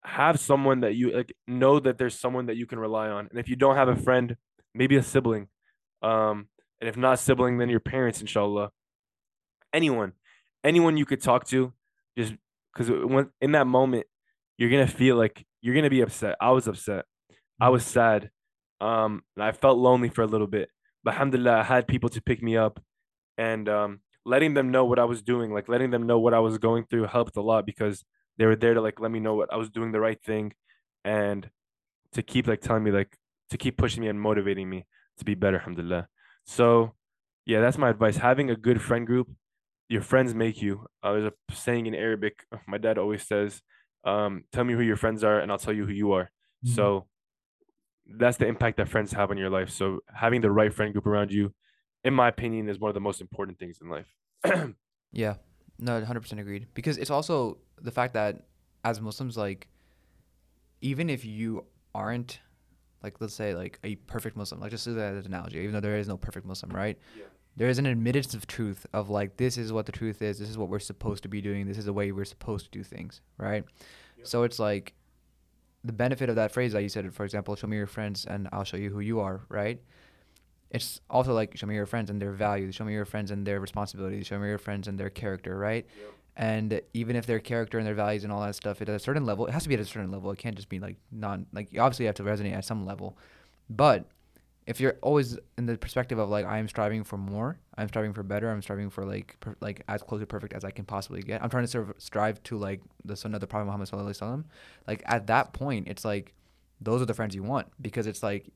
have 0.04 0.38
someone 0.38 0.80
that 0.80 0.94
you 0.94 1.10
like 1.10 1.34
know 1.46 1.80
that 1.80 1.98
there's 1.98 2.18
someone 2.18 2.46
that 2.46 2.56
you 2.56 2.66
can 2.66 2.78
rely 2.78 3.08
on. 3.08 3.26
And 3.30 3.38
if 3.38 3.48
you 3.48 3.56
don't 3.56 3.76
have 3.76 3.88
a 3.88 3.96
friend, 3.96 4.36
maybe 4.74 4.96
a 4.96 5.02
sibling. 5.02 5.48
Um, 6.02 6.48
and 6.80 6.88
if 6.88 6.96
not 6.96 7.18
sibling, 7.18 7.58
then 7.58 7.68
your 7.68 7.80
parents, 7.80 8.20
inshallah. 8.20 8.70
Anyone, 9.74 10.12
anyone 10.64 10.96
you 10.96 11.04
could 11.04 11.20
talk 11.20 11.46
to, 11.48 11.72
just 12.16 12.34
because 12.72 12.90
when 12.90 13.30
in 13.40 13.52
that 13.52 13.66
moment, 13.66 14.06
you're 14.56 14.70
gonna 14.70 14.86
feel 14.86 15.16
like 15.16 15.44
you're 15.60 15.74
gonna 15.74 15.90
be 15.90 16.00
upset. 16.00 16.36
I 16.40 16.50
was 16.50 16.68
upset. 16.68 17.04
I 17.60 17.68
was 17.70 17.84
sad. 17.84 18.30
Um, 18.80 19.22
and 19.36 19.42
I 19.42 19.52
felt 19.52 19.78
lonely 19.78 20.08
for 20.08 20.22
a 20.22 20.26
little 20.26 20.46
bit. 20.46 20.70
But 21.04 21.14
alhamdulillah, 21.14 21.58
I 21.60 21.62
had 21.62 21.86
people 21.86 22.08
to 22.10 22.22
pick 22.22 22.42
me 22.42 22.56
up 22.56 22.80
and 23.36 23.68
um 23.68 24.00
letting 24.24 24.54
them 24.54 24.70
know 24.70 24.84
what 24.84 24.98
I 24.98 25.04
was 25.04 25.22
doing, 25.22 25.52
like 25.52 25.68
letting 25.68 25.90
them 25.90 26.06
know 26.06 26.18
what 26.18 26.34
I 26.34 26.40
was 26.40 26.58
going 26.58 26.84
through 26.84 27.04
helped 27.04 27.36
a 27.36 27.42
lot 27.42 27.64
because 27.64 28.04
they 28.36 28.46
were 28.46 28.56
there 28.56 28.74
to 28.74 28.80
like 28.80 29.00
let 29.00 29.10
me 29.10 29.20
know 29.20 29.34
what 29.34 29.52
I 29.52 29.56
was 29.56 29.70
doing 29.70 29.92
the 29.92 30.00
right 30.00 30.20
thing 30.22 30.52
and 31.04 31.48
to 32.12 32.22
keep 32.22 32.46
like 32.46 32.60
telling 32.60 32.84
me 32.84 32.90
like 32.90 33.16
to 33.50 33.56
keep 33.56 33.76
pushing 33.76 34.02
me 34.02 34.08
and 34.08 34.20
motivating 34.20 34.68
me 34.68 34.86
to 35.18 35.24
be 35.24 35.34
better, 35.34 35.58
alhamdulillah. 35.58 36.08
So 36.44 36.94
yeah, 37.46 37.60
that's 37.60 37.78
my 37.78 37.88
advice. 37.88 38.16
Having 38.16 38.50
a 38.50 38.56
good 38.56 38.80
friend 38.82 39.06
group, 39.06 39.28
your 39.88 40.02
friends 40.02 40.34
make 40.34 40.60
you. 40.60 40.86
Uh, 41.02 41.12
there's 41.12 41.32
a 41.32 41.54
saying 41.54 41.86
in 41.86 41.94
Arabic, 41.94 42.44
my 42.66 42.78
dad 42.78 42.98
always 42.98 43.26
says, 43.26 43.62
um, 44.04 44.44
tell 44.52 44.64
me 44.64 44.74
who 44.74 44.82
your 44.82 44.96
friends 44.96 45.24
are 45.24 45.40
and 45.40 45.50
I'll 45.50 45.58
tell 45.58 45.72
you 45.72 45.86
who 45.86 45.92
you 45.92 46.12
are. 46.12 46.30
Mm-hmm. 46.64 46.74
So 46.74 47.06
that's 48.08 48.36
the 48.36 48.46
impact 48.46 48.78
that 48.78 48.88
friends 48.88 49.12
have 49.12 49.30
on 49.30 49.38
your 49.38 49.50
life. 49.50 49.70
So 49.70 50.00
having 50.12 50.40
the 50.40 50.50
right 50.50 50.72
friend 50.72 50.92
group 50.92 51.06
around 51.06 51.30
you, 51.30 51.52
in 52.04 52.14
my 52.14 52.28
opinion, 52.28 52.68
is 52.68 52.78
one 52.78 52.88
of 52.88 52.94
the 52.94 53.00
most 53.00 53.20
important 53.20 53.58
things 53.58 53.78
in 53.82 53.88
life. 53.88 54.06
yeah. 55.12 55.34
No, 55.78 56.00
100% 56.00 56.40
agreed. 56.40 56.68
Because 56.74 56.96
it's 56.96 57.10
also 57.10 57.58
the 57.80 57.90
fact 57.90 58.14
that 58.14 58.46
as 58.84 59.00
Muslims, 59.00 59.36
like, 59.36 59.68
even 60.80 61.10
if 61.10 61.24
you 61.24 61.66
aren't 61.94 62.40
like 63.02 63.20
let's 63.20 63.34
say 63.34 63.54
like 63.54 63.78
a 63.84 63.96
perfect 63.96 64.36
Muslim, 64.36 64.60
like 64.60 64.70
just 64.70 64.86
use 64.86 64.96
that 64.96 65.14
as 65.14 65.26
an 65.26 65.32
analogy, 65.32 65.58
even 65.58 65.72
though 65.72 65.80
there 65.80 65.98
is 65.98 66.08
no 66.08 66.16
perfect 66.16 66.46
Muslim, 66.46 66.72
right? 66.72 66.98
Yeah. 67.16 67.24
There 67.56 67.68
is 67.68 67.78
an 67.78 67.86
admittance 67.86 68.34
of 68.34 68.46
truth 68.46 68.86
of 68.92 69.10
like 69.10 69.36
this 69.36 69.56
is 69.56 69.72
what 69.72 69.86
the 69.86 69.92
truth 69.92 70.22
is, 70.22 70.38
this 70.38 70.48
is 70.48 70.58
what 70.58 70.68
we're 70.68 70.78
supposed 70.78 71.22
to 71.24 71.28
be 71.28 71.40
doing, 71.40 71.66
this 71.66 71.78
is 71.78 71.84
the 71.84 71.92
way 71.92 72.12
we're 72.12 72.24
supposed 72.24 72.66
to 72.66 72.70
do 72.70 72.82
things, 72.82 73.20
right? 73.36 73.64
Yeah. 74.16 74.24
So 74.24 74.42
it's 74.42 74.58
like 74.58 74.94
the 75.84 75.92
benefit 75.92 76.28
of 76.28 76.36
that 76.36 76.52
phrase 76.52 76.72
that 76.72 76.82
you 76.82 76.88
said, 76.88 77.12
for 77.14 77.24
example, 77.24 77.54
show 77.56 77.66
me 77.66 77.76
your 77.76 77.86
friends 77.86 78.26
and 78.28 78.48
I'll 78.52 78.64
show 78.64 78.76
you 78.76 78.90
who 78.90 79.00
you 79.00 79.20
are, 79.20 79.40
right? 79.48 79.80
it's 80.70 81.00
also 81.08 81.32
like 81.32 81.56
show 81.56 81.66
me 81.66 81.74
your 81.74 81.86
friends 81.86 82.10
and 82.10 82.20
their 82.20 82.32
values, 82.32 82.74
show 82.74 82.84
me 82.84 82.92
your 82.92 83.04
friends 83.04 83.30
and 83.30 83.46
their 83.46 83.60
responsibilities, 83.60 84.26
show 84.26 84.38
me 84.38 84.48
your 84.48 84.58
friends 84.58 84.88
and 84.88 84.98
their 84.98 85.10
character, 85.10 85.56
right? 85.56 85.86
And 86.36 86.80
even 86.94 87.16
if 87.16 87.26
their 87.26 87.40
character 87.40 87.78
and 87.78 87.86
their 87.86 87.94
values 87.94 88.24
and 88.24 88.32
all 88.32 88.42
that 88.42 88.54
stuff, 88.54 88.80
at 88.80 88.88
a 88.88 88.98
certain 88.98 89.24
level, 89.24 89.46
it 89.46 89.52
has 89.52 89.64
to 89.64 89.68
be 89.68 89.74
at 89.74 89.80
a 89.80 89.84
certain 89.84 90.10
level. 90.10 90.30
It 90.30 90.38
can't 90.38 90.54
just 90.54 90.68
be 90.68 90.78
like 90.78 90.96
non 91.10 91.46
like 91.52 91.72
you 91.72 91.80
obviously 91.80 92.06
have 92.06 92.14
to 92.16 92.22
resonate 92.22 92.54
at 92.54 92.64
some 92.64 92.84
level, 92.84 93.16
but 93.70 94.04
if 94.68 94.80
you're 94.80 94.98
always 95.00 95.38
in 95.56 95.64
the 95.64 95.78
perspective 95.78 96.18
of 96.18 96.28
like 96.28 96.44
I 96.44 96.58
am 96.58 96.68
striving 96.68 97.02
for 97.02 97.16
more, 97.16 97.58
I'm 97.78 97.88
striving 97.88 98.12
for 98.12 98.22
better, 98.22 98.50
I'm 98.50 98.60
striving 98.60 98.90
for 98.90 99.02
like 99.02 99.34
per, 99.40 99.56
like 99.62 99.82
as 99.88 100.02
close 100.02 100.20
to 100.20 100.26
perfect 100.26 100.52
as 100.52 100.62
I 100.62 100.70
can 100.70 100.84
possibly 100.84 101.22
get. 101.22 101.42
I'm 101.42 101.48
trying 101.48 101.64
to 101.64 101.68
serve, 101.68 101.94
strive 101.96 102.42
to 102.44 102.58
like 102.58 102.82
the 103.02 103.16
sunnah 103.16 103.36
of 103.36 103.40
the 103.40 103.46
Prophet 103.46 103.64
Muhammad 103.64 103.88
sallallahu 103.88 104.10
alaihi 104.10 104.20
wasallam. 104.20 104.44
Like 104.86 105.02
at 105.06 105.26
that 105.28 105.54
point, 105.54 105.88
it's 105.88 106.04
like 106.04 106.34
those 106.82 107.00
are 107.00 107.06
the 107.06 107.14
friends 107.14 107.34
you 107.34 107.42
want 107.42 107.68
because 107.80 108.06
it's 108.06 108.22
like 108.22 108.52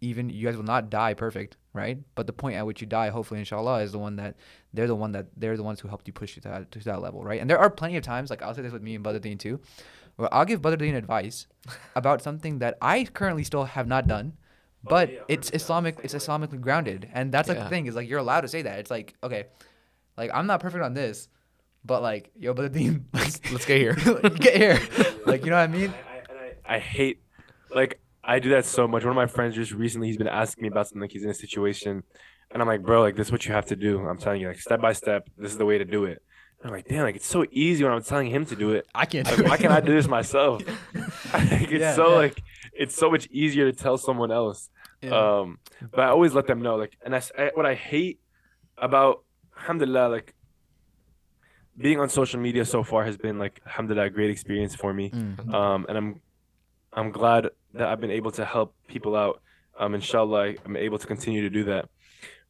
even 0.00 0.28
you 0.28 0.44
guys 0.44 0.56
will 0.56 0.64
not 0.64 0.90
die 0.90 1.14
perfect, 1.14 1.56
right? 1.72 1.98
But 2.16 2.26
the 2.26 2.32
point 2.32 2.56
at 2.56 2.66
which 2.66 2.80
you 2.80 2.88
die, 2.88 3.10
hopefully, 3.10 3.38
inshallah, 3.38 3.82
is 3.82 3.92
the 3.92 3.98
one 4.00 4.16
that 4.16 4.34
they're 4.72 4.88
the 4.88 4.96
one 4.96 5.12
that 5.12 5.26
they're 5.36 5.56
the 5.56 5.62
ones 5.62 5.78
who 5.78 5.86
helped 5.86 6.08
you 6.08 6.12
push 6.12 6.34
you 6.34 6.42
to 6.42 6.48
that, 6.48 6.72
to 6.72 6.80
that 6.80 7.00
level, 7.00 7.22
right? 7.22 7.40
And 7.40 7.48
there 7.48 7.60
are 7.60 7.70
plenty 7.70 7.96
of 7.96 8.02
times, 8.02 8.28
like 8.28 8.42
I'll 8.42 8.56
say 8.56 8.62
this 8.62 8.72
with 8.72 8.82
me 8.82 8.96
and 8.96 9.04
Badruddin 9.04 9.38
too, 9.38 9.60
where 10.16 10.34
I'll 10.34 10.44
give 10.44 10.60
Badruddin 10.60 10.96
advice 10.96 11.46
about 11.94 12.22
something 12.22 12.58
that 12.58 12.76
I 12.82 13.04
currently 13.04 13.44
still 13.44 13.66
have 13.66 13.86
not 13.86 14.08
done, 14.08 14.36
Oh, 14.86 14.90
but 14.90 15.24
it's 15.28 15.50
Islamic, 15.52 15.98
it's 16.02 16.14
Islamically 16.14 16.60
grounded, 16.60 17.08
and 17.12 17.32
that's 17.32 17.48
like 17.48 17.58
Yeah. 17.58 17.64
the 17.64 17.70
thing 17.70 17.86
is 17.86 17.94
like 17.94 18.08
you're 18.08 18.18
allowed 18.18 18.42
to 18.42 18.48
say 18.48 18.62
that. 18.62 18.78
It's 18.78 18.90
like 18.90 19.14
okay, 19.22 19.44
like 20.16 20.30
I'm 20.34 20.46
not 20.46 20.60
perfect 20.60 20.84
on 20.84 20.94
this, 20.94 21.28
but 21.84 22.02
like 22.02 22.30
yo, 22.38 22.54
Badruddin, 22.54 23.04
like, 23.12 23.50
Let's 23.52 23.64
get 23.66 23.78
here. 23.78 23.94
get 24.36 24.56
here, 24.56 24.80
like 25.26 25.44
you 25.44 25.50
know 25.50 25.56
what 25.56 25.62
I 25.70 25.72
mean? 25.72 25.92
I, 26.66 26.72
I, 26.72 26.76
I 26.76 26.78
hate 26.78 27.22
like 27.74 28.00
I 28.22 28.38
do 28.38 28.50
that 28.50 28.64
so 28.64 28.86
much. 28.88 29.02
One 29.04 29.10
of 29.10 29.16
my 29.16 29.26
friends 29.26 29.54
just 29.54 29.72
recently 29.72 30.08
he's 30.08 30.16
been 30.16 30.28
asking 30.28 30.62
me 30.62 30.68
about 30.68 30.86
something 30.88 31.00
like 31.02 31.12
he's 31.12 31.24
in 31.24 31.30
a 31.30 31.34
situation 31.34 32.02
and 32.50 32.62
I'm 32.62 32.68
like, 32.68 32.82
bro, 32.82 33.00
like 33.00 33.16
this 33.16 33.28
is 33.28 33.32
what 33.32 33.46
you 33.46 33.52
have 33.52 33.66
to 33.66 33.76
do. 33.76 33.98
I'm 34.06 34.18
telling 34.18 34.40
you, 34.40 34.48
like 34.48 34.60
step 34.60 34.80
by 34.80 34.92
step, 34.92 35.28
this 35.36 35.50
is 35.52 35.58
the 35.58 35.66
way 35.66 35.78
to 35.78 35.84
do 35.84 36.04
it. 36.04 36.22
And 36.60 36.70
I'm 36.70 36.76
like, 36.76 36.86
damn, 36.88 37.02
like 37.02 37.16
it's 37.16 37.26
so 37.26 37.44
easy 37.50 37.84
when 37.84 37.92
I'm 37.92 38.02
telling 38.02 38.28
him 38.30 38.46
to 38.46 38.56
do 38.56 38.70
it. 38.72 38.86
I 38.94 39.04
can't. 39.06 39.26
Like, 39.26 39.46
why 39.48 39.56
can't 39.56 39.72
I 39.72 39.80
do 39.80 39.92
this 39.92 40.06
myself? 40.08 40.62
like, 41.34 41.62
it's 41.62 41.72
Yeah, 41.72 41.94
so 41.94 42.10
yeah. 42.10 42.14
like 42.16 42.42
it's 42.76 42.94
so 42.94 43.10
much 43.10 43.26
easier 43.30 43.70
to 43.70 43.76
tell 43.76 43.96
someone 43.98 44.30
else. 44.32 44.68
Yeah. 45.02 45.10
Um, 45.40 45.58
but 45.90 46.00
I 46.00 46.08
always 46.08 46.32
let 46.34 46.46
them 46.46 46.62
know. 46.62 46.76
Like, 46.76 46.96
and 47.04 47.14
I, 47.14 47.18
s- 47.18 47.32
I- 47.38 47.50
what 47.54 47.66
I 47.66 47.74
hate 47.74 48.20
about 48.78 49.22
alhamdulillah, 49.56 50.08
like 50.08 50.34
being 51.76 51.98
on 52.00 52.08
social 52.08 52.40
media 52.40 52.64
so 52.64 52.82
far 52.84 53.04
has 53.04 53.16
been 53.16 53.38
like 53.38 53.60
alhamdulillah 53.66 54.06
a 54.06 54.10
great 54.10 54.30
experience 54.30 54.74
for 54.74 54.92
me 54.94 55.10
Mm. 55.10 55.52
um, 55.54 55.86
and 55.88 55.98
I'm 55.98 56.20
I'm 56.92 57.10
glad 57.10 57.48
that 57.74 57.88
I've 57.88 58.00
been 58.00 58.12
able 58.12 58.30
to 58.32 58.44
help 58.44 58.72
people 58.86 59.16
out. 59.16 59.42
Um, 59.76 59.94
inshallah, 59.96 60.40
I- 60.44 60.56
I'm 60.64 60.76
able 60.76 60.98
to 60.98 61.06
continue 61.08 61.42
to 61.42 61.50
do 61.50 61.64
that. 61.64 61.88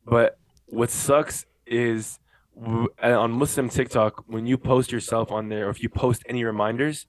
But 0.05 0.37
what 0.67 0.91
sucks 0.91 1.47
is 1.67 2.19
w- 2.63 2.89
uh, 3.03 3.19
on 3.19 3.33
Muslim 3.33 3.71
TikTok 3.71 4.25
when 4.27 4.47
you 4.47 4.59
post 4.59 4.93
yourself 4.93 5.33
on 5.33 5.49
there, 5.49 5.69
or 5.69 5.71
if 5.71 5.83
you 5.83 5.89
post 5.89 6.23
any 6.29 6.45
reminders, 6.45 7.07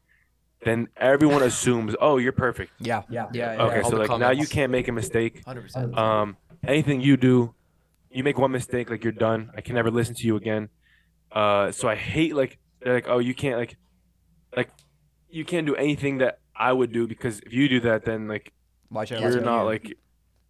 then 0.66 0.88
everyone 0.98 1.44
assumes, 1.44 1.96
oh, 2.02 2.18
you're 2.18 2.32
perfect. 2.34 2.72
Yeah. 2.80 3.04
Yeah. 3.10 3.28
Yeah. 3.32 3.64
Okay, 3.66 3.82
all 3.82 3.90
so 3.92 3.98
the 3.98 4.08
like 4.08 4.20
now 4.20 4.32
you 4.32 4.48
can't 4.48 4.72
make 4.72 4.88
a 4.88 4.92
mistake. 4.92 5.44
Hundred 5.46 5.62
percent. 5.62 5.98
Um, 5.98 6.38
anything 6.68 7.00
you 7.00 7.16
do, 7.16 7.54
you 8.12 8.24
make 8.24 8.38
one 8.38 8.52
mistake, 8.52 8.90
like 8.90 9.04
you're 9.04 9.14
done. 9.14 9.52
I 9.56 9.62
can 9.62 9.76
never 9.76 9.92
listen 9.92 10.16
to 10.16 10.28
you 10.28 10.36
again. 10.36 10.70
Uh, 11.32 11.72
so 11.72 11.88
I 11.88 11.96
hate 11.96 12.36
like 12.36 12.58
they're 12.82 12.94
like, 12.96 13.08
oh, 13.08 13.20
you 13.20 13.34
can't 13.34 13.58
like, 13.58 13.78
like, 14.56 14.70
you 15.30 15.46
can't 15.46 15.68
do 15.68 15.76
anything 15.76 16.18
that 16.20 16.40
I 16.56 16.74
would 16.74 16.92
do 16.92 17.08
because 17.08 17.40
if 17.40 17.54
you 17.54 17.70
do 17.70 17.80
that, 17.82 18.06
then 18.06 18.28
like 18.28 18.52
Why 18.90 19.06
should 19.06 19.20
you're 19.20 19.30
listen 19.30 19.46
not 19.46 19.62
you? 19.62 19.66
like, 19.66 19.98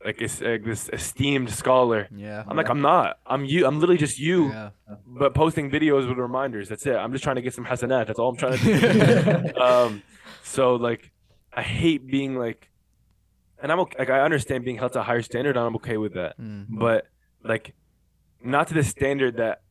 like 0.05 0.17
this 0.19 0.87
esteemed 0.93 1.49
scholar. 1.49 2.07
Yeah. 2.15 2.43
I'm 2.47 2.55
like, 2.55 2.69
I'm 2.69 2.81
not. 2.81 3.17
I'm 3.25 3.43
you. 3.43 3.65
I'm 3.65 3.79
literally 3.79 3.97
just 3.97 4.19
you, 4.19 4.49
Yeah. 4.49 4.69
but 5.05 5.33
posting 5.33 5.69
videos 5.71 6.07
with 6.07 6.17
reminders. 6.17 6.69
That's 6.69 6.85
it. 6.85 6.95
I'm 6.95 7.11
just 7.11 7.23
trying 7.23 7.37
to 7.37 7.41
get 7.41 7.53
some 7.53 7.65
hasanat. 7.65 8.07
That's 8.07 8.19
all 8.19 8.29
I'm 8.29 8.37
trying 8.37 8.57
to 8.59 9.53
do. 9.53 9.61
um, 9.61 10.03
so 10.43 10.75
like, 10.75 11.11
I 11.53 11.61
hate 11.63 12.05
being 12.05 12.35
like, 12.37 12.69
and 13.61 13.71
I'm 13.71 13.79
okay. 13.81 13.95
Like 13.99 14.09
I 14.11 14.19
understand 14.21 14.63
being 14.63 14.77
held 14.77 14.93
to 14.93 14.99
a 14.99 15.03
higher 15.03 15.21
standard, 15.23 15.57
and 15.57 15.65
I'm 15.65 15.75
okay 15.77 15.97
with 15.97 16.13
that 16.13 16.39
Mm. 16.39 16.67
but 16.69 17.07
like 17.43 17.73
not 18.43 18.67
to 18.67 18.73
the 18.75 18.83
standard 18.83 19.37
that 19.37 19.61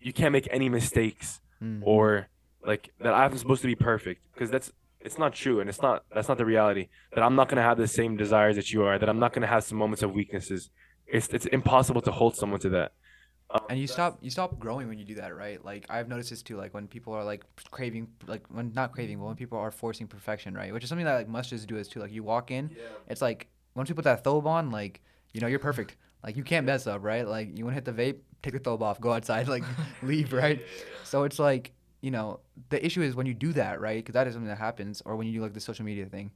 you 0.00 0.12
can't 0.12 0.32
make 0.32 0.48
any 0.50 0.68
mistakes 0.68 1.40
Mm. 1.62 1.82
or 1.84 2.28
like 2.66 2.90
that 3.00 3.14
I'm 3.14 3.36
supposed 3.38 3.62
to 3.62 3.68
be 3.68 3.74
perfect 3.76 4.22
because 4.32 4.50
that's 4.50 4.72
it's 5.04 5.18
not 5.18 5.34
true 5.34 5.60
and 5.60 5.68
it's 5.68 5.82
not 5.82 6.04
that's 6.12 6.28
not 6.28 6.38
the 6.38 6.44
reality 6.46 6.88
that 7.14 7.22
I'm 7.22 7.36
not 7.36 7.48
gonna 7.48 7.62
have 7.62 7.76
the 7.76 7.86
same 7.86 8.16
desires 8.16 8.56
that 8.56 8.72
you 8.72 8.82
are 8.84 8.98
that 8.98 9.08
I'm 9.08 9.18
not 9.18 9.32
gonna 9.32 9.46
have 9.46 9.62
some 9.62 9.78
moments 9.78 10.02
of 10.02 10.12
weaknesses. 10.12 10.70
It's 11.06 11.28
it's 11.28 11.46
impossible 11.46 12.00
to 12.02 12.10
hold 12.10 12.36
someone 12.36 12.60
to 12.60 12.70
that. 12.70 12.92
Um, 13.50 13.60
and 13.68 13.78
you 13.78 13.86
stop 13.86 14.18
you 14.22 14.30
stop 14.30 14.58
growing 14.58 14.88
when 14.88 14.98
you 14.98 15.04
do 15.04 15.16
that 15.16 15.36
right? 15.36 15.62
Like 15.62 15.84
i've 15.90 16.08
noticed 16.08 16.30
this 16.30 16.42
too 16.42 16.56
like 16.56 16.72
when 16.72 16.88
people 16.88 17.12
are 17.12 17.22
like 17.22 17.44
craving 17.70 18.08
like 18.26 18.42
when 18.48 18.72
not 18.72 18.92
craving 18.92 19.18
but 19.18 19.26
when 19.26 19.36
people 19.36 19.58
are 19.58 19.70
forcing 19.70 20.06
perfection 20.06 20.54
right? 20.54 20.72
Which 20.72 20.82
is 20.82 20.88
something 20.88 21.04
that 21.04 21.16
like 21.16 21.28
masjids 21.28 21.66
do 21.66 21.76
is 21.76 21.86
too 21.86 22.00
like 22.00 22.10
you 22.10 22.22
walk 22.22 22.50
in 22.50 22.70
it's 23.08 23.20
like 23.20 23.48
once 23.76 23.88
you 23.90 23.94
put 23.94 24.04
that 24.04 24.24
thobe 24.24 24.46
on 24.46 24.70
like 24.70 25.02
you 25.34 25.40
know 25.40 25.46
you're 25.46 25.58
perfect. 25.58 25.96
Like 26.24 26.38
you 26.38 26.42
can't 26.42 26.64
mess 26.64 26.86
up 26.86 27.04
right? 27.04 27.28
Like 27.28 27.56
you 27.56 27.64
want 27.64 27.76
to 27.76 27.82
hit 27.82 27.84
the 27.84 27.92
vape 27.92 28.20
take 28.42 28.54
the 28.54 28.60
thobe 28.60 28.80
off 28.80 28.98
go 29.00 29.12
outside 29.12 29.48
like 29.48 29.64
leave 30.02 30.32
right? 30.32 30.62
So 31.02 31.24
it's 31.24 31.38
like 31.38 31.72
you 32.04 32.10
know 32.16 32.26
the 32.72 32.78
issue 32.86 33.02
is 33.06 33.14
when 33.18 33.26
you 33.30 33.34
do 33.46 33.50
that 33.54 33.80
right? 33.80 33.98
Because 34.04 34.12
that 34.18 34.26
is 34.26 34.34
something 34.34 34.48
that 34.54 34.58
happens 34.68 35.02
or 35.06 35.16
when 35.16 35.26
you 35.26 35.32
do 35.36 35.40
like 35.46 35.54
the 35.54 35.60
social 35.70 35.84
media 35.90 36.06
thing 36.06 36.30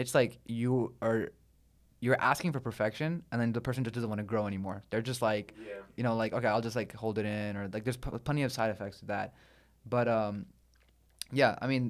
it's 0.00 0.14
like 0.20 0.32
you 0.46 0.94
are 1.00 1.20
you're 2.00 2.20
asking 2.20 2.50
for 2.54 2.58
perfection 2.58 3.22
and 3.30 3.40
then 3.40 3.52
the 3.52 3.60
person 3.60 3.84
just 3.84 3.94
doesn't 3.94 4.08
want 4.08 4.18
to 4.18 4.24
grow 4.24 4.44
anymore. 4.52 4.82
They're 4.90 5.00
just 5.12 5.22
like 5.22 5.54
you 5.96 6.02
know 6.02 6.14
like 6.22 6.32
okay 6.32 6.48
i'll 6.48 6.60
just 6.68 6.74
like 6.80 6.92
hold 7.02 7.18
it 7.18 7.26
in 7.26 7.56
or 7.58 7.68
like 7.72 7.84
there's 7.84 7.96
p- 8.04 8.10
plenty 8.28 8.42
of 8.42 8.50
side 8.52 8.70
effects 8.74 8.98
to 9.00 9.06
that. 9.14 9.34
But 9.94 10.08
um 10.08 10.34
yeah 11.40 11.56
i 11.62 11.66
mean 11.72 11.84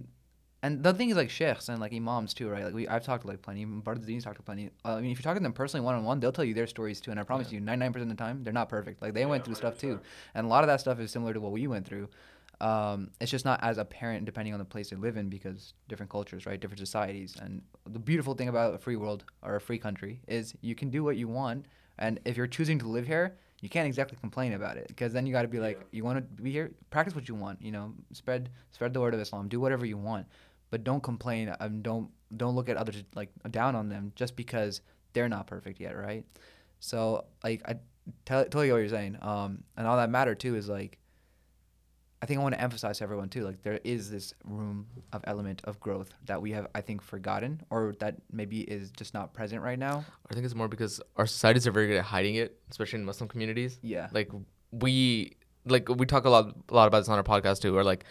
and 0.65 0.83
the 0.87 0.93
thing 0.95 1.09
is 1.11 1.17
like 1.17 1.31
sheikhs 1.31 1.69
and 1.71 1.81
like 1.81 1.93
imams 1.95 2.35
too 2.35 2.49
right? 2.51 2.65
Like 2.67 2.75
we 2.75 2.87
i've 2.87 3.05
talked 3.05 3.23
to 3.23 3.29
like 3.29 3.41
plenty 3.41 3.65
Badruddin's 3.65 4.25
talked 4.25 4.37
to 4.37 4.43
plenty. 4.43 4.65
Uh, 4.85 4.97
i 4.97 5.01
mean 5.01 5.11
if 5.13 5.17
you're 5.19 5.23
talking 5.29 5.41
to 5.43 5.49
them 5.49 5.55
personally 5.55 5.85
one-on-one 5.87 6.21
they'll 6.21 6.33
tell 6.39 6.45
you 6.45 6.55
their 6.61 6.67
stories 6.77 7.01
too 7.01 7.11
and 7.13 7.19
i 7.19 7.25
promise 7.33 7.51
you 7.51 7.61
99% 7.61 7.97
of 8.03 8.09
the 8.09 8.15
time 8.15 8.45
they're 8.45 8.53
not 8.63 8.69
perfect. 8.69 9.01
Like 9.03 9.15
they 9.15 9.27
went 9.27 9.45
through 9.45 9.55
stuff 9.63 9.79
too. 9.79 10.01
and 10.35 10.45
a 10.45 10.49
lot 10.49 10.63
of 10.65 10.69
that 10.69 10.81
stuff 10.81 11.01
is 11.01 11.11
similar 11.11 11.33
to 11.33 11.41
what 11.41 11.53
we 11.53 11.67
went 11.67 11.87
through 11.89 12.09
um, 12.63 13.11
it's 13.21 13.31
just 13.31 13.45
not 13.45 13.63
as 13.63 13.77
apparent 13.77 14.25
depending 14.25 14.55
on 14.55 14.61
the 14.61 14.65
place 14.65 14.91
they 14.91 14.97
live 14.97 15.17
in 15.17 15.29
because 15.29 15.75
different 15.89 16.11
cultures, 16.11 16.47
right? 16.47 16.61
Different 16.61 16.79
societies. 16.79 17.35
And 17.43 17.61
the 17.85 17.99
beautiful 17.99 18.35
thing 18.35 18.49
about 18.49 18.75
a 18.75 18.79
free 18.79 18.95
world 18.95 19.25
or 19.43 19.57
a 19.57 19.61
free 19.61 19.79
country 19.79 20.21
is 20.29 20.55
you 20.61 20.77
can 20.77 20.89
do 20.89 21.03
what 21.03 21.17
you 21.17 21.27
want. 21.27 21.67
And 21.99 22.21
if 22.25 22.37
you're 22.37 22.47
choosing 22.47 22.79
to 22.79 22.89
live 22.89 23.07
here, 23.07 23.37
you 23.61 23.69
can't 23.69 23.87
exactly 23.87 24.17
complain 24.21 24.53
about 24.53 24.77
it 24.77 24.87
because 24.87 25.13
then 25.13 25.27
you 25.27 25.33
got 25.33 25.43
to 25.43 25.49
be 25.49 25.59
like, 25.59 25.81
you 25.91 26.05
want 26.05 26.19
to 26.19 26.43
be 26.43 26.53
here, 26.53 26.71
practice 26.91 27.17
what 27.17 27.29
you 27.29 27.35
want. 27.35 27.61
You 27.61 27.73
know, 27.73 27.95
spread 28.13 28.49
spread 28.71 28.95
the 28.95 29.01
word 29.01 29.15
of 29.15 29.21
Islam, 29.21 29.49
do 29.49 29.61
whatever 29.61 29.85
you 29.85 29.97
want, 29.97 30.27
but 30.71 30.85
don't 30.85 31.03
complain. 31.03 31.55
Um, 31.59 31.83
don't 31.83 32.11
don't 32.37 32.55
look 32.55 32.69
at 32.69 32.77
others 32.77 33.03
like 33.15 33.31
down 33.51 33.75
on 33.75 33.89
them 33.89 34.13
just 34.15 34.37
because 34.37 34.81
they're 35.13 35.29
not 35.29 35.47
perfect 35.49 35.81
yet, 35.81 35.97
right? 35.97 36.25
So 36.79 37.25
like 37.43 37.63
I 37.67 37.77
tell 38.25 38.45
tell 38.45 38.65
you 38.65 38.73
what 38.73 38.79
you're 38.79 38.89
saying. 38.89 39.19
Um, 39.21 39.65
and 39.77 39.87
all 39.87 39.97
that 39.97 40.11
matter 40.11 40.35
too 40.35 40.55
is 40.57 40.69
like 40.69 40.99
I 42.23 42.27
think 42.27 42.39
I 42.39 42.43
want 42.45 42.55
to 42.55 42.61
emphasize 42.61 42.99
to 42.99 43.05
everyone 43.05 43.29
too, 43.29 43.45
like 43.45 43.63
there 43.63 43.81
is 43.83 44.09
this 44.09 44.33
room 44.45 44.87
of 45.13 45.23
element 45.25 45.61
of 45.65 45.81
growth 45.81 46.15
that 46.27 46.41
we 46.41 46.53
have, 46.53 46.69
I 46.73 46.81
think, 46.81 47.03
forgotten 47.03 47.61
or 47.69 47.95
that 47.99 48.15
maybe 48.31 48.61
is 48.61 48.93
just 48.93 49.13
not 49.13 49.35
present 49.35 49.61
right 49.61 49.79
now. 49.79 50.05
I 50.31 50.35
think 50.35 50.47
it's 50.47 50.55
more 50.55 50.69
because 50.69 51.01
our 51.17 51.27
societies 51.27 51.67
are 51.67 51.73
very 51.73 51.89
good 51.89 51.97
at 51.97 52.05
hiding 52.05 52.37
it, 52.37 52.61
especially 52.71 53.01
in 53.01 53.05
Muslim 53.05 53.29
communities. 53.29 53.81
Yeah. 53.83 54.09
Like 54.13 54.31
we 54.71 55.33
like 55.67 55.89
we 55.89 56.07
talk 56.07 56.25
a 56.25 56.31
lot 56.31 56.55
a 56.69 56.75
lot 56.75 56.87
about 56.87 57.01
this 57.01 57.09
on 57.09 57.19
our 57.19 57.25
podcast 57.25 57.61
too, 57.61 57.75
where 57.75 57.83
like 57.83 58.05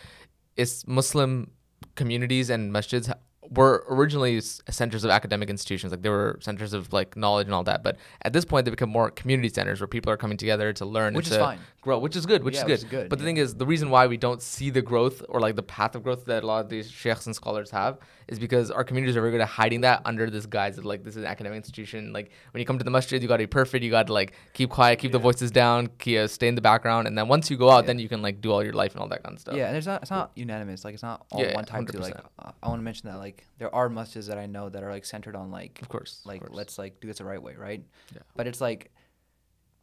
it's 0.58 0.86
Muslim 0.86 1.50
communities 1.96 2.50
and 2.50 2.74
masjids 2.74 3.12
were 3.52 3.84
originally 3.90 4.40
centers 4.42 5.04
of 5.04 5.12
academic 5.12 5.50
institutions 5.50 5.92
like 5.92 6.02
they 6.02 6.10
were 6.10 6.38
centers 6.42 6.72
of 6.74 6.92
like 6.94 7.18
knowledge 7.18 7.48
and 7.48 7.54
all 7.54 7.64
that 7.64 7.84
but 7.84 7.98
at 8.22 8.32
this 8.34 8.46
point 8.46 8.64
they 8.66 8.72
become 8.72 8.90
more 8.90 9.12
community 9.12 9.50
centers 9.50 9.82
where 9.82 9.88
people 9.88 10.10
are 10.12 10.18
coming 10.18 10.38
together 10.38 10.72
to 10.72 10.86
learn 10.86 11.14
Which 11.14 11.26
and 11.26 11.34
is 11.34 11.38
to 11.38 11.44
fine. 11.44 11.60
grow 11.82 12.00
which 12.00 12.16
is 12.16 12.26
good 12.26 12.44
which, 12.44 12.56
Yeah, 12.56 12.62
is, 12.62 12.66
which 12.66 12.80
good. 12.80 12.86
is 12.86 12.92
good, 13.04 13.10
but 13.10 13.20
the 13.20 13.26
thing 13.26 13.38
is 13.38 13.56
the 13.56 13.66
reason 13.66 13.90
why 13.90 14.08
we 14.08 14.18
don't 14.18 14.42
see 14.42 14.70
the 14.70 14.82
growth 14.82 15.22
or 15.28 15.40
like 15.42 15.56
the 15.56 15.64
path 15.64 15.96
of 15.96 16.04
growth 16.04 16.26
that 16.26 16.44
a 16.44 16.48
lot 16.48 16.64
of 16.64 16.70
these 16.70 16.90
sheikhs 16.90 17.26
and 17.26 17.36
scholars 17.36 17.70
have 17.72 17.98
is 18.30 18.40
because 18.40 18.72
our 18.72 18.84
communities 18.86 19.18
are 19.18 19.22
very 19.22 19.32
good 19.32 19.42
at 19.42 19.48
hiding 19.50 19.82
that 19.82 20.02
under 20.06 20.30
this 20.30 20.46
guise 20.46 20.78
of 20.78 20.86
like 20.86 21.04
this 21.04 21.16
is 21.18 21.24
an 21.24 21.26
academic 21.26 21.58
institution 21.58 22.14
like 22.14 22.32
when 22.52 22.60
you 22.60 22.66
come 22.66 22.78
to 22.78 22.86
the 22.86 22.92
masjid 22.92 23.22
you 23.22 23.28
got 23.28 23.38
to 23.38 23.44
be 23.44 23.48
perfect 23.48 23.84
you 23.84 23.92
got 23.92 24.08
to 24.08 24.14
like 24.14 24.32
keep 24.54 24.70
quiet 24.70 24.98
keep 25.00 25.12
the 25.12 25.20
voices 25.20 25.52
down 25.52 25.90
keep, 26.00 26.18
uh, 26.18 26.28
stay 26.28 26.48
in 26.48 26.56
the 26.56 26.62
background 26.62 27.06
and 27.08 27.18
then 27.18 27.28
once 27.28 27.52
you 27.52 27.58
go 27.58 27.70
out 27.70 27.86
then 27.86 28.00
you 28.00 28.08
can 28.08 28.22
like 28.22 28.40
do 28.40 28.50
all 28.52 28.64
your 28.64 28.72
life 28.74 28.94
and 28.94 29.02
all 29.02 29.10
that 29.10 29.22
kind 29.24 29.34
of 29.36 29.42
stuff 29.42 29.56
Yeah, 29.56 29.68
and 29.68 29.76
it's 29.76 29.88
not 29.88 30.02
it's 30.02 30.12
not 30.12 30.32
unanimous. 30.36 30.86
Like 30.86 30.94
it's 30.94 31.04
not 31.04 31.26
all 31.32 31.42
Yeah, 31.42 31.56
one 31.56 31.66
type 31.66 31.86
too. 31.88 31.98
Like 31.98 32.14
100%. 32.16 32.26
uh, 32.40 32.52
I 32.64 32.70
want 32.70 32.80
to 32.80 32.84
mention 32.84 33.10
that 33.10 33.18
like 33.18 33.41
there 33.58 33.74
are 33.74 33.90
masjids 33.90 34.28
that 34.28 34.38
I 34.38 34.46
know 34.46 34.70
that 34.70 34.84
are 34.84 34.92
like 34.92 35.06
centered 35.06 35.36
on 35.36 35.52
like 35.52 35.80
of 35.82 35.90
course 35.90 36.20
of 36.22 36.26
like 36.28 36.42
course. 36.42 36.54
let's 36.54 36.78
like 36.78 37.00
do 37.00 37.08
this 37.08 37.18
the 37.20 37.26
right 37.26 37.42
way, 37.42 37.56
right? 37.56 37.84
Yeah. 38.14 38.22
But 38.36 38.48
it's 38.48 38.62
like 38.62 38.92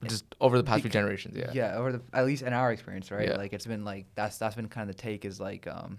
just 0.07 0.25
over 0.41 0.57
the 0.57 0.63
past 0.65 0.83
few 0.83 0.91
generations 0.91 1.37
yeah 1.37 1.51
yeah, 1.53 1.77
over 1.77 1.91
the 1.93 2.03
at 2.13 2.25
least 2.25 2.43
in 2.43 2.53
our 2.53 2.71
experience, 2.73 3.11
right? 3.11 3.29
Yeah. 3.29 3.37
Like 3.37 3.53
it's 3.53 3.67
been 3.67 3.85
like 3.85 4.07
that's 4.15 4.39
that's 4.39 4.55
been 4.57 4.69
kind 4.69 4.89
of 4.89 4.97
the 4.97 5.03
take 5.03 5.25
is 5.25 5.41
like 5.41 5.67
um 5.67 5.99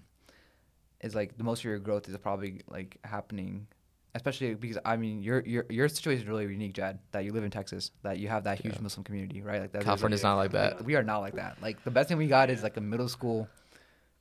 is 1.01 1.16
like 1.16 1.38
the 1.38 1.43
most 1.43 1.60
of 1.60 1.66
your 1.66 1.80
growth 1.80 2.07
is 2.10 2.18
probably 2.18 2.62
like 2.70 2.97
happening 3.03 3.68
especially 4.16 4.55
because 4.55 4.78
I 4.84 4.97
mean 4.97 5.22
your 5.22 5.41
your 5.45 5.66
your 5.70 5.88
situation 5.88 6.24
is 6.24 6.28
really 6.28 6.43
unique, 6.45 6.74
Jad. 6.74 6.97
That 7.12 7.26
you 7.26 7.32
live 7.32 7.43
in 7.43 7.51
Texas, 7.51 7.91
that 8.03 8.18
you 8.18 8.28
have 8.28 8.43
that 8.45 8.60
huge 8.60 8.76
Yeah. 8.76 8.82
Muslim 8.82 9.03
community, 9.03 9.41
right? 9.41 9.62
Like 9.62 9.72
that. 9.74 9.84
California's 9.84 10.24
like, 10.24 10.30
not 10.32 10.36
like 10.38 10.51
that. 10.51 10.84
we 10.84 10.95
are 10.95 11.03
not 11.03 11.20
like 11.20 11.36
that. 11.36 11.62
Like 11.62 11.84
the 11.84 11.91
best 11.91 12.10
thing 12.10 12.18
we 12.18 12.28
got 12.28 12.49
is 12.49 12.64
like 12.64 12.76
a 12.78 12.82
middle 12.82 13.07
school, 13.07 13.47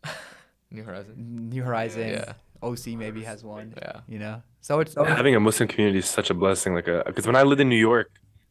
New 0.70 0.82
Horizon. 0.82 1.48
New 1.50 1.62
Horizon, 1.62 2.08
Yeah. 2.08 2.32
OC 2.62 2.88
maybe 2.88 3.22
has 3.24 3.44
one. 3.44 3.74
Yeah. 3.76 4.00
You 4.08 4.18
know, 4.18 4.42
so 4.60 4.80
it's 4.80 4.94
Having 4.94 5.34
a 5.36 5.40
Muslim 5.40 5.68
community 5.68 5.98
is 5.98 6.06
such 6.08 6.30
a 6.30 6.34
blessing. 6.34 6.74
Like, 6.74 6.88
a 6.88 7.02
because 7.06 7.26
when 7.26 7.36
I 7.36 7.42
lived 7.42 7.60
in 7.60 7.68
New 7.68 7.76
York, 7.76 8.10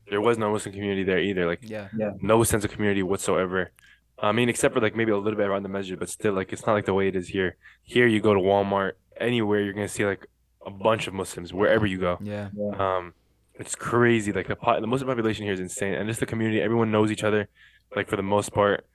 there 0.09 0.21
was 0.21 0.37
no 0.37 0.51
Muslim 0.51 0.73
community 0.73 1.03
there 1.03 1.19
either. 1.19 1.45
Like, 1.45 1.59
yeah, 1.61 1.89
yeah. 1.97 2.11
no 2.21 2.43
sense 2.43 2.63
of 2.65 2.71
community 2.71 3.03
whatsoever. 3.03 3.71
I 4.19 4.31
mean, 4.31 4.49
except 4.49 4.73
for 4.73 4.81
like 4.81 4.95
maybe 4.95 5.11
a 5.11 5.17
little 5.17 5.37
bit 5.37 5.47
around 5.47 5.63
the 5.63 5.69
masjid, 5.69 5.99
but 5.99 6.09
still, 6.09 6.33
like, 6.33 6.51
it's 6.53 6.65
not 6.65 6.73
like 6.73 6.85
the 6.85 6.93
way 6.93 7.07
it 7.07 7.15
is 7.15 7.27
here. 7.27 7.55
Here, 7.83 8.07
you 8.07 8.19
go 8.19 8.33
to 8.33 8.39
Walmart, 8.39 8.93
anywhere, 9.19 9.61
you're 9.61 9.73
gonna 9.73 9.87
see 9.87 10.05
like 10.05 10.25
a 10.65 10.71
bunch 10.71 11.07
of 11.07 11.13
Muslims 11.13 11.53
wherever 11.53 11.85
you 11.85 11.97
go. 11.99 12.17
yeah, 12.21 12.49
Um, 12.79 13.13
it's 13.55 13.75
crazy. 13.75 14.31
Like 14.31 14.47
the 14.47 14.55
po- 14.55 14.79
the 14.81 14.87
Muslim 14.87 15.07
population 15.09 15.43
here 15.45 15.53
is 15.53 15.59
insane, 15.59 15.93
and 15.93 16.07
just 16.07 16.19
the 16.19 16.25
community. 16.25 16.61
Everyone 16.61 16.89
knows 16.91 17.11
each 17.11 17.23
other. 17.23 17.47
Like 17.95 18.07
for 18.09 18.15
the 18.15 18.23
most 18.23 18.53
part, 18.53 18.85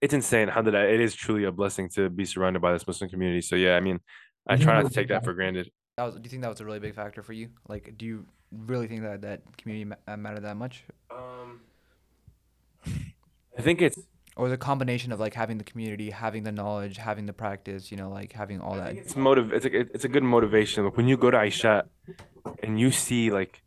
it's 0.00 0.14
insane. 0.14 0.48
Alhamdulillah, 0.48 0.86
it 0.88 1.00
is 1.00 1.14
truly 1.14 1.44
a 1.44 1.52
blessing 1.52 1.88
to 1.90 2.08
be 2.10 2.24
surrounded 2.24 2.60
by 2.60 2.72
this 2.72 2.86
Muslim 2.86 3.10
community. 3.10 3.40
So 3.42 3.56
yeah, 3.56 3.76
I 3.76 3.80
mean, 3.80 4.00
I 4.46 4.56
try 4.56 4.74
not 4.80 4.88
to 4.88 4.94
take 4.94 5.08
that 5.08 5.24
for 5.24 5.32
granted. 5.34 5.70
That 5.96 6.04
was. 6.04 6.14
Do 6.14 6.20
you 6.24 6.30
think 6.30 6.42
that 6.42 6.48
was 6.48 6.60
a 6.60 6.64
really 6.64 6.78
big 6.80 6.94
factor 6.94 7.22
for 7.22 7.32
you? 7.32 7.48
Like, 7.68 7.94
do 7.98 8.06
you 8.06 8.24
really 8.50 8.88
think 8.88 9.02
that 9.02 9.20
that 9.22 9.42
community 9.58 9.84
ma- 9.84 10.12
uh, 10.12 10.16
mattered 10.16 10.44
that 10.44 10.56
much, 10.56 10.84
Um, 11.10 11.60
I 13.58 13.62
think 13.62 13.82
it's 13.82 13.98
or 14.36 14.48
the 14.48 14.56
combination 14.56 15.12
of 15.12 15.20
like 15.20 15.34
having 15.34 15.58
the 15.58 15.64
community, 15.64 16.10
having 16.10 16.44
the 16.44 16.52
knowledge, 16.52 16.96
having 16.96 17.26
the 17.26 17.32
practice, 17.32 17.90
you 17.90 17.96
know, 17.96 18.08
like 18.08 18.32
having 18.32 18.60
all 18.60 18.74
that? 18.76 18.96
it's 18.96 19.16
motive. 19.16 19.52
It's 19.52 19.66
a 19.66 19.80
it's 19.94 20.04
a 20.04 20.08
good 20.08 20.22
motivation. 20.22 20.84
Like 20.84 20.96
when 20.96 21.08
you 21.08 21.16
go 21.16 21.30
to 21.30 21.42
Isha, 21.44 21.84
and 22.62 22.80
you 22.80 22.90
see 22.90 23.30
like 23.30 23.62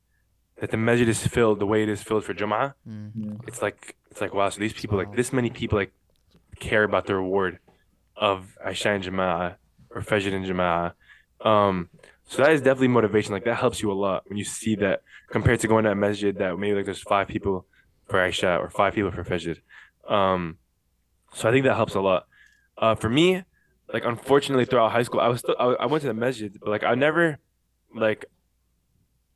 that 0.59 0.71
the 0.71 0.77
masjid 0.77 1.07
is 1.07 1.25
filled 1.27 1.59
the 1.59 1.65
way 1.67 1.84
it 1.84 1.89
is 1.89 2.01
filled 2.01 2.23
for 2.23 2.34
Jum'ah, 2.34 2.73
Mm. 2.88 3.47
it's 3.47 3.61
like 3.61 3.95
it's 4.09 4.21
like 4.21 4.34
wow. 4.34 4.49
So 4.49 4.59
these 4.59 4.73
people 4.73 4.97
like 4.97 5.15
this 5.15 5.31
many 5.31 5.49
people 5.49 5.77
like 5.77 5.91
care 6.60 6.84
about 6.84 7.06
the 7.06 7.16
reward 7.16 7.60
of 8.16 8.58
Isha 8.68 8.89
and 8.89 9.04
Jama'ah 9.04 9.56
or 9.89 10.01
Fajr 10.01 10.34
and 10.34 10.45
Jama'ah. 10.45 10.93
Um, 11.45 11.89
so 12.26 12.41
that 12.41 12.51
is 12.51 12.62
definitely 12.62 12.88
motivation. 12.89 13.34
Like 13.34 13.45
that 13.45 13.58
helps 13.58 13.82
you 13.82 13.91
a 13.91 13.93
lot 13.93 14.24
when 14.28 14.38
you 14.38 14.45
see 14.45 14.76
that 14.76 15.01
compared 15.30 15.60
to 15.62 15.68
going 15.68 15.84
to 15.86 15.91
a 15.91 15.95
masjid 15.95 16.38
that 16.38 16.58
maybe 16.58 16.76
like 16.76 16.86
there's 16.86 17.01
five 17.01 17.28
people 17.28 17.66
for 18.08 18.26
Isha 18.26 18.58
or 18.58 18.70
five 18.70 18.93
people 18.93 19.12
for 19.12 19.24
Fajr. 19.24 19.58
Um, 20.08 20.58
so 21.34 21.49
I 21.49 21.51
think 21.51 21.66
that 21.66 21.76
helps 21.76 21.95
a 21.95 22.01
lot. 22.01 22.28
Uh, 22.78 22.95
for 22.95 23.10
me, 23.10 23.43
like 23.91 24.06
unfortunately 24.06 24.66
throughout 24.66 24.91
high 24.91 25.04
school, 25.04 25.20
I 25.20 25.28
was 25.28 25.39
still 25.39 25.56
I, 25.60 25.66
I 25.66 25.86
went 25.86 26.01
to 26.01 26.08
the 26.08 26.14
masjid, 26.14 26.58
but 26.60 26.70
like 26.70 26.84
I 26.84 26.95
never 26.95 27.39
like 27.95 28.26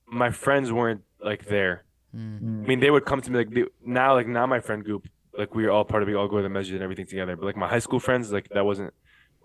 my 0.07 0.31
friends 0.31 0.71
weren't 0.71 1.01
like 1.21 1.45
there. 1.45 1.83
Mm. 2.15 2.63
I 2.63 2.67
mean, 2.67 2.79
they 2.79 2.89
would 2.89 3.05
come 3.05 3.21
to 3.21 3.31
me 3.31 3.37
like 3.39 3.49
they, 3.51 3.65
now, 3.85 4.13
like 4.13 4.27
now 4.27 4.45
my 4.45 4.59
friend 4.59 4.83
group, 4.83 5.07
like 5.37 5.53
we 5.53 5.63
were 5.63 5.71
all 5.71 5.85
part 5.85 6.03
of, 6.03 6.07
we 6.07 6.15
all 6.15 6.27
go 6.27 6.37
to 6.37 6.43
the 6.43 6.49
masjid 6.49 6.75
and 6.75 6.83
everything 6.83 7.05
together. 7.05 7.35
But 7.35 7.45
like 7.45 7.57
my 7.57 7.67
high 7.67 7.79
school 7.79 7.99
friends, 7.99 8.31
like 8.31 8.49
that 8.49 8.65
wasn't 8.65 8.93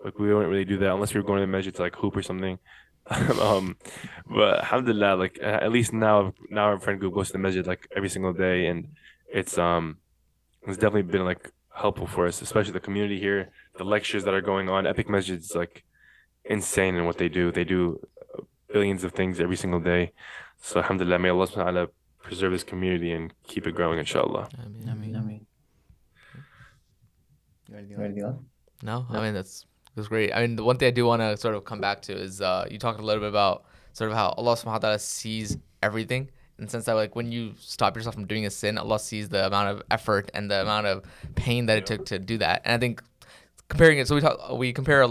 like 0.03 0.17
we 0.19 0.33
wouldn't 0.33 0.51
really 0.51 0.65
do 0.65 0.77
that 0.77 0.93
unless 0.93 1.13
we 1.13 1.19
were 1.19 1.27
going 1.27 1.39
to 1.39 1.45
the 1.45 1.51
masjid 1.51 1.73
to 1.75 1.81
like 1.81 1.95
hoop 1.95 2.17
or 2.17 2.23
something. 2.23 2.59
um, 3.41 3.75
but 4.29 4.59
alhamdulillah, 4.59 5.15
like 5.15 5.37
at 5.41 5.71
least 5.71 5.93
now, 5.93 6.33
now 6.49 6.65
our 6.65 6.79
friend 6.79 6.99
group 6.99 7.13
goes 7.13 7.27
to 7.27 7.33
the 7.33 7.39
masjid 7.39 7.67
like 7.67 7.87
every 7.95 8.09
single 8.09 8.33
day, 8.33 8.67
and 8.67 8.87
it's 9.27 9.57
um, 9.57 9.97
it's 10.65 10.77
definitely 10.77 11.03
been 11.03 11.25
like 11.25 11.51
helpful 11.75 12.07
for 12.07 12.27
us, 12.27 12.41
especially 12.41 12.71
the 12.71 12.79
community 12.79 13.19
here, 13.19 13.51
the 13.77 13.83
lectures 13.83 14.23
that 14.23 14.33
are 14.33 14.41
going 14.41 14.69
on. 14.69 14.85
EPIC 14.87 15.09
Masjid 15.09 15.39
is 15.39 15.55
like 15.55 15.83
insane 16.45 16.95
in 16.95 17.05
what 17.05 17.17
they 17.17 17.29
do. 17.29 17.51
They 17.51 17.63
do 17.63 17.99
uh, 18.37 18.43
billions 18.71 19.03
of 19.03 19.11
things 19.11 19.39
every 19.39 19.57
single 19.57 19.79
day. 19.79 20.13
So 20.61 20.79
alhamdulillah, 20.79 21.19
may 21.19 21.29
Allah 21.29 21.47
subhanahu 21.47 21.57
wa 21.57 21.71
ta'ala 21.71 21.87
preserve 22.21 22.53
this 22.53 22.63
community 22.63 23.11
and 23.11 23.33
keep 23.47 23.67
it 23.67 23.75
growing, 23.75 23.99
inshallah. 23.99 24.47
I 24.57 24.93
mean, 24.93 25.15
I 25.15 25.19
mean, 27.75 27.79
I 27.79 27.81
mean, 27.81 27.89
you 27.89 27.97
already 27.97 28.15
you 28.15 28.21
know. 28.21 28.27
already? 28.27 28.45
No, 28.83 29.05
I 29.09 29.21
mean 29.21 29.33
that's 29.33 29.65
that's 29.95 30.07
great. 30.07 30.33
I 30.33 30.41
mean, 30.41 30.55
the 30.55 30.63
one 30.63 30.77
thing 30.77 30.87
I 30.87 30.91
do 30.91 31.05
want 31.05 31.21
to 31.21 31.37
sort 31.37 31.55
of 31.55 31.65
come 31.65 31.79
back 31.79 32.01
to 32.03 32.13
is 32.13 32.41
uh, 32.41 32.65
you 32.69 32.79
talked 32.79 32.99
a 32.99 33.03
little 33.03 33.21
bit 33.21 33.29
about 33.29 33.65
sort 33.93 34.09
of 34.09 34.17
how 34.17 34.29
Allah 34.29 34.55
Subhanahu 34.55 34.65
wa 34.65 34.79
Taala 34.79 34.99
sees 34.99 35.57
everything 35.81 36.29
in 36.57 36.65
the 36.65 36.71
sense 36.71 36.85
that 36.85 36.93
like 36.93 37.15
when 37.15 37.31
you 37.31 37.53
stop 37.59 37.95
yourself 37.95 38.15
from 38.15 38.25
doing 38.25 38.45
a 38.45 38.49
sin, 38.49 38.77
Allah 38.77 38.99
sees 38.99 39.29
the 39.29 39.45
amount 39.45 39.69
of 39.69 39.83
effort 39.89 40.29
and 40.33 40.49
the 40.49 40.61
amount 40.61 40.87
of 40.87 41.03
pain 41.35 41.65
that 41.67 41.77
it 41.77 41.85
took 41.85 42.05
to 42.07 42.19
do 42.19 42.37
that. 42.39 42.61
And 42.65 42.73
I 42.73 42.77
think 42.77 43.01
comparing 43.73 43.97
it, 43.97 44.07
so 44.07 44.13
we 44.13 44.21
talk, 44.21 44.37
we 44.53 44.71
compare 44.71 45.03
uh, 45.03 45.07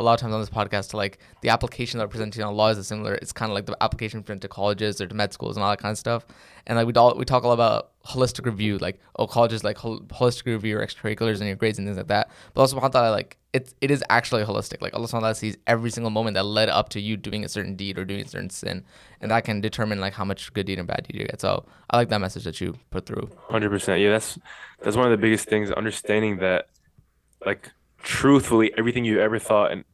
lot 0.00 0.14
of 0.14 0.20
times 0.20 0.32
on 0.32 0.40
this 0.40 0.48
podcast 0.48 0.90
to 0.90 0.96
like 0.96 1.18
the 1.42 1.50
application 1.50 1.98
that 1.98 2.06
we're 2.06 2.16
presenting 2.16 2.42
on 2.42 2.54
law 2.56 2.68
is 2.68 2.86
similar. 2.86 3.14
It's 3.16 3.30
kind 3.30 3.50
of 3.50 3.54
like 3.54 3.66
the 3.66 3.76
application 3.82 4.22
presented 4.22 4.42
to 4.42 4.48
colleges 4.48 5.00
or 5.02 5.06
to 5.06 5.14
med 5.14 5.34
schools 5.34 5.56
and 5.56 5.62
all 5.62 5.70
that 5.70 5.80
kind 5.80 5.92
of 5.92 5.98
stuff. 5.98 6.24
And 6.66 6.78
like 6.78 6.86
we 6.86 6.94
all 6.94 7.14
we 7.14 7.26
talk 7.26 7.44
a 7.44 7.46
lot 7.46 7.54
about 7.54 7.90
holistic 8.06 8.46
review, 8.46 8.78
like 8.78 8.98
oh 9.16 9.26
colleges 9.26 9.62
like 9.64 9.76
hol- 9.76 10.00
holistic 10.00 10.46
review 10.46 10.70
your 10.70 10.86
extracurriculars 10.86 11.40
and 11.40 11.46
your 11.46 11.56
grades 11.56 11.78
and 11.78 11.86
things 11.86 11.98
like 11.98 12.06
that. 12.06 12.30
But 12.54 12.62
also 12.62 12.80
subhanahu 12.80 13.10
like 13.10 13.36
it 13.52 13.74
it 13.82 13.90
is 13.90 14.02
actually 14.08 14.44
holistic. 14.44 14.80
Like 14.80 14.94
Allah 14.94 15.08
subhanahu 15.08 15.36
sees 15.36 15.58
every 15.66 15.90
single 15.90 16.10
moment 16.10 16.34
that 16.34 16.44
led 16.44 16.70
up 16.70 16.88
to 16.90 17.00
you 17.00 17.18
doing 17.18 17.44
a 17.44 17.50
certain 17.50 17.76
deed 17.76 17.98
or 17.98 18.06
doing 18.06 18.22
a 18.22 18.28
certain 18.28 18.48
sin, 18.50 18.84
and 19.20 19.30
that 19.30 19.44
can 19.44 19.60
determine 19.60 20.00
like 20.00 20.14
how 20.14 20.24
much 20.24 20.52
good 20.54 20.64
deed 20.64 20.78
and 20.78 20.88
bad 20.88 21.06
deed 21.06 21.20
you 21.20 21.26
get. 21.26 21.40
So 21.42 21.66
I 21.90 21.98
like 21.98 22.08
that 22.08 22.20
message 22.20 22.44
that 22.44 22.60
you 22.62 22.78
put 22.90 23.04
through. 23.04 23.30
Hundred 23.50 23.70
percent. 23.70 24.00
Yeah, 24.00 24.10
that's 24.10 24.38
that's 24.82 24.96
one 24.96 25.04
of 25.04 25.10
the 25.10 25.18
biggest 25.18 25.48
things. 25.48 25.70
Understanding 25.70 26.38
that, 26.38 26.68
like, 27.44 27.70
truthfully 28.02 28.72
everything 28.76 29.04
you 29.04 29.20
ever 29.20 29.38
thought 29.38 29.70
and 29.72 29.84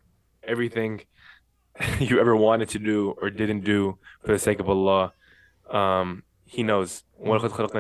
everything 0.43 1.03
you 1.99 2.21
ever 2.21 2.37
wanted 2.37 2.69
to 2.71 2.79
do 2.79 3.15
or 3.21 3.31
didn't 3.31 3.65
do 3.65 3.99
for 4.25 4.33
the 4.33 4.39
sake 4.39 4.61
of 4.61 4.69
Allah. 4.69 5.13
Um, 5.71 6.23
he 6.45 6.63
knows. 6.63 7.03
And 7.19 7.31
Allah 7.31 7.47
SWT 7.47 7.75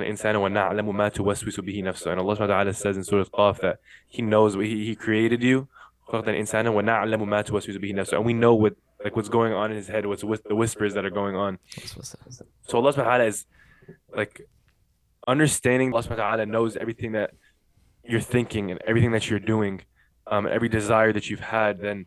says 2.75 2.97
in 2.97 3.05
Surah 3.05 3.25
Qaf 3.25 3.61
that 3.61 3.81
He 4.09 4.23
knows 4.23 4.57
what 4.57 4.65
He, 4.67 4.87
he 4.87 4.95
created 4.95 5.43
you. 5.43 5.69
And 6.11 6.27
we 8.25 8.33
know 8.33 8.55
what 8.55 8.77
like 9.05 9.17
what's 9.17 9.29
going 9.29 9.53
on 9.53 9.71
in 9.71 9.77
his 9.77 9.89
head, 9.89 10.07
what's 10.07 10.25
with 10.25 10.45
the 10.45 10.55
whispers 10.55 10.95
that 10.95 11.05
are 11.05 11.11
going 11.11 11.37
on. 11.37 11.59
So 12.69 12.79
Allah 12.79 12.93
subhanahu 12.93 12.97
wa 12.97 13.03
Ta'ala 13.03 13.25
is 13.25 13.47
like 14.15 14.43
understanding 15.27 15.93
Allah 15.93 16.03
subhanahu 16.03 16.11
wa 16.11 16.17
Ta'ala 16.17 16.47
knows 16.47 16.77
everything 16.77 17.13
that 17.13 17.33
you're 18.05 18.21
thinking 18.21 18.71
and 18.71 18.81
everything 18.87 19.13
that 19.13 19.29
you're 19.29 19.41
doing 19.41 19.83
um, 20.27 20.47
every 20.47 20.69
desire 20.69 21.13
that 21.13 21.29
you've 21.29 21.41
had, 21.41 21.81
then 21.81 22.07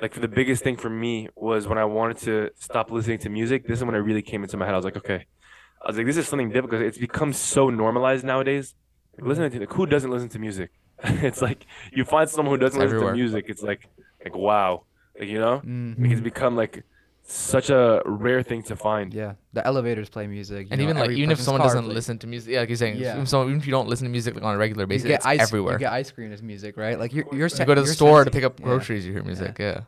like 0.00 0.14
the 0.20 0.28
biggest 0.28 0.62
thing 0.62 0.76
for 0.76 0.90
me 0.90 1.28
was 1.34 1.66
when 1.66 1.78
I 1.78 1.84
wanted 1.84 2.18
to 2.18 2.50
stop 2.56 2.90
listening 2.90 3.18
to 3.20 3.28
music, 3.28 3.66
this 3.66 3.78
is 3.78 3.84
when 3.84 3.94
it 3.94 3.98
really 3.98 4.22
came 4.22 4.42
into 4.42 4.56
my 4.56 4.64
head. 4.64 4.74
I 4.74 4.76
was 4.76 4.84
like, 4.84 4.96
okay. 4.96 5.26
I 5.82 5.88
was 5.88 5.96
like, 5.96 6.06
this 6.06 6.16
is 6.16 6.28
something 6.28 6.50
difficult. 6.50 6.82
It's 6.82 6.98
become 6.98 7.32
so 7.32 7.70
normalized 7.70 8.24
nowadays. 8.24 8.74
Like, 9.16 9.26
listening 9.26 9.50
to 9.52 9.60
like, 9.60 9.72
who 9.72 9.86
doesn't 9.86 10.10
listen 10.10 10.28
to 10.30 10.38
music? 10.38 10.70
it's 11.04 11.40
like 11.40 11.64
you 11.92 12.04
find 12.04 12.28
someone 12.28 12.54
who 12.54 12.60
doesn't 12.60 12.80
listen 12.80 13.00
to 13.00 13.12
music, 13.12 13.46
it's 13.48 13.62
like 13.62 13.88
like 14.24 14.36
wow. 14.36 14.84
Like 15.18 15.28
you 15.28 15.38
know? 15.38 15.60
Mhm. 15.64 16.00
Like 16.00 16.10
it's 16.12 16.20
become 16.20 16.56
like 16.56 16.84
such 17.30 17.68
a 17.70 18.00
rare 18.06 18.42
thing 18.42 18.62
to 18.64 18.74
find. 18.76 19.12
Yeah, 19.12 19.34
the 19.52 19.64
elevators 19.66 20.08
play 20.08 20.26
music. 20.26 20.66
you 20.66 20.68
And 20.72 20.80
know, 20.80 20.84
even 20.84 20.96
like 20.98 21.10
even 21.10 21.30
if 21.30 21.40
someone 21.40 21.60
doesn't 21.60 21.84
plays- 21.84 21.94
listen 21.94 22.18
to 22.20 22.26
music, 22.26 22.52
yeah, 22.52 22.60
like 22.60 22.68
you're 22.70 22.76
saying, 22.76 22.96
Yeah. 22.96 23.14
even, 23.14 23.26
so, 23.26 23.44
even 23.44 23.58
if 23.58 23.66
you 23.66 23.70
don't 23.70 23.88
listen 23.88 24.06
to 24.06 24.10
music 24.10 24.34
like, 24.34 24.44
on 24.44 24.54
a 24.54 24.58
regular 24.58 24.86
basis, 24.86 25.04
you 25.04 25.08
get 25.10 25.16
it's 25.16 25.26
ice, 25.26 25.40
everywhere. 25.40 25.74
You 25.74 25.78
get 25.80 25.92
ice 25.92 26.10
cream 26.10 26.32
as 26.32 26.42
music, 26.42 26.76
right? 26.78 26.98
Like 26.98 27.12
you're 27.12 27.26
you're 27.32 27.48
You 27.48 27.64
go 27.66 27.74
to 27.74 27.82
the 27.82 27.86
you're 27.86 27.94
store 27.94 28.24
to 28.24 28.30
pick 28.30 28.44
up 28.44 28.58
yeah. 28.58 28.64
groceries, 28.66 29.04
you 29.06 29.12
hear 29.12 29.22
music. 29.22 29.58
Yeah. 29.58 29.80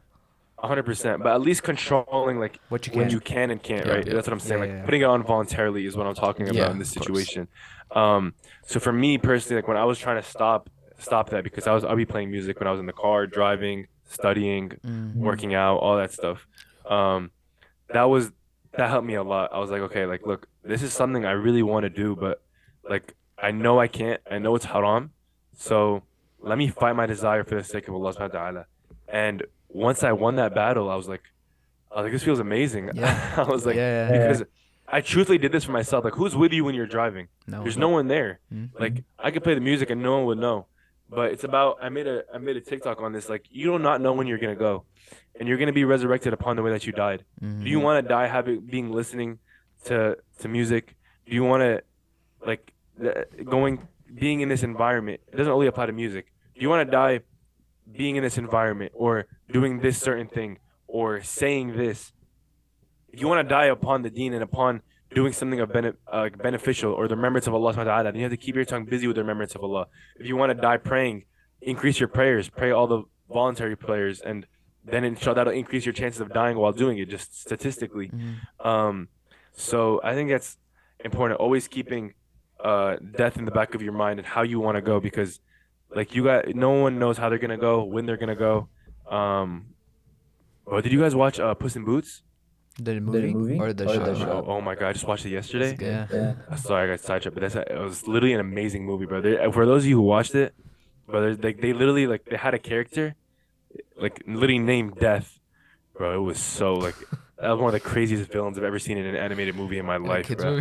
hundred 0.59 0.83
percent. 0.85 1.23
But 1.23 1.33
at 1.33 1.41
least 1.41 1.63
controlling 1.63 2.39
like 2.39 2.59
What 2.69 2.87
you 2.87 2.93
when 2.93 3.07
can. 3.07 3.13
you 3.15 3.21
can 3.21 3.51
and 3.51 3.63
can't, 3.63 3.87
Yeah, 3.87 3.93
right? 3.95 4.07
yeah. 4.07 4.13
That's 4.13 4.27
what 4.27 4.35
I'm 4.35 4.41
saying. 4.41 4.61
Yeah, 4.63 4.67
like 4.69 4.77
yeah. 4.77 4.85
putting 4.85 5.01
it 5.01 5.05
on 5.05 5.23
voluntarily 5.23 5.87
is 5.87 5.97
what 5.97 6.07
I'm 6.07 6.15
talking 6.15 6.45
about 6.47 6.55
Yeah, 6.57 6.71
in 6.71 6.79
this 6.79 6.91
situation. 6.91 7.49
Um, 7.93 8.35
so 8.67 8.79
for 8.79 8.93
me 8.93 9.17
personally, 9.17 9.57
like 9.63 9.69
when 9.69 9.79
I 9.79 9.85
was 9.85 9.99
trying 9.99 10.21
to 10.23 10.29
stop 10.29 10.69
stop 10.99 11.31
that 11.31 11.43
because 11.45 11.67
I 11.67 11.73
was 11.73 11.83
I'll 11.85 11.97
be 11.97 12.05
playing 12.05 12.31
music 12.31 12.61
when 12.61 12.69
I 12.69 12.71
was 12.71 12.81
in 12.81 12.85
the 12.87 12.93
car, 12.93 13.27
driving, 13.27 13.87
studying, 14.05 14.73
Mm. 14.87 15.15
working 15.15 15.55
out, 15.55 15.77
all 15.79 15.97
that 15.97 16.13
stuff. 16.13 16.47
Um, 16.91 17.31
that 17.93 18.05
was 18.05 18.33
that 18.77 18.89
helped 18.91 19.07
me 19.07 19.15
a 19.15 19.23
lot. 19.23 19.53
I 19.53 19.59
was 19.59 19.71
like, 19.71 19.81
okay, 19.83 20.07
like 20.07 20.27
look, 20.27 20.47
this 20.65 20.83
is 20.83 20.93
something 20.93 21.25
I 21.25 21.33
really 21.33 21.63
want 21.63 21.85
to 21.85 21.91
do, 21.91 22.15
but 22.17 22.43
like 22.89 23.15
I 23.39 23.51
know 23.53 23.79
I 23.81 23.89
can't. 23.89 24.21
I 24.31 24.39
know 24.39 24.55
it's 24.57 24.67
haram. 24.67 25.11
So 25.57 26.03
let 26.41 26.59
me 26.59 26.69
fight 26.69 26.95
my 26.95 27.07
desire 27.07 27.45
for 27.45 27.55
the 27.55 27.65
sake 27.65 27.89
of 27.89 27.95
Allah 27.95 28.13
subhanahu 28.15 28.35
wa 28.35 28.41
ta'ala. 28.41 28.67
And 29.09 29.43
once 29.69 30.03
I 30.03 30.13
won 30.13 30.37
that 30.37 30.55
battle, 30.55 30.91
I 30.91 30.97
was 30.97 31.09
like, 31.09 31.23
I 31.91 31.97
was 31.97 32.05
like, 32.05 32.13
this 32.13 32.23
feels 32.25 32.39
amazing. 32.39 32.91
Yeah. 32.95 33.35
I 33.37 33.43
was 33.43 33.67
like, 33.67 33.77
yeah, 33.77 34.09
yeah, 34.11 34.19
because 34.19 34.43
I 34.89 35.01
truthfully 35.01 35.39
did 35.39 35.53
this 35.53 35.65
for 35.65 35.73
myself. 35.73 36.05
Like, 36.05 36.15
who's 36.15 36.35
with 36.37 36.53
you 36.53 36.65
when 36.65 36.75
you're 36.75 36.87
driving? 36.87 37.29
no, 37.47 37.63
There's 37.63 37.77
no 37.77 37.89
one 37.89 38.09
there. 38.09 38.41
Mhm. 38.53 38.71
Like, 38.79 39.05
I 39.19 39.31
could 39.31 39.45
play 39.45 39.55
the 39.55 39.61
music 39.61 39.91
and 39.91 40.03
no 40.03 40.17
one 40.19 40.27
would 40.27 40.39
know. 40.39 40.67
But 41.09 41.33
it's 41.33 41.45
about 41.45 41.79
I 41.83 41.89
made 41.89 42.07
a 42.07 42.23
I 42.33 42.39
made 42.39 42.57
a 42.57 42.61
TikTok 42.61 43.01
on 43.03 43.13
this. 43.13 43.29
Like, 43.29 43.45
you 43.51 43.65
do 43.73 43.79
not 43.79 44.01
know 44.01 44.13
when 44.13 44.27
you're 44.29 44.39
gonna 44.39 44.55
go, 44.55 44.85
and 45.41 45.49
you're 45.49 45.57
gonna 45.59 45.73
be 45.73 45.85
resurrected 45.85 46.33
upon 46.33 46.55
the 46.57 46.63
way 46.63 46.71
that 46.71 46.87
you 46.87 46.93
died. 46.93 47.25
Mhm. 47.43 47.65
Do 47.65 47.71
you 47.71 47.81
want 47.81 48.05
to 48.05 48.09
die 48.09 48.27
having 48.29 48.61
being 48.61 48.93
listening 48.93 49.39
to 49.87 50.17
to 50.41 50.49
music? 50.49 50.95
Do 51.27 51.35
you 51.35 51.43
want 51.43 51.63
to 51.63 51.83
like 52.47 52.73
going 53.45 53.89
being 54.15 54.41
in 54.43 54.49
this 54.49 54.63
environment? 54.63 55.21
It 55.33 55.37
doesn't 55.37 55.53
only 55.53 55.67
apply 55.67 55.87
to 55.87 55.93
music. 55.93 56.27
Do 56.55 56.61
you 56.61 56.69
want 56.69 56.87
to 56.87 56.91
die 56.91 57.21
being 57.91 58.15
in 58.17 58.23
this 58.23 58.39
environment 58.39 58.93
or 58.95 59.27
doing 59.51 59.81
this 59.81 59.99
certain 59.99 60.29
thing 60.29 60.59
or 60.87 61.23
saying 61.23 61.77
this 61.77 62.13
if 63.13 63.21
you 63.21 63.27
want 63.27 63.41
to 63.47 63.49
die 63.49 63.65
upon 63.65 64.03
the 64.03 64.11
deen 64.11 64.33
and 64.35 64.43
upon 64.43 64.83
doing 65.13 65.33
something 65.33 65.59
of 65.59 65.73
bene- 65.73 65.95
uh, 66.07 66.29
beneficial 66.37 66.93
or 66.93 67.09
the 67.09 67.17
remembrance 67.17 67.49
of 67.49 67.55
Allah 67.55 67.73
subhanahu 67.73 67.79
wa 67.79 67.93
ta'ala, 67.97 68.05
then 68.13 68.17
you 68.17 68.23
have 68.23 68.31
to 68.31 68.37
keep 68.37 68.55
your 68.55 68.65
tongue 68.65 68.85
busy 68.85 69.09
with 69.09 69.17
the 69.17 69.23
remembrance 69.23 69.57
of 69.57 69.65
Allah. 69.65 69.87
If 70.21 70.27
you 70.29 70.37
want 70.37 70.51
to 70.55 70.61
die 70.69 70.77
praying, 70.77 71.25
increase 71.61 71.99
your 71.99 72.09
prayers, 72.09 72.49
pray 72.49 72.71
all 72.71 72.87
the 72.87 73.03
voluntary 73.29 73.75
prayers, 73.77 74.21
and 74.21 74.47
then 74.85 75.05
inshallah 75.05 75.35
that'll 75.37 75.53
increase 75.53 75.85
your 75.87 75.93
chances 75.93 76.21
of 76.21 76.33
dying 76.33 76.57
while 76.57 76.73
doing 76.73 76.99
it, 76.99 77.09
just 77.09 77.39
statistically. 77.41 78.09
Mhm. 78.09 78.67
Um, 78.67 79.09
so 79.53 80.01
I 80.03 80.15
think 80.15 80.31
that's 80.31 80.57
important. 81.05 81.39
Always 81.41 81.69
keeping 81.69 82.15
uh, 82.63 82.97
death 83.17 83.37
in 83.39 83.45
the 83.47 83.51
back 83.51 83.75
of 83.75 83.83
your 83.83 83.93
mind 83.95 84.19
and 84.19 84.27
how 84.27 84.43
you 84.43 84.61
want 84.61 84.77
to 84.77 84.83
go 84.83 85.01
because, 85.01 85.41
like 85.95 86.15
you 86.15 86.25
got, 86.25 86.55
no 86.55 86.71
one 86.71 86.99
knows 86.99 87.17
how 87.19 87.29
they're 87.31 87.39
gonna 87.39 87.57
go, 87.57 87.83
when 87.85 88.05
they're 88.07 88.19
gonna 88.19 88.37
go. 88.37 88.69
Um, 89.11 89.67
oh, 90.67 90.81
did 90.81 90.93
you 90.93 91.01
guys 91.01 91.15
watch 91.15 91.41
uh, 91.41 91.55
Puss 91.55 91.77
in 91.77 91.85
Boots? 91.85 92.23
The 92.79 93.01
movie, 93.01 93.35
movie 93.35 93.59
or 93.59 93.73
the 93.73 93.85
or 93.91 93.95
show? 93.95 94.05
the 94.05 94.15
show? 94.19 94.45
Oh, 94.47 94.53
oh 94.57 94.61
my 94.61 94.75
god, 94.75 94.89
I 94.89 94.93
just 94.93 95.07
watched 95.07 95.27
it 95.27 95.31
yesterday. 95.31 95.77
Yeah. 95.81 96.07
Yeah. 96.13 96.55
Sorry, 96.57 96.85
I 96.89 96.93
got 96.93 97.01
sidetracked, 97.01 97.35
but 97.35 97.41
that's 97.43 97.55
it 97.57 97.79
was 97.79 98.07
literally 98.07 98.33
an 98.35 98.41
amazing 98.41 98.87
movie, 98.87 99.07
bro. 99.07 99.21
They- 99.21 99.51
For 99.53 99.67
those 99.67 99.83
of 99.85 99.89
you 99.89 99.97
who 99.97 100.03
watched 100.03 100.35
it, 100.35 100.55
brother, 101.07 101.35
they 101.35 101.53
they 101.53 101.73
literally 101.73 102.07
like 102.07 102.25
they 102.27 102.37
had 102.37 102.55
a 102.55 102.59
character, 102.59 103.15
like 104.01 104.23
literally 104.27 104.59
named 104.59 104.97
Death, 104.99 105.39
bro. 105.97 106.15
It 106.15 106.25
was 106.25 106.39
so 106.39 106.75
like 106.75 106.97
that 107.39 107.51
was 107.51 107.59
one 107.59 107.69
of 107.69 107.73
the 107.73 107.81
craziest 107.81 108.31
villains 108.31 108.59
I've 108.59 108.65
ever 108.65 108.79
seen 108.79 108.99
in 108.99 109.07
an 109.07 109.17
animated 109.17 109.55
movie 109.55 109.79
in 109.79 109.87
my 109.87 109.97
In 109.97 110.05
life, 110.05 110.29
bro. 110.37 110.61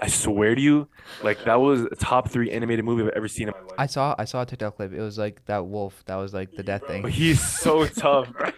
I 0.00 0.08
swear 0.08 0.56
to 0.56 0.60
you, 0.60 0.88
like 1.22 1.44
that 1.44 1.60
was 1.60 1.82
a 1.82 1.94
top 1.94 2.28
three 2.28 2.50
animated 2.50 2.84
movie 2.84 3.04
I've 3.04 3.10
ever 3.10 3.28
seen 3.28 3.48
in 3.48 3.54
my 3.54 3.60
life. 3.60 3.74
I 3.78 3.86
saw 3.86 4.16
I 4.18 4.24
saw 4.24 4.42
a 4.42 4.46
TikTok 4.46 4.76
clip. 4.76 4.92
It 4.92 5.00
was 5.00 5.16
like 5.16 5.44
that 5.46 5.66
wolf. 5.66 6.02
That 6.06 6.16
was 6.16 6.34
like 6.34 6.50
the 6.56 6.64
death 6.64 6.86
thing. 6.88 7.02
But 7.02 7.12
he's 7.12 7.40
so 7.40 7.86
tough, 7.86 8.32
bro. 8.32 8.50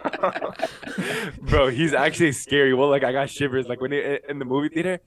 bro. 1.43 1.69
He's 1.69 1.93
actually 1.93 2.33
scary. 2.33 2.73
Well, 2.73 2.89
like 2.89 3.05
I 3.05 3.13
got 3.13 3.29
shivers. 3.29 3.67
Like 3.69 3.81
when 3.83 3.93
he, 3.93 4.19
in 4.29 4.39
the 4.39 4.47
movie 4.47 4.71
theater, 4.71 5.01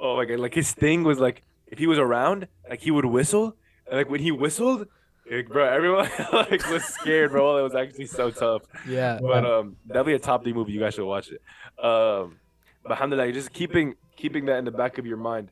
oh 0.00 0.16
my 0.16 0.24
god, 0.24 0.40
like 0.40 0.54
his 0.54 0.72
thing 0.72 1.04
was 1.04 1.20
like 1.20 1.44
if 1.68 1.78
he 1.78 1.86
was 1.86 1.98
around, 1.98 2.48
like 2.68 2.80
he 2.80 2.90
would 2.90 3.04
whistle, 3.04 3.56
and 3.86 3.96
like 3.96 4.10
when 4.10 4.20
he 4.20 4.32
whistled, 4.32 4.88
like, 5.30 5.48
bro, 5.48 5.64
everyone 5.68 6.08
like 6.32 6.68
was 6.70 6.84
scared, 6.84 7.30
bro. 7.32 7.58
It 7.58 7.62
was 7.62 7.74
actually 7.74 8.06
so 8.06 8.30
tough. 8.30 8.62
Yeah. 8.88 9.18
But 9.20 9.44
um, 9.44 9.76
definitely 9.86 10.14
a 10.14 10.18
top 10.18 10.42
three 10.44 10.52
movie. 10.52 10.72
You 10.72 10.80
guys 10.80 10.94
should 10.94 11.06
watch 11.06 11.30
it. 11.30 11.40
Um, 11.84 12.38
but 12.82 12.92
alhamdulillah, 12.92 13.32
just 13.32 13.52
keeping 13.52 13.94
keeping 14.16 14.46
that 14.46 14.58
in 14.58 14.64
the 14.64 14.70
back 14.70 14.98
of 14.98 15.06
your 15.06 15.16
mind. 15.18 15.50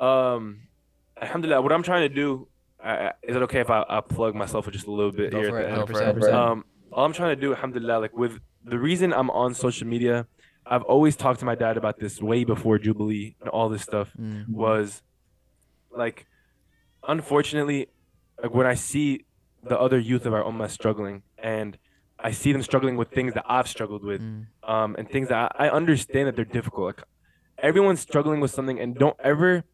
Um, 0.00 0.60
alhamdulillah, 1.20 1.62
what 1.62 1.72
I'm 1.72 1.82
trying 1.82 2.08
to 2.08 2.14
do. 2.14 2.48
I, 2.82 3.12
is 3.22 3.34
it 3.34 3.40
okay 3.44 3.60
if 3.60 3.70
I, 3.70 3.82
I 3.88 4.00
plug 4.02 4.34
myself 4.34 4.66
for 4.66 4.70
just 4.70 4.86
a 4.86 4.90
little 4.90 5.10
bit 5.12 5.30
Go 5.32 5.40
here 5.40 5.48
for 5.50 5.58
at 5.58 5.64
it. 5.64 5.68
the 5.68 5.78
end? 5.78 5.88
Go 5.88 5.94
for 5.94 6.02
it. 6.28 6.30
100%. 6.30 6.32
Um, 6.34 6.64
all 6.92 7.04
I'm 7.06 7.14
trying 7.14 7.34
to 7.34 7.40
do, 7.40 7.54
alhamdulillah, 7.54 7.98
like 7.98 8.14
with 8.14 8.40
the 8.62 8.78
reason 8.78 9.14
I'm 9.14 9.30
on 9.30 9.54
social 9.54 9.86
media, 9.86 10.26
I've 10.66 10.82
always 10.82 11.16
talked 11.16 11.40
to 11.40 11.46
my 11.46 11.54
dad 11.54 11.78
about 11.78 11.98
this 11.98 12.20
way 12.20 12.44
before 12.44 12.78
Jubilee 12.78 13.36
and 13.40 13.48
all 13.48 13.70
this 13.70 13.80
stuff 13.82 14.10
Mm. 14.20 14.48
was 14.50 15.02
like, 15.96 16.26
unfortunately, 17.08 17.88
like 18.42 18.54
when 18.54 18.66
I 18.66 18.74
see 18.74 19.24
the 19.62 19.78
other 19.78 19.98
youth 19.98 20.26
of 20.26 20.34
our 20.34 20.42
ummah 20.42 20.70
struggling 20.70 21.22
and 21.38 21.78
I 22.18 22.30
see 22.30 22.52
them 22.52 22.62
struggling 22.62 22.96
with 22.96 23.08
things 23.10 23.34
that 23.34 23.44
I've 23.48 23.68
struggled 23.68 24.02
with, 24.04 24.20
Mm. 24.20 24.46
um, 24.62 24.94
and 24.98 25.08
things 25.10 25.28
that 25.28 25.52
I, 25.58 25.66
I 25.66 25.70
understand 25.70 26.28
that 26.28 26.36
they're 26.36 26.44
difficult. 26.44 26.86
Like 26.96 27.04
everyone's 27.58 28.00
struggling 28.00 28.40
with 28.40 28.50
something, 28.50 28.78
and 28.80 28.94
don't 28.94 29.16
ever 29.20 29.64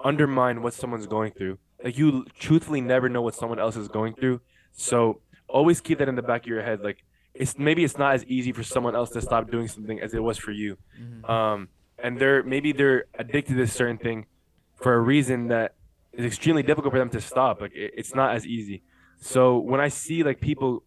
undermine 0.00 0.62
what 0.62 0.74
someone's 0.74 1.06
going 1.06 1.32
through. 1.32 1.58
Like 1.82 1.96
you 1.98 2.24
truthfully 2.38 2.80
never 2.80 3.08
know 3.08 3.22
what 3.22 3.34
someone 3.34 3.58
else 3.58 3.76
is 3.76 3.88
going 3.88 4.14
through. 4.14 4.40
So 4.72 5.20
always 5.48 5.80
keep 5.80 5.98
that 5.98 6.08
in 6.08 6.14
the 6.16 6.22
back 6.22 6.42
of 6.42 6.46
your 6.48 6.62
head. 6.62 6.80
Like 6.82 7.04
it's 7.34 7.58
maybe 7.58 7.84
it's 7.84 7.98
not 7.98 8.14
as 8.14 8.24
easy 8.24 8.52
for 8.52 8.62
someone 8.62 8.94
else 8.96 9.10
to 9.10 9.20
stop 9.20 9.50
doing 9.50 9.68
something 9.68 10.00
as 10.00 10.14
it 10.14 10.22
was 10.22 10.38
for 10.38 10.52
you. 10.52 10.76
Mhm. 11.00 11.28
Um, 11.28 11.68
and 11.98 12.18
they're 12.18 12.42
maybe 12.42 12.72
they're 12.72 13.04
addicted 13.18 13.52
to 13.54 13.58
this 13.58 13.72
certain 13.72 13.98
thing 13.98 14.26
for 14.76 14.94
a 14.94 15.00
reason 15.00 15.48
that 15.48 15.74
is 16.16 16.24
extremely 16.24 16.62
difficult 16.62 16.92
for 16.92 16.98
them 16.98 17.10
to 17.10 17.20
stop. 17.20 17.60
Like 17.60 17.72
it, 17.74 17.92
it's 17.96 18.14
not 18.14 18.34
as 18.34 18.46
easy. 18.46 18.82
So 19.18 19.58
when 19.58 19.80
I 19.80 19.88
see 19.88 20.22
like 20.22 20.40
people 20.40 20.82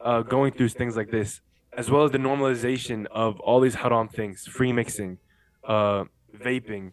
uh, 0.00 0.22
going 0.22 0.52
through 0.52 0.68
things 0.70 0.96
like 0.96 1.10
this, 1.10 1.40
as 1.72 1.90
well 1.90 2.04
as 2.04 2.10
the 2.10 2.18
normalization 2.18 3.06
of 3.10 3.38
all 3.40 3.60
these 3.60 3.76
haram 3.76 4.08
things, 4.08 4.46
free 4.46 4.72
mixing, 4.72 5.18
uh, 5.64 6.04
vaping, 6.36 6.92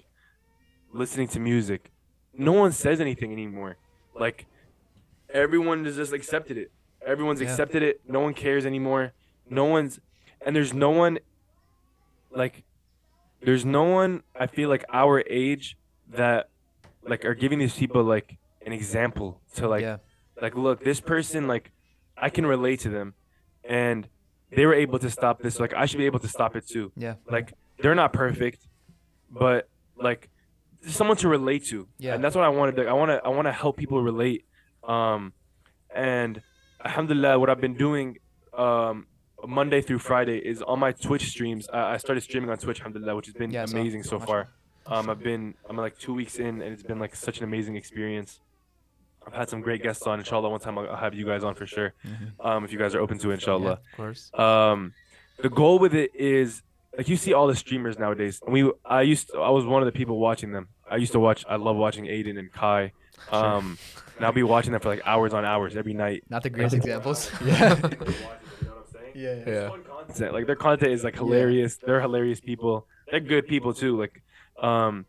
listening 0.94 1.28
to 1.30 1.40
music, 1.40 1.92
no 2.34 2.52
one 2.52 2.72
says 2.72 3.02
anything 3.02 3.32
anymore. 3.32 3.78
Like 4.14 4.46
everyone 5.34 5.86
has 5.86 5.96
just 5.96 6.14
accepted 6.14 6.58
it. 6.58 6.72
Everyone's 7.06 7.42
Yeah. 7.42 7.50
accepted 7.50 7.84
it. 7.84 8.02
No 8.08 8.20
one 8.20 8.34
cares 8.34 8.66
anymore. 8.66 9.14
No 9.50 9.66
one's, 9.66 10.00
and 10.46 10.56
there's 10.56 10.74
no 10.74 10.90
one. 10.90 11.20
Like, 12.32 12.64
there's 13.42 13.64
no 13.66 13.84
one. 13.84 14.24
I 14.38 14.48
feel 14.48 14.68
like 14.70 14.84
our 14.92 15.24
age 15.30 15.78
that, 16.10 16.50
like, 17.08 17.26
are 17.26 17.36
giving 17.36 17.60
these 17.60 17.76
people 17.76 18.04
like 18.04 18.38
an 18.66 18.74
example 18.74 19.42
to 19.56 19.68
like 19.68 19.82
yeah. 19.82 19.98
like 20.42 20.56
look 20.56 20.84
this 20.84 21.00
person 21.00 21.48
like 21.48 21.72
i 22.18 22.30
can 22.30 22.46
relate 22.46 22.80
to 22.82 22.90
them 22.90 23.14
and 23.64 24.08
they 24.56 24.66
were 24.66 24.74
able 24.74 25.00
to 25.00 25.10
stop 25.10 25.42
this 25.42 25.60
like 25.60 25.74
i 25.74 25.86
should 25.86 25.98
be 26.00 26.06
able 26.06 26.20
to 26.20 26.28
stop 26.28 26.56
it 26.56 26.68
too 26.68 26.92
Yeah. 26.98 27.16
like 27.30 27.54
they're 27.80 27.96
not 27.96 28.12
perfect 28.14 28.68
but 29.32 29.70
like 29.96 30.30
someone 30.86 31.18
to 31.18 31.28
relate 31.30 31.66
to 31.68 31.88
Yeah. 31.98 32.14
and 32.16 32.24
that's 32.24 32.36
what 32.36 32.44
i 32.44 32.50
wanted 32.50 32.88
i 32.88 32.94
want 32.94 33.10
to 33.12 33.22
i 33.24 33.30
want 33.30 33.48
to 33.48 33.52
help 33.54 33.78
people 33.78 34.02
relate 34.02 34.46
um 34.84 35.34
and 35.96 36.42
alhamdulillah 36.84 37.40
what 37.40 37.50
i've 37.50 37.62
been 37.62 37.76
doing 37.76 38.18
um 38.54 39.08
monday 39.48 39.82
through 39.82 40.00
friday 40.00 40.38
is 40.40 40.62
on 40.62 40.80
my 40.80 40.92
twitch 40.92 41.30
streams 41.30 41.68
i, 41.72 41.94
I 41.94 41.98
started 41.98 42.22
streaming 42.22 42.50
on 42.50 42.58
twitch 42.58 42.80
alhamdulillah 42.80 43.16
which 43.16 43.28
has 43.28 43.36
been 43.36 43.52
Yeah, 43.52 43.66
amazing 43.72 44.04
so 44.04 44.20
Mashallah. 44.20 44.26
far 44.28 44.50
um 44.88 45.10
i've 45.10 45.20
been 45.24 45.54
i'm 45.70 45.78
like 45.78 45.98
two 45.98 46.14
weeks 46.14 46.36
in 46.40 46.62
and 46.62 46.74
it's 46.74 46.84
been 46.84 47.00
like 47.00 47.16
such 47.16 47.38
an 47.40 47.44
amazing 47.44 47.76
experience 47.76 48.40
I've 49.26 49.34
had 49.34 49.50
some 49.50 49.60
great 49.60 49.84
guests 49.84 50.04
on. 50.08 50.20
Inshallah, 50.20 50.48
one 50.50 50.62
time 50.62 50.78
I'll 50.78 50.88
I'll 50.90 50.96
have 50.96 51.14
you 51.14 51.26
guys 51.26 51.44
on 51.44 51.54
for 51.54 51.66
sure. 51.68 51.94
Mhm. 52.06 52.46
Um, 52.46 52.64
if 52.64 52.72
you 52.72 52.80
guys 52.80 52.96
are 52.96 53.02
open 53.02 53.18
to 53.18 53.28
it, 53.28 53.32
Yeah, 53.32 53.34
inshallah. 53.34 53.72
of 53.74 53.80
course. 53.98 54.32
Um, 54.34 54.94
the 55.42 55.50
goal 55.50 55.80
with 55.80 55.94
it 55.94 56.16
is 56.16 56.64
like 56.98 57.10
you 57.10 57.18
see 57.18 57.34
all 57.34 57.46
the 57.46 57.56
streamers 57.56 58.00
nowadays. 58.00 58.40
And 58.46 58.54
we, 58.54 58.72
I 58.86 59.02
used, 59.02 59.28
to, 59.32 59.40
I 59.40 59.50
was 59.50 59.66
one 59.66 59.82
of 59.82 59.86
the 59.86 59.92
people 59.92 60.18
watching 60.18 60.54
them. 60.54 60.70
I 60.90 60.96
used 60.96 61.12
to 61.12 61.20
watch. 61.20 61.44
I 61.50 61.58
love 61.58 61.76
watching 61.76 62.08
Adin 62.08 62.38
and 62.38 62.50
Kai. 62.54 62.94
Um, 63.30 63.78
and 64.16 64.26
I'll 64.26 64.32
be 64.32 64.44
watching 64.44 64.72
them 64.72 64.80
for 64.80 64.88
like 64.88 65.02
hours 65.06 65.34
on 65.34 65.44
hours 65.44 65.76
every 65.76 65.94
night. 65.94 66.24
Not 66.30 66.44
the 66.44 66.50
greatest 66.50 66.76
examples. 66.82 67.30
yeah. 67.46 67.76
Yeah. 69.14 69.36
Yeah. 69.46 69.70
Content. 70.08 70.34
Like 70.34 70.46
their 70.46 70.56
content 70.56 70.92
is 70.94 71.04
like 71.04 71.16
hilarious. 71.18 71.76
They're 71.86 72.00
hilarious 72.00 72.40
people. 72.40 72.88
They're 73.12 73.20
good 73.20 73.46
people 73.46 73.74
too. 73.74 74.00
Like, 74.00 74.22
um, 74.62 75.06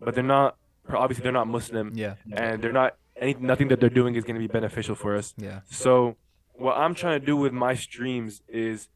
but 0.00 0.14
they're 0.14 0.24
not. 0.24 0.56
Obviously, 0.88 1.22
they're 1.22 1.32
not 1.32 1.46
Muslim, 1.48 1.92
Yeah. 1.94 2.14
and 2.32 2.60
they're 2.62 2.72
not. 2.72 2.96
Any, 3.16 3.34
nothing 3.38 3.68
that 3.68 3.78
they're 3.78 3.90
doing 3.90 4.16
is 4.16 4.24
going 4.24 4.34
to 4.34 4.40
be 4.40 4.48
beneficial 4.48 4.94
for 4.94 5.16
us. 5.16 5.34
Yeah. 5.36 5.60
So 5.70 6.16
what 6.54 6.76
I'm 6.76 6.94
trying 6.94 7.20
to 7.20 7.24
do 7.26 7.36
with 7.36 7.52
my 7.52 7.74
streams 7.74 8.42
is 8.48 8.88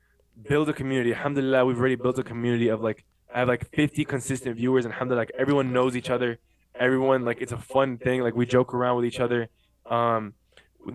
build 0.48 0.68
a 0.68 0.72
community. 0.72 1.12
Alhamdulillah, 1.14 1.64
we've 1.64 1.78
already 1.78 1.94
built 1.94 2.18
a 2.18 2.24
community 2.24 2.68
of 2.68 2.80
like 2.80 3.04
I 3.32 3.40
have 3.40 3.48
like 3.48 3.70
50 3.72 4.04
consistent 4.04 4.56
viewers, 4.56 4.84
and 4.84 4.92
alhamdulillah, 4.94 5.20
like 5.22 5.32
everyone 5.38 5.72
knows 5.72 5.94
each 5.96 6.10
other. 6.10 6.38
Everyone 6.74 7.24
like 7.24 7.38
it's 7.40 7.52
a 7.52 7.56
fun 7.58 7.98
thing. 7.98 8.22
Like 8.22 8.34
we 8.34 8.46
joke 8.46 8.74
around 8.74 8.96
with 8.96 9.04
each 9.04 9.20
other. 9.20 9.48
Um, 9.88 10.34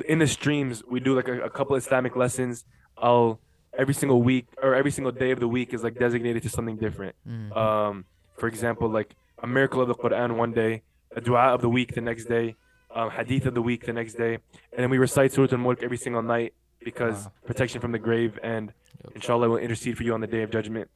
in 0.08 0.20
the 0.20 0.28
streams, 0.28 0.84
we 0.90 1.00
do 1.00 1.16
like 1.16 1.28
a, 1.28 1.42
a 1.44 1.50
couple 1.50 1.76
Islamic 1.76 2.16
lessons. 2.16 2.66
I'll 2.98 3.40
every 3.78 3.94
single 3.94 4.22
week 4.22 4.48
or 4.62 4.76
every 4.76 4.92
single 4.92 5.12
day 5.14 5.32
of 5.32 5.40
the 5.40 5.48
week 5.48 5.74
is 5.74 5.84
like 5.84 5.98
designated 5.98 6.44
to 6.44 6.50
something 6.50 6.76
different. 6.78 7.16
Mhm. 7.28 7.56
Um, 7.56 8.06
for 8.42 8.48
example, 8.48 8.90
like 8.90 9.16
a 9.44 9.48
miracle 9.48 9.82
of 9.84 9.88
the 9.88 9.94
Quran 9.94 10.36
one 10.36 10.52
day, 10.52 10.82
a 11.16 11.22
dua 11.22 11.54
of 11.56 11.62
the 11.62 11.70
week 11.70 11.94
the 11.94 12.02
next 12.02 12.26
day, 12.26 12.56
um, 12.96 13.12
hadith 13.12 13.46
of 13.46 13.54
the 13.54 13.62
week 13.62 13.86
the 13.86 13.94
next 13.94 14.16
day, 14.16 14.34
and 14.74 14.80
then 14.82 14.90
we 14.90 14.98
recite 14.98 15.32
Surah 15.32 15.50
Al-Mulk 15.52 15.84
every 15.84 15.98
single 16.06 16.24
night 16.24 16.56
because 16.84 17.30
protection 17.46 17.80
from 17.80 17.92
the 17.92 18.00
grave 18.00 18.40
and 18.42 18.74
inshallah 19.14 19.48
will 19.48 19.58
intercede 19.58 19.96
for 19.96 20.02
you 20.02 20.16
on 20.16 20.22
the 20.22 20.32
day 20.36 20.42
of 20.42 20.50
judgment. 20.50 20.90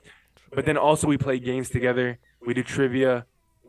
But 0.56 0.66
then 0.66 0.76
also 0.76 1.06
we 1.06 1.20
play 1.20 1.38
games 1.38 1.70
together. 1.70 2.18
We 2.48 2.56
do 2.56 2.64
trivia. 2.64 3.28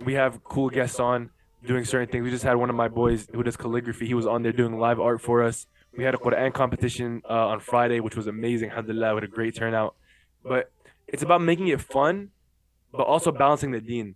We 0.09 0.15
have 0.15 0.43
cool 0.43 0.71
guests 0.71 0.99
on 0.99 1.29
doing 1.67 1.85
certain 1.85 2.09
things. 2.09 2.25
We 2.25 2.31
just 2.31 2.45
had 2.45 2.57
one 2.57 2.71
of 2.71 2.77
my 2.77 2.89
boys 2.89 3.29
who 3.31 3.43
does 3.43 3.59
calligraphy. 3.59 4.07
He 4.07 4.15
was 4.15 4.27
on 4.27 4.43
there 4.43 4.53
doing 4.53 4.79
live 4.79 5.01
art 5.01 5.21
for 5.21 5.43
us. 5.43 5.67
We 5.95 6.05
had 6.05 6.15
a 6.15 6.19
Quran 6.27 6.55
competition 6.55 7.21
uh, 7.29 7.53
on 7.53 7.61
Friday, 7.61 8.01
which 8.01 8.17
was 8.17 8.27
amazing. 8.27 8.71
Alhamdulillah, 8.71 9.15
with 9.17 9.25
a 9.25 9.33
great 9.39 9.55
turnout. 9.55 9.97
But 10.43 10.71
it's 11.07 11.23
about 11.23 11.43
making 11.43 11.69
it 11.69 11.83
fun, 11.83 12.31
but 12.97 13.05
also 13.05 13.33
balancing 13.33 13.71
the 13.73 13.81
deen. 13.81 14.15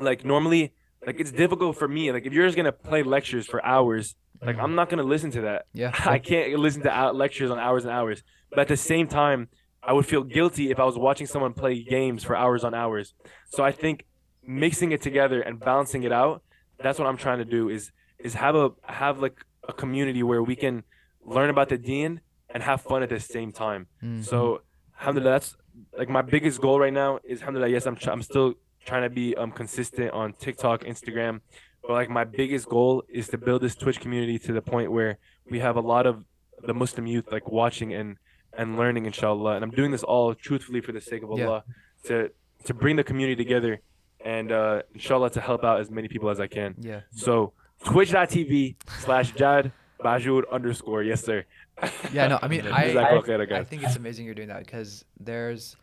Like 0.00 0.24
normally, 0.24 0.72
like 1.06 1.20
it's 1.20 1.32
difficult 1.32 1.76
for 1.76 1.88
me. 1.88 2.10
Like 2.12 2.26
if 2.26 2.32
you're 2.32 2.46
just 2.46 2.56
gonna 2.56 2.72
play 2.72 3.02
lectures 3.02 3.46
for 3.46 3.64
hours, 3.64 4.16
like 4.44 4.58
I'm 4.58 4.74
not 4.74 4.88
gonna 4.88 5.02
listen 5.02 5.30
to 5.32 5.42
that. 5.42 5.66
Yeah. 5.72 5.92
I 6.06 6.18
can't 6.18 6.58
listen 6.58 6.82
to 6.82 7.12
lectures 7.12 7.50
on 7.50 7.58
hours 7.58 7.84
and 7.84 7.92
hours. 7.92 8.22
But 8.50 8.60
at 8.60 8.68
the 8.68 8.76
same 8.76 9.06
time, 9.08 9.48
I 9.82 9.92
would 9.92 10.06
feel 10.06 10.22
guilty 10.22 10.70
if 10.70 10.78
I 10.78 10.84
was 10.84 10.96
watching 10.96 11.26
someone 11.26 11.52
play 11.54 11.82
games 11.82 12.22
for 12.24 12.36
hours 12.36 12.64
on 12.64 12.74
hours. 12.74 13.14
So 13.50 13.64
I 13.64 13.72
think 13.72 14.04
mixing 14.44 14.92
it 14.92 15.02
together 15.02 15.40
and 15.40 15.60
balancing 15.60 16.02
it 16.04 16.12
out, 16.12 16.42
that's 16.82 16.98
what 16.98 17.06
I'm 17.08 17.16
trying 17.16 17.38
to 17.38 17.44
do 17.44 17.68
is 17.68 17.92
is 18.18 18.34
have 18.34 18.54
a 18.54 18.70
have 18.84 19.18
like 19.20 19.36
a 19.68 19.72
community 19.72 20.22
where 20.22 20.42
we 20.42 20.56
can 20.56 20.82
learn 21.24 21.50
about 21.50 21.68
the 21.68 21.78
deen 21.78 22.20
and 22.50 22.62
have 22.62 22.80
fun 22.80 23.02
at 23.02 23.08
the 23.08 23.20
same 23.20 23.52
time. 23.52 23.86
Mhm. 24.02 24.24
So 24.24 24.62
alhamdulillah, 24.98 25.32
that's 25.32 25.56
like 25.98 26.08
my 26.08 26.22
biggest 26.22 26.60
goal 26.60 26.78
right 26.80 26.92
now 26.92 27.18
is 27.24 27.40
alhamdulillah. 27.40 27.70
Yes, 27.70 27.86
I'm 27.86 27.96
I'm 28.06 28.22
still 28.22 28.54
trying 28.84 29.02
to 29.02 29.10
be 29.10 29.34
um 29.36 29.52
consistent 29.52 30.10
on 30.12 30.32
TikTok, 30.32 30.84
Instagram, 30.84 31.40
but 31.82 31.92
like 31.92 32.10
my 32.10 32.24
biggest 32.24 32.68
goal 32.68 33.04
is 33.08 33.28
to 33.28 33.38
build 33.38 33.62
this 33.62 33.74
Twitch 33.74 34.00
community 34.00 34.38
to 34.40 34.52
the 34.52 34.62
point 34.62 34.90
where 34.92 35.18
we 35.50 35.58
have 35.60 35.76
a 35.76 35.80
lot 35.80 36.06
of 36.06 36.24
the 36.66 36.74
Muslim 36.74 37.06
youth 37.06 37.26
like 37.30 37.48
watching 37.50 37.92
and 37.94 38.16
and 38.56 38.76
learning, 38.76 39.06
inshallah. 39.06 39.54
And 39.56 39.64
I'm 39.64 39.70
doing 39.70 39.90
this 39.90 40.02
all 40.02 40.34
truthfully 40.34 40.80
for 40.80 40.92
the 40.92 41.00
sake 41.00 41.22
of 41.22 41.30
Yeah. 41.36 41.46
Allah 41.46 41.64
to 42.04 42.30
to 42.64 42.74
bring 42.74 42.96
the 42.96 43.04
community 43.04 43.36
together 43.44 43.80
and 44.24 44.52
uh 44.52 44.82
inshallah 44.94 45.30
to 45.30 45.40
help 45.40 45.64
out 45.64 45.80
as 45.80 45.90
many 45.90 46.08
people 46.08 46.28
as 46.30 46.38
I 46.40 46.46
can. 46.46 46.74
Yeah. 46.78 47.00
So 47.12 47.52
twitch.tv 47.84 48.76
slash 49.00 49.32
Jad 49.32 49.72
Bajur 50.04 50.42
underscore. 50.50 51.02
Yes, 51.02 51.24
sir. 51.24 51.44
Yeah, 52.12 52.28
no, 52.28 52.38
I 52.40 52.48
mean, 52.48 52.66
I, 52.66 52.92
khair, 52.92 53.52
I 53.52 53.64
think 53.64 53.82
it's 53.82 53.96
amazing 53.96 54.26
you're 54.26 54.34
doing 54.34 54.48
that 54.48 54.60
because 54.60 55.04
there's 55.18 55.76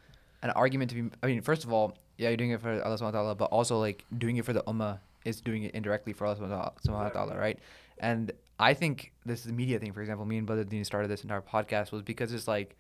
an 0.44 0.52
argument 0.52 0.92
to 0.92 1.02
be. 1.02 1.10
I 1.24 1.28
mean, 1.28 1.42
first 1.42 1.64
of 1.64 1.74
all, 1.74 1.98
yeah, 2.18 2.30
you're 2.30 2.38
doing 2.38 2.52
it 2.52 2.62
for 2.62 2.70
Allah 2.84 2.96
subhanahu 2.98 3.02
wa 3.02 3.12
ta'ala, 3.12 3.36
but 3.36 3.46
also 3.46 3.80
like 3.80 4.06
doing 4.18 4.38
it 4.38 4.46
for 4.46 4.54
the 4.54 4.64
ummah 4.64 5.00
is 5.26 5.42
doing 5.42 5.64
it 5.64 5.74
indirectly 5.76 6.14
for 6.14 6.26
Allah 6.28 6.38
subhanahu 6.38 6.88
wa 6.88 7.10
ta'ala, 7.10 7.38
right? 7.38 7.60
And 8.00 8.32
I 8.60 8.74
think 8.74 9.12
this 9.26 9.46
is 9.46 9.52
a 9.52 9.54
media 9.54 9.80
thing. 9.80 9.92
For 9.92 10.02
example, 10.02 10.26
me 10.26 10.38
and 10.38 10.48
Brother 10.48 10.64
Dean 10.64 10.84
started 10.86 11.10
this 11.10 11.24
entire 11.24 11.42
podcast 11.42 11.92
was 11.92 12.02
because 12.04 12.32
it's 12.34 12.48
like 12.48 12.78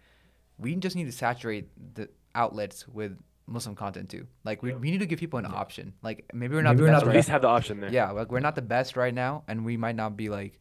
we 0.58 0.76
just 0.76 0.96
need 0.96 1.06
to 1.06 1.12
saturate 1.12 1.68
the 1.96 2.10
outlets 2.36 2.88
with 2.88 3.18
Muslim 3.48 3.76
content 3.76 4.10
too. 4.10 4.28
Like 4.46 4.62
we, 4.62 4.74
we 4.74 4.92
need 4.92 5.00
to 5.00 5.06
give 5.08 5.20
people 5.20 5.40
an 5.40 5.46
option. 5.48 5.94
Like 6.04 6.30
maybe 6.34 6.56
we're 6.56 6.62
not 6.62 6.76
Maybe 6.76 6.84
the 6.86 6.92
we're 6.92 6.94
best 6.94 7.04
At 7.04 7.08
right 7.08 7.16
least 7.16 7.30
have 7.30 7.42
the 7.42 7.48
option 7.48 7.80
there. 7.82 7.92
yeah 7.92 8.12
like 8.12 8.32
we're 8.32 8.40
not 8.40 8.56
the 8.56 8.62
best 8.62 8.96
right 8.96 9.14
now 9.14 9.44
and 9.48 9.66
we 9.66 9.76
might 9.76 9.96
not 9.96 10.16
be 10.16 10.30
like 10.30 10.60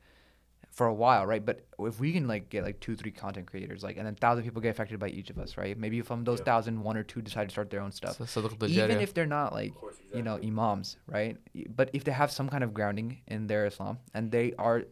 for 0.78 0.86
a 0.86 0.94
while 0.94 1.26
right? 1.26 1.44
But 1.44 1.66
if 1.80 1.98
we 1.98 2.12
can 2.12 2.28
like 2.28 2.50
get 2.50 2.62
like 2.62 2.78
two 2.78 2.94
three 2.94 3.10
content 3.10 3.48
creators 3.48 3.82
like 3.82 3.96
and 3.96 4.06
then 4.06 4.14
thousand 4.14 4.44
people 4.44 4.62
get 4.62 4.70
affected 4.70 5.00
by 5.00 5.08
each 5.08 5.28
of 5.28 5.36
us 5.36 5.56
right? 5.56 5.76
Maybe 5.76 6.00
from 6.02 6.20
um, 6.20 6.24
those 6.24 6.40
thousand 6.40 6.80
one 6.80 6.96
or 6.96 7.02
two 7.02 7.20
decide 7.20 7.48
to 7.48 7.52
start 7.52 7.68
their 7.68 7.80
own 7.80 7.90
stuff. 7.90 8.16
So, 8.16 8.24
so 8.26 8.40
even 8.68 8.98
Jedi. 8.98 9.02
if 9.02 9.12
they're 9.12 9.26
not 9.26 9.52
like 9.52 9.74
you 10.14 10.22
know 10.22 10.36
imams 10.36 10.96
right? 11.08 11.36
But 11.74 11.90
if 11.92 12.04
they 12.04 12.12
have 12.12 12.30
some 12.30 12.48
kind 12.48 12.62
of 12.62 12.72
grounding 12.72 13.18
in 13.26 13.48
their 13.48 13.66
islam 13.66 13.98
and 14.14 14.30
they 14.30 14.54
are 14.56 14.84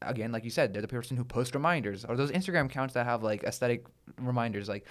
again 0.00 0.32
like 0.32 0.44
you 0.44 0.50
said 0.50 0.72
they're 0.72 0.82
the 0.82 0.88
person 0.88 1.14
who 1.14 1.24
posts 1.24 1.54
reminders 1.54 2.04
or 2.04 2.14
those 2.14 2.30
instagram 2.30 2.66
accounts 2.66 2.92
that 2.92 3.06
have 3.06 3.22
like 3.22 3.42
aesthetic 3.44 3.86
reminders 4.18 4.68
like 4.68 4.84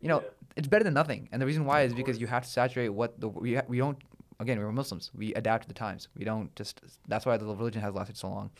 you 0.00 0.08
know 0.08 0.22
it's 0.56 0.68
better 0.68 0.84
than 0.84 0.94
nothing. 0.94 1.28
And 1.32 1.40
the 1.40 1.46
reason 1.46 1.64
why 1.64 1.82
is 1.82 1.94
because 1.94 2.20
you 2.20 2.26
have 2.26 2.42
to 2.44 2.48
saturate 2.48 2.92
what 2.92 3.20
the 3.20 3.28
we, 3.28 3.58
we 3.68 3.78
don't 3.78 3.98
again 4.40 4.58
we're 4.58 4.72
muslims 4.72 5.10
we 5.14 5.32
adapt 5.34 5.62
to 5.62 5.68
the 5.68 5.74
times 5.74 6.08
we 6.16 6.24
don't 6.24 6.54
just 6.56 6.80
that's 7.06 7.24
why 7.24 7.36
the 7.36 7.44
religion 7.44 7.80
has 7.80 7.94
lasted 7.94 8.16
so 8.16 8.28
long 8.28 8.50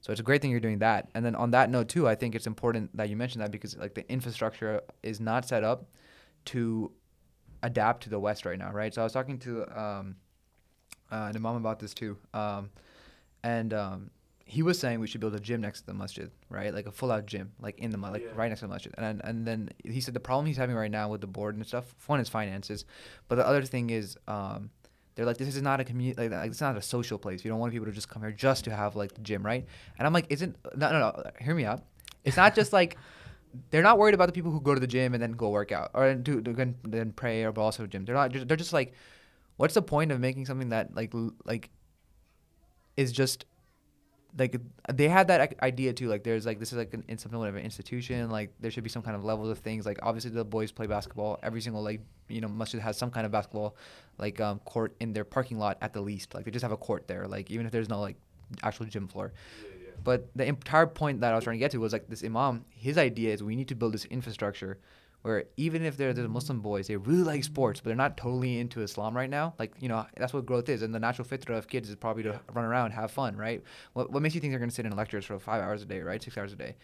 so 0.00 0.12
it's 0.12 0.20
a 0.20 0.24
great 0.24 0.40
thing 0.40 0.50
you're 0.50 0.60
doing 0.60 0.78
that 0.78 1.08
and 1.14 1.24
then 1.24 1.34
on 1.34 1.50
that 1.50 1.68
note 1.70 1.88
too 1.88 2.06
i 2.06 2.14
think 2.14 2.34
it's 2.34 2.46
important 2.46 2.94
that 2.96 3.08
you 3.08 3.16
mention 3.16 3.40
that 3.40 3.50
because 3.50 3.76
like 3.76 3.94
the 3.94 4.08
infrastructure 4.08 4.80
is 5.02 5.18
not 5.18 5.44
set 5.44 5.64
up 5.64 5.86
to 6.44 6.92
adapt 7.62 8.02
to 8.04 8.10
the 8.10 8.18
West 8.18 8.44
right 8.44 8.58
now, 8.58 8.72
right? 8.72 8.92
So 8.92 9.02
I 9.02 9.04
was 9.04 9.12
talking 9.12 9.38
to 9.40 9.62
um, 9.78 10.16
uh, 11.10 11.30
an 11.30 11.36
imam 11.36 11.56
about 11.56 11.78
this 11.78 11.94
too, 11.94 12.16
um, 12.34 12.70
and 13.42 13.72
um, 13.74 14.10
he 14.44 14.62
was 14.62 14.78
saying 14.78 15.00
we 15.00 15.06
should 15.06 15.20
build 15.20 15.34
a 15.34 15.40
gym 15.40 15.60
next 15.60 15.80
to 15.80 15.86
the 15.86 15.94
masjid, 15.94 16.30
right? 16.48 16.74
Like 16.74 16.86
a 16.86 16.92
full-out 16.92 17.26
gym, 17.26 17.52
like 17.60 17.78
in 17.78 17.90
the 17.90 17.98
like 17.98 18.26
right 18.34 18.48
next 18.48 18.60
to 18.60 18.66
the 18.66 18.72
masjid. 18.72 18.94
And 18.98 19.20
and 19.24 19.46
then 19.46 19.70
he 19.84 20.00
said 20.00 20.14
the 20.14 20.20
problem 20.20 20.46
he's 20.46 20.56
having 20.56 20.76
right 20.76 20.90
now 20.90 21.08
with 21.08 21.20
the 21.20 21.26
board 21.26 21.56
and 21.56 21.66
stuff, 21.66 21.94
one 22.06 22.20
is 22.20 22.28
finances, 22.28 22.84
but 23.28 23.36
the 23.36 23.46
other 23.46 23.62
thing 23.62 23.90
is. 23.90 24.16
Um, 24.28 24.70
they're 25.20 25.26
like, 25.26 25.36
this 25.36 25.54
is 25.54 25.60
not 25.60 25.80
a 25.80 25.84
community, 25.84 26.18
like, 26.18 26.30
like 26.30 26.50
it's 26.50 26.62
not 26.62 26.78
a 26.78 26.80
social 26.80 27.18
place. 27.18 27.44
We 27.44 27.50
don't 27.50 27.58
want 27.58 27.74
people 27.74 27.84
to 27.84 27.92
just 27.92 28.08
come 28.08 28.22
here 28.22 28.32
just 28.32 28.64
to 28.64 28.74
have 28.74 28.96
like 28.96 29.12
the 29.12 29.20
gym, 29.20 29.44
right? 29.44 29.66
And 29.98 30.06
I'm 30.06 30.14
like, 30.14 30.24
isn't 30.30 30.56
no, 30.74 30.90
no, 30.90 30.98
no. 30.98 31.30
Hear 31.38 31.54
me 31.54 31.66
out. 31.66 31.82
It's 32.24 32.38
not 32.38 32.54
just 32.54 32.72
like 32.72 32.96
they're 33.68 33.82
not 33.82 33.98
worried 33.98 34.14
about 34.14 34.28
the 34.28 34.32
people 34.32 34.50
who 34.50 34.62
go 34.62 34.72
to 34.72 34.80
the 34.80 34.86
gym 34.86 35.12
and 35.12 35.22
then 35.22 35.32
go 35.32 35.50
work 35.50 35.72
out 35.72 35.90
or 35.92 36.14
do, 36.14 36.40
then- 36.40 37.12
pray 37.12 37.44
or 37.44 37.50
also 37.58 37.86
gym. 37.86 38.06
They're 38.06 38.14
not. 38.14 38.32
They're 38.32 38.56
just 38.56 38.72
like, 38.72 38.94
what's 39.58 39.74
the 39.74 39.82
point 39.82 40.10
of 40.10 40.20
making 40.20 40.46
something 40.46 40.70
that 40.70 40.94
like 40.94 41.12
like 41.44 41.68
is 42.96 43.12
just 43.12 43.44
like 44.38 44.56
they 44.92 45.08
had 45.08 45.28
that 45.28 45.60
idea 45.62 45.92
too. 45.92 46.08
Like 46.08 46.22
there's 46.22 46.46
like 46.46 46.58
this 46.58 46.72
is 46.72 46.78
like 46.78 46.94
an, 46.94 47.04
in 47.08 47.18
something 47.18 47.42
of 47.42 47.54
an 47.54 47.62
institution. 47.62 48.30
Like 48.30 48.52
there 48.60 48.70
should 48.70 48.84
be 48.84 48.90
some 48.90 49.02
kind 49.02 49.16
of 49.16 49.24
levels 49.24 49.48
of 49.48 49.58
things. 49.58 49.86
Like 49.86 49.98
obviously 50.02 50.30
the 50.30 50.44
boys 50.44 50.72
play 50.72 50.86
basketball. 50.86 51.38
Every 51.42 51.60
single 51.60 51.82
like 51.82 52.00
you 52.28 52.40
know 52.40 52.48
masjid 52.48 52.80
has 52.80 52.96
some 52.96 53.10
kind 53.10 53.26
of 53.26 53.32
basketball 53.32 53.76
like 54.18 54.40
um 54.40 54.60
court 54.60 54.94
in 55.00 55.12
their 55.12 55.24
parking 55.24 55.58
lot 55.58 55.78
at 55.80 55.92
the 55.92 56.00
least. 56.00 56.34
Like 56.34 56.44
they 56.44 56.50
just 56.50 56.62
have 56.62 56.72
a 56.72 56.76
court 56.76 57.08
there. 57.08 57.26
Like 57.26 57.50
even 57.50 57.66
if 57.66 57.72
there's 57.72 57.88
no 57.88 58.00
like 58.00 58.16
actual 58.62 58.86
gym 58.86 59.08
floor. 59.08 59.32
But 60.02 60.28
the 60.34 60.46
entire 60.46 60.86
point 60.86 61.20
that 61.20 61.32
I 61.32 61.34
was 61.34 61.44
trying 61.44 61.56
to 61.56 61.60
get 61.60 61.72
to 61.72 61.78
was 61.78 61.92
like 61.92 62.08
this 62.08 62.24
imam. 62.24 62.64
His 62.70 62.96
idea 62.96 63.34
is 63.34 63.42
we 63.42 63.56
need 63.56 63.68
to 63.68 63.74
build 63.74 63.92
this 63.92 64.06
infrastructure 64.06 64.78
where 65.22 65.44
even 65.56 65.84
if 65.84 65.96
they're 65.96 66.12
the 66.12 66.28
Muslim 66.28 66.60
boys, 66.60 66.86
they 66.86 66.96
really 66.96 67.22
like 67.22 67.44
sports, 67.44 67.80
but 67.80 67.88
they're 67.88 67.96
not 67.96 68.16
totally 68.16 68.58
into 68.58 68.80
Islam 68.80 69.14
right 69.16 69.30
now. 69.30 69.54
Like 69.58 69.74
you 69.80 69.88
know, 69.88 70.06
that's 70.16 70.32
what 70.32 70.46
growth 70.46 70.68
is, 70.68 70.82
and 70.82 70.94
the 70.94 71.00
natural 71.00 71.26
fitrah 71.26 71.58
of 71.58 71.68
kids 71.68 71.88
is 71.88 71.96
probably 71.96 72.22
to 72.24 72.40
run 72.52 72.64
around, 72.64 72.92
have 72.92 73.10
fun, 73.10 73.36
right? 73.36 73.62
What 73.92 74.10
what 74.10 74.22
makes 74.22 74.34
you 74.34 74.40
think 74.40 74.52
they're 74.52 74.58
going 74.58 74.70
to 74.70 74.74
sit 74.74 74.86
in 74.86 74.96
lectures 74.96 75.24
for 75.24 75.38
five 75.38 75.62
hours 75.62 75.82
a 75.82 75.86
day, 75.86 76.00
right? 76.00 76.22
Six 76.22 76.36
hours 76.38 76.52
a 76.52 76.56
day. 76.56 76.76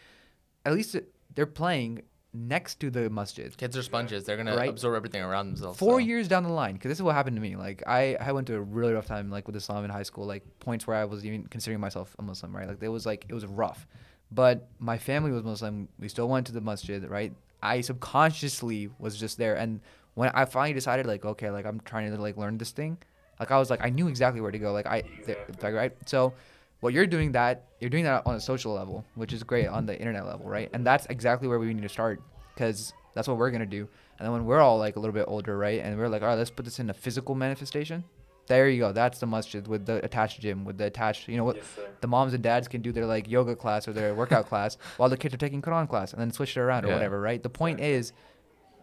At 0.65 0.75
least 0.75 0.97
they're 1.35 1.47
playing 1.47 2.03
next 2.37 2.81
to 2.81 2.91
the 2.91 3.09
masjid. 3.09 3.57
Kids 3.57 3.77
are 3.77 3.83
sponges. 3.83 4.25
They're 4.25 4.37
gonna 4.37 4.57
absorb 4.57 4.95
everything 4.95 5.23
around 5.23 5.49
themselves. 5.49 5.79
Four 5.79 5.95
so. 5.95 5.99
years 5.99 6.29
down 6.29 6.43
the 6.43 6.51
line, 6.51 6.75
because 6.75 6.91
this 6.91 6.99
is 6.99 7.03
what 7.03 7.15
happened 7.15 7.37
to 7.37 7.43
me. 7.43 7.57
Like 7.57 7.83
I, 7.87 8.17
I 8.21 8.33
went 8.33 8.47
to 8.49 8.57
a 8.57 8.61
really 8.61 8.93
rough 8.93 9.07
time, 9.07 9.31
like 9.31 9.47
with 9.47 9.57
Islam 9.57 9.85
in 9.85 9.91
high 9.91 10.03
school. 10.03 10.27
Like 10.27 10.45
points 10.61 10.87
where 10.87 10.97
I 10.97 11.05
was 11.05 11.25
even 11.25 11.47
considering 11.47 11.81
myself 11.81 12.15
a 12.19 12.23
Muslim, 12.23 12.55
right? 12.55 12.69
Like 12.69 12.83
it 12.83 12.89
was 12.89 13.07
like 13.07 13.25
it 13.29 13.35
was 13.35 13.47
rough, 13.47 13.87
but 14.31 14.69
my 14.79 14.99
family 14.99 15.31
was 15.31 15.43
Muslim. 15.43 15.89
We 15.99 16.09
still 16.09 16.29
went 16.29 16.47
to 16.49 16.53
the 16.53 16.61
masjid, 16.61 17.09
right? 17.09 17.33
I 17.63 17.81
subconsciously 17.81 18.91
was 18.99 19.17
just 19.17 19.39
there, 19.39 19.55
and 19.57 19.81
when 20.15 20.31
I 20.31 20.45
finally 20.47 20.73
decided, 20.73 21.07
like, 21.07 21.25
okay, 21.25 21.51
like 21.51 21.67
I'm 21.67 21.81
trying 21.81 22.11
to 22.11 22.21
like 22.21 22.37
learn 22.37 22.59
this 22.59 22.71
thing, 22.71 22.99
like 23.39 23.51
I 23.51 23.59
was 23.59 23.71
like 23.71 23.85
I 23.85 23.91
knew 23.91 24.09
exactly 24.09 24.41
where 24.41 24.51
to 24.51 24.59
go. 24.59 24.73
Like 24.73 24.87
I, 24.87 25.03
th- 25.25 25.39
like, 25.63 25.75
right? 25.75 25.93
So 26.07 26.33
what 26.81 26.93
you're 26.93 27.07
doing 27.07 27.33
that 27.33 27.65
you're 27.81 27.91
doing 27.91 28.05
that 28.05 28.27
on 28.27 28.35
a 28.35 28.41
social 28.41 28.73
level, 28.73 29.05
which 29.15 29.33
is 29.33 29.43
great 29.43 29.67
on 29.67 29.87
the 29.87 29.99
internet 29.99 30.27
level, 30.27 30.49
right? 30.49 30.71
And 30.73 30.87
that's 30.87 31.07
exactly 31.07 31.49
where 31.49 31.59
we 31.59 31.73
need 31.73 31.83
to 31.83 31.89
start 31.89 32.21
because 32.55 32.93
that's 33.15 33.29
what 33.29 33.37
we're 33.37 33.51
gonna 33.51 33.67
do. 33.67 33.89
And 34.19 34.27
then 34.27 34.33
when 34.33 34.47
we're 34.47 34.61
all 34.61 34.79
like 34.79 34.97
a 34.97 35.01
little 35.01 35.15
bit 35.15 35.27
older, 35.29 35.57
right, 35.59 35.81
and 35.81 35.99
we're 35.99 36.09
like, 36.09 36.23
all 36.23 36.29
right, 36.29 36.39
let's 36.39 36.51
put 36.51 36.65
this 36.65 36.79
in 36.79 36.89
a 36.89 36.95
physical 36.95 37.35
manifestation. 37.35 38.05
There 38.47 38.69
you 38.69 38.79
go. 38.81 38.93
That's 38.93 39.19
the 39.19 39.27
masjid 39.27 39.67
with 39.67 39.87
the 39.87 40.05
attached 40.05 40.41
gym, 40.41 40.65
with 40.65 40.79
the 40.79 40.85
attached, 40.87 41.29
you 41.29 41.37
know, 41.37 41.45
what 41.45 41.59
the 42.01 42.07
moms 42.07 42.33
and 42.35 42.43
dads 42.43 42.69
can 42.69 42.81
do 42.83 42.93
their 42.93 43.07
like 43.07 43.29
yoga 43.29 43.57
class 43.57 43.89
or 43.89 43.93
their 43.93 44.15
workout 44.15 44.47
class 44.51 44.77
while 44.97 45.09
the 45.09 45.17
kids 45.17 45.35
are 45.35 45.39
taking 45.39 45.61
Quran 45.63 45.89
class 45.89 46.13
and 46.13 46.21
then 46.21 46.31
switch 46.33 46.57
it 46.57 46.61
around 46.61 46.85
or 46.85 46.89
whatever, 46.93 47.21
right? 47.21 47.43
The 47.43 47.51
point 47.51 47.81
is, 47.81 48.13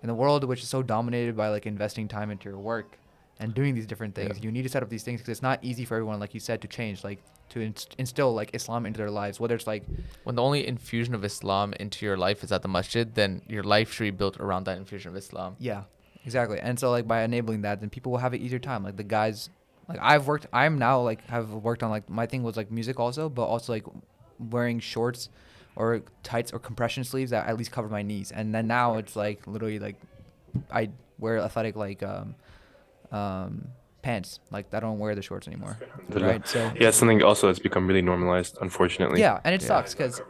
in 0.01 0.07
the 0.07 0.13
world 0.15 0.43
which 0.43 0.61
is 0.61 0.67
so 0.67 0.83
dominated 0.83 1.35
by 1.37 1.47
like 1.49 1.65
investing 1.65 2.07
time 2.09 2.29
into 2.29 2.49
your 2.49 2.59
work 2.59 2.97
and 3.39 3.53
doing 3.53 3.73
these 3.73 3.85
different 3.87 4.13
things, 4.15 4.37
Yeah. 4.37 4.43
you 4.43 4.51
need 4.51 4.63
to 4.63 4.69
set 4.69 4.83
up 4.83 4.89
these 4.89 5.03
things 5.03 5.21
because 5.21 5.31
it's 5.31 5.41
not 5.41 5.59
easy 5.63 5.85
for 5.85 5.95
everyone, 5.95 6.19
like 6.19 6.33
you 6.33 6.39
said, 6.39 6.61
to 6.61 6.67
change, 6.67 7.03
like 7.03 7.19
to 7.49 7.61
inst- 7.61 7.95
instill 7.97 8.33
like 8.33 8.49
Islam 8.53 8.85
into 8.85 8.97
their 8.97 9.09
lives. 9.09 9.39
Whether 9.39 9.55
it's 9.55 9.65
like 9.67 9.83
When 10.25 10.35
the 10.35 10.41
only 10.43 10.67
infusion 10.67 11.15
of 11.15 11.23
Islam 11.23 11.73
into 11.79 12.05
your 12.05 12.17
life 12.17 12.43
is 12.43 12.51
at 12.51 12.61
the 12.63 12.67
masjid, 12.67 13.15
then 13.15 13.41
your 13.47 13.63
life 13.63 13.93
should 13.93 14.03
be 14.03 14.11
built 14.11 14.37
around 14.39 14.65
that 14.65 14.77
infusion 14.77 15.09
of 15.11 15.15
Islam. 15.17 15.55
Yeah, 15.57 15.83
exactly. 16.25 16.59
And 16.59 16.79
so 16.79 16.89
like 16.91 17.07
by 17.07 17.23
enabling 17.23 17.61
that, 17.61 17.79
then 17.79 17.89
people 17.89 18.11
will 18.11 18.19
have 18.19 18.33
an 18.33 18.41
easier 18.41 18.59
time. 18.59 18.83
Like 18.83 18.97
the 18.97 19.03
guys, 19.03 19.49
like 19.87 19.99
I've 20.01 20.27
worked, 20.27 20.47
I'm 20.53 20.77
now 20.77 21.01
like 21.01 21.25
have 21.27 21.49
worked 21.51 21.83
on 21.83 21.89
like 21.89 22.09
my 22.09 22.25
thing 22.25 22.43
was 22.43 22.57
like 22.57 22.71
music 22.71 22.99
also, 22.99 23.29
but 23.29 23.43
also 23.45 23.73
like 23.73 23.85
wearing 24.39 24.79
shorts 24.79 25.29
or 25.75 26.01
tights 26.23 26.53
or 26.53 26.59
compression 26.59 27.03
sleeves 27.03 27.31
that 27.31 27.47
at 27.47 27.57
least 27.57 27.71
cover 27.71 27.87
my 27.89 28.01
knees. 28.01 28.31
And 28.31 28.53
then 28.53 28.67
now 28.67 28.97
it's 28.97 29.15
like 29.15 29.45
literally 29.47 29.79
like 29.79 29.95
I 30.71 30.89
wear 31.19 31.39
athletic 31.39 31.75
like 31.75 32.03
um 32.03 32.35
um 33.11 33.67
pants. 34.01 34.39
Like 34.51 34.73
I 34.73 34.79
don't 34.79 34.99
wear 34.99 35.15
the 35.15 35.21
shorts 35.21 35.47
anymore. 35.47 35.77
Right. 36.09 36.45
So 36.47 36.59
Yeah, 36.79 36.89
it's 36.89 36.97
something 36.97 37.23
also 37.23 37.47
that's 37.47 37.59
become 37.59 37.87
really 37.87 38.01
normalized, 38.01 38.57
unfortunately. 38.61 39.19
yeah, 39.19 39.39
and 39.43 39.55
it 39.55 39.61
Yeah. 39.61 39.67
sucks 39.67 39.93
because 39.95 40.21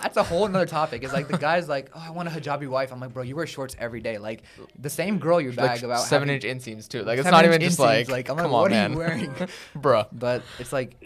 that's 0.00 0.16
a 0.16 0.22
whole 0.22 0.46
another 0.46 0.66
topic. 0.66 1.02
It's 1.02 1.12
like 1.12 1.28
the 1.28 1.38
guy's 1.38 1.68
like, 1.68 1.90
oh, 1.94 2.02
I 2.06 2.10
want 2.10 2.28
a 2.28 2.30
hijabi 2.30 2.68
wife. 2.68 2.92
I'm 2.92 3.00
like, 3.00 3.12
bro, 3.12 3.22
you 3.22 3.36
wear 3.36 3.46
shorts 3.46 3.76
every 3.78 4.00
day. 4.00 4.18
Like 4.18 4.42
the 4.78 4.90
same 4.90 5.18
girl 5.18 5.40
you 5.40 5.52
bag 5.52 5.68
Like 5.70 5.82
about 5.82 6.00
seven 6.00 6.28
having- 6.28 6.42
inch 6.50 6.62
inseams 6.64 6.88
too. 6.88 7.02
Like 7.02 7.18
it's 7.18 7.30
not 7.30 7.44
even 7.44 7.60
just 7.60 7.78
like, 7.78 8.08
like, 8.10 8.28
I'm 8.30 8.36
come 8.36 8.50
like, 8.50 8.54
on, 8.54 8.60
what 8.62 8.72
are 8.72 8.74
you 8.74 8.88
man, 8.88 8.94
wearing? 8.94 9.34
bruh. 9.76 10.06
But 10.12 10.42
it's 10.58 10.72
like, 10.72 10.96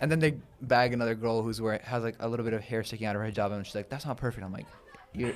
and 0.00 0.10
then 0.10 0.18
they 0.18 0.36
bag 0.62 0.92
another 0.92 1.14
girl 1.14 1.42
who's 1.42 1.60
wearing 1.60 1.80
has 1.84 2.02
like 2.02 2.16
a 2.20 2.28
little 2.28 2.44
bit 2.44 2.54
of 2.54 2.62
hair 2.62 2.82
sticking 2.84 3.06
out 3.06 3.16
of 3.16 3.22
her 3.22 3.30
hijab, 3.30 3.52
and 3.52 3.66
she's 3.66 3.74
like, 3.74 3.88
that's 3.88 4.06
not 4.06 4.16
perfect. 4.16 4.44
I'm 4.44 4.52
like, 4.52 4.66
you 5.12 5.34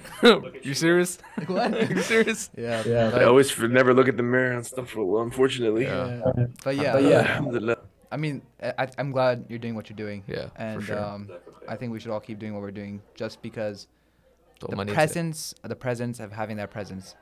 you 0.63 0.73
serious? 0.73 1.19
like, 1.37 1.49
what? 1.49 1.91
you 1.91 2.01
serious? 2.03 2.49
yeah, 2.57 2.83
Yeah. 2.87 3.11
But, 3.11 3.23
I 3.23 3.25
always 3.25 3.51
f- 3.51 3.69
never 3.71 3.93
look 3.93 4.07
at 4.09 4.17
the 4.17 4.23
mirror 4.23 4.53
and 4.53 4.65
stuff. 4.65 4.95
Well, 4.95 5.23
unfortunately. 5.23 5.85
Yeah. 5.85 6.21
yeah. 6.37 6.47
But 6.63 6.77
yeah, 6.77 6.93
But 6.93 7.03
yeah. 7.03 7.41
Alhamdulillah. 8.15 8.43
I 8.63 8.71
mean, 8.71 8.75
I, 8.79 8.89
I'm 8.99 9.11
glad 9.13 9.47
you're 9.49 9.59
doing 9.59 9.75
what 9.75 9.89
you're 9.91 9.97
doing. 9.97 10.23
Yeah, 10.27 10.47
for 10.49 10.53
and 10.63 10.83
sure. 10.83 10.99
um, 11.05 11.29
I 11.69 11.77
think 11.77 11.93
we 11.93 12.01
should 12.01 12.11
all 12.11 12.21
keep 12.21 12.39
doing 12.39 12.53
what 12.55 12.63
we're 12.63 12.71
doing, 12.71 13.03
just 13.15 13.43
because 13.43 13.87
The 14.61 14.69
the 14.69 14.77
money 14.77 14.91
is- 14.93 14.95
presence, 14.95 15.55
the 15.63 15.77
presence 15.77 16.21
of 16.21 16.33
having 16.33 16.57
that 16.59 16.71
presence, 16.71 17.15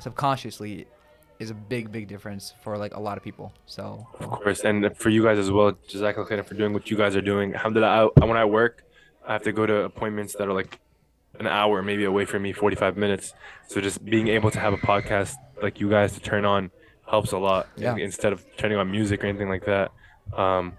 subconsciously, 0.00 0.86
is 1.38 1.50
a 1.50 1.54
big, 1.54 1.90
big 1.90 2.06
difference 2.08 2.52
for 2.62 2.76
like 2.76 2.94
a 2.94 3.00
lot 3.00 3.16
of 3.16 3.24
people. 3.24 3.52
So 3.66 4.06
Of 4.18 4.26
course, 4.30 4.60
and 4.64 4.94
for 4.96 5.08
you 5.08 5.22
guys 5.22 5.38
as 5.38 5.50
well, 5.50 5.72
Jazakallah 5.72 6.28
khairan 6.28 6.44
for 6.44 6.54
doing 6.54 6.72
what 6.72 6.90
you 6.90 6.96
guys 6.96 7.16
are 7.16 7.22
doing. 7.22 7.54
Alhamdulillah, 7.54 8.10
I, 8.18 8.22
I- 8.22 8.24
when 8.26 8.36
I 8.36 8.44
work, 8.44 8.84
I 9.26 9.32
have 9.34 9.42
to 9.44 9.52
go 9.52 9.66
to 9.66 9.76
appointments 9.84 10.34
that 10.34 10.48
are 10.48 10.52
like 10.52 10.78
an 11.38 11.46
hour 11.46 11.82
maybe 11.82 12.04
away 12.04 12.24
from 12.26 12.42
me, 12.42 12.52
45 12.52 12.96
minutes. 12.96 13.32
So 13.68 13.80
just 13.80 14.04
being 14.04 14.28
able 14.28 14.50
to 14.50 14.58
have 14.58 14.72
a 14.74 14.78
podcast 14.78 15.34
like 15.62 15.80
you 15.80 15.88
guys 15.88 16.12
to 16.14 16.20
turn 16.20 16.44
on 16.44 16.70
helps 17.08 17.32
a 17.32 17.38
lot. 17.38 17.68
Yeah. 17.76 17.96
Instead 17.96 18.32
of 18.32 18.44
turning 18.56 18.76
on 18.78 18.90
music 18.90 19.22
or 19.22 19.26
anything 19.28 19.48
like 19.48 19.64
that. 19.66 19.92
Um, 20.36 20.72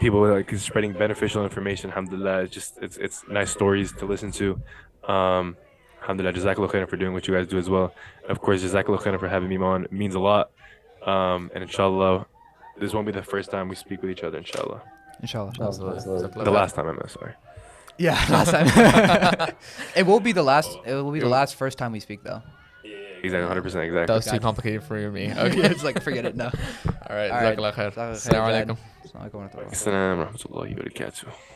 people 0.00 0.20
like 0.26 0.50
spreading 0.56 0.92
beneficial 0.92 1.44
information. 1.44 1.90
Alhamdulillah, 1.90 2.42
it's 2.42 2.54
just 2.54 2.78
it's 2.82 2.96
it's 2.96 3.24
nice 3.28 3.50
stories 3.50 3.92
to 3.92 4.06
listen 4.06 4.30
to. 4.32 4.60
Um, 5.06 5.56
alhamdulillah, 6.02 6.34
jazakallah 6.34 6.70
khairan 6.70 6.88
for 6.88 6.96
doing 6.96 7.12
what 7.12 7.26
you 7.28 7.34
guys 7.34 7.46
do 7.46 7.58
as 7.58 7.68
well. 7.68 7.94
And 8.22 8.30
of 8.30 8.40
course, 8.40 8.62
jazakallah 8.62 9.00
khairan 9.00 9.20
for 9.20 9.28
having 9.28 9.48
me 9.48 9.56
on. 9.58 9.84
It 9.84 9.92
means 9.92 10.14
a 10.14 10.20
lot. 10.20 10.50
Um, 11.06 11.50
and 11.54 11.62
inshallah, 11.62 12.26
this 12.78 12.92
won't 12.94 13.06
be 13.06 13.12
the 13.12 13.22
first 13.22 13.50
time 13.50 13.68
we 13.68 13.76
speak 13.76 14.02
with 14.02 14.10
each 14.10 14.24
other. 14.24 14.38
Inshallah, 14.38 14.82
Inshallah. 15.20 15.52
Absolutely. 15.60 16.44
the 16.44 16.50
last 16.50 16.74
time 16.74 16.88
I 16.88 16.92
met. 16.92 17.10
Sorry. 17.10 17.34
Yeah, 17.98 18.14
last 18.30 18.50
time. 18.50 19.54
it 19.96 20.06
will 20.06 20.20
be 20.20 20.32
the 20.32 20.42
last. 20.42 20.76
It 20.84 20.94
will 20.94 21.12
be 21.12 21.20
the 21.20 21.28
last 21.28 21.54
first 21.54 21.78
time 21.78 21.92
we 21.92 22.00
speak, 22.00 22.24
though. 22.24 22.42
Exactly, 23.24 23.40
100 23.48 23.62
percent 23.62 23.84
exactly. 23.84 24.06
That 24.06 24.14
was 24.14 24.24
too 24.24 24.30
Gotcha. 24.32 24.42
complicated 24.42 24.82
for 24.84 24.98
you 24.98 25.06
and 25.06 25.14
me. 25.14 25.32
Okay, 25.32 25.40
Okay. 25.64 25.70
it's 25.70 25.82
like 25.84 26.02
forget 26.02 26.24
it. 26.24 26.36
No. 26.36 26.44
All 27.08 27.16
right. 27.16 27.30
All 27.30 27.40
right. 27.42 27.56
Jazakallah 27.58 27.72
khair. 27.72 27.90
Assalamu 27.92 28.48
alaikum. 28.52 28.76
Assalamu 29.04 29.32
warahmatullahi 29.32 29.50
wabarakatuh. 29.50 29.72
Assalamu 29.72 30.16
warahmatullahi 30.20 30.72
wabarakatuh. 30.76 31.53